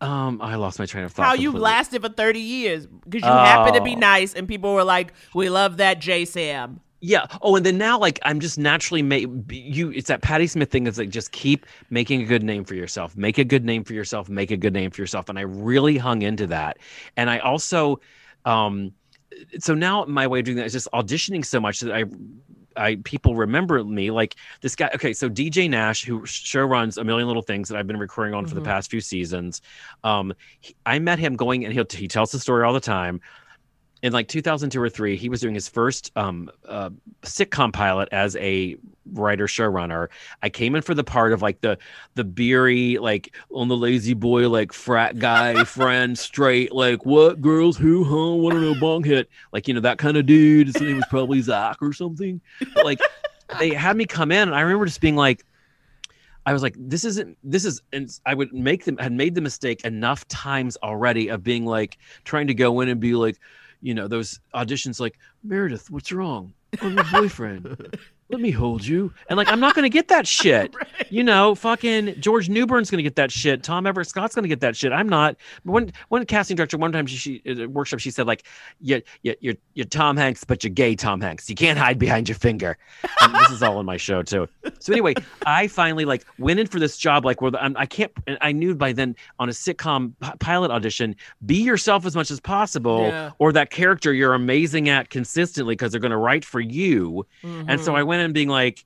um, 0.00 0.40
I 0.40 0.54
lost 0.56 0.78
my 0.78 0.86
train 0.86 1.04
of 1.04 1.12
thought. 1.12 1.26
How 1.26 1.34
you 1.34 1.52
lasted 1.52 2.02
for 2.02 2.08
30 2.08 2.40
years 2.40 2.86
because 2.86 3.22
you 3.22 3.28
happen 3.32 3.74
to 3.74 3.82
be 3.82 3.94
Oh. 3.96 3.98
nice 3.98 4.34
and 4.34 4.46
people 4.46 4.72
were 4.74 4.84
like, 4.84 5.12
we 5.34 5.50
love 5.50 5.78
that 5.78 6.00
J 6.00 6.24
Sam. 6.24 6.80
Yeah. 7.00 7.26
Oh, 7.42 7.54
and 7.54 7.64
then 7.64 7.78
now, 7.78 7.96
like, 7.96 8.18
I'm 8.24 8.40
just 8.40 8.58
naturally 8.58 9.02
made 9.02 9.52
you. 9.52 9.90
It's 9.90 10.08
that 10.08 10.20
Patti 10.20 10.48
Smith 10.48 10.68
thing. 10.70 10.88
Is 10.88 10.98
like 10.98 11.10
just 11.10 11.30
keep 11.30 11.64
making 11.90 12.22
a 12.22 12.24
good 12.24 12.42
name 12.42 12.64
for 12.64 12.74
yourself. 12.74 13.16
Make 13.16 13.38
a 13.38 13.44
good 13.44 13.64
name 13.64 13.84
for 13.84 13.92
yourself. 13.92 14.28
Make 14.28 14.50
a 14.50 14.56
good 14.56 14.72
name 14.72 14.90
for 14.90 15.00
yourself. 15.00 15.28
And 15.28 15.38
I 15.38 15.42
really 15.42 15.96
hung 15.96 16.22
into 16.22 16.48
that. 16.48 16.78
And 17.16 17.30
I 17.30 17.38
also, 17.38 18.00
um, 18.44 18.92
so 19.58 19.74
now 19.74 20.04
my 20.06 20.26
way 20.26 20.40
of 20.40 20.44
doing 20.44 20.56
that 20.56 20.66
is 20.66 20.72
just 20.72 20.88
auditioning 20.92 21.44
so 21.44 21.60
much 21.60 21.80
that 21.80 21.94
I, 21.94 22.04
I 22.76 22.96
people 23.04 23.34
remember 23.34 23.82
me 23.84 24.10
like 24.10 24.36
this 24.60 24.74
guy. 24.76 24.90
Okay, 24.94 25.12
so 25.12 25.28
DJ 25.28 25.68
Nash, 25.68 26.04
who 26.04 26.24
show 26.26 26.62
runs 26.62 26.96
a 26.96 27.04
million 27.04 27.26
little 27.26 27.42
things 27.42 27.68
that 27.68 27.76
I've 27.76 27.86
been 27.86 27.98
recording 27.98 28.34
on 28.34 28.46
for 28.46 28.54
the 28.54 28.60
Mhm. 28.60 28.66
past 28.66 28.90
few 28.90 29.00
seasons. 29.00 29.60
Um, 30.04 30.32
he- 30.60 30.74
I 30.86 30.98
met 30.98 31.18
him 31.18 31.36
going, 31.36 31.64
and 31.64 31.72
he'll 31.74 31.86
he 31.90 32.08
tells 32.08 32.30
the 32.30 32.38
story 32.38 32.64
all 32.64 32.72
the 32.72 32.80
time 32.80 33.20
in 34.02 34.12
like 34.12 34.28
2002 34.28 34.80
or 34.80 34.88
three, 34.88 35.16
he 35.16 35.28
was 35.28 35.40
doing 35.40 35.54
his 35.54 35.68
first 35.68 36.12
um, 36.16 36.50
uh, 36.66 36.90
sitcom 37.22 37.72
pilot 37.72 38.08
as 38.12 38.36
a 38.36 38.76
writer 39.12 39.46
showrunner. 39.46 40.08
I 40.42 40.50
came 40.50 40.74
in 40.74 40.82
for 40.82 40.94
the 40.94 41.04
part 41.04 41.32
of 41.32 41.42
like 41.42 41.60
the 41.60 41.78
the 42.14 42.24
beery 42.24 42.98
like 42.98 43.34
on 43.50 43.68
the 43.68 43.76
lazy 43.76 44.14
boy 44.14 44.48
like 44.48 44.72
frat 44.72 45.18
guy 45.18 45.64
friend 45.64 46.18
straight 46.18 46.72
like 46.72 47.06
what 47.06 47.40
girls 47.40 47.76
who 47.76 48.04
huh 48.04 48.34
want 48.34 48.54
to 48.54 48.60
know 48.60 48.78
bong 48.78 49.02
hit 49.02 49.28
like 49.52 49.66
you 49.66 49.74
know 49.74 49.80
that 49.80 49.98
kind 49.98 50.16
of 50.16 50.26
dude. 50.26 50.68
His 50.68 50.80
name 50.80 50.96
was 50.96 51.06
probably 51.08 51.40
Zach 51.40 51.78
or 51.80 51.92
something. 51.92 52.40
But, 52.74 52.84
like 52.84 53.00
they 53.58 53.70
had 53.70 53.96
me 53.96 54.04
come 54.04 54.30
in, 54.30 54.48
and 54.48 54.54
I 54.54 54.60
remember 54.60 54.86
just 54.86 55.00
being 55.00 55.16
like. 55.16 55.44
I 56.46 56.54
was 56.54 56.62
like, 56.62 56.76
this 56.78 57.04
isn't, 57.04 57.36
this 57.44 57.66
is, 57.66 57.82
and 57.92 58.08
I 58.24 58.32
would 58.32 58.54
make 58.54 58.86
them, 58.86 58.96
had 58.96 59.12
made 59.12 59.34
the 59.34 59.42
mistake 59.42 59.84
enough 59.84 60.26
times 60.28 60.78
already 60.82 61.28
of 61.28 61.44
being 61.44 61.66
like, 61.66 61.98
trying 62.24 62.46
to 62.46 62.54
go 62.54 62.80
in 62.80 62.88
and 62.88 62.98
be 62.98 63.12
like, 63.12 63.38
you 63.80 63.94
know, 63.94 64.08
those 64.08 64.40
auditions 64.54 65.00
like, 65.00 65.18
Meredith, 65.42 65.90
what's 65.90 66.12
wrong? 66.12 66.52
I'm 66.80 66.94
your 66.94 67.04
boyfriend. 67.12 67.96
Let 68.30 68.40
me 68.40 68.50
hold 68.50 68.84
you. 68.84 69.12
And 69.28 69.36
like, 69.36 69.48
I'm 69.48 69.60
not 69.60 69.74
going 69.74 69.84
to 69.84 69.88
get 69.88 70.08
that 70.08 70.26
shit. 70.38 70.74
You 71.10 71.24
know, 71.24 71.54
fucking 71.54 72.20
George 72.20 72.48
Newbern's 72.48 72.90
going 72.90 72.98
to 72.98 73.02
get 73.02 73.16
that 73.16 73.30
shit. 73.30 73.62
Tom 73.62 73.86
Everett 73.86 74.08
Scott's 74.08 74.34
going 74.34 74.42
to 74.42 74.48
get 74.48 74.60
that 74.60 74.76
shit. 74.76 74.92
I'm 74.92 75.08
not. 75.08 75.36
But 75.64 75.72
one, 75.72 75.92
one 76.08 76.26
casting 76.26 76.56
director, 76.56 76.76
one 76.76 76.92
time 76.92 77.06
she, 77.06 77.16
she 77.16 77.42
a 77.46 77.66
workshop, 77.66 78.00
she 78.00 78.10
said 78.10 78.26
like, 78.26 78.44
you, 78.80 79.02
you, 79.22 79.34
you're, 79.40 79.54
you're 79.74 79.86
Tom 79.86 80.16
Hanks, 80.16 80.44
but 80.44 80.62
you're 80.62 80.70
gay 80.70 80.94
Tom 80.94 81.20
Hanks. 81.20 81.48
You 81.48 81.56
can't 81.56 81.78
hide 81.78 81.98
behind 81.98 82.28
your 82.28 82.36
finger. 82.36 82.76
And 83.20 83.34
this 83.34 83.50
is 83.50 83.62
all 83.62 83.80
in 83.80 83.86
my 83.86 83.96
show 83.96 84.22
too. 84.22 84.46
So 84.78 84.92
anyway, 84.92 85.14
I 85.46 85.66
finally 85.68 86.04
like 86.04 86.24
went 86.38 86.60
in 86.60 86.66
for 86.66 86.78
this 86.78 86.98
job. 86.98 87.24
Like 87.24 87.40
where 87.40 87.50
the, 87.50 87.62
I'm, 87.62 87.76
I 87.76 87.86
can't, 87.86 88.12
and 88.26 88.38
I 88.40 88.52
knew 88.52 88.74
by 88.74 88.92
then 88.92 89.16
on 89.38 89.48
a 89.48 89.52
sitcom 89.52 90.12
p- 90.20 90.30
pilot 90.38 90.70
audition, 90.70 91.16
be 91.46 91.56
yourself 91.56 92.04
as 92.04 92.14
much 92.14 92.30
as 92.30 92.40
possible 92.40 93.08
Yeah. 93.08 93.30
or 93.38 93.52
that 93.52 93.70
character 93.70 94.12
you're 94.12 94.34
amazing 94.34 94.88
at 94.88 95.08
consistently 95.08 95.72
because 95.72 95.92
they're 95.92 96.00
going 96.00 96.10
to 96.10 96.16
write 96.18 96.44
for 96.44 96.60
you. 96.60 97.26
And 97.42 97.80
so. 97.80 97.88
I 97.98 98.00
mm-hmm. 98.00 98.08
went 98.08 98.17
in 98.18 98.32
being 98.32 98.48
like, 98.48 98.84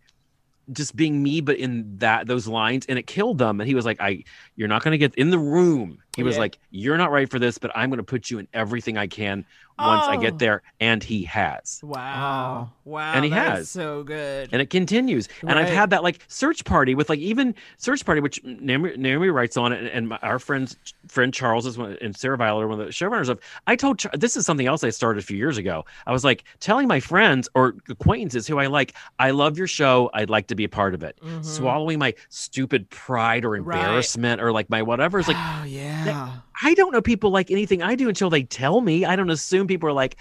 just 0.72 0.94
being 0.94 1.22
me, 1.22 1.40
but 1.40 1.56
in 1.56 1.98
that 1.98 2.26
those 2.26 2.46
lines, 2.46 2.86
and 2.86 2.98
it 2.98 3.06
killed 3.06 3.38
them. 3.38 3.60
And 3.60 3.68
he 3.68 3.74
was 3.74 3.84
like, 3.84 4.00
"I, 4.00 4.24
you're 4.56 4.68
not 4.68 4.82
going 4.82 4.92
to 4.92 4.98
get 4.98 5.14
in 5.16 5.30
the 5.30 5.38
room." 5.38 5.98
He 6.16 6.22
was 6.22 6.36
like, 6.36 6.58
"You're 6.70 6.98
not 6.98 7.10
right 7.10 7.28
for 7.30 7.38
this, 7.38 7.56
but 7.56 7.70
I'm 7.74 7.88
going 7.88 7.96
to 7.98 8.02
put 8.04 8.30
you 8.30 8.38
in 8.38 8.46
everything 8.52 8.98
I 8.98 9.06
can 9.06 9.46
once 9.78 10.04
I 10.06 10.16
Oh. 10.16 10.20
get 10.20 10.38
there." 10.38 10.60
And 10.78 11.02
he 11.02 11.22
has, 11.24 11.80
Wow. 11.82 12.70
Wow. 12.84 13.12
And 13.14 13.24
he 13.24 13.30
has. 13.30 13.70
so 13.70 14.02
good. 14.02 14.50
and 14.52 14.60
it 14.60 14.68
continues. 14.68 15.28
And 15.40 15.58
I've 15.58 15.70
had 15.70 15.88
that 15.90 16.02
like 16.02 16.18
search 16.28 16.64
party 16.66 16.94
with 16.94 17.08
like 17.08 17.18
even 17.20 17.54
search 17.78 18.04
party, 18.04 18.20
which 18.20 18.42
Naomi, 18.44 18.92
Naomi 18.98 19.28
writes 19.30 19.56
on 19.56 19.72
it, 19.72 19.78
and, 19.78 19.88
and 19.88 20.08
my, 20.10 20.18
our 20.22 20.38
friends, 20.38 20.76
friend 21.08 21.32
Charles 21.32 21.64
is 21.66 21.78
one, 21.78 21.96
and 22.02 22.14
Sarah 22.14 22.36
Violet 22.36 22.64
are 22.64 22.68
one 22.68 22.78
of 22.78 22.86
the 22.86 22.92
showrunners 22.92 23.30
of. 23.30 23.40
I 23.66 23.74
told 23.76 24.00
Char- 24.00 24.12
this 24.14 24.36
is 24.36 24.44
something 24.44 24.66
else 24.66 24.84
I 24.84 24.90
started 24.90 25.18
a 25.22 25.26
few 25.26 25.38
years 25.38 25.56
ago. 25.56 25.86
I 26.06 26.12
was 26.12 26.24
like 26.24 26.44
telling 26.60 26.88
my 26.88 27.00
friends 27.00 27.48
or 27.54 27.74
acquaintances 27.88 28.46
who 28.46 28.58
I 28.58 28.66
like, 28.66 28.92
I 29.18 29.30
love 29.30 29.56
your 29.56 29.66
show. 29.66 30.10
I'd 30.12 30.28
like 30.28 30.48
to 30.48 30.54
be 30.54 30.64
a 30.64 30.68
part 30.68 30.92
of 30.92 31.02
it. 31.02 31.16
Mhm. 31.24 31.42
Swallowing 31.42 31.98
my 31.98 32.12
stupid 32.28 32.90
pride 32.90 33.46
or 33.46 33.50
Right. 33.52 33.58
embarrassment 33.78 34.41
or 34.42 34.52
like 34.52 34.68
my 34.68 34.82
whatever 34.82 35.18
is 35.18 35.28
like. 35.28 35.36
oh 35.38 35.64
yeah. 35.64 36.36
I 36.62 36.74
don't 36.74 36.92
know 36.92 37.02
people 37.02 37.30
like 37.30 37.50
anything 37.50 37.82
I 37.82 37.94
do 37.94 38.08
until 38.08 38.30
they 38.30 38.42
tell 38.42 38.80
me. 38.80 39.04
I 39.04 39.16
don't 39.16 39.30
assume 39.30 39.66
people 39.66 39.88
are 39.88 39.92
like, 39.92 40.16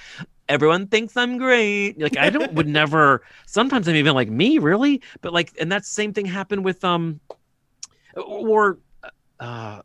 everyone 0.49 0.87
thinks 0.87 1.17
I'm 1.17 1.37
great. 1.37 1.99
Like 1.99 2.17
I 2.17 2.29
don't 2.29 2.53
would 2.53 2.67
never. 2.67 3.23
Sometimes 3.45 3.87
I'm 3.87 3.95
even 3.95 4.13
like 4.15 4.29
me, 4.29 4.57
really. 4.57 5.01
But 5.21 5.33
like, 5.33 5.51
and 5.59 5.71
that 5.71 5.85
same 5.85 6.13
thing 6.13 6.25
happened 6.25 6.63
with 6.65 6.83
um, 6.83 7.19
or, 8.15 8.79
uh, 9.39 9.81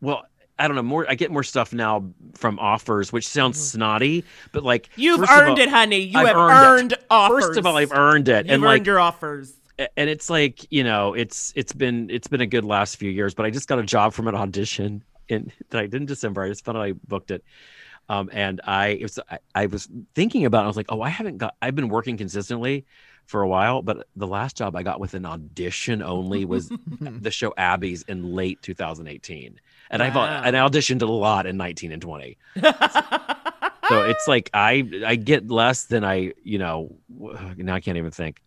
well. 0.00 0.24
I 0.58 0.66
don't 0.66 0.76
know 0.76 0.82
more. 0.82 1.06
I 1.08 1.14
get 1.14 1.30
more 1.30 1.42
stuff 1.42 1.72
now 1.72 2.10
from 2.34 2.58
offers, 2.58 3.10
which 3.10 3.26
sounds 3.26 3.58
snotty, 3.58 4.24
but 4.52 4.62
like 4.62 4.88
Mm-hmm. 4.90 5.00
You've 5.00 5.20
earned 5.30 5.50
all- 5.52 5.58
it, 5.58 5.70
honey. 5.70 6.00
You 6.00 6.18
I've 6.18 6.26
have 6.26 6.36
earned 6.36 6.52
earned, 6.52 6.94
offers. 7.08 7.46
First 7.46 7.58
of 7.58 7.64
all, 7.64 7.78
I've 7.78 7.92
earned 7.92 8.28
it, 8.28 8.44
You've 8.44 8.52
and 8.56 8.62
earned 8.62 8.64
like 8.64 8.84
your 8.86 9.00
offers. 9.00 9.54
And 9.96 10.10
it's 10.10 10.28
like 10.30 10.66
you 10.70 10.84
know 10.84 11.14
it's 11.14 11.52
it's 11.56 11.72
been 11.72 12.08
it's 12.10 12.28
been 12.28 12.40
a 12.40 12.46
good 12.46 12.64
last 12.64 12.96
few 12.96 13.10
years 13.10 13.34
but 13.34 13.46
i 13.46 13.50
just 13.50 13.68
got 13.68 13.78
a 13.78 13.82
job 13.82 14.12
from 14.12 14.28
an 14.28 14.34
audition 14.34 15.02
in 15.28 15.50
that 15.70 15.78
i 15.78 15.82
did 15.86 15.94
in 16.02 16.06
december. 16.06 16.42
I 16.42 16.48
just 16.48 16.64
found 16.64 16.78
out 16.78 16.84
i 16.84 16.92
booked 16.92 17.30
it. 17.30 17.44
Um 18.08 18.28
and 18.32 18.60
i 18.64 18.88
it 18.88 19.02
was 19.02 19.18
I, 19.30 19.38
I 19.54 19.66
was 19.66 19.88
thinking 20.14 20.44
about 20.44 20.62
it. 20.62 20.64
I 20.64 20.66
was 20.68 20.76
like 20.76 20.90
oh 20.92 21.00
i 21.02 21.08
haven't 21.08 21.38
got 21.38 21.54
i've 21.62 21.74
been 21.74 21.88
working 21.88 22.16
consistently 22.16 22.84
for 23.26 23.42
a 23.42 23.48
while 23.48 23.80
but 23.82 24.08
the 24.16 24.26
last 24.26 24.56
job 24.56 24.74
i 24.74 24.82
got 24.82 24.98
with 24.98 25.14
an 25.14 25.24
audition 25.24 26.02
only 26.02 26.44
was 26.52 26.70
the 27.00 27.30
show 27.30 27.54
abby's 27.56 28.02
in 28.02 28.34
late 28.34 28.60
2018 28.62 29.60
and 29.90 30.02
i've 30.02 30.14
Wow. 30.16 30.42
and 30.44 30.56
i 30.56 30.68
auditioned 30.68 31.02
a 31.02 31.06
lot 31.06 31.46
in 31.46 31.56
19 31.56 31.92
and 31.92 32.02
20 32.02 32.36
so 33.88 34.02
it's 34.04 34.26
like 34.26 34.50
i 34.52 34.88
i 35.06 35.14
get 35.14 35.48
less 35.48 35.84
than 35.84 36.02
i 36.04 36.32
you 36.42 36.58
know 36.58 36.92
now 37.56 37.74
i 37.74 37.80
can't 37.80 37.96
even 37.98 38.10
think 38.10 38.42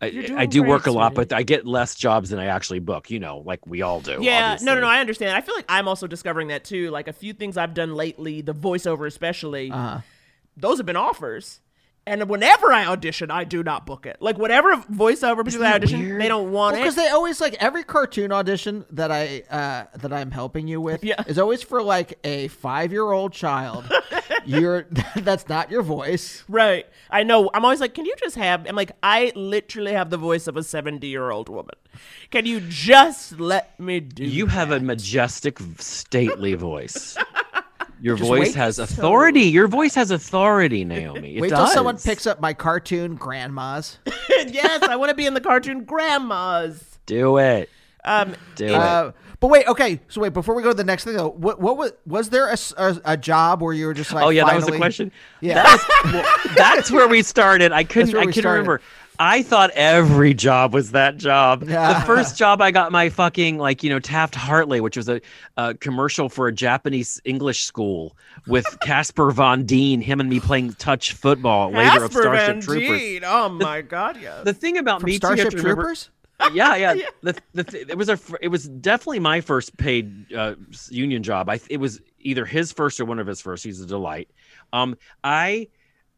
I, 0.00 0.32
I 0.36 0.46
do 0.46 0.62
work 0.62 0.86
a 0.86 0.92
lot, 0.92 1.14
but 1.14 1.32
I 1.32 1.42
get 1.42 1.66
less 1.66 1.94
jobs 1.96 2.30
than 2.30 2.38
I 2.38 2.46
actually 2.46 2.78
book. 2.78 3.10
You 3.10 3.18
know, 3.18 3.38
like 3.44 3.66
we 3.66 3.82
all 3.82 4.00
do. 4.00 4.18
Yeah, 4.20 4.56
no, 4.62 4.74
no, 4.74 4.82
no. 4.82 4.86
I 4.86 5.00
understand. 5.00 5.36
I 5.36 5.40
feel 5.40 5.54
like 5.56 5.64
I'm 5.68 5.88
also 5.88 6.06
discovering 6.06 6.48
that 6.48 6.64
too. 6.64 6.90
Like 6.90 7.08
a 7.08 7.12
few 7.12 7.32
things 7.32 7.56
I've 7.56 7.74
done 7.74 7.94
lately, 7.94 8.40
the 8.40 8.54
voiceover 8.54 9.06
especially, 9.06 9.70
Uh-huh. 9.72 10.00
those 10.56 10.78
have 10.78 10.86
been 10.86 10.96
offers. 10.96 11.60
And 12.08 12.28
whenever 12.28 12.72
I 12.72 12.86
audition, 12.86 13.30
I 13.30 13.44
do 13.44 13.62
not 13.62 13.84
book 13.86 14.06
it. 14.06 14.16
Like 14.20 14.38
whatever 14.38 14.74
voiceover 14.76 15.44
people 15.44 15.60
I 15.64 15.70
that 15.70 15.74
audition, 15.76 16.00
weird? 16.00 16.20
they 16.20 16.28
don't 16.28 16.50
want 16.52 16.76
because 16.76 16.94
it. 16.94 17.02
they 17.02 17.08
always 17.08 17.40
like 17.40 17.54
every 17.60 17.84
cartoon 17.84 18.32
audition 18.32 18.84
that 18.92 19.12
I 19.12 19.42
uh 19.50 19.84
that 19.98 20.12
I'm 20.12 20.30
helping 20.30 20.66
you 20.68 20.80
with 20.80 21.04
Yeah. 21.04 21.22
is 21.26 21.38
always 21.38 21.62
for 21.62 21.82
like 21.82 22.18
a 22.24 22.48
five 22.48 22.92
year 22.92 23.10
old 23.10 23.32
child. 23.32 23.84
You're 24.44 24.86
that's 25.16 25.48
not 25.48 25.70
your 25.70 25.82
voice. 25.82 26.44
Right. 26.48 26.86
I 27.10 27.22
know. 27.22 27.50
I'm 27.52 27.64
always 27.64 27.80
like, 27.80 27.92
can 27.94 28.06
you 28.06 28.14
just 28.18 28.36
have? 28.36 28.66
I'm 28.66 28.76
like, 28.76 28.92
I 29.02 29.32
literally 29.34 29.92
have 29.92 30.10
the 30.10 30.16
voice 30.16 30.46
of 30.46 30.56
a 30.56 30.62
70 30.62 31.06
year 31.06 31.30
old 31.30 31.48
woman. 31.48 31.74
Can 32.30 32.46
you 32.46 32.60
just 32.60 33.38
let 33.40 33.78
me 33.78 34.00
do? 34.00 34.24
You 34.24 34.46
have 34.46 34.70
a 34.70 34.80
majestic, 34.80 35.58
stately 35.78 36.54
voice. 36.54 37.16
Your 38.00 38.16
Just 38.16 38.28
voice 38.28 38.54
has 38.54 38.76
so- 38.76 38.84
authority. 38.84 39.42
Your 39.42 39.66
voice 39.68 39.94
has 39.94 40.10
authority, 40.10 40.84
Naomi. 40.84 41.36
It 41.36 41.40
Wait 41.40 41.50
does. 41.50 41.58
till 41.58 41.66
someone 41.74 41.98
picks 41.98 42.26
up 42.26 42.40
my 42.40 42.54
cartoon 42.54 43.16
grandmas. 43.16 43.98
yes, 44.28 44.82
I 44.82 44.96
want 44.96 45.10
to 45.10 45.14
be 45.14 45.26
in 45.26 45.34
the 45.34 45.40
cartoon 45.40 45.84
grandmas. 45.84 46.98
Do 47.06 47.38
it. 47.38 47.68
Um, 48.04 48.34
Do 48.54 48.66
it. 48.66 48.72
Uh, 48.74 49.12
but 49.40 49.48
wait, 49.48 49.66
okay. 49.68 50.00
So 50.08 50.20
wait, 50.20 50.32
before 50.32 50.54
we 50.54 50.62
go 50.62 50.70
to 50.70 50.76
the 50.76 50.84
next 50.84 51.04
thing 51.04 51.14
though, 51.14 51.30
what 51.30 51.60
what 51.60 51.76
was 51.76 51.92
was 52.06 52.28
there 52.30 52.48
a 52.52 52.56
a 53.04 53.16
job 53.16 53.62
where 53.62 53.72
you 53.72 53.86
were 53.86 53.94
just 53.94 54.12
like, 54.12 54.24
oh 54.24 54.30
yeah, 54.30 54.44
that 54.44 54.56
was 54.56 54.66
the 54.66 54.76
question. 54.76 55.12
Yeah. 55.40 55.54
That 55.62 55.72
was- 56.04 56.12
well, 56.12 56.54
that's 56.56 56.90
where 56.90 57.06
we 57.08 57.22
started. 57.22 57.70
I 57.72 57.84
couldn't. 57.84 58.14
I 58.14 58.20
we 58.20 58.26
couldn't 58.32 58.42
started. 58.42 58.60
remember. 58.62 58.80
I 59.20 59.42
thought 59.42 59.70
every 59.70 60.32
job 60.32 60.72
was 60.72 60.92
that 60.92 61.16
job. 61.16 61.64
Yeah. 61.68 62.00
The 62.00 62.06
first 62.06 62.36
job 62.38 62.62
I 62.62 62.70
got 62.70 62.92
my 62.92 63.08
fucking 63.08 63.58
like 63.58 63.82
you 63.82 63.90
know 63.90 63.98
Taft 63.98 64.34
Hartley, 64.34 64.80
which 64.80 64.96
was 64.96 65.08
a, 65.08 65.20
a 65.56 65.74
commercial 65.74 66.28
for 66.28 66.46
a 66.46 66.52
Japanese 66.52 67.20
English 67.24 67.64
school 67.64 68.16
with 68.46 68.64
Casper 68.80 69.30
Van 69.30 69.64
Dien, 69.64 70.00
him 70.00 70.20
and 70.20 70.30
me 70.30 70.38
playing 70.40 70.74
touch 70.74 71.12
football 71.12 71.70
later 71.72 72.04
of 72.04 72.12
Starship 72.12 72.46
Van 72.46 72.60
Troopers. 72.60 73.22
Oh 73.26 73.48
my 73.48 73.82
God, 73.82 74.18
yes. 74.20 74.44
The 74.44 74.54
thing 74.54 74.78
about 74.78 75.00
From 75.00 75.06
me 75.08 75.12
too, 75.14 75.26
Starship 75.26 75.50
to 75.50 75.56
remember- 75.56 75.82
Troopers? 75.82 76.10
yeah, 76.52 76.76
yeah. 76.76 76.94
The, 77.22 77.34
the 77.54 77.64
th- 77.64 77.88
it 77.88 77.98
was 77.98 78.08
a 78.08 78.18
it 78.40 78.48
was 78.48 78.68
definitely 78.68 79.18
my 79.18 79.40
first 79.40 79.76
paid 79.76 80.32
uh, 80.32 80.54
union 80.90 81.24
job. 81.24 81.48
I 81.50 81.58
it 81.68 81.78
was 81.78 82.00
either 82.20 82.44
his 82.44 82.70
first 82.72 83.00
or 83.00 83.04
one 83.04 83.18
of 83.18 83.26
his 83.26 83.40
first. 83.40 83.64
He's 83.64 83.80
a 83.80 83.86
delight. 83.86 84.28
Um, 84.72 84.96
I 85.24 85.66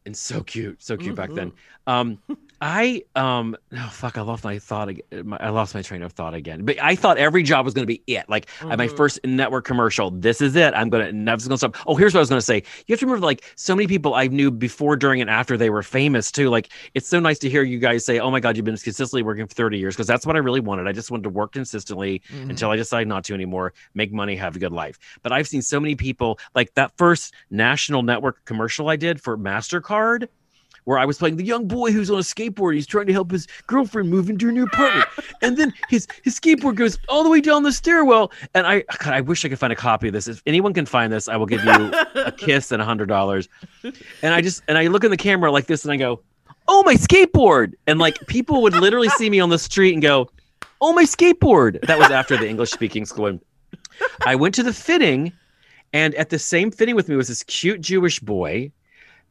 and 0.05 0.15
so 0.15 0.41
cute, 0.41 0.81
so 0.83 0.97
cute 0.97 1.15
back 1.15 1.31
then. 1.31 1.51
Um, 1.87 2.19
I 2.63 3.01
um, 3.15 3.57
oh 3.73 3.89
fuck, 3.91 4.19
I 4.19 4.21
lost 4.21 4.43
my 4.43 4.59
thought. 4.59 4.89
ag- 4.89 5.01
My, 5.25 5.35
I 5.37 5.49
lost 5.49 5.73
my 5.73 5.81
train 5.81 6.03
of 6.03 6.11
thought 6.11 6.35
again. 6.35 6.63
But 6.63 6.77
I 6.79 6.95
thought 6.95 7.17
every 7.17 7.41
job 7.41 7.65
was 7.65 7.73
going 7.73 7.83
to 7.83 7.87
be 7.87 8.03
it. 8.05 8.29
Like 8.29 8.49
uh, 8.61 8.77
my 8.77 8.87
first 8.87 9.19
network 9.25 9.65
commercial. 9.65 10.11
This 10.11 10.41
is 10.41 10.55
it. 10.55 10.73
I'm 10.75 10.89
gonna 10.91 11.11
never 11.11 11.41
gonna 11.43 11.57
stop. 11.57 11.75
Oh, 11.87 11.95
here's 11.95 12.13
what 12.13 12.19
I 12.19 12.21
was 12.21 12.29
gonna 12.29 12.39
say. 12.41 12.57
You 12.85 12.93
have 12.93 12.99
to 12.99 13.07
remember, 13.07 13.25
like 13.25 13.51
so 13.55 13.75
many 13.75 13.87
people 13.87 14.13
I 14.13 14.27
knew 14.27 14.51
before, 14.51 14.95
during, 14.95 15.21
and 15.21 15.29
after 15.29 15.57
they 15.57 15.71
were 15.71 15.81
famous 15.81 16.31
too. 16.31 16.49
Like 16.51 16.69
it's 16.93 17.07
so 17.07 17.19
nice 17.19 17.39
to 17.39 17.49
hear 17.49 17.63
you 17.63 17.79
guys 17.79 18.05
say, 18.05 18.19
"Oh 18.19 18.29
my 18.29 18.39
God, 18.39 18.55
you've 18.55 18.65
been 18.65 18.77
consistently 18.77 19.23
working 19.23 19.47
for 19.47 19.55
30 19.55 19.79
years," 19.79 19.95
because 19.95 20.05
that's 20.07 20.27
what 20.27 20.35
I 20.35 20.39
really 20.39 20.59
wanted. 20.59 20.87
I 20.87 20.91
just 20.91 21.09
wanted 21.09 21.23
to 21.23 21.29
work 21.29 21.53
consistently 21.53 22.21
until 22.29 22.69
I 22.69 22.75
decided 22.75 23.07
not 23.07 23.23
to 23.25 23.33
anymore. 23.33 23.73
Make 23.95 24.13
money, 24.13 24.35
have 24.35 24.55
a 24.55 24.59
good 24.59 24.71
life. 24.71 24.99
But 25.23 25.31
I've 25.31 25.47
seen 25.47 25.63
so 25.63 25.79
many 25.79 25.95
people 25.95 26.37
like 26.53 26.75
that 26.75 26.91
first 26.95 27.33
national 27.49 28.03
network 28.03 28.45
commercial 28.45 28.87
I 28.87 28.97
did 28.97 29.19
for 29.19 29.35
Mastercard 29.35 30.27
where 30.85 30.97
I 30.97 31.05
was 31.05 31.17
playing 31.17 31.37
the 31.37 31.43
young 31.43 31.67
boy 31.67 31.91
who's 31.91 32.09
on 32.09 32.17
a 32.17 32.21
skateboard. 32.21 32.75
He's 32.75 32.87
trying 32.87 33.07
to 33.07 33.13
help 33.13 33.31
his 33.31 33.47
girlfriend 33.67 34.09
move 34.09 34.29
into 34.29 34.47
her 34.47 34.51
new 34.51 34.63
apartment, 34.63 35.07
and 35.41 35.57
then 35.57 35.73
his 35.89 36.07
his 36.23 36.39
skateboard 36.39 36.75
goes 36.75 36.97
all 37.07 37.23
the 37.23 37.29
way 37.29 37.41
down 37.41 37.63
the 37.63 37.71
stairwell. 37.71 38.31
And 38.53 38.65
I, 38.65 38.81
God, 38.99 39.13
I 39.13 39.21
wish 39.21 39.45
I 39.45 39.49
could 39.49 39.59
find 39.59 39.73
a 39.73 39.75
copy 39.75 40.07
of 40.07 40.13
this. 40.13 40.27
If 40.27 40.41
anyone 40.45 40.73
can 40.73 40.85
find 40.85 41.11
this, 41.11 41.27
I 41.27 41.37
will 41.37 41.45
give 41.45 41.63
you 41.63 41.91
a 42.15 42.31
kiss 42.37 42.71
and 42.71 42.81
a 42.81 42.85
hundred 42.85 43.07
dollars. 43.07 43.47
And 43.83 44.33
I 44.33 44.41
just 44.41 44.63
and 44.67 44.77
I 44.77 44.87
look 44.87 45.03
in 45.03 45.11
the 45.11 45.17
camera 45.17 45.51
like 45.51 45.67
this, 45.67 45.83
and 45.83 45.91
I 45.91 45.97
go, 45.97 46.21
"Oh, 46.67 46.83
my 46.83 46.95
skateboard!" 46.95 47.73
And 47.87 47.99
like 47.99 48.17
people 48.27 48.61
would 48.63 48.73
literally 48.73 49.09
see 49.09 49.29
me 49.29 49.39
on 49.39 49.49
the 49.49 49.59
street 49.59 49.93
and 49.93 50.01
go, 50.01 50.29
"Oh, 50.79 50.93
my 50.93 51.03
skateboard!" 51.03 51.85
That 51.85 51.99
was 51.99 52.09
after 52.09 52.37
the 52.37 52.47
English 52.47 52.71
speaking 52.71 53.05
school. 53.05 53.27
And 53.27 53.39
I 54.25 54.35
went 54.35 54.55
to 54.55 54.63
the 54.63 54.73
fitting, 54.73 55.31
and 55.93 56.15
at 56.15 56.29
the 56.29 56.39
same 56.39 56.71
fitting 56.71 56.95
with 56.95 57.07
me 57.07 57.15
was 57.15 57.27
this 57.27 57.43
cute 57.43 57.81
Jewish 57.81 58.19
boy 58.19 58.71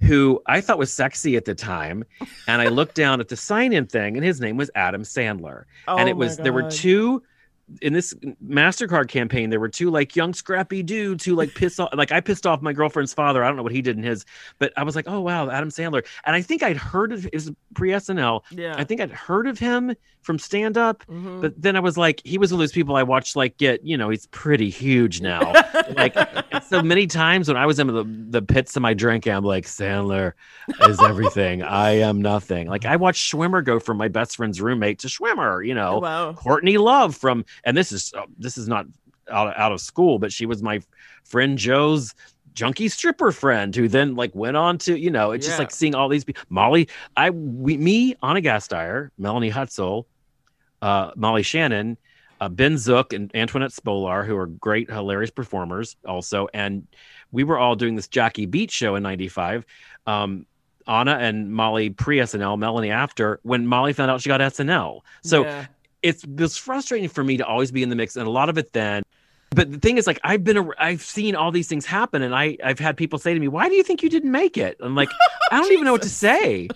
who 0.03 0.43
I 0.47 0.61
thought 0.61 0.79
was 0.79 0.93
sexy 0.93 1.37
at 1.37 1.45
the 1.45 1.55
time. 1.55 2.05
And 2.49 2.61
I 2.63 2.69
looked 2.69 2.95
down 2.95 3.21
at 3.21 3.29
the 3.29 3.37
sign 3.37 3.73
in 3.73 3.87
thing, 3.87 4.17
and 4.17 4.25
his 4.25 4.41
name 4.41 4.57
was 4.57 4.71
Adam 4.75 5.03
Sandler. 5.03 5.65
and 5.87 6.01
Oh 6.01 6.11
it 6.11 6.15
my 6.15 6.19
was, 6.19 6.37
there 6.37 6.53
were 6.53 6.71
two. 6.71 7.23
In 7.83 7.93
this 7.93 8.15
MasterCard 8.47 9.09
campaign, 9.09 9.51
there 9.51 9.61
were 9.61 9.69
two 9.69 9.91
like 9.91 10.17
young 10.17 10.35
scrappy 10.35 10.83
dudes 10.83 11.25
who 11.25 11.35
like 11.35 11.55
piss 11.55 11.79
off 11.79 11.91
like 11.95 12.11
I 12.13 12.21
pissed 12.21 12.47
off 12.47 12.63
my 12.63 12.73
girlfriend's 12.73 13.15
father. 13.15 13.45
I 13.45 13.49
don't 13.49 13.57
know 13.57 13.63
what 13.63 13.73
he 13.73 13.83
did 13.83 13.97
in 13.97 14.03
his, 14.03 14.25
but 14.59 14.73
I 14.77 14.83
was 14.83 14.97
like, 14.97 15.07
oh 15.09 15.21
wow, 15.21 15.49
Adam 15.51 15.69
Sandler. 15.71 16.05
And 16.25 16.35
I 16.35 16.43
think 16.43 16.63
I'd 16.63 16.77
heard 16.77 17.13
of 17.13 17.29
his 17.33 17.53
pre 17.75 17.91
SNL. 17.91 18.43
Yeah. 18.51 18.75
I 18.77 18.85
think 18.85 19.01
I'd 19.01 19.13
heard 19.13 19.47
of 19.47 19.59
him 19.59 19.95
from 20.23 20.39
stand 20.39 20.77
up, 20.77 21.03
Mhm. 21.07 21.41
but 21.41 21.55
then 21.61 21.77
I 21.77 21.81
was 21.81 21.97
like, 21.97 22.21
he 22.25 22.37
was 22.37 22.53
one 22.53 22.59
of 22.59 22.63
those 22.63 22.73
people 22.73 22.95
I 22.97 23.03
watched 23.03 23.37
like 23.37 23.57
get, 23.57 23.85
you 23.87 23.97
know, 23.97 24.11
he's 24.11 24.27
pretty 24.27 24.69
huge 24.69 25.21
now. 25.23 25.53
like 25.97 26.15
so 26.69 26.83
many 26.83 27.07
times 27.07 27.49
when 27.49 27.57
I 27.57 27.65
was 27.65 27.79
in 27.79 27.87
the, 27.87 28.05
the 28.05 28.43
pits 28.43 28.77
of 28.77 28.83
my 28.83 28.93
drink, 28.93 29.27
I'm 29.27 29.45
like, 29.45 29.65
Sandler 29.65 30.33
is 30.89 31.01
everything. 31.01 31.63
I 31.63 31.93
am 32.01 32.21
nothing. 32.21 32.69
Like 32.69 32.85
I 32.85 32.97
watched 32.97 33.33
Schwimmer 33.33 33.65
go 33.65 33.81
from 33.81 33.97
my 33.97 34.09
best 34.09 34.37
friend's 34.37 34.61
roommate 34.61 34.99
to 35.01 35.09
Schwimmer, 35.09 35.67
you 35.67 35.75
know, 35.75 36.01
Wow. 36.01 36.33
Courtney 36.35 36.77
Love 36.77 37.17
from, 37.17 37.45
and 37.65 37.77
this 37.77 37.93
is, 37.93 38.13
uh, 38.17 38.27
this 38.39 38.59
is 38.59 38.69
not 38.69 38.87
out, 39.31 39.57
out 39.57 39.73
of 39.73 39.81
school, 39.81 40.19
but 40.19 40.33
she 40.33 40.47
was 40.47 40.63
my 40.63 40.81
friend 41.25 41.59
Joe's 41.59 42.15
junkie 42.53 42.89
stripper 42.89 43.33
friend 43.33 43.75
who 43.75 43.89
then 43.89 44.17
like 44.17 44.35
went 44.35 44.57
on 44.57 44.79
to, 44.79 44.99
you 44.99 45.11
know, 45.11 45.31
it's 45.31 45.47
just 45.47 45.59
like 45.59 45.71
seeing 45.71 45.95
all 45.95 46.09
these 46.09 46.25
people. 46.25 46.43
Molly, 46.49 46.89
I, 47.17 47.31
we, 47.31 47.77
me, 47.77 48.17
Ana 48.23 48.41
Gasteyer, 48.41 49.11
Melanie 49.19 49.51
Hutsell, 49.51 50.05
uh, 50.83 51.13
Molly 51.17 51.43
Shannon, 51.43 51.97
uh, 52.41 52.49
Ben 52.49 52.79
Zook, 52.79 53.13
and 53.13 53.31
Antoinette 53.35 53.73
Spolar, 53.73 54.25
who 54.25 54.37
are 54.37 54.47
great, 54.47 54.91
hilarious 54.91 55.31
performers 55.31 55.97
also. 56.07 56.49
And 56.55 56.87
we 57.33 57.45
were 57.45 57.59
all 57.59 57.77
doing 57.77 57.95
this 57.95 58.09
Jackie 58.09 58.47
Beat 58.47 58.71
show 58.71 58.97
in 58.97 59.03
95. 59.03 59.65
Um, 60.07 60.47
Ana 60.87 61.13
and 61.13 61.53
Molly 61.53 61.91
pre 61.91 62.19
SNL, 62.19 62.59
Melanie 62.59 62.91
after, 62.91 63.39
when 63.43 63.67
Molly 63.67 63.93
found 63.93 64.11
out 64.11 64.23
she 64.23 64.29
got 64.29 64.41
SNL. 64.41 65.01
So 65.23 65.45
Yeah. 65.45 65.67
It's 66.03 66.25
it 66.25 66.41
was 66.41 66.57
frustrating 66.57 67.09
for 67.09 67.25
me 67.25 67.37
to 67.37 67.47
always 67.47 67.71
be 67.71 67.83
in 67.83 67.89
the 67.89 67.97
mix, 67.97 68.17
and 68.17 68.27
a 68.27 68.31
lot 68.31 68.49
of 68.49 68.59
it 68.59 68.73
then. 68.73 69.03
But 69.53 69.73
the 69.73 69.79
thing 69.79 69.99
is, 69.99 70.07
like, 70.07 70.21
I've 70.23 70.45
been, 70.45 70.57
ar- 70.59 70.77
I've 70.79 71.03
seen 71.03 71.35
all 71.35 71.51
these 71.51 71.67
things 71.67 71.85
happen, 71.85 72.23
and 72.23 72.35
I, 72.35 72.57
I've 72.63 72.79
had 72.79 72.97
people 72.97 73.19
say 73.19 73.35
to 73.35 73.41
me, 73.41 73.49
"Why 73.49 73.69
do 73.69 73.75
you 73.75 73.83
think 73.83 74.03
you 74.03 74.09
didn't 74.09 74.31
make 74.31 74.57
it?" 74.57 74.77
I'm 74.81 74.95
like, 74.95 75.11
I 75.51 75.61
don't 75.61 75.73
even 75.73 75.85
know 75.85 75.93
what 75.93 76.03
to 76.03 76.09
say. 76.29 76.69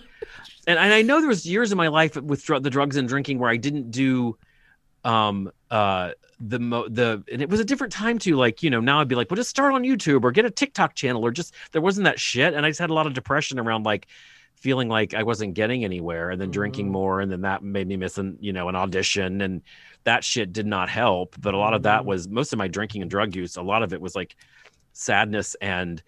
And, 0.67 0.77
and 0.79 0.93
I 0.93 1.01
know 1.01 1.19
there 1.19 1.29
was 1.29 1.45
years 1.45 1.71
in 1.71 1.77
my 1.77 1.87
life 1.87 2.15
with 2.15 2.43
dr- 2.43 2.63
the 2.63 2.69
drugs 2.69 2.97
and 2.97 3.07
drinking 3.07 3.39
where 3.39 3.49
I 3.49 3.57
didn't 3.57 3.91
do, 3.91 4.37
um, 5.05 5.51
uh, 5.71 6.11
the 6.39 6.59
mo- 6.59 6.89
the 6.89 7.23
and 7.31 7.41
it 7.41 7.49
was 7.49 7.61
a 7.61 7.65
different 7.65 7.93
time 7.93 8.19
too. 8.19 8.35
Like, 8.35 8.61
you 8.61 8.69
know, 8.69 8.81
now 8.81 8.99
I'd 8.99 9.07
be 9.07 9.15
like, 9.15 9.31
well, 9.31 9.37
just 9.37 9.49
start 9.49 9.73
on 9.73 9.83
YouTube 9.83 10.23
or 10.23 10.31
get 10.31 10.43
a 10.43 10.51
TikTok 10.51 10.95
channel 10.95 11.25
or 11.25 11.31
just 11.31 11.53
there 11.71 11.81
wasn't 11.81 12.05
that 12.05 12.19
shit, 12.19 12.53
and 12.53 12.65
I 12.65 12.69
just 12.69 12.79
had 12.81 12.89
a 12.89 12.93
lot 12.93 13.07
of 13.07 13.13
depression 13.13 13.57
around 13.57 13.83
like 13.83 14.07
feeling 14.65 14.89
like 14.89 15.13
I 15.13 15.21
wasn't 15.21 15.53
getting 15.53 15.85
anywhere 15.85 16.31
and 16.31 16.41
then 16.41 16.49
drinking 16.49 16.87
mm-hmm. 16.87 16.93
more 16.93 17.21
and 17.21 17.31
then 17.31 17.41
that 17.41 17.61
made 17.61 17.87
me 17.87 17.97
miss 17.97 18.17
an 18.17 18.35
you 18.39 18.51
know 18.51 18.67
an 18.67 18.75
audition 18.75 19.41
and 19.41 19.61
that 20.05 20.23
shit 20.23 20.53
did 20.53 20.65
not 20.65 20.89
help 20.89 21.35
but 21.39 21.53
a 21.53 21.57
lot 21.57 21.75
of 21.75 21.83
that 21.83 21.99
mm-hmm. 21.99 22.09
was 22.09 22.27
most 22.27 22.51
of 22.51 22.57
my 22.57 22.67
drinking 22.67 23.03
and 23.03 23.11
drug 23.11 23.35
use 23.35 23.57
a 23.57 23.61
lot 23.61 23.83
of 23.83 23.93
it 23.93 24.01
was 24.01 24.15
like 24.15 24.35
sadness 24.91 25.55
and 25.61 26.01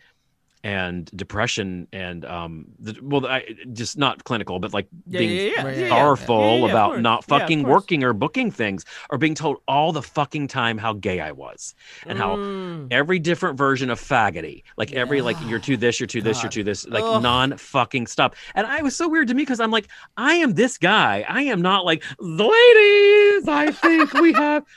and 0.64 1.10
depression 1.16 1.88
and 1.94 2.26
um 2.26 2.66
the, 2.80 2.98
well 3.02 3.26
I 3.26 3.46
just 3.74 3.98
not 3.98 4.24
clinical 4.24 4.60
but 4.60 4.74
like 4.74 4.88
Yeah, 5.06 5.20
being 5.20 5.32
yeah, 5.32 5.42
yeah, 5.44 5.64
yeah, 5.72 5.72
yeah. 5.72 6.16
Yeah, 6.28 6.58
yeah, 6.66 6.72
about 6.72 6.90
course. 6.92 7.02
not 7.02 7.26
Yeah, 7.28 7.36
of 7.36 7.42
fucking 7.42 7.60
course. 7.62 7.72
working 7.74 8.04
or 8.04 8.14
booking 8.14 8.52
things 8.52 8.84
or 9.10 9.18
being 9.18 9.36
told 9.36 9.58
all 9.68 9.92
the 9.92 10.02
fucking 10.02 10.48
time 10.48 10.78
how 10.78 10.94
gay 10.94 11.20
I 11.20 11.32
was 11.32 11.76
and 12.06 12.18
how 12.18 12.38
Mm. 12.38 12.88
every 12.92 13.20
different 13.20 13.58
version 13.58 13.90
of 13.90 14.00
faggoty 14.00 14.64
like 14.78 14.92
every 14.94 15.22
like 15.22 15.42
you're 15.42 15.60
to 15.60 15.78
this 15.78 16.00
you're 16.00 16.08
to 16.08 16.22
this 16.22 16.42
you're 16.44 16.50
to 16.50 16.64
this 16.64 16.86
like 16.88 17.04
Ugh. 17.08 17.22
non 17.22 17.58
fucking 17.58 18.08
stop 18.08 18.36
and 18.56 18.66
i 18.68 18.82
was 18.82 18.96
so 18.96 19.08
weird 19.10 19.28
to 19.28 19.34
me 19.34 19.42
because 19.44 19.60
i'm 19.60 19.72
like 19.72 19.88
i 20.16 20.34
am 20.36 20.54
this 20.54 20.78
guy 20.78 21.26
i 21.28 21.42
am 21.44 21.62
not 21.62 21.86
like 21.86 22.04
the 22.20 22.44
ladies 22.46 23.48
i 23.48 23.72
think 23.72 24.14
we 24.14 24.32
have 24.34 24.64
do 24.64 24.70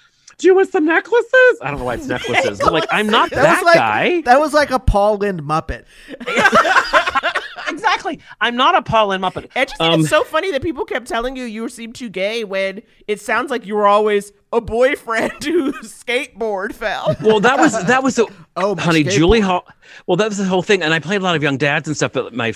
you 0.48 0.54
want 0.54 0.70
some 0.70 0.84
necklaces? 0.84 1.58
I 1.60 1.70
don't 1.70 1.78
know 1.78 1.84
why 1.84 1.94
it's 1.94 2.06
necklaces. 2.08 2.58
But 2.58 2.72
like 2.72 2.86
i'm 2.90 3.06
not 3.06 3.30
that, 3.30 3.58
was 3.58 3.64
like 3.64 3.74
guy. 3.74 4.20
that 4.22 4.40
was 4.40 4.52
like 4.52 4.70
a 4.70 4.78
Paul 4.78 5.18
Lynde 5.18 5.42
Muppet. 5.42 5.84
exactly 7.68 8.18
i'm 8.40 8.56
not 8.56 8.74
a 8.74 8.82
paul 8.82 9.08
lynde 9.08 9.22
muppet 9.22 9.48
I 9.56 9.64
just 9.64 9.76
think 9.78 9.92
Um, 9.92 10.00
it's 10.00 10.08
so 10.10 10.24
funny 10.24 10.50
that 10.52 10.62
people 10.62 10.84
kept 10.84 11.06
telling 11.06 11.36
you 11.36 11.44
you 11.44 11.68
seemed 11.68 11.94
too 11.94 12.08
gay 12.08 12.44
when 12.44 12.82
it 13.06 13.20
sounds 13.20 13.50
like 13.50 13.66
you 13.66 13.74
were 13.74 13.86
always 13.86 14.32
a 14.52 14.60
boyfriend 14.60 15.32
whose 15.44 15.74
skateboard 16.04 16.72
fell. 16.72 17.14
well 17.22 17.40
that 17.40 17.58
was 17.58 17.72
that 17.86 18.02
was 18.02 18.18
a, 18.18 18.26
Oh, 18.56 18.74
honey 18.76 19.04
skateboard. 19.04 19.10
julie 19.12 19.40
hall 19.40 19.66
well 20.06 20.16
that 20.16 20.28
was 20.28 20.38
the 20.38 20.44
whole 20.44 20.62
thing 20.62 20.82
and 20.82 20.92
i 20.92 20.98
played 20.98 21.20
a 21.20 21.24
lot 21.24 21.36
of 21.36 21.42
young 21.42 21.56
dads 21.56 21.86
and 21.88 21.96
stuff 21.96 22.12
but 22.12 22.34
my 22.34 22.52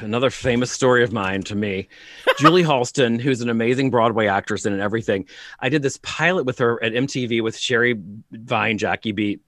another 0.00 0.30
famous 0.30 0.70
story 0.72 1.02
of 1.04 1.12
mine 1.12 1.42
to 1.42 1.54
me 1.54 1.88
julie 2.38 2.62
halston 2.64 3.20
who's 3.20 3.40
an 3.40 3.48
amazing 3.48 3.90
broadway 3.90 4.26
actress 4.26 4.64
and 4.66 4.80
everything 4.80 5.24
i 5.60 5.68
did 5.68 5.82
this 5.82 5.98
pilot 6.02 6.44
with 6.44 6.58
her 6.58 6.82
at 6.82 6.92
mtv 6.92 7.42
with 7.42 7.56
sherry 7.56 7.94
vine 8.32 8.76
jackie 8.76 9.12
beat 9.12 9.40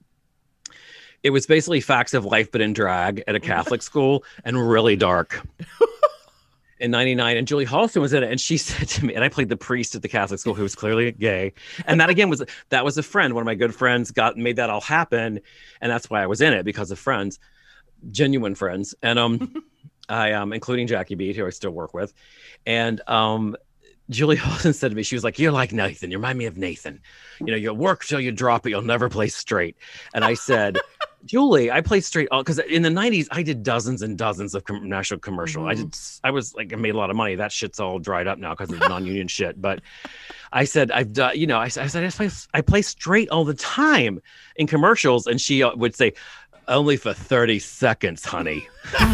it 1.29 1.31
was 1.31 1.47
basically 1.47 1.83
facts 1.83 2.15
of 2.15 2.25
life 2.25 2.51
but 2.51 2.63
in 2.63 2.73
drag 2.73 3.23
at 3.29 3.35
a 3.35 3.41
catholic 3.41 3.83
school 3.83 4.25
and 4.45 4.57
really 4.69 4.97
dark 4.97 5.47
in 6.81 6.91
99 6.91 7.37
and 7.37 7.47
Julie 7.47 7.67
Halston 7.67 8.01
was 8.01 8.13
in 8.13 8.23
it 8.23 8.31
and 8.31 8.41
she 8.41 8.57
said 8.57 8.89
to 8.89 9.05
me 9.05 9.15
and 9.15 9.25
I 9.25 9.29
played 9.29 9.49
the 9.49 9.57
priest 9.57 9.95
at 9.95 10.03
the 10.03 10.09
Catholic 10.09 10.41
school 10.41 10.55
who 10.55 10.63
was 10.63 10.75
clearly 10.75 11.13
gay 11.13 11.53
and 11.87 12.01
that 12.01 12.09
again 12.09 12.29
was 12.29 12.43
that 12.69 12.85
was 12.85 12.97
a 12.97 13.03
friend 13.03 13.35
one 13.35 13.43
of 13.43 13.47
my 13.47 13.57
good 13.57 13.75
friends 13.75 14.11
got 14.11 14.37
made 14.37 14.57
that 14.57 14.71
all 14.71 14.81
happen 14.81 15.41
and 15.81 15.93
that's 15.93 16.09
why 16.09 16.23
I 16.23 16.27
was 16.27 16.41
in 16.41 16.53
it 16.53 16.65
because 16.65 16.91
of 16.91 16.99
friends 16.99 17.41
genuine 18.13 18.55
friends 18.55 18.95
and 19.03 19.19
um 19.19 19.55
I 20.09 20.33
um 20.33 20.53
including 20.53 20.87
Jackie 20.87 21.17
Beat 21.17 21.37
who 21.37 21.47
I 21.47 21.51
still 21.51 21.73
work 21.73 21.95
with 21.95 22.15
and 22.65 23.01
um 23.09 23.57
Julie 24.11 24.37
Halston 24.37 24.75
said 24.75 24.91
to 24.91 24.97
me, 24.97 25.03
she 25.03 25.17
was 25.17 25.23
like, 25.23 25.39
You're 25.39 25.53
like 25.53 25.73
Nathan. 25.73 26.11
You 26.11 26.17
remind 26.17 26.39
me 26.39 26.47
of 26.47 26.57
Nathan. 26.57 27.01
You 27.41 27.49
know, 27.49 27.57
you'll 27.57 27.77
work 27.77 28.05
till 28.05 28.21
you 28.21 28.33
drop 28.33 28.67
it, 28.67 28.71
you'll 28.71 28.83
never 28.83 29.09
play 29.09 29.29
straight. 29.29 29.77
And 30.15 30.25
I 30.25 30.35
said, 30.35 30.79
Julie, 31.25 31.71
I 31.71 31.81
played 31.81 32.05
straight 32.05 32.29
all 32.31 32.43
because 32.43 32.59
in 32.59 32.83
the 32.83 32.89
90s, 32.89 33.27
I 33.31 33.43
did 33.43 33.63
dozens 33.63 34.03
and 34.03 34.17
dozens 34.17 34.55
of 34.55 34.65
com- 34.65 34.89
national 34.89 35.21
commercial. 35.21 35.67
I 35.67 35.75
did, 35.75 35.97
I 36.25 36.31
was 36.31 36.55
like, 36.55 36.73
I 36.73 36.77
made 36.77 36.95
a 36.95 36.97
lot 36.97 37.11
of 37.11 37.17
money. 37.17 37.35
That 37.35 37.53
shit's 37.53 37.81
all 37.81 37.99
dried 37.99 38.27
up 38.27 38.39
now 38.39 38.55
because 38.55 38.73
of 38.73 38.81
non 38.81 39.05
union 39.05 39.29
shit. 39.29 39.61
But 39.61 39.81
I 40.53 40.65
said, 40.65 40.91
I've 40.91 41.13
done, 41.13 41.37
you 41.37 41.47
know, 41.47 41.59
I, 41.59 41.69
said, 41.69 41.85
I 41.85 41.87
said, 41.89 42.05
I 42.05 42.11
play, 42.11 42.31
I 42.55 42.61
play 42.61 42.83
straight 42.83 43.29
all 43.31 43.45
the 43.45 43.55
time 43.55 44.21
in 44.57 44.67
commercials. 44.67 45.27
And 45.27 45.41
she 45.41 45.63
uh, 45.63 45.75
would 45.75 45.95
say, 45.95 46.13
Only 46.69 46.97
for 46.97 47.13
30 47.13 47.59
seconds, 47.59 48.25
honey. 48.25 48.69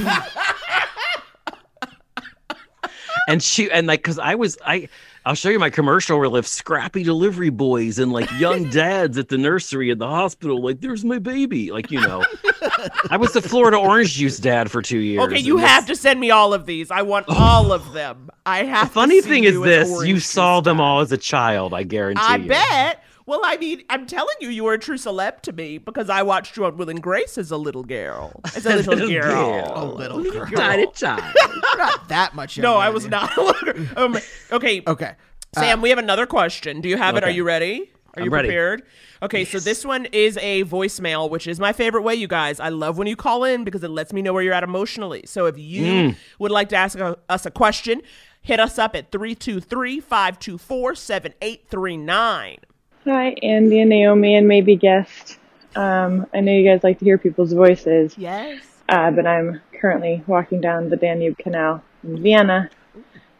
and 3.28 3.42
she 3.42 3.70
and 3.70 3.86
like 3.86 4.00
because 4.00 4.18
i 4.18 4.34
was 4.34 4.58
i 4.66 4.88
i'll 5.26 5.34
show 5.34 5.48
you 5.48 5.58
my 5.58 5.70
commercial 5.70 6.18
where 6.18 6.28
live 6.28 6.46
scrappy 6.46 7.02
delivery 7.02 7.50
boys 7.50 7.98
and 7.98 8.12
like 8.12 8.30
young 8.38 8.64
dads 8.70 9.16
at 9.18 9.28
the 9.28 9.38
nursery 9.38 9.90
at 9.90 9.98
the 9.98 10.06
hospital 10.06 10.62
like 10.62 10.80
there's 10.80 11.04
my 11.04 11.18
baby 11.18 11.70
like 11.70 11.90
you 11.90 12.00
know 12.00 12.22
i 13.10 13.16
was 13.16 13.32
the 13.32 13.42
florida 13.42 13.76
orange 13.76 14.12
juice 14.14 14.38
dad 14.38 14.70
for 14.70 14.82
two 14.82 14.98
years 14.98 15.22
Okay, 15.24 15.38
you 15.38 15.56
have 15.58 15.86
this- 15.86 15.98
to 15.98 16.02
send 16.02 16.20
me 16.20 16.30
all 16.30 16.52
of 16.52 16.66
these. 16.66 16.90
I 16.90 17.02
want 17.02 17.26
all 17.30 17.72
of 17.72 17.92
them. 17.92 18.30
I 18.46 18.64
have. 18.64 18.88
the 18.88 18.94
funny 18.94 19.16
to 19.16 19.22
see 19.22 19.28
thing 19.28 19.44
is 19.44 19.52
you 19.54 19.64
as 19.64 19.88
this 19.88 20.06
you 20.06 20.20
saw 20.20 20.60
them 20.60 20.76
Dad. 20.78 20.82
all 20.82 21.00
as 21.00 21.12
a 21.12 21.16
child 21.16 21.72
i 21.72 21.82
guarantee 21.82 22.20
you. 22.22 22.28
I 22.28 22.36
you 22.36 22.48
bet. 22.48 23.02
Well, 23.26 23.40
I 23.42 23.56
mean, 23.56 23.82
I'm 23.88 24.06
telling 24.06 24.34
you, 24.40 24.48
you 24.50 24.64
were 24.64 24.74
a 24.74 24.78
true 24.78 24.96
celeb 24.98 25.40
to 25.42 25.52
me 25.52 25.78
because 25.78 26.10
I 26.10 26.22
watched 26.22 26.56
you 26.58 26.66
on 26.66 26.76
Will 26.76 26.90
and 26.90 27.02
Grace 27.02 27.38
as 27.38 27.50
a 27.50 27.56
little 27.56 27.82
girl. 27.82 28.38
As 28.44 28.66
a 28.66 28.76
little, 28.76 28.94
Little 28.94 29.08
girl. 29.08 29.22
girl. 29.62 29.72
Oh, 29.74 29.86
little 29.94 30.22
girl. 30.22 30.46
tiny 30.46 30.86
child 30.92 31.22
Not 31.78 32.08
that 32.08 32.34
much. 32.34 32.58
No, 32.58 32.76
I 32.76 32.90
was 32.90 33.04
you. 33.04 33.10
not. 33.10 33.34
a 33.36 33.42
little 33.42 33.72
girl. 33.72 33.86
um, 33.96 34.18
okay, 34.52 34.82
Okay. 34.86 35.12
Sam, 35.54 35.80
we 35.80 35.88
have 35.90 35.98
another 35.98 36.26
question. 36.26 36.80
Do 36.80 36.88
you 36.88 36.96
have 36.98 37.16
it? 37.16 37.24
Are 37.24 37.30
you 37.30 37.44
ready? 37.44 37.90
Are 38.16 38.20
I'm 38.20 38.24
you 38.24 38.30
ready. 38.30 38.48
prepared? 38.48 38.82
Okay, 39.22 39.44
so 39.44 39.58
this 39.58 39.84
one 39.86 40.06
is 40.06 40.36
a 40.38 40.64
voicemail, 40.64 41.30
which 41.30 41.46
is 41.46 41.58
my 41.58 41.72
favorite 41.72 42.02
way, 42.02 42.14
you 42.16 42.26
guys. 42.28 42.60
I 42.60 42.68
love 42.68 42.98
when 42.98 43.06
you 43.06 43.16
call 43.16 43.42
in 43.44 43.64
because 43.64 43.82
it 43.84 43.88
lets 43.90 44.12
me 44.12 44.20
know 44.20 44.32
where 44.32 44.42
you're 44.42 44.52
at 44.52 44.62
emotionally. 44.64 45.22
So 45.26 45.46
if 45.46 45.56
you 45.56 45.84
Mm. 45.84 46.16
would 46.40 46.50
like 46.50 46.68
to 46.70 46.76
ask 46.76 46.98
a- 46.98 47.16
us 47.28 47.46
a 47.46 47.50
question, 47.50 48.02
hit 48.42 48.60
us 48.60 48.78
up 48.78 48.94
at 48.94 49.10
323 49.12 50.00
524 50.00 50.94
7839. 50.94 52.58
Hi, 53.04 53.34
Andy 53.42 53.80
and 53.80 53.90
Naomi, 53.90 54.34
and 54.36 54.48
maybe 54.48 54.76
guest. 54.76 55.38
Um, 55.76 56.26
I 56.32 56.40
know 56.40 56.52
you 56.52 56.68
guys 56.68 56.82
like 56.82 56.98
to 57.00 57.04
hear 57.04 57.18
people's 57.18 57.52
voices, 57.52 58.16
Yes. 58.16 58.62
uh, 58.88 59.10
but 59.10 59.26
I'm 59.26 59.60
currently 59.78 60.22
walking 60.26 60.60
down 60.60 60.88
the 60.88 60.96
Danube 60.96 61.36
Canal 61.36 61.82
in 62.02 62.22
Vienna, 62.22 62.70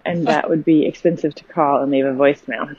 and 0.05 0.27
that 0.27 0.51
would 0.51 0.65
be 0.65 0.85
expensive 0.87 1.35
to 1.37 1.45
call 1.45 1.83
and 1.83 1.91
leave 1.91 2.05
a 2.05 2.11
voicemail. 2.11 2.77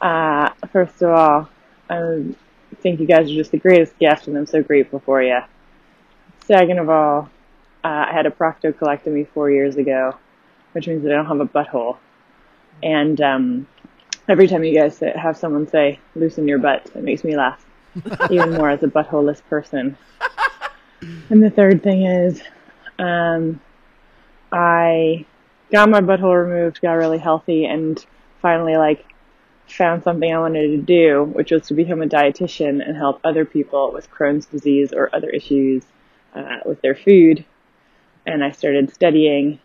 Uh, 0.00 0.50
first 0.70 1.00
of 1.00 1.10
all, 1.10 1.48
I 1.88 2.24
think 2.80 3.00
you 3.00 3.06
guys 3.06 3.30
are 3.30 3.34
just 3.34 3.52
the 3.52 3.58
greatest 3.58 3.98
guests, 3.98 4.26
and 4.28 4.36
I'm 4.36 4.46
so 4.46 4.62
grateful 4.62 4.98
for 5.00 5.22
you. 5.22 5.38
Second 6.44 6.78
of 6.78 6.90
all, 6.90 7.30
uh, 7.84 8.06
I 8.08 8.12
had 8.12 8.26
a 8.26 8.30
proctocolectomy 8.30 9.28
four 9.28 9.50
years 9.50 9.76
ago, 9.76 10.16
which 10.72 10.88
means 10.88 11.04
that 11.04 11.12
I 11.12 11.16
don't 11.16 11.26
have 11.26 11.40
a 11.40 11.46
butthole. 11.46 11.96
And 12.82 13.18
um, 13.22 13.66
every 14.28 14.48
time 14.48 14.64
you 14.64 14.74
guys 14.74 14.96
say, 14.96 15.12
have 15.16 15.36
someone 15.36 15.68
say 15.68 16.00
"loosen 16.14 16.48
your 16.48 16.58
butt," 16.58 16.90
it 16.94 17.02
makes 17.02 17.24
me 17.24 17.36
laugh 17.36 17.64
even 18.30 18.52
more 18.52 18.70
as 18.70 18.82
a 18.82 18.88
buttholeless 18.88 19.42
person. 19.48 19.96
And 21.30 21.42
the 21.42 21.50
third 21.50 21.82
thing 21.82 22.06
is, 22.06 22.42
um, 22.98 23.60
I 24.50 25.26
got 25.70 25.88
my 25.88 26.00
butthole 26.00 26.46
removed, 26.46 26.80
got 26.80 26.94
really 26.94 27.18
healthy, 27.18 27.64
and 27.64 28.04
finally 28.40 28.76
like 28.76 29.04
found 29.68 30.02
something 30.02 30.32
I 30.32 30.38
wanted 30.38 30.68
to 30.68 30.78
do, 30.78 31.24
which 31.24 31.50
was 31.50 31.66
to 31.68 31.74
become 31.74 32.02
a 32.02 32.06
dietitian 32.06 32.86
and 32.86 32.96
help 32.96 33.20
other 33.24 33.44
people 33.44 33.92
with 33.92 34.10
Crohn's 34.10 34.46
disease 34.46 34.92
or 34.92 35.10
other 35.12 35.28
issues 35.28 35.84
uh, 36.34 36.58
with 36.64 36.80
their 36.82 36.94
food. 36.94 37.44
And 38.26 38.44
I 38.44 38.52
started 38.52 38.92
studying, 38.92 39.60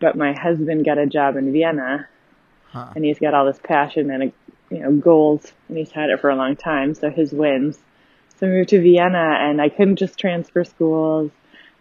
but 0.00 0.16
my 0.16 0.32
husband 0.32 0.84
got 0.84 0.98
a 0.98 1.06
job 1.06 1.36
in 1.36 1.52
Vienna, 1.52 2.08
and 2.72 3.04
he's 3.04 3.18
got 3.18 3.34
all 3.34 3.46
this 3.46 3.60
passion 3.62 4.10
and 4.10 4.32
you 4.70 4.78
know 4.78 4.92
goals, 4.92 5.52
and 5.68 5.76
he's 5.76 5.92
had 5.92 6.10
it 6.10 6.20
for 6.20 6.30
a 6.30 6.36
long 6.36 6.56
time. 6.56 6.94
So 6.94 7.10
his 7.10 7.32
wins. 7.32 7.78
So 8.36 8.46
I 8.46 8.50
moved 8.50 8.70
to 8.70 8.80
Vienna, 8.80 9.36
and 9.40 9.60
I 9.60 9.68
couldn't 9.68 9.96
just 9.96 10.18
transfer 10.18 10.64
schools 10.64 11.30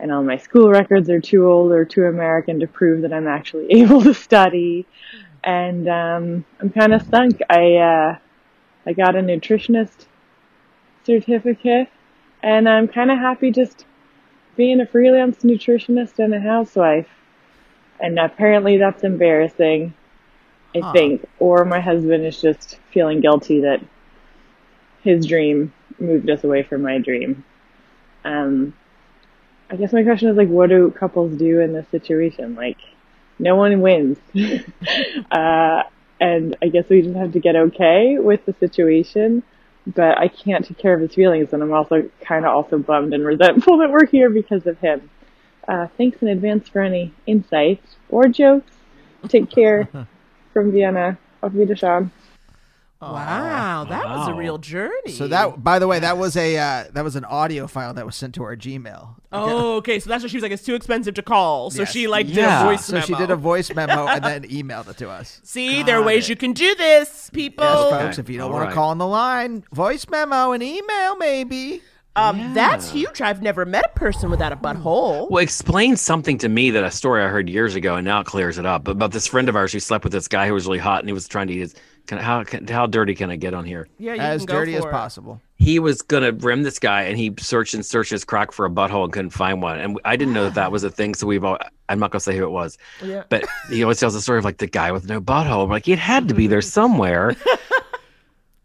and 0.01 0.11
all 0.11 0.23
my 0.23 0.37
school 0.37 0.69
records 0.69 1.09
are 1.11 1.21
too 1.21 1.47
old 1.47 1.71
or 1.71 1.85
too 1.85 2.05
American 2.05 2.59
to 2.59 2.67
prove 2.67 3.03
that 3.03 3.13
I'm 3.13 3.27
actually 3.27 3.67
able 3.69 4.01
to 4.01 4.13
study. 4.13 4.85
And 5.43 5.87
um, 5.87 6.45
I'm 6.59 6.71
kind 6.71 6.93
of 6.93 7.03
stunk. 7.03 7.39
I 7.49 7.75
uh, 7.75 8.17
I 8.85 8.93
got 8.93 9.15
a 9.15 9.19
nutritionist 9.19 10.07
certificate, 11.05 11.89
and 12.43 12.67
I'm 12.67 12.87
kind 12.87 13.11
of 13.11 13.19
happy 13.19 13.51
just 13.51 13.85
being 14.55 14.81
a 14.81 14.85
freelance 14.85 15.39
nutritionist 15.43 16.19
and 16.19 16.33
a 16.33 16.39
housewife. 16.39 17.07
And 17.99 18.17
apparently 18.19 18.77
that's 18.77 19.03
embarrassing, 19.03 19.93
I 20.75 20.81
Huh. 20.81 20.91
think. 20.91 21.25
Or 21.39 21.65
my 21.65 21.79
husband 21.79 22.25
is 22.25 22.41
just 22.41 22.79
feeling 22.91 23.21
guilty 23.21 23.61
that 23.61 23.81
his 25.03 25.25
dream 25.25 25.73
moved 25.99 26.29
us 26.29 26.43
away 26.43 26.63
from 26.63 26.81
my 26.81 26.97
dream. 26.99 27.43
Um, 28.23 28.73
I 29.69 29.75
guess 29.75 29.93
my 29.93 30.03
question 30.03 30.29
is 30.29 30.37
like, 30.37 30.49
what 30.49 30.69
do 30.69 30.91
couples 30.91 31.37
do 31.37 31.59
in 31.59 31.73
this 31.73 31.87
situation? 31.89 32.55
Like, 32.55 32.77
no 33.39 33.55
one 33.55 33.81
wins. 33.81 34.17
uh, 35.31 35.83
and 36.19 36.57
I 36.61 36.67
guess 36.69 36.89
we 36.89 37.01
just 37.01 37.15
have 37.15 37.33
to 37.33 37.39
get 37.39 37.55
okay 37.55 38.17
with 38.19 38.45
the 38.45 38.53
situation. 38.53 39.43
But 39.87 40.17
I 40.17 40.27
can't 40.27 40.65
take 40.65 40.77
care 40.77 40.93
of 40.93 41.01
his 41.01 41.13
feelings, 41.15 41.53
and 41.53 41.63
I'm 41.63 41.73
also 41.73 42.09
kind 42.21 42.45
of 42.45 42.53
also 42.53 42.77
bummed 42.77 43.13
and 43.13 43.25
resentful 43.25 43.77
that 43.79 43.89
we're 43.91 44.05
here 44.05 44.29
because 44.29 44.67
of 44.67 44.77
him. 44.79 45.09
Uh, 45.67 45.87
thanks 45.97 46.21
in 46.21 46.27
advance 46.27 46.67
for 46.67 46.81
any 46.81 47.13
insights 47.25 47.95
or 48.09 48.27
jokes. 48.27 48.75
Take 49.27 49.49
care 49.49 49.89
from 50.53 50.71
Vienna. 50.71 51.17
Auf 51.43 51.53
Wiedersehen. 51.53 52.11
Wow, 53.01 53.85
that 53.89 54.05
was 54.05 54.27
a 54.27 54.33
real 54.35 54.59
journey. 54.59 55.09
So 55.11 55.27
that, 55.29 55.63
by 55.63 55.79
the 55.79 55.87
way, 55.87 55.97
that 55.97 56.19
was 56.19 56.37
a 56.37 56.55
uh, 56.55 56.83
that 56.93 57.03
was 57.03 57.15
an 57.15 57.25
audio 57.25 57.65
file 57.65 57.95
that 57.95 58.05
was 58.05 58.15
sent 58.15 58.35
to 58.35 58.43
our 58.43 58.55
Gmail. 58.55 59.15
Oh, 59.31 59.77
okay. 59.77 59.99
So 59.99 60.07
that's 60.07 60.21
what 60.23 60.29
she 60.29 60.37
was 60.37 60.43
like. 60.43 60.51
It's 60.51 60.61
too 60.63 60.75
expensive 60.75 61.15
to 61.15 61.23
call. 61.23 61.71
So 61.71 61.81
Yes. 61.81 61.91
she 61.91 62.07
like 62.07 62.27
Yeah. 62.27 62.35
did 62.35 62.45
a 62.45 62.63
voice 62.75 62.91
memo. 62.91 63.01
So 63.05 63.11
memo. 63.11 63.17
she 63.19 63.23
did 63.25 63.31
a 63.31 63.35
voice 63.35 63.73
memo 63.73 64.05
and 64.05 64.23
then 64.23 64.43
emailed 64.43 64.87
it 64.87 64.97
to 64.97 65.09
us. 65.09 65.41
See, 65.43 65.81
there 65.81 65.97
are 65.97 66.03
ways 66.03 66.29
you 66.29 66.35
can 66.35 66.53
do 66.53 66.75
this, 66.75 67.31
people. 67.33 67.65
Yes, 67.65 67.77
Okay. 67.85 68.03
folks. 68.05 68.19
If 68.19 68.29
you 68.29 68.37
don't 68.37 68.51
All 68.51 68.53
want 68.53 68.65
right. 68.65 68.69
to 68.69 68.75
call 68.75 68.89
on 68.89 68.99
the 68.99 69.07
line, 69.07 69.63
voice 69.73 70.05
memo 70.07 70.51
and 70.51 70.61
email 70.61 71.15
maybe. 71.17 71.81
Um, 72.15 72.53
that's 72.53 72.91
huge. 72.91 73.21
I've 73.21 73.41
never 73.41 73.65
met 73.65 73.85
a 73.95 73.97
person 73.99 74.29
without 74.29 74.51
a 74.51 74.57
butthole. 74.57 75.29
Well, 75.29 75.41
explain 75.41 75.95
something 75.95 76.37
to 76.39 76.49
me 76.49 76.69
that 76.71 76.83
a 76.83 76.91
story 76.91 77.23
I 77.23 77.27
heard 77.29 77.49
years 77.49 77.75
ago, 77.75 77.95
and 77.95 78.03
now 78.03 78.19
it 78.19 78.27
clears 78.27 78.57
it 78.57 78.65
up. 78.65 78.83
But 78.83 78.91
about 78.91 79.11
this 79.13 79.27
friend 79.27 79.47
of 79.47 79.55
ours 79.55 79.71
who 79.71 79.79
slept 79.79 80.03
with 80.03 80.11
this 80.11 80.27
guy 80.27 80.45
who 80.47 80.53
was 80.53 80.65
really 80.65 80.77
hot, 80.79 80.99
and 80.99 81.07
he 81.07 81.13
was 81.13 81.27
trying 81.27 81.47
to 81.47 81.53
eat 81.53 81.59
his. 81.59 81.75
Can, 82.07 82.17
how 82.17 82.43
can, 82.43 82.67
how 82.67 82.87
dirty 82.87 83.13
can 83.15 83.29
I 83.29 83.35
get 83.37 83.53
on 83.53 83.63
here? 83.63 83.87
Yeah, 83.97 84.15
you 84.15 84.19
As 84.21 84.41
can 84.41 84.47
go 84.47 84.53
dirty 84.55 84.75
as 84.75 84.83
it. 84.83 84.91
possible. 84.91 85.39
He 85.55 85.77
was 85.79 86.01
gonna 86.01 86.31
rim 86.33 86.63
this 86.63 86.79
guy, 86.79 87.03
and 87.03 87.17
he 87.17 87.33
searched 87.39 87.75
and 87.75 87.85
searched 87.85 88.11
his 88.11 88.25
crack 88.25 88.51
for 88.51 88.65
a 88.65 88.69
butthole 88.69 89.03
and 89.05 89.13
couldn't 89.13 89.29
find 89.29 89.61
one. 89.61 89.79
And 89.79 89.97
I 90.03 90.15
didn't 90.17 90.33
know 90.33 90.43
that 90.45 90.55
that 90.55 90.71
was 90.71 90.83
a 90.83 90.89
thing. 90.89 91.13
So 91.15 91.27
we've 91.27 91.43
all. 91.45 91.59
I'm 91.87 91.99
not 91.99 92.11
gonna 92.11 92.19
say 92.19 92.35
who 92.35 92.43
it 92.43 92.51
was, 92.51 92.77
Yeah. 93.03 93.23
but 93.29 93.45
he 93.69 93.83
always 93.83 93.99
tells 93.99 94.13
the 94.15 94.21
story 94.21 94.39
of 94.39 94.43
like 94.45 94.57
the 94.57 94.67
guy 94.67 94.91
with 94.91 95.07
no 95.07 95.21
butthole. 95.21 95.63
I'm 95.63 95.69
like, 95.69 95.87
it 95.87 95.99
had 95.99 96.27
to 96.27 96.33
be 96.33 96.47
there 96.47 96.61
somewhere. 96.63 97.35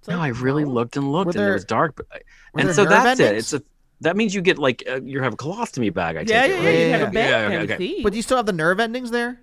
no, 0.08 0.18
I 0.20 0.28
really 0.28 0.64
looked 0.64 0.96
and 0.96 1.12
looked, 1.12 1.34
Were 1.36 1.42
and 1.42 1.50
it 1.50 1.54
was 1.54 1.64
dark. 1.64 1.96
But, 1.96 2.22
were 2.64 2.68
and 2.68 2.74
so 2.74 2.84
nerve 2.84 2.90
that's 2.90 3.20
it. 3.20 3.36
It's 3.36 3.52
a. 3.52 3.62
That 4.02 4.16
means 4.16 4.34
you 4.34 4.42
get 4.42 4.58
like 4.58 4.82
uh, 4.88 5.00
you 5.02 5.22
have 5.22 5.32
a 5.34 5.36
colostomy 5.36 5.92
bag. 5.92 6.16
I 6.16 6.24
take 6.24 6.28
Yeah, 6.30 6.44
it, 6.44 6.50
yeah, 6.50 6.56
right? 6.56 6.64
yeah. 6.64 6.86
You 6.86 6.92
have 6.92 7.00
Yeah, 7.00 7.06
a 7.08 7.10
bed 7.12 7.30
yeah, 7.30 7.46
okay, 7.60 7.74
okay. 7.74 8.02
But 8.02 8.12
do 8.12 8.16
you 8.16 8.22
still 8.22 8.36
have 8.36 8.46
the 8.46 8.52
nerve 8.52 8.78
endings 8.80 9.10
there? 9.10 9.40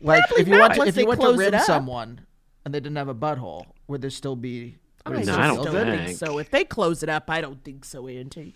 Like 0.00 0.26
Probably 0.28 0.42
if 0.42 0.48
you 0.48 0.58
went 0.58 0.68
not, 0.68 0.74
to, 0.74 0.88
if 0.88 0.96
you 0.96 1.02
they 1.02 1.04
went 1.08 1.20
to 1.20 1.26
close 1.26 1.40
it 1.40 1.44
rim 1.52 1.54
up. 1.54 1.62
someone 1.62 2.26
and 2.64 2.74
they 2.74 2.80
didn't 2.80 2.96
have 2.96 3.08
a 3.08 3.14
butthole, 3.14 3.64
would 3.88 4.02
there 4.02 4.10
still 4.10 4.36
be? 4.36 4.76
would 5.06 5.18
it 5.18 5.20
I 5.20 5.24
No, 5.24 5.38
I 5.38 5.46
don't 5.46 5.64
don't 5.64 5.86
think. 5.86 6.06
think 6.06 6.18
so. 6.18 6.38
If 6.38 6.50
they 6.50 6.64
close 6.64 7.02
it 7.02 7.08
up, 7.08 7.30
I 7.30 7.40
don't 7.40 7.64
think 7.64 7.84
so, 7.84 8.06
Auntie. 8.06 8.54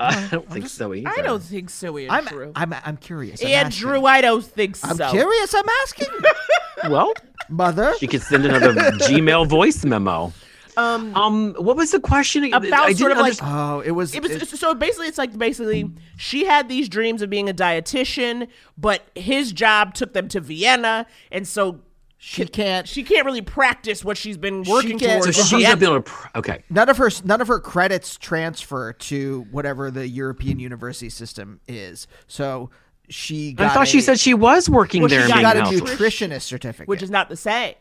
I 0.00 0.28
don't 0.30 0.50
think 0.50 0.68
so 0.68 0.92
either. 0.92 1.08
I 1.08 1.22
don't 1.22 1.42
think 1.42 1.70
so, 1.70 1.96
I'm, 1.96 2.10
Andrew. 2.26 2.52
I'm 2.56 2.74
I'm 2.84 2.96
curious. 2.96 3.40
I'm 3.42 3.48
Andrew, 3.48 3.90
asking. 3.92 4.06
I 4.08 4.20
don't 4.20 4.44
think 4.44 4.76
so. 4.76 4.88
I'm 4.88 5.10
curious. 5.12 5.54
I'm 5.54 5.68
asking. 5.82 6.08
Well, 6.90 7.14
Mother. 7.48 7.94
she 7.98 8.06
could 8.06 8.20
send 8.20 8.44
another 8.44 8.74
Gmail 8.74 9.46
voice 9.48 9.84
memo. 9.84 10.32
Um, 10.76 11.14
Um, 11.16 11.54
what 11.54 11.76
was 11.76 11.90
the 11.92 12.00
question? 12.00 12.44
About 12.52 12.72
I 12.72 12.92
sort 12.94 13.12
of 13.12 13.18
like- 13.18 13.34
Oh, 13.42 13.80
it 13.80 13.92
was. 13.92 14.14
it 14.14 14.22
was 14.22 14.32
it- 14.32 14.48
so 14.48 14.74
basically 14.74 15.06
it's 15.06 15.18
like 15.18 15.36
basically 15.38 15.90
she 16.16 16.44
had 16.44 16.68
these 16.68 16.88
dreams 16.88 17.22
of 17.22 17.30
being 17.30 17.48
a 17.48 17.54
dietitian, 17.54 18.48
but 18.76 19.02
his 19.14 19.52
job 19.52 19.94
took 19.94 20.12
them 20.12 20.28
to 20.28 20.40
Vienna, 20.40 21.06
and 21.30 21.46
so 21.46 21.80
she 22.18 22.46
can't. 22.46 22.88
she 22.88 23.02
can't 23.02 23.26
really 23.26 23.42
practice 23.42 24.04
what 24.04 24.16
she's 24.16 24.36
been 24.38 24.62
working 24.64 24.98
can't- 24.98 25.22
so 25.22 25.30
towards. 25.30 25.48
she's 25.48 25.52
in 25.52 25.60
not 25.68 25.82
able 25.82 25.94
to. 25.96 26.00
pr- 26.02 26.28
Okay. 26.38 26.64
None 26.70 26.88
of 26.88 26.96
her 26.96 27.10
none 27.24 27.40
of 27.40 27.48
her 27.48 27.60
credits 27.60 28.16
transfer 28.16 28.92
to 28.94 29.46
whatever 29.50 29.90
the 29.90 30.08
European 30.08 30.58
university 30.58 31.10
system 31.10 31.60
is. 31.68 32.06
So 32.26 32.70
she 33.10 33.52
got. 33.52 33.70
I 33.70 33.74
thought 33.74 33.88
she 33.88 34.00
said 34.00 34.18
she 34.18 34.32
was 34.34 34.68
working 34.70 35.02
Well, 35.02 35.10
there. 35.10 35.26
she 35.26 35.32
got 35.42 35.56
a 35.58 35.62
nutritionist 35.62 36.42
certificate, 36.42 36.88
which 36.88 37.02
is 37.02 37.10
not 37.10 37.28
the 37.28 37.36
same 37.36 37.74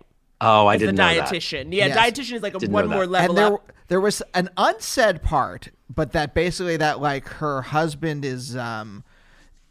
Oh, 0.44 0.68
I 0.68 0.76
as 0.76 0.80
the 0.82 0.88
didn't 0.88 0.98
know 0.98 1.14
that. 1.16 1.30
dietitian. 1.30 1.74
Yeah, 1.74 1.88
Yes. 1.88 1.98
dietitian 1.98 2.34
is 2.34 2.42
like 2.44 2.54
a 2.62 2.68
one 2.70 2.88
more 2.88 3.06
level 3.08 3.30
and 3.32 3.38
there 3.38 3.54
up. 3.56 3.72
there 3.88 4.02
was 4.02 4.22
an 4.34 4.50
unsaid 4.58 5.22
part, 5.24 5.70
but 5.94 6.12
that 6.14 6.34
basically 6.34 6.78
that 6.78 7.00
like 7.00 7.28
her 7.28 7.62
husband 7.62 8.26
is 8.26 8.56
um 8.58 9.04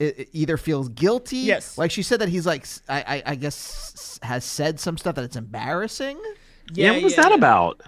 i- 0.00 0.14
i- 0.18 0.26
either 0.32 0.56
feels 0.56 0.88
guilty. 0.88 1.38
Yes. 1.38 1.76
like 1.78 1.90
she 1.90 2.02
said 2.02 2.20
that 2.20 2.28
he's 2.28 2.46
like 2.46 2.66
I, 2.88 3.22
I 3.26 3.34
guess 3.34 4.18
has 4.22 4.44
said 4.44 4.80
some 4.80 4.96
stuff 4.98 5.14
that 5.16 5.24
it's 5.24 5.36
embarrassing. 5.36 6.18
Yeah, 6.74 6.92
what 6.92 7.02
was 7.02 7.16
yeah, 7.16 7.22
that 7.22 7.30
yeah. 7.30 7.36
about? 7.36 7.82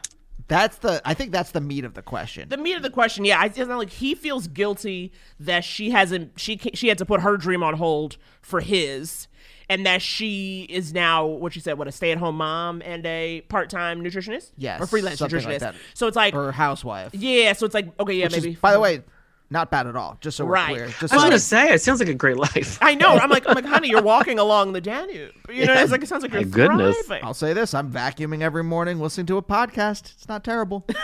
That's 0.47 0.77
the 0.78 1.01
I 1.06 1.15
think 1.15 1.32
that's 1.32 1.52
the 1.52 1.61
meat 1.62 1.85
of 1.86 1.94
the 1.94 2.02
question. 2.02 2.51
The 2.51 2.59
meat 2.59 2.77
of 2.77 2.82
the 2.82 2.90
question, 2.90 3.24
yeah, 3.24 3.40
I 3.40 3.47
it's 3.47 3.56
not 3.56 3.78
like 3.78 3.89
he 3.89 4.15
feels 4.15 4.47
guilty 4.47 5.11
that 5.40 5.65
she 5.65 5.90
hasn't 5.90 6.39
she 6.39 6.59
she 6.74 6.89
had 6.89 6.98
to 6.98 7.06
put 7.06 7.23
her 7.23 7.36
dream 7.39 7.62
on 7.62 7.74
hold 7.74 8.19
for 8.43 8.61
his, 8.61 9.27
and 9.68 9.86
that 9.86 10.02
she 10.02 10.66
is 10.68 10.92
now 10.92 11.24
what 11.26 11.52
she 11.52 11.60
said, 11.60 11.78
what 11.78 11.88
a 11.88 11.92
stay 11.92 12.12
at 12.12 12.18
home 12.18 12.36
mom 12.36 12.82
and 12.84 13.04
a 13.06 13.40
part 13.48 13.70
time 13.70 14.02
nutritionist, 14.02 14.50
Yes, 14.56 14.80
or 14.80 14.86
freelance 14.86 15.20
nutritionist. 15.20 15.44
like 15.46 15.58
that. 15.60 15.74
So 15.94 16.06
it's 16.06 16.16
like, 16.16 16.34
or 16.34 16.52
housewife. 16.52 17.14
yeah, 17.14 17.52
so 17.54 17.64
it's 17.66 17.74
like 17.74 17.88
okay, 18.00 18.14
yeah, 18.14 18.24
which 18.26 18.32
maybe. 18.32 18.50
is, 18.50 18.56
by 18.56 18.72
the 18.72 18.80
way, 18.80 19.02
not 19.50 19.70
bad 19.70 19.86
at 19.86 19.94
all. 19.94 20.16
Just 20.20 20.36
so 20.36 20.46
Right. 20.46 20.70
we're 20.72 20.76
clear. 20.86 20.88
Just 21.00 21.12
I 21.12 21.16
was 21.16 21.22
so 21.22 21.28
gonna 21.28 21.38
say 21.38 21.72
it 21.74 21.82
sounds 21.82 22.00
like 22.00 22.08
a 22.08 22.14
great 22.14 22.36
life. 22.38 22.78
I 22.82 22.94
know. 22.94 23.10
I'm 23.10 23.30
like, 23.30 23.44
I'm 23.48 23.54
like, 23.54 23.64
honey, 23.66 23.88
you're 23.88 24.02
walking 24.14 24.38
along 24.38 24.72
the 24.72 24.80
Danube. 24.80 25.32
You 25.48 25.66
know, 25.66 25.74
it's 25.74 25.92
like 25.92 26.02
it 26.02 26.08
sounds 26.08 26.22
like 26.22 26.32
you're 26.32 26.42
My 26.42 26.48
goodness. 26.48 26.96
thriving. 27.06 27.24
I'll 27.24 27.34
say 27.34 27.52
this: 27.52 27.74
I'm 27.74 27.90
vacuuming 27.92 28.40
every 28.40 28.64
morning, 28.64 28.98
listening 29.00 29.26
to 29.26 29.36
a 29.36 29.42
podcast. 29.42 30.12
It's 30.14 30.28
not 30.28 30.44
terrible. 30.44 30.86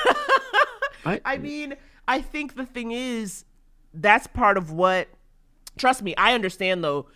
I 1.04 1.38
mean, 1.38 1.74
I 2.06 2.20
think 2.20 2.56
the 2.56 2.66
thing 2.66 2.92
is, 2.92 3.44
that's 3.94 4.26
part 4.26 4.56
of 4.58 4.70
what. 4.72 5.08
Trust 5.78 6.02
me, 6.02 6.14
I 6.16 6.34
understand 6.34 6.82
though. 6.84 7.06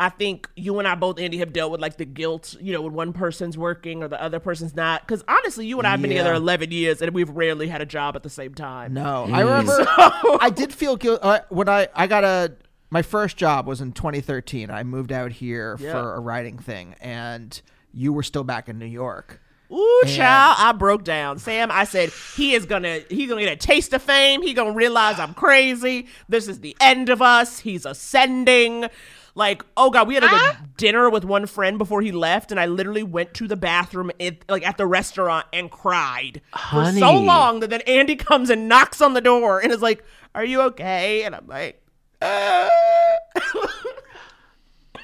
I 0.00 0.08
think 0.08 0.48
you 0.56 0.78
and 0.80 0.88
I 0.88 0.96
both, 0.96 1.20
Andy, 1.20 1.38
have 1.38 1.52
dealt 1.52 1.70
with 1.70 1.80
like 1.80 1.96
the 1.98 2.04
guilt, 2.04 2.56
you 2.60 2.72
know, 2.72 2.82
when 2.82 2.94
one 2.94 3.12
person's 3.12 3.56
working 3.56 4.02
or 4.02 4.08
the 4.08 4.20
other 4.20 4.40
person's 4.40 4.74
not. 4.74 5.02
Because 5.02 5.22
honestly, 5.28 5.66
you 5.66 5.78
and 5.78 5.86
I 5.86 5.92
have 5.92 6.02
been 6.02 6.10
Yeah. 6.10 6.18
together 6.18 6.34
11 6.34 6.72
years 6.72 7.00
and 7.00 7.12
we've 7.14 7.30
rarely 7.30 7.68
had 7.68 7.80
a 7.80 7.86
job 7.86 8.16
at 8.16 8.22
the 8.24 8.30
same 8.30 8.54
time. 8.54 8.92
No, 8.92 9.28
I 9.32 9.40
remember. 9.42 9.72
I 10.40 10.50
did 10.54 10.72
feel 10.74 10.96
guilty 10.96 11.22
uh, 11.22 11.40
when 11.48 11.68
I 11.68 11.88
I 11.94 12.06
got 12.08 12.24
a 12.24 12.54
my 12.90 13.02
first 13.02 13.36
job 13.36 13.66
was 13.66 13.80
in 13.80 13.92
2013. 13.92 14.70
I 14.70 14.82
moved 14.82 15.12
out 15.12 15.30
here 15.32 15.76
Yeah. 15.80 15.92
for 15.92 16.14
a 16.14 16.20
writing 16.20 16.58
thing, 16.58 16.96
and 17.00 17.60
you 17.92 18.12
were 18.12 18.22
still 18.24 18.44
back 18.44 18.68
in 18.68 18.78
New 18.78 18.86
York. 18.86 19.40
Ooh, 19.72 20.02
child, 20.06 20.56
I 20.58 20.72
broke 20.72 21.04
down. 21.04 21.38
Sam, 21.38 21.70
I 21.72 21.84
said 21.84 22.10
he 22.36 22.52
is 22.54 22.66
gonna 22.66 23.00
he's 23.10 23.28
gonna 23.28 23.40
get 23.42 23.52
a 23.52 23.56
taste 23.56 23.92
of 23.92 24.02
fame. 24.02 24.42
He 24.42 24.54
gonna 24.54 24.72
realize 24.72 25.18
I'm 25.20 25.34
crazy. 25.34 26.08
This 26.28 26.48
is 26.48 26.60
the 26.60 26.76
end 26.80 27.08
of 27.08 27.22
us. 27.22 27.60
He's 27.60 27.86
ascending. 27.86 28.86
Like, 29.36 29.64
oh 29.76 29.90
god, 29.90 30.06
we 30.06 30.14
had 30.14 30.22
like 30.22 30.32
a 30.32 30.58
dinner 30.76 31.10
with 31.10 31.24
one 31.24 31.46
friend 31.46 31.76
before 31.76 32.02
he 32.02 32.12
left, 32.12 32.50
and 32.52 32.60
I 32.60 32.66
literally 32.66 33.02
went 33.02 33.34
to 33.34 33.48
the 33.48 33.56
bathroom 33.56 34.10
at, 34.20 34.48
like 34.48 34.64
at 34.66 34.76
the 34.76 34.86
restaurant 34.86 35.46
and 35.52 35.70
cried 35.70 36.40
for 36.70 36.92
so 36.92 37.18
long 37.20 37.58
that 37.60 37.70
then 37.70 37.80
Andy 37.82 38.14
comes 38.30 38.48
and 38.48 38.68
knocks 38.68 39.00
on 39.00 39.14
the 39.14 39.20
door 39.20 39.58
and 39.60 39.72
is 39.72 39.82
like, 39.82 40.04
"Are 40.36 40.44
you 40.44 40.60
okay?" 40.62 41.24
And 41.24 41.34
I'm 41.34 41.46
like, 41.48 41.82
uh. 42.22 42.68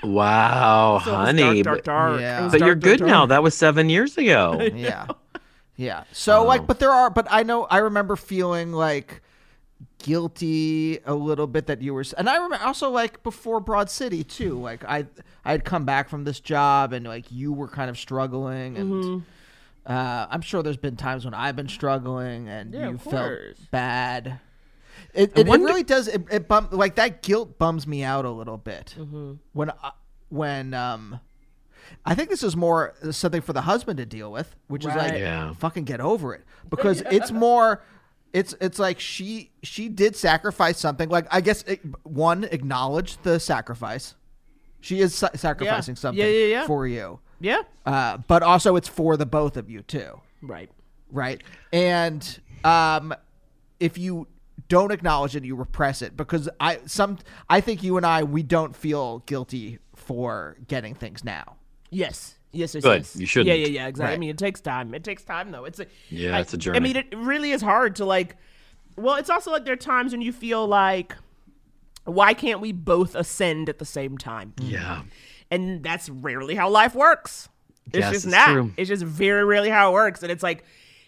Wow, 0.03 1.01
So 1.05 1.15
honey. 1.15 1.63
dark, 1.63 1.65
dark, 1.65 1.79
but- 1.79 1.85
dark. 1.85 2.21
Yeah. 2.21 2.49
But 2.49 2.51
dark, 2.53 2.61
you're 2.61 2.75
dark, 2.75 2.81
good 2.81 2.99
dark. 3.01 3.11
now. 3.11 3.27
That 3.27 3.43
was 3.43 3.55
seven 3.55 3.91
years 3.91 4.17
ago. 4.17 4.61
yeah 4.75 5.07
yeah 5.77 6.05
so 6.13 6.45
like 6.45 6.67
but 6.67 6.79
there 6.79 6.91
are 6.91 7.09
but 7.09 7.27
i 7.31 7.43
know 7.43 7.65
i 7.65 7.79
remember 7.79 8.15
feeling 8.15 8.71
like 8.71 9.23
guilty 10.03 10.99
a 11.05 11.15
little 11.15 11.47
bit 11.47 11.67
that 11.67 11.83
you 11.83 11.93
were 11.95 12.05
and 12.19 12.29
i 12.29 12.35
remember 12.37 12.65
also 12.65 12.91
like 12.91 13.23
before 13.23 13.61
broad 13.61 13.89
city 13.91 14.25
too 14.25 14.59
like 14.61 14.83
i 14.85 15.07
i 15.45 15.51
had 15.53 15.65
come 15.65 15.85
back 15.85 16.09
from 16.09 16.25
this 16.25 16.41
job 16.41 16.93
and 16.93 17.07
like 17.07 17.31
you 17.31 17.53
were 17.53 17.69
kind 17.69 17.91
of 17.91 17.99
struggling 17.99 18.77
and 18.77 18.91
Mm-hmm. 19.05 19.19
uh 19.93 20.27
i'm 20.31 20.41
sure 20.41 20.63
there's 20.63 20.77
been 20.77 20.97
times 20.97 21.25
when 21.25 21.35
i've 21.35 21.57
been 21.57 21.69
struggling 21.69 22.49
and 22.49 22.73
Yeah, 22.75 22.91
you 22.91 22.99
felt 22.99 23.39
bad 23.71 24.41
it, 25.15 25.33
it, 25.37 25.47
it 25.49 25.61
really 25.61 25.83
does 25.83 26.09
it, 26.09 26.23
it 26.31 26.49
bum, 26.49 26.69
like 26.71 26.97
that 26.97 27.23
guilt 27.23 27.59
bums 27.59 27.87
me 27.87 28.03
out 28.03 28.25
a 28.25 28.31
little 28.31 28.59
bit 28.59 28.95
Mm-hmm. 28.99 29.33
when 29.53 29.71
I, 29.71 29.91
when 30.29 30.75
um 30.75 31.21
I 32.07 32.15
think 32.15 32.29
this 32.31 32.43
is 32.45 32.55
more 32.57 32.95
something 33.11 33.41
for 33.43 33.53
the 33.53 33.63
husband 33.63 33.97
to 33.97 34.07
deal 34.07 34.31
with, 34.31 34.55
which 34.69 34.85
is 34.87 34.95
like 34.95 35.19
Yeah. 35.19 35.55
fucking 35.55 35.85
get 35.85 36.01
over 36.01 36.35
it 36.35 36.45
because 36.69 37.01
it's 37.11 37.33
more 37.33 37.83
it's 38.33 38.55
it's 38.61 38.79
like 38.79 39.01
she 39.01 39.51
she 39.63 39.89
did 39.89 40.15
sacrifice 40.17 40.79
something 40.79 41.09
like 41.09 41.27
I 41.31 41.41
guess 41.41 41.63
it, 41.63 41.81
one 42.05 42.45
acknowledge 42.45 43.17
the 43.23 43.39
sacrifice. 43.41 44.15
She 44.81 45.01
is 45.01 45.15
sa- 45.15 45.31
sacrificing 45.35 45.95
Yeah, 45.97 46.01
something 46.01 46.25
yeah, 46.27 46.45
yeah. 46.47 46.67
for 46.67 46.87
you. 46.87 47.21
Yeah, 47.43 47.63
Uh, 47.87 48.19
but 48.29 48.43
also 48.43 48.77
it's 48.77 48.89
for 48.89 49.17
the 49.17 49.27
both 49.27 49.57
of 49.57 49.71
you 49.71 49.81
too 49.83 50.21
right. 50.43 50.71
right? 51.11 51.43
And 51.73 52.41
um, 52.65 53.15
if 53.79 53.97
you 53.97 54.27
don't 54.69 54.93
acknowledge 54.93 55.35
it, 55.37 55.45
you 55.45 55.57
repress 55.57 56.03
it 56.03 56.17
because 56.17 56.49
I 56.61 56.81
some 56.87 57.19
I 57.49 57.61
think 57.63 57.83
you 57.83 57.97
and 57.97 58.05
I 58.07 58.23
we 58.25 58.43
don't 58.43 58.77
feel 58.77 59.21
guilty 59.21 59.79
for 59.97 60.57
getting 60.69 60.95
things 60.95 61.25
now. 61.25 61.57
Yes. 61.91 62.37
Yes, 62.53 62.75
yes, 62.75 62.83
Good. 62.83 62.99
yes. 63.01 63.17
You 63.17 63.27
shouldn't. 63.27 63.49
Yeah, 63.59 63.67
yeah, 63.67 63.69
yeah. 63.83 63.87
Exactly. 63.87 64.15
I 64.15 64.19
mean, 64.19 64.31
it 64.31 64.39
takes 64.39 64.61
time. 64.61 64.93
It 64.95 65.05
takes 65.05 65.23
time, 65.23 65.51
though. 65.53 65.65
It's 65.65 65.79
a 65.81 65.87
Yeah, 66.09 66.37
I- 66.37 66.41
it's 66.41 66.53
a 66.53 66.57
journey. 66.57 66.77
I 66.77 66.81
mean, 66.81 66.97
it 66.97 67.15
really 67.17 67.53
is 67.53 67.63
hard 67.63 67.97
to 67.97 68.05
like. 68.05 68.37
Well, 68.97 69.15
it's 69.17 69.31
also 69.31 69.51
like 69.53 69.65
there 69.65 69.75
are 69.75 69.77
times 69.77 70.13
when 70.13 70.21
you 70.21 70.33
feel 70.33 70.67
like, 70.67 71.15
why 72.05 72.35
can't 72.35 72.61
we 72.61 72.73
both 72.73 73.15
ascend 73.15 73.69
at 73.69 73.79
the 73.79 73.85
same 73.85 74.19
time? 74.19 74.53
Mm-hmm. 74.57 74.71
Yeah. 74.71 75.03
And 75.51 75.83
that's 75.83 76.09
rarely 76.09 76.55
how 76.55 76.69
life 76.69 76.95
works. 76.95 77.49
It's 77.87 77.99
Yes, 77.99 78.13
just 78.13 78.25
it's 78.27 78.35
not. 78.35 78.49
true. 78.49 78.73
It's 78.77 78.89
just 78.89 79.03
very 79.05 79.45
rarely 79.45 79.71
how 79.71 79.91
it 79.91 79.95
works, 79.95 80.23
and 80.23 80.31
it's 80.31 80.43
like, 80.43 80.65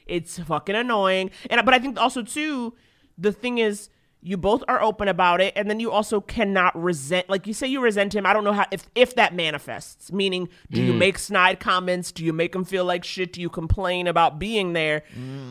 it's 0.06 0.38
fucking 0.38 0.74
annoying. 0.74 1.30
And 1.50 1.60
but 1.64 1.74
I 1.74 1.78
think 1.78 1.98
also 2.00 2.22
too, 2.22 2.74
the 3.18 3.32
thing 3.32 3.58
is, 3.58 3.88
you 4.24 4.36
both 4.36 4.62
are 4.68 4.80
open 4.80 5.08
about 5.08 5.40
it, 5.40 5.52
and 5.56 5.68
then 5.68 5.80
you 5.80 5.90
also 5.90 6.20
cannot 6.20 6.80
resent. 6.80 7.28
Like 7.28 7.46
you 7.48 7.52
say, 7.52 7.66
you 7.66 7.80
resent 7.80 8.14
him. 8.14 8.24
I 8.24 8.32
don't 8.32 8.44
know 8.44 8.52
how 8.52 8.66
if 8.70 8.86
if 8.94 9.16
that 9.16 9.34
manifests. 9.34 10.12
Meaning, 10.12 10.48
do 10.70 10.80
Mm. 10.80 10.86
you 10.86 10.92
make 10.92 11.18
snide 11.18 11.58
comments? 11.58 12.12
Do 12.12 12.24
you 12.24 12.32
make 12.32 12.54
him 12.54 12.64
feel 12.64 12.84
like 12.84 13.02
shit? 13.02 13.32
Do 13.32 13.40
you 13.40 13.50
complain 13.50 14.06
about 14.06 14.38
being 14.38 14.74
there? 14.74 15.02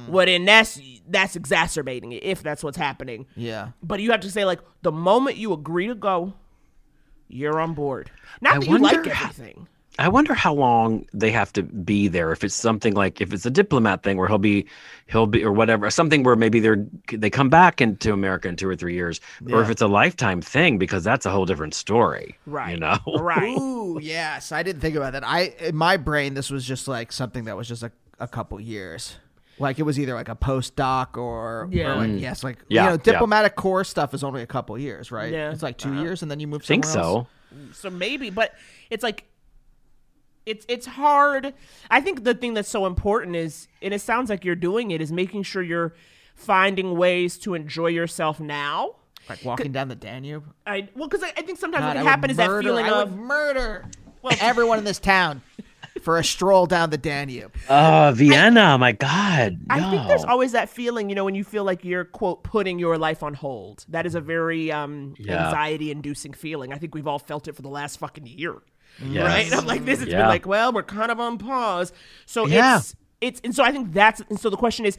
Well, 0.08 0.26
then 0.26 0.46
that's 0.46 0.80
that's 1.08 1.36
exacerbating 1.36 2.14
it 2.14 2.24
if 2.24 2.42
that's 2.44 2.64
what's 2.64 2.78
happening. 2.78 3.26
Yeah. 3.36 3.72
But 3.84 4.00
you 4.00 4.12
have 4.12 4.22
to 4.22 4.32
say 4.32 4.46
like 4.46 4.60
the 4.84 4.92
moment 4.92 5.36
you 5.38 5.52
agree 5.52 5.88
to 5.88 5.96
go, 5.96 6.34
you're 7.28 7.60
on 7.60 7.74
board. 7.74 8.10
Not 8.40 8.56
I 8.56 8.60
that 8.60 8.68
you 8.70 8.78
like 8.78 9.06
everything. 9.08 9.68
I 10.00 10.08
wonder 10.08 10.34
how 10.34 10.54
long 10.54 11.06
they 11.14 11.32
have 11.32 11.52
to 11.54 11.64
be 11.64 12.08
there. 12.08 12.32
If 12.32 12.44
it's 12.44 12.56
something 12.56 12.94
like 12.94 13.20
if 13.22 13.34
it's 13.34 13.46
a 13.46 13.50
diplomat 13.52 14.04
thing 14.04 14.18
where 14.18 14.28
he'll 14.28 14.38
be, 14.38 14.66
he'll 15.08 15.28
be 15.28 15.44
or 15.44 15.52
whatever, 15.52 15.90
something 15.90 16.24
where 16.24 16.36
maybe 16.36 16.60
they're 16.60 16.86
they 17.12 17.30
come 17.30 17.50
back 17.50 17.82
into 17.82 18.14
America 18.14 18.48
in 18.48 18.56
two 18.56 18.70
or 18.70 18.76
three 18.76 18.94
years, 18.94 19.20
or 19.52 19.62
if 19.62 19.70
it's 19.70 19.82
a 19.82 19.88
lifetime 19.88 20.42
thing 20.42 20.78
because 20.78 21.04
that's 21.04 21.26
a 21.26 21.30
whole 21.30 21.46
different 21.46 21.74
story. 21.74 22.38
Right. 22.46 22.72
You 22.74 22.80
know. 22.80 22.98
Right. 23.20 23.58
Ooh, 23.58 24.00
yes. 24.02 24.52
I 24.52 24.64
didn't 24.64 24.82
think 24.82 24.96
about 24.96 25.14
that. 25.14 25.28
I 25.28 25.54
in 25.60 25.76
my 25.76 25.98
brain 25.98 26.34
this 26.34 26.50
was 26.50 26.66
just 26.66 26.88
like 26.88 27.12
something 27.12 27.44
that 27.46 27.58
was 27.58 27.68
just 27.68 27.84
a, 27.84 27.92
a 28.20 28.28
couple 28.28 28.60
years. 28.62 29.18
Like 29.60 29.78
it 29.78 29.84
was 29.84 30.00
either 30.00 30.16
like 30.16 30.30
a 30.30 30.36
postdoc 30.36 31.18
or, 31.18 31.68
Yeah. 31.72 31.92
or 31.92 31.96
like 31.98 32.10
Mm. 32.10 32.22
yes, 32.22 32.44
like 32.44 32.58
Yeah, 32.70 32.84
you 32.84 32.90
know, 32.92 32.94
yeah. 32.94 33.12
diplomatic 33.12 33.56
corps 33.56 33.84
stuff 33.84 34.14
is 34.14 34.24
only 34.24 34.42
a 34.42 34.48
couple 34.48 34.76
years, 34.80 35.12
right? 35.12 35.32
Yeah. 35.32 35.52
It's 35.52 35.62
like 35.62 35.78
2 35.78 36.02
years 36.02 36.22
and 36.24 36.32
then 36.32 36.40
you 36.40 36.48
move 36.48 36.64
think 36.64 36.86
somewhere 36.86 37.06
else. 37.06 37.28
so. 37.74 37.90
So 37.90 37.90
maybe, 37.90 38.30
but 38.30 38.54
it's 38.90 39.04
like 39.04 39.26
it's 40.46 40.66
it's 40.68 40.86
hard. 40.86 41.54
I 41.90 42.02
think 42.02 42.24
the 42.24 42.34
thing 42.34 42.54
that's 42.54 42.70
so 42.70 42.86
important 42.86 43.36
is, 43.36 43.68
and 43.82 43.94
it 43.94 44.02
sounds 44.02 44.30
like 44.30 44.44
you're 44.46 44.56
doing 44.56 44.92
it, 44.92 45.02
is 45.02 45.12
making 45.12 45.44
sure 45.44 45.62
you're 45.62 45.94
finding 46.36 46.98
ways 46.98 47.38
to 47.40 47.54
enjoy 47.54 47.88
yourself 47.88 48.40
now. 48.40 48.96
Like 49.30 49.46
walking 49.46 49.72
down 49.72 49.88
the 49.88 49.96
Danube. 49.96 50.46
I 50.66 50.90
well, 50.96 51.08
because 51.08 51.24
I, 51.24 51.32
I 51.38 51.42
think 51.44 51.60
sometimes 51.60 51.84
God, 51.84 51.88
what 51.90 51.98
I 51.98 52.00
can 52.02 52.08
happen 52.08 52.30
is 52.32 52.38
that 52.38 52.48
murder- 52.50 52.68
feeling 52.68 52.86
I 52.86 53.02
of 53.02 53.12
would 53.12 53.20
murder 53.20 53.86
Well- 54.22 54.36
everyone 54.42 54.80
in 54.80 54.84
this 54.84 55.00
town 55.00 55.42
for 56.02 56.18
a 56.18 56.24
stroll 56.24 56.66
down 56.66 56.90
the 56.90 56.98
Danube. 56.98 57.54
Oh, 57.70 58.12
Vienna! 58.16 58.78
my 58.80 58.94
God. 58.94 59.60
I 59.70 59.92
think 59.92 60.08
there's 60.08 60.24
always 60.24 60.54
that 60.54 60.70
feeling, 60.70 61.10
you 61.10 61.16
know, 61.16 61.26
when 61.26 61.36
you 61.36 61.44
feel 61.44 61.64
like 61.64 61.84
you're 61.86 62.06
quote 62.06 62.44
putting 62.44 62.80
your 62.80 62.98
life 62.98 63.22
on 63.22 63.34
hold. 63.36 63.86
That 63.90 64.06
is 64.08 64.16
a 64.16 64.22
very 64.22 64.72
um 64.72 65.14
Yeah. 65.20 65.46
anxiety 65.46 65.92
inducing 65.92 66.34
feeling. 66.34 66.74
I 66.74 66.78
think 66.78 66.96
we've 66.96 67.08
all 67.08 67.20
felt 67.20 67.48
it 67.48 67.56
for 67.56 67.62
the 67.62 67.70
last 67.70 68.00
fucking 68.00 68.26
year. 68.26 68.56
Yes. 69.04 69.26
Right? 69.52 69.58
I'm 69.60 69.66
like 69.66 69.86
this, 69.86 70.02
it's 70.02 70.12
been 70.12 70.20
like, 70.28 70.46
well, 70.46 70.72
we're 70.74 70.84
kind 70.84 71.12
of 71.12 71.20
on 71.20 71.38
pause. 71.38 71.92
So 72.26 72.46
Yeah. 72.48 72.78
it's 72.78 72.96
it's 73.22 73.42
and 73.44 73.56
so 73.56 73.64
I 73.64 73.72
think 73.72 73.94
that's 73.94 74.22
and 74.30 74.40
so 74.40 74.50
the 74.50 74.58
question 74.58 74.86
is 74.86 74.98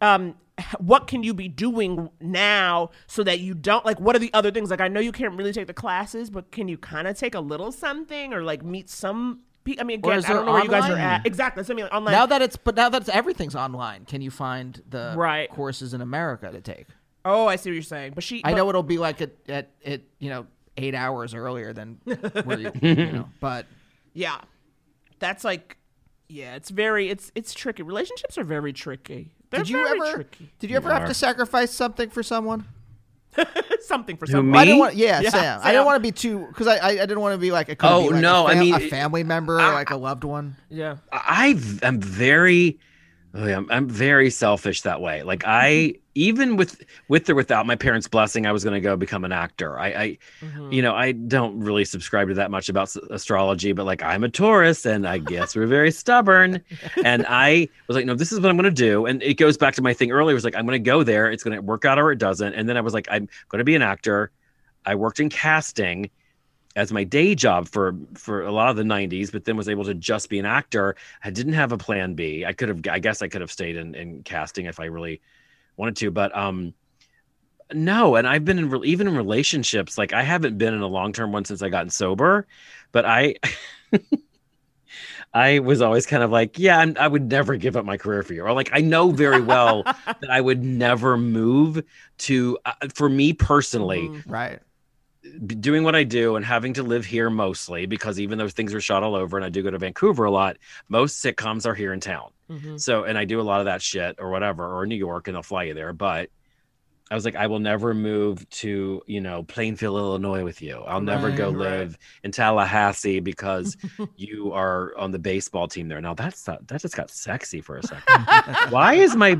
um 0.00 0.34
what 0.78 1.06
can 1.08 1.22
you 1.24 1.34
be 1.34 1.48
doing 1.48 2.10
now 2.20 2.90
so 3.06 3.24
that 3.24 3.40
you 3.40 3.54
don't 3.54 3.84
like 3.84 3.98
what 3.98 4.14
are 4.14 4.20
the 4.20 4.32
other 4.34 4.50
things 4.52 4.70
like 4.70 4.80
i 4.80 4.86
know 4.86 5.00
you 5.00 5.10
can't 5.10 5.34
really 5.36 5.52
take 5.52 5.66
the 5.66 5.74
classes 5.74 6.30
but 6.30 6.52
can 6.52 6.68
you 6.68 6.78
kind 6.78 7.08
of 7.08 7.16
take 7.18 7.34
a 7.34 7.40
little 7.40 7.72
something 7.72 8.32
or 8.32 8.44
like 8.44 8.62
meet 8.64 8.88
some 8.88 9.40
pe- 9.64 9.74
i 9.80 9.82
mean 9.82 9.98
Or 10.04 10.10
again 10.12 10.18
is 10.20 10.24
i 10.26 10.28
don't 10.28 10.36
there 10.38 10.46
know 10.46 10.52
where 10.52 10.62
you 10.62 10.68
guys 10.70 10.88
are 10.90 10.96
at 10.96 11.26
exactly 11.26 11.60
that's 11.60 11.68
what 11.68 11.74
i 11.74 11.76
mean 11.76 11.84
like, 11.86 11.94
online 11.94 12.12
Now 12.12 12.26
that 12.26 12.40
it's 12.42 12.56
but 12.56 12.76
now 12.76 12.88
that 12.88 13.02
it's, 13.02 13.10
everything's 13.10 13.56
online, 13.56 14.04
can 14.04 14.20
you 14.22 14.30
find 14.30 14.80
the 14.88 15.14
Right. 15.16 15.50
courses 15.50 15.92
in 15.92 16.00
America 16.00 16.50
to 16.52 16.60
take? 16.60 16.86
oh 17.24 17.46
i 17.48 17.56
see 17.56 17.70
what 17.70 17.74
you're 17.74 17.82
saying 17.82 18.12
but 18.14 18.22
she 18.22 18.40
I 18.44 18.50
but- 18.52 18.56
know 18.58 18.68
it'll 18.68 18.82
be 18.84 18.98
like 18.98 19.20
at 19.22 19.30
at, 19.48 19.70
at 19.84 20.02
you 20.20 20.30
know 20.30 20.46
eight 20.76 20.94
hours 20.94 21.34
earlier 21.34 21.72
than 21.72 21.98
where 22.44 22.58
you, 22.60 22.72
you 22.82 22.94
know, 23.12 23.28
but 23.40 23.66
Yeah. 24.12 24.40
That's 25.18 25.44
like 25.44 25.78
yeah, 26.28 26.54
it's 26.56 26.70
very 26.70 27.08
it's 27.10 27.30
it's 27.34 27.54
tricky. 27.54 27.82
Relationships 27.82 28.36
are 28.38 28.44
very 28.44 28.72
tricky. 28.72 29.32
They're 29.50 29.60
did 29.60 29.68
you 29.70 29.76
very 29.86 30.00
ever 30.00 30.12
tricky. 30.14 30.50
did 30.58 30.70
you 30.70 30.76
ever 30.76 30.92
have 30.92 31.06
to 31.08 31.14
sacrifice 31.14 31.70
something 31.70 32.10
for 32.10 32.22
someone? 32.22 32.66
Something 33.80 34.16
for 34.16 34.26
someone. 34.26 34.52
me? 34.52 34.58
I 34.58 34.64
didn't 34.64 34.78
want, 34.78 34.94
yeah, 34.94 35.20
Yeah, 35.20 35.30
Sam. 35.30 35.58
I 35.60 35.62
Sam. 35.64 35.72
didn't 35.72 35.86
want 35.86 35.96
to 35.96 36.00
be 36.00 36.12
too 36.12 36.46
because 36.48 36.66
I, 36.68 36.76
I 36.76 36.88
I 36.90 36.96
didn't 37.06 37.20
want 37.20 37.34
to 37.34 37.38
be 37.38 37.50
like 37.50 37.68
it 37.68 37.78
could 37.78 37.90
Oh, 37.90 38.02
be 38.08 38.14
like 38.14 38.22
no, 38.22 38.46
a, 38.46 38.50
I 38.50 38.52
fam- 38.54 38.58
mean, 38.60 38.74
a 38.74 38.80
family 38.80 39.24
member 39.24 39.56
or 39.60 39.72
like 39.72 39.90
a 39.90 39.96
loved 39.96 40.22
one. 40.24 40.56
Yeah. 40.70 40.96
I 41.12 41.60
am 41.82 42.00
very, 42.00 42.78
oh, 43.34 43.42
I'm, 43.44 43.68
I'm 43.70 43.88
very 43.88 44.30
selfish 44.30 44.82
that 44.82 45.00
way. 45.00 45.22
Like 45.24 45.44
I, 45.46 45.66
mm-hmm. 45.94 46.03
Even 46.14 46.56
with 46.56 46.82
with 47.08 47.28
or 47.28 47.34
without 47.34 47.66
my 47.66 47.76
parents' 47.76 48.06
blessing, 48.06 48.46
I 48.46 48.52
was 48.52 48.62
going 48.62 48.74
to 48.74 48.80
go 48.80 48.96
become 48.96 49.24
an 49.24 49.32
actor. 49.32 49.78
I, 49.78 49.86
I 49.86 50.18
mm-hmm. 50.40 50.72
you 50.72 50.82
know, 50.82 50.94
I 50.94 51.12
don't 51.12 51.58
really 51.60 51.84
subscribe 51.84 52.28
to 52.28 52.34
that 52.34 52.50
much 52.50 52.68
about 52.68 52.84
s- 52.84 52.96
astrology, 53.10 53.72
but 53.72 53.84
like 53.84 54.02
I'm 54.02 54.22
a 54.24 54.28
Taurus, 54.28 54.86
and 54.86 55.06
I 55.06 55.18
guess 55.18 55.56
we're 55.56 55.66
very 55.66 55.90
stubborn. 55.90 56.62
And 57.04 57.26
I 57.28 57.68
was 57.88 57.96
like, 57.96 58.06
no, 58.06 58.14
this 58.14 58.32
is 58.32 58.40
what 58.40 58.50
I'm 58.50 58.56
going 58.56 58.64
to 58.64 58.70
do. 58.70 59.06
And 59.06 59.22
it 59.22 59.34
goes 59.34 59.56
back 59.56 59.74
to 59.74 59.82
my 59.82 59.92
thing 59.92 60.12
earlier. 60.12 60.34
Was 60.34 60.44
like, 60.44 60.56
I'm 60.56 60.66
going 60.66 60.82
to 60.82 60.90
go 60.90 61.02
there. 61.02 61.30
It's 61.30 61.42
going 61.42 61.56
to 61.56 61.62
work 61.62 61.84
out 61.84 61.98
or 61.98 62.12
it 62.12 62.18
doesn't. 62.18 62.54
And 62.54 62.68
then 62.68 62.76
I 62.76 62.80
was 62.80 62.94
like, 62.94 63.08
I'm 63.10 63.28
going 63.48 63.58
to 63.58 63.64
be 63.64 63.74
an 63.74 63.82
actor. 63.82 64.30
I 64.86 64.94
worked 64.94 65.18
in 65.18 65.30
casting 65.30 66.10
as 66.76 66.92
my 66.92 67.04
day 67.04 67.34
job 67.34 67.68
for 67.68 67.94
for 68.14 68.42
a 68.42 68.50
lot 68.50 68.68
of 68.68 68.76
the 68.76 68.82
90s 68.82 69.30
but 69.30 69.44
then 69.44 69.56
was 69.56 69.68
able 69.68 69.84
to 69.84 69.94
just 69.94 70.28
be 70.28 70.40
an 70.40 70.44
actor 70.44 70.96
i 71.22 71.30
didn't 71.30 71.52
have 71.52 71.70
a 71.70 71.78
plan 71.78 72.14
b 72.14 72.44
i 72.44 72.52
could 72.52 72.68
have 72.68 72.80
i 72.90 72.98
guess 72.98 73.22
i 73.22 73.28
could 73.28 73.40
have 73.40 73.52
stayed 73.52 73.76
in, 73.76 73.94
in 73.94 74.24
casting 74.24 74.66
if 74.66 74.80
i 74.80 74.84
really 74.84 75.20
wanted 75.76 75.96
to 75.96 76.10
but 76.10 76.36
um 76.36 76.74
no 77.72 78.16
and 78.16 78.26
i've 78.28 78.44
been 78.44 78.58
in 78.58 78.70
re- 78.70 78.86
even 78.88 79.08
in 79.08 79.16
relationships 79.16 79.96
like 79.98 80.12
i 80.12 80.22
haven't 80.22 80.58
been 80.58 80.74
in 80.74 80.80
a 80.80 80.86
long-term 80.86 81.32
one 81.32 81.44
since 81.44 81.62
i 81.62 81.68
gotten 81.68 81.90
sober 81.90 82.46
but 82.92 83.04
i 83.04 83.34
i 85.34 85.58
was 85.58 85.80
always 85.80 86.06
kind 86.06 86.22
of 86.22 86.30
like 86.30 86.58
yeah 86.58 86.78
I'm, 86.78 86.96
i 86.98 87.08
would 87.08 87.30
never 87.30 87.56
give 87.56 87.76
up 87.76 87.84
my 87.84 87.96
career 87.96 88.22
for 88.22 88.34
you 88.34 88.42
or 88.44 88.52
like 88.52 88.70
i 88.72 88.80
know 88.80 89.10
very 89.10 89.40
well 89.40 89.82
that 90.20 90.30
i 90.30 90.40
would 90.40 90.62
never 90.62 91.16
move 91.16 91.82
to 92.18 92.58
uh, 92.64 92.72
for 92.94 93.08
me 93.08 93.32
personally 93.32 94.10
Right. 94.26 94.60
Doing 95.46 95.84
what 95.84 95.94
I 95.94 96.04
do 96.04 96.36
and 96.36 96.44
having 96.44 96.74
to 96.74 96.82
live 96.82 97.04
here 97.04 97.30
mostly 97.30 97.86
because 97.86 98.20
even 98.20 98.38
though 98.38 98.48
things 98.48 98.74
are 98.74 98.80
shot 98.80 99.02
all 99.02 99.14
over 99.14 99.36
and 99.36 99.44
I 99.44 99.48
do 99.48 99.62
go 99.62 99.70
to 99.70 99.78
Vancouver 99.78 100.24
a 100.24 100.30
lot, 100.30 100.58
most 100.88 101.24
sitcoms 101.24 101.66
are 101.66 101.74
here 101.74 101.92
in 101.92 102.00
town. 102.00 102.30
Mm-hmm. 102.50 102.76
So, 102.76 103.04
and 103.04 103.16
I 103.16 103.24
do 103.24 103.40
a 103.40 103.42
lot 103.42 103.60
of 103.60 103.66
that 103.66 103.82
shit 103.82 104.16
or 104.18 104.30
whatever, 104.30 104.78
or 104.78 104.86
New 104.86 104.96
York 104.96 105.28
and 105.28 105.34
they'll 105.34 105.42
fly 105.42 105.64
you 105.64 105.74
there. 105.74 105.92
But 105.92 106.28
I 107.10 107.14
was 107.14 107.24
like, 107.24 107.36
I 107.36 107.46
will 107.46 107.58
never 107.58 107.92
move 107.94 108.48
to, 108.50 109.02
you 109.06 109.20
know, 109.20 109.42
Plainfield, 109.42 109.96
Illinois 109.96 110.42
with 110.42 110.62
you. 110.62 110.78
I'll 110.86 111.00
never 111.02 111.30
go 111.30 111.50
Right, 111.50 111.56
right. 111.56 111.78
live 111.78 111.98
in 112.22 112.32
Tallahassee 112.32 113.20
because 113.20 113.76
you 114.16 114.52
are 114.52 114.96
on 114.96 115.10
the 115.10 115.18
baseball 115.18 115.68
team 115.68 115.88
there. 115.88 116.00
Now 116.00 116.14
that's 116.14 116.46
not, 116.46 116.66
that 116.68 116.80
just 116.80 116.96
got 116.96 117.10
sexy 117.10 117.60
for 117.60 117.76
a 117.76 117.82
second. 117.82 118.26
Why 118.70 118.94
is 118.94 119.14
my 119.16 119.38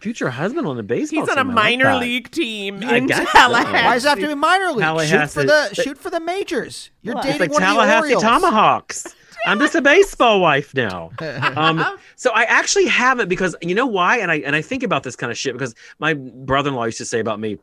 future 0.00 0.30
husband 0.30 0.66
on 0.66 0.76
the 0.76 0.82
baseball 0.82 1.22
He's 1.22 1.28
on 1.30 1.36
team? 1.36 1.48
a 1.48 1.50
I 1.50 1.54
like 1.54 1.64
minor 1.64 1.84
that. 1.84 2.00
league 2.00 2.30
team 2.30 2.82
I 2.84 2.96
in 2.96 3.06
guess 3.06 3.18
so. 3.18 3.24
Tallahassee. 3.38 3.72
Why 3.72 3.94
does 3.94 4.04
it 4.04 4.08
have 4.08 4.18
to 4.20 4.28
be 4.28 4.34
minor 4.34 4.70
league? 4.72 5.08
Shoot 5.08 5.30
for 5.30 5.42
the 5.42 5.46
but- 5.46 5.76
shoot 5.76 5.98
for 5.98 6.10
the 6.10 6.20
majors. 6.20 6.90
You're 7.02 7.14
What? 7.16 7.22
dating 7.24 7.34
It's 7.34 7.40
like 7.40 7.50
one 7.52 7.62
of 7.62 7.68
the 7.68 7.74
Tallahassee 7.74 8.02
Orioles. 8.14 8.22
Tomahawks. 8.22 9.14
I'm 9.46 9.58
just 9.60 9.74
a 9.74 9.80
baseball 9.82 10.40
wife 10.40 10.74
now. 10.74 11.10
Um, 11.56 11.84
so 12.16 12.30
I 12.32 12.42
actually 12.44 12.86
haven't 12.86 13.28
because 13.28 13.54
you 13.62 13.74
know 13.74 13.86
why, 13.86 14.18
and 14.18 14.30
I 14.30 14.36
and 14.40 14.54
I 14.54 14.62
think 14.62 14.82
about 14.82 15.02
this 15.04 15.16
kind 15.16 15.30
of 15.32 15.38
shit 15.38 15.52
because 15.54 15.74
my 15.98 16.14
brother-in-law 16.14 16.84
used 16.84 16.98
to 16.98 17.04
say 17.04 17.20
about 17.20 17.40
me, 17.40 17.58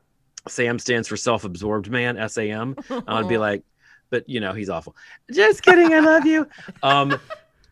Sam 0.48 0.80
stands 0.80 1.08
for 1.08 1.18
self-absorbed 1.18 1.90
man, 1.92 2.18
S 2.18 2.38
A 2.38 2.50
M. 2.50 2.76
I'd 3.08 3.28
be 3.28 3.38
like, 3.48 3.64
but 4.10 4.28
you 4.30 4.40
know 4.40 4.54
he's 4.54 4.70
awful. 4.70 4.96
Just 5.32 5.64
kidding, 5.64 5.94
I 5.94 6.00
love 6.00 6.26
you. 6.26 6.48
Um, 6.84 7.20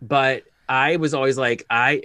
but 0.01 0.43
I 0.69 0.97
was 0.97 1.13
always 1.13 1.37
like 1.37 1.65
I. 1.69 2.03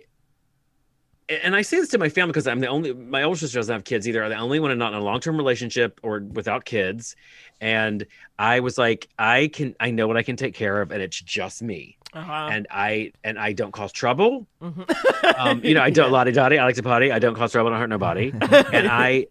And 1.28 1.54
I 1.54 1.62
say 1.62 1.76
this 1.78 1.90
to 1.90 1.98
my 1.98 2.08
family 2.08 2.32
because 2.32 2.46
I'm 2.46 2.60
the 2.60 2.68
only. 2.68 2.94
My 2.94 3.22
older 3.22 3.38
sister 3.38 3.58
doesn't 3.58 3.72
have 3.72 3.84
kids 3.84 4.08
either. 4.08 4.24
I'm 4.24 4.30
the 4.30 4.36
only 4.36 4.60
one 4.60 4.76
not 4.78 4.92
in 4.94 4.98
a 4.98 5.02
long-term 5.02 5.36
relationship 5.36 6.00
or 6.02 6.20
without 6.20 6.64
kids. 6.64 7.16
And 7.60 8.06
I 8.38 8.60
was 8.60 8.78
like, 8.78 9.08
I 9.18 9.48
can, 9.52 9.74
I 9.80 9.90
know 9.90 10.06
what 10.06 10.16
I 10.16 10.22
can 10.22 10.36
take 10.36 10.54
care 10.54 10.80
of, 10.80 10.90
and 10.90 11.02
it's 11.02 11.20
just 11.20 11.62
me. 11.62 11.96
Uh-huh. 12.14 12.48
And 12.50 12.66
I, 12.70 13.12
and 13.24 13.38
I 13.38 13.52
don't 13.52 13.72
cause 13.72 13.92
trouble. 13.92 14.46
Mhm. 14.62 15.38
Um, 15.38 15.62
you 15.62 15.74
know, 15.74 15.82
I 15.82 15.90
don't 15.90 16.10
lottie 16.12 16.32
dottie. 16.32 16.58
I 16.58 16.64
like 16.64 16.76
to 16.76 16.82
potty. 16.82 17.12
I 17.12 17.18
don't 17.18 17.34
cause 17.34 17.52
trouble. 17.52 17.68
I 17.68 17.72
don't 17.72 17.80
hurt 17.80 17.90
nobody. 17.90 18.32
and 18.72 18.88
I, 18.88 19.26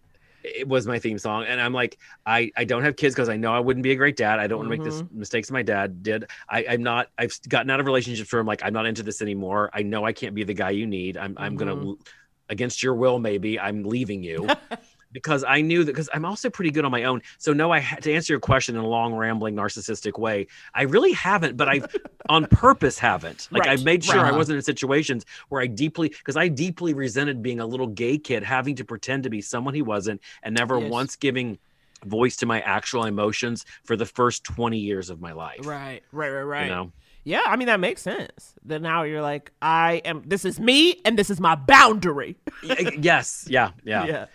it 0.56 0.68
was 0.68 0.88
my 0.88 1.00
theme 1.00 1.18
song. 1.18 1.46
And 1.46 1.60
I'm 1.60 1.74
like, 1.74 1.98
I, 2.26 2.52
I 2.56 2.64
don't 2.64 2.84
have 2.84 2.96
kids 2.96 3.14
because 3.14 3.30
I 3.30 3.38
know 3.38 3.54
I 3.54 3.60
wouldn't 3.60 3.84
be 3.84 3.92
a 3.92 3.96
great 3.96 4.16
dad. 4.16 4.40
I 4.40 4.48
don't 4.48 4.60
want 4.60 4.72
to 4.72 4.78
make 4.78 4.84
this 4.84 5.02
mm-hmm. 5.02 5.20
mistakes 5.20 5.52
my 5.52 5.62
dad 5.62 6.04
did. 6.04 6.30
I, 6.50 6.66
I'm 6.70 6.84
not. 6.84 7.10
I've 7.18 7.38
gotten 7.48 7.70
out 7.70 7.80
of 7.80 7.86
relationships 7.86 8.32
where 8.32 8.40
I'm 8.40 8.48
like, 8.48 8.62
I'm 8.64 8.74
not 8.74 8.86
into 8.86 9.04
this 9.04 9.22
anymore. 9.22 9.70
I 9.74 9.84
know 9.84 10.06
I 10.06 10.14
can't 10.14 10.36
be 10.36 10.44
the 10.44 10.54
guy 10.54 10.72
you 10.72 10.88
need. 10.88 11.18
I'm, 11.18 11.36
I'm 11.38 11.56
gonna, 11.56 11.76
mm-hmm. 11.76 12.02
against 12.50 12.82
your 12.82 12.96
will, 12.96 13.20
maybe 13.20 13.60
I'm 13.60 13.84
leaving 13.84 14.24
you. 14.24 14.48
because 15.24 15.44
I 15.44 15.62
knew 15.62 15.84
that 15.84 15.92
because 15.92 16.10
I'm 16.14 16.26
also 16.26 16.50
pretty 16.50 16.72
good 16.72 16.86
on 16.86 16.92
my 16.92 17.04
own. 17.04 17.22
So 17.38 17.54
no, 17.54 17.72
I 17.72 17.80
had 17.80 18.04
to 18.04 18.14
answer 18.14 18.34
your 18.34 18.40
question 18.40 18.76
in 18.76 18.82
a 18.82 18.88
long, 18.88 19.14
rambling, 19.14 19.56
narcissistic 19.56 20.20
way. 20.20 20.48
I 20.74 20.84
really 20.84 21.14
haven't, 21.14 21.58
but 21.58 21.68
I've 21.68 21.88
on 22.30 22.46
purpose 22.46 23.00
haven't. 23.00 23.48
Like 23.52 23.66
Right, 23.66 23.80
I 23.80 23.84
made 23.84 24.04
sure 24.04 24.22
right. 24.22 24.34
I 24.34 24.38
wasn't 24.38 24.58
in 24.58 24.62
situations 24.62 25.26
where 25.50 25.62
I 25.62 25.68
deeply 25.68 26.10
because 26.10 26.38
I 26.38 26.48
deeply 26.48 26.94
resented 26.94 27.42
being 27.42 27.60
a 27.60 27.66
little 27.66 27.88
gay 27.88 28.18
kid 28.18 28.44
having 28.44 28.76
to 28.76 28.86
pretend 28.86 29.24
to 29.24 29.30
be 29.30 29.42
someone 29.42 29.74
he 29.74 29.82
wasn't 29.82 30.22
and 30.44 30.56
never 30.56 30.80
Yes. 30.80 30.92
once 30.92 31.16
giving 31.16 31.58
voice 32.06 32.36
to 32.38 32.46
my 32.46 32.62
actual 32.62 33.06
emotions 33.06 33.66
for 33.84 33.96
the 33.96 34.06
first 34.06 34.44
20 34.44 34.78
years 34.78 35.10
of 35.10 35.20
my 35.20 35.32
life. 35.34 35.66
Right, 35.66 36.04
right, 36.12 36.30
right, 36.30 36.42
right. 36.44 36.64
You 36.64 36.70
know? 36.70 36.92
Yeah, 37.24 37.42
I 37.46 37.58
mean 37.58 37.66
that 37.66 37.82
makes 37.82 38.02
sense. 38.02 38.54
Then 38.64 38.84
now 38.84 39.04
you're 39.04 39.22
like, 39.22 39.52
I 39.62 40.02
am. 40.06 40.24
This 40.26 40.46
is 40.46 40.62
me, 40.62 41.02
and 41.04 41.20
this 41.20 41.30
is 41.30 41.42
my 41.42 41.56
boundary. 41.56 42.38
Yes. 42.64 43.46
Yeah. 43.50 43.72
Yeah. 43.84 44.06
yeah. 44.08 44.26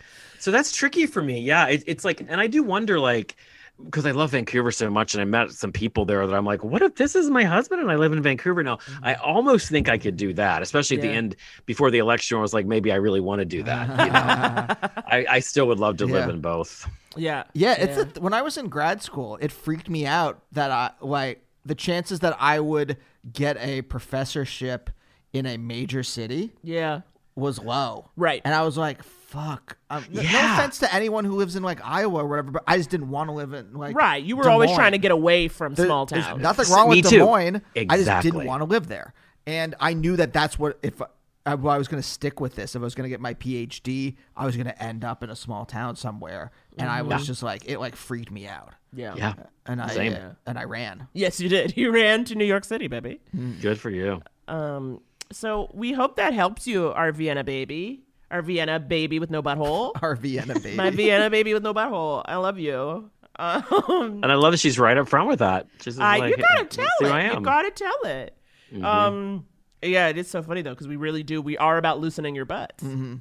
So 0.43 0.51
that's 0.51 0.73
tricky 0.73 1.07
for 1.07 1.23
me. 1.23 1.41
Yeah, 1.41 1.69
it, 1.69 1.85
it's 1.87 2.05
like, 2.05 2.21
and 2.21 2.41
I 2.41 2.49
do 2.49 2.65
wonder, 2.65 2.99
like, 2.99 3.37
because 3.85 4.05
I 4.05 4.11
love 4.11 4.33
Vancouver 4.33 4.73
so 4.73 4.91
much, 4.91 5.15
and 5.15 5.21
I 5.21 5.25
met 5.25 5.53
some 5.53 5.71
people 5.71 6.05
there 6.05 6.27
that 6.27 6.35
I'm 6.35 6.45
like, 6.45 6.65
what 6.65 6.83
if 6.83 6.97
this 6.97 7.15
is 7.15 7.31
my 7.31 7.45
husband 7.45 7.81
and 7.81 7.93
I 7.93 7.95
live 7.95 8.13
in 8.13 8.21
Vancouver 8.21 8.65
now? 8.65 8.81
I 9.05 9.15
almost 9.15 9.69
think 9.69 9.89
I 9.89 9.99
could 9.99 10.17
do 10.17 10.33
that, 10.33 10.61
especially 10.61 10.97
at 10.97 11.03
the 11.03 11.09
Mm-hmm. 11.09 11.17
End 11.17 11.37
before 11.65 11.93
the 11.93 11.99
election. 11.99 12.39
I 12.39 12.41
was 12.41 12.53
like, 12.53 12.67
maybe 12.67 12.91
I 12.91 12.97
really 12.97 13.21
want 13.21 13.39
to 13.39 13.45
do 13.45 13.63
that. 13.71 13.89
You 13.89 14.13
know, 14.13 15.03
I, 15.07 15.27
I 15.31 15.39
still 15.39 15.69
would 15.69 15.79
love 15.79 15.99
to 15.99 16.07
live 16.07 16.29
in 16.29 16.41
both. 16.41 16.91
Yeah. 17.15 17.45
Yeah, 17.53 17.77
it's 17.79 18.15
The, 18.15 18.21
when 18.21 18.35
I 18.35 18.43
was 18.43 18.57
in 18.57 18.69
grad 18.69 19.01
school, 19.01 19.39
it 19.41 19.53
freaked 19.53 19.89
me 19.89 20.07
out 20.07 20.43
that 20.51 20.73
I 20.73 20.91
like 21.01 21.45
the 21.65 21.77
chances 21.77 22.19
that 22.19 22.37
I 22.41 22.59
would 22.59 22.97
get 23.33 23.59
a 23.59 23.83
professorship 23.83 24.91
in 25.33 25.47
a 25.47 25.57
major 25.57 26.03
city 26.03 26.51
yeah. 26.65 27.03
was 27.37 27.61
low. 27.61 28.11
Right. 28.17 28.43
And 28.45 28.53
I 28.53 28.63
was 28.63 28.77
like, 28.77 29.05
fuck. 29.33 29.77
Um, 29.91 30.05
n- 30.05 30.15
No 30.17 30.23
Yeah. 30.23 30.55
offense 30.55 30.79
to 30.81 30.95
anyone 30.95 31.25
who 31.25 31.37
lives 31.37 31.57
in 31.57 31.63
like 31.63 31.81
Iowa 31.85 32.23
or 32.23 32.27
whatever, 32.29 32.51
but 32.53 32.65
I 32.67 32.77
just 32.77 32.91
didn't 32.91 33.11
want 33.11 33.29
to 33.29 33.33
live 33.33 33.53
in 33.53 33.75
like 33.75 33.97
Right. 33.97 34.23
You 34.23 34.37
were 34.37 34.45
Des 34.45 34.51
always 34.51 34.73
trying 34.73 34.93
to 34.93 34.99
get 34.99 35.11
away 35.11 35.49
from 35.49 35.75
There- 35.75 35.87
small 35.87 36.07
there's 36.07 36.25
towns. 36.25 36.43
nothing 36.43 36.71
wrong 36.73 36.89
with 36.89 37.03
Des 37.03 37.09
too. 37.11 37.19
Moines. 37.25 37.63
I 37.77 37.97
just 37.97 38.23
didn't 38.23 38.45
want 38.47 38.61
to 38.61 38.65
live 38.67 38.89
there. 38.89 39.15
And 39.47 39.75
I 39.81 39.95
knew 39.95 40.17
that 40.17 40.33
that's 40.33 40.59
what 40.59 40.79
if 40.83 41.01
I, 41.03 41.07
I 41.45 41.55
was 41.57 41.89
going 41.89 42.01
to 42.01 42.09
stick 42.09 42.41
with 42.41 42.55
this, 42.55 42.77
if 42.77 42.81
I 42.81 42.85
was 42.85 42.95
going 42.95 43.05
to 43.05 43.09
get 43.11 43.21
my 43.21 43.35
PhD, 43.35 44.15
I 44.37 44.47
was 44.47 44.55
going 44.55 44.67
to 44.69 44.81
end 44.83 45.05
up 45.05 45.25
in 45.25 45.31
a 45.31 45.35
small 45.35 45.65
town 45.65 45.97
somewhere. 45.97 46.53
And 46.79 46.89
I 46.89 47.03
was 47.03 47.27
just 47.27 47.43
like, 47.43 47.65
it 47.69 47.81
like 47.81 47.97
freaked 47.97 48.31
me 48.31 48.47
out. 48.47 48.71
Yeah. 48.95 49.15
Yeah, 49.17 49.35
And 49.67 49.81
I 49.83 49.89
Same. 49.89 50.13
uh, 50.15 50.19
and 50.47 50.57
I 50.59 50.65
ran. 50.65 51.09
Yes, 51.15 51.41
you 51.41 51.49
did. 51.49 51.77
You 51.77 51.91
ran 51.93 52.25
to 52.27 52.35
New 52.37 52.45
York 52.45 52.65
City, 52.65 52.87
baby. 52.87 53.21
good 53.61 53.81
for 53.81 53.91
you. 53.91 54.23
Um. 54.47 55.01
So 55.33 55.71
we 55.73 55.93
hope 55.95 56.17
that 56.17 56.35
helps 56.35 56.67
you, 56.67 56.89
our 56.91 57.11
Vienna 57.11 57.43
baby, 57.43 58.03
our 58.33 58.43
Vienna 58.43 58.81
baby 58.81 59.19
with 59.21 59.31
no 59.31 59.43
butthole, 59.43 59.93
Our 60.03 60.17
Vienna 60.17 60.59
baby. 60.59 60.75
my 60.77 60.91
Vienna 60.91 61.31
baby 61.31 61.55
with 61.55 61.63
no 61.63 61.73
butthole. 61.73 62.23
I 62.25 62.37
love 62.37 62.59
you. 62.59 63.09
Um. 63.39 64.21
And 64.23 64.27
I 64.27 64.35
love 64.35 64.53
that 64.53 64.59
she's 64.59 64.79
right 64.79 64.97
up 64.99 65.09
front 65.09 65.29
with 65.29 65.39
that. 65.39 65.67
She's 65.77 65.95
just 65.95 66.01
I, 66.01 66.19
like, 66.19 66.37
you 66.37 66.43
gotta 66.43 66.65
tell 66.65 66.87
it. 67.03 67.07
I 67.07 67.21
You 67.25 67.27
am." 67.31 67.35
Mm-hmm. 67.37 67.45
gotta 67.45 67.71
tell 67.71 68.01
it. 68.05 68.37
Um. 68.83 69.47
Yeah, 69.83 70.09
it 70.09 70.17
is 70.19 70.29
so 70.29 70.43
funny 70.43 70.63
though 70.63 70.71
because 70.71 70.89
we 70.89 70.97
really 70.97 71.23
do. 71.23 71.41
We 71.43 71.57
are 71.59 71.77
about 71.79 71.99
loosening 72.01 72.35
your 72.35 72.45
butts. 72.45 72.83
Mm-hmm. 72.85 73.17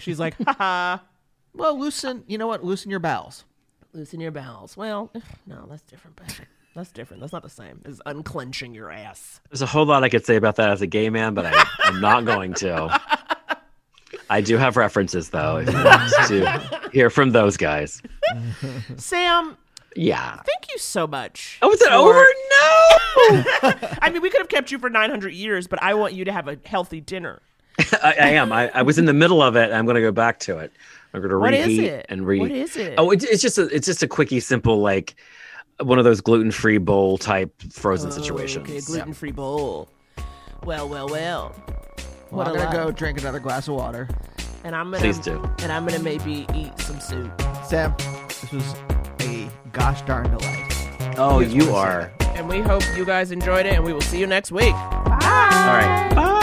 She's 0.00 0.18
like, 0.18 0.34
haha, 0.44 0.98
well, 1.54 1.78
loosen. 1.78 2.24
You 2.26 2.38
know 2.38 2.46
what? 2.48 2.64
Loosen 2.64 2.90
your 2.90 3.00
bowels. 3.00 3.44
loosen 3.92 4.20
your 4.20 4.30
bowels. 4.32 4.76
Well, 4.76 5.12
no, 5.46 5.66
that's 5.68 5.82
different. 5.82 6.16
But 6.16 6.40
that's 6.74 6.90
different. 6.90 7.20
That's 7.20 7.32
not 7.32 7.42
the 7.42 7.50
same. 7.50 7.82
It's 7.84 8.00
unclenching 8.06 8.74
your 8.74 8.90
ass. 8.90 9.40
There's 9.50 9.62
a 9.62 9.66
whole 9.66 9.84
lot 9.86 10.02
I 10.04 10.08
could 10.08 10.24
say 10.26 10.36
about 10.36 10.56
that 10.56 10.70
as 10.70 10.80
a 10.82 10.86
gay 10.86 11.08
man, 11.10 11.34
but 11.34 11.46
I, 11.46 11.64
I'm 11.84 12.00
not 12.00 12.24
going 12.24 12.54
to. 12.54 13.00
I 14.30 14.40
do 14.40 14.56
have 14.56 14.76
references 14.76 15.30
though, 15.30 15.58
if 15.58 15.68
you 15.68 15.74
want 15.84 16.12
to 16.28 16.90
hear 16.92 17.10
from 17.10 17.32
those 17.32 17.56
guys. 17.56 18.02
Sam, 18.96 19.56
Yeah. 19.94 20.36
thank 20.36 20.70
you 20.70 20.78
so 20.78 21.06
much. 21.06 21.58
Oh, 21.62 21.70
is 21.72 21.80
it 21.82 21.88
for- 21.88 21.94
over? 21.94 22.24
No. 22.56 23.72
I 24.02 24.10
mean, 24.12 24.20
we 24.22 24.28
could 24.30 24.40
have 24.40 24.48
kept 24.48 24.70
you 24.70 24.78
for 24.78 24.90
900 24.90 25.32
years, 25.32 25.66
but 25.66 25.82
I 25.82 25.94
want 25.94 26.12
you 26.12 26.24
to 26.26 26.32
have 26.32 26.48
a 26.48 26.58
healthy 26.64 27.00
dinner. 27.00 27.40
I, 28.02 28.14
I 28.20 28.28
am. 28.30 28.52
I, 28.52 28.70
I 28.74 28.82
was 28.82 28.98
in 28.98 29.06
the 29.06 29.12
middle 29.14 29.42
of 29.42 29.56
it. 29.56 29.72
I'm 29.72 29.84
going 29.86 29.94
to 29.96 30.00
go 30.02 30.12
back 30.12 30.38
to 30.40 30.58
it. 30.58 30.72
I'm 31.12 31.20
going 31.20 31.30
to 31.30 31.38
What 31.38 31.54
is 31.54 31.66
reheat 31.66 31.84
it? 31.84 32.06
and 32.08 32.26
read. 32.26 32.40
What 32.40 32.50
is 32.50 32.76
it? 32.76 32.94
Oh, 32.98 33.10
it, 33.10 33.24
it's 33.24 33.42
just 33.42 33.56
a 33.58 33.66
it's 33.74 33.86
just 33.86 34.02
a 34.02 34.08
quickie, 34.08 34.40
simple 34.40 34.80
like 34.80 35.16
one 35.80 35.98
of 35.98 36.04
those 36.04 36.20
gluten 36.20 36.50
free 36.50 36.78
bowl 36.78 37.16
type 37.18 37.52
frozen 37.70 38.10
oh, 38.10 38.12
situations. 38.14 38.68
Okay, 38.68 38.80
gluten 38.80 39.12
free 39.14 39.32
bowl. 39.32 39.88
Well, 40.64 40.88
well, 40.88 41.08
well. 41.08 41.54
Well, 42.30 42.38
What 42.38 42.48
I'm 42.48 42.54
gonna 42.54 42.66
lot. 42.66 42.86
go 42.86 42.90
drink 42.90 43.20
another 43.20 43.38
glass 43.40 43.68
of 43.68 43.74
water. 43.74 44.08
And 44.64 44.74
I'm 44.74 44.90
gonna 44.90 44.98
Please 45.00 45.18
do. 45.18 45.42
And 45.60 45.70
I'm 45.70 45.86
gonna 45.86 46.02
maybe 46.02 46.46
eat 46.54 46.78
some 46.80 46.98
soup. 47.00 47.30
Sam, 47.64 47.94
this 48.28 48.52
was 48.52 48.74
a 49.20 49.48
gosh 49.72 50.02
darn 50.02 50.24
delight. 50.36 51.14
Oh, 51.18 51.40
you 51.40 51.74
are. 51.74 52.10
And 52.34 52.48
we 52.48 52.60
hope 52.60 52.82
you 52.96 53.04
guys 53.04 53.30
enjoyed 53.30 53.64
it, 53.66 53.74
and 53.74 53.84
we 53.84 53.92
will 53.92 54.00
see 54.00 54.18
you 54.18 54.26
next 54.26 54.50
week. 54.52 54.72
Bye. 54.72 55.02
All 55.04 55.18
right. 55.18 56.12
Bye. 56.14 56.42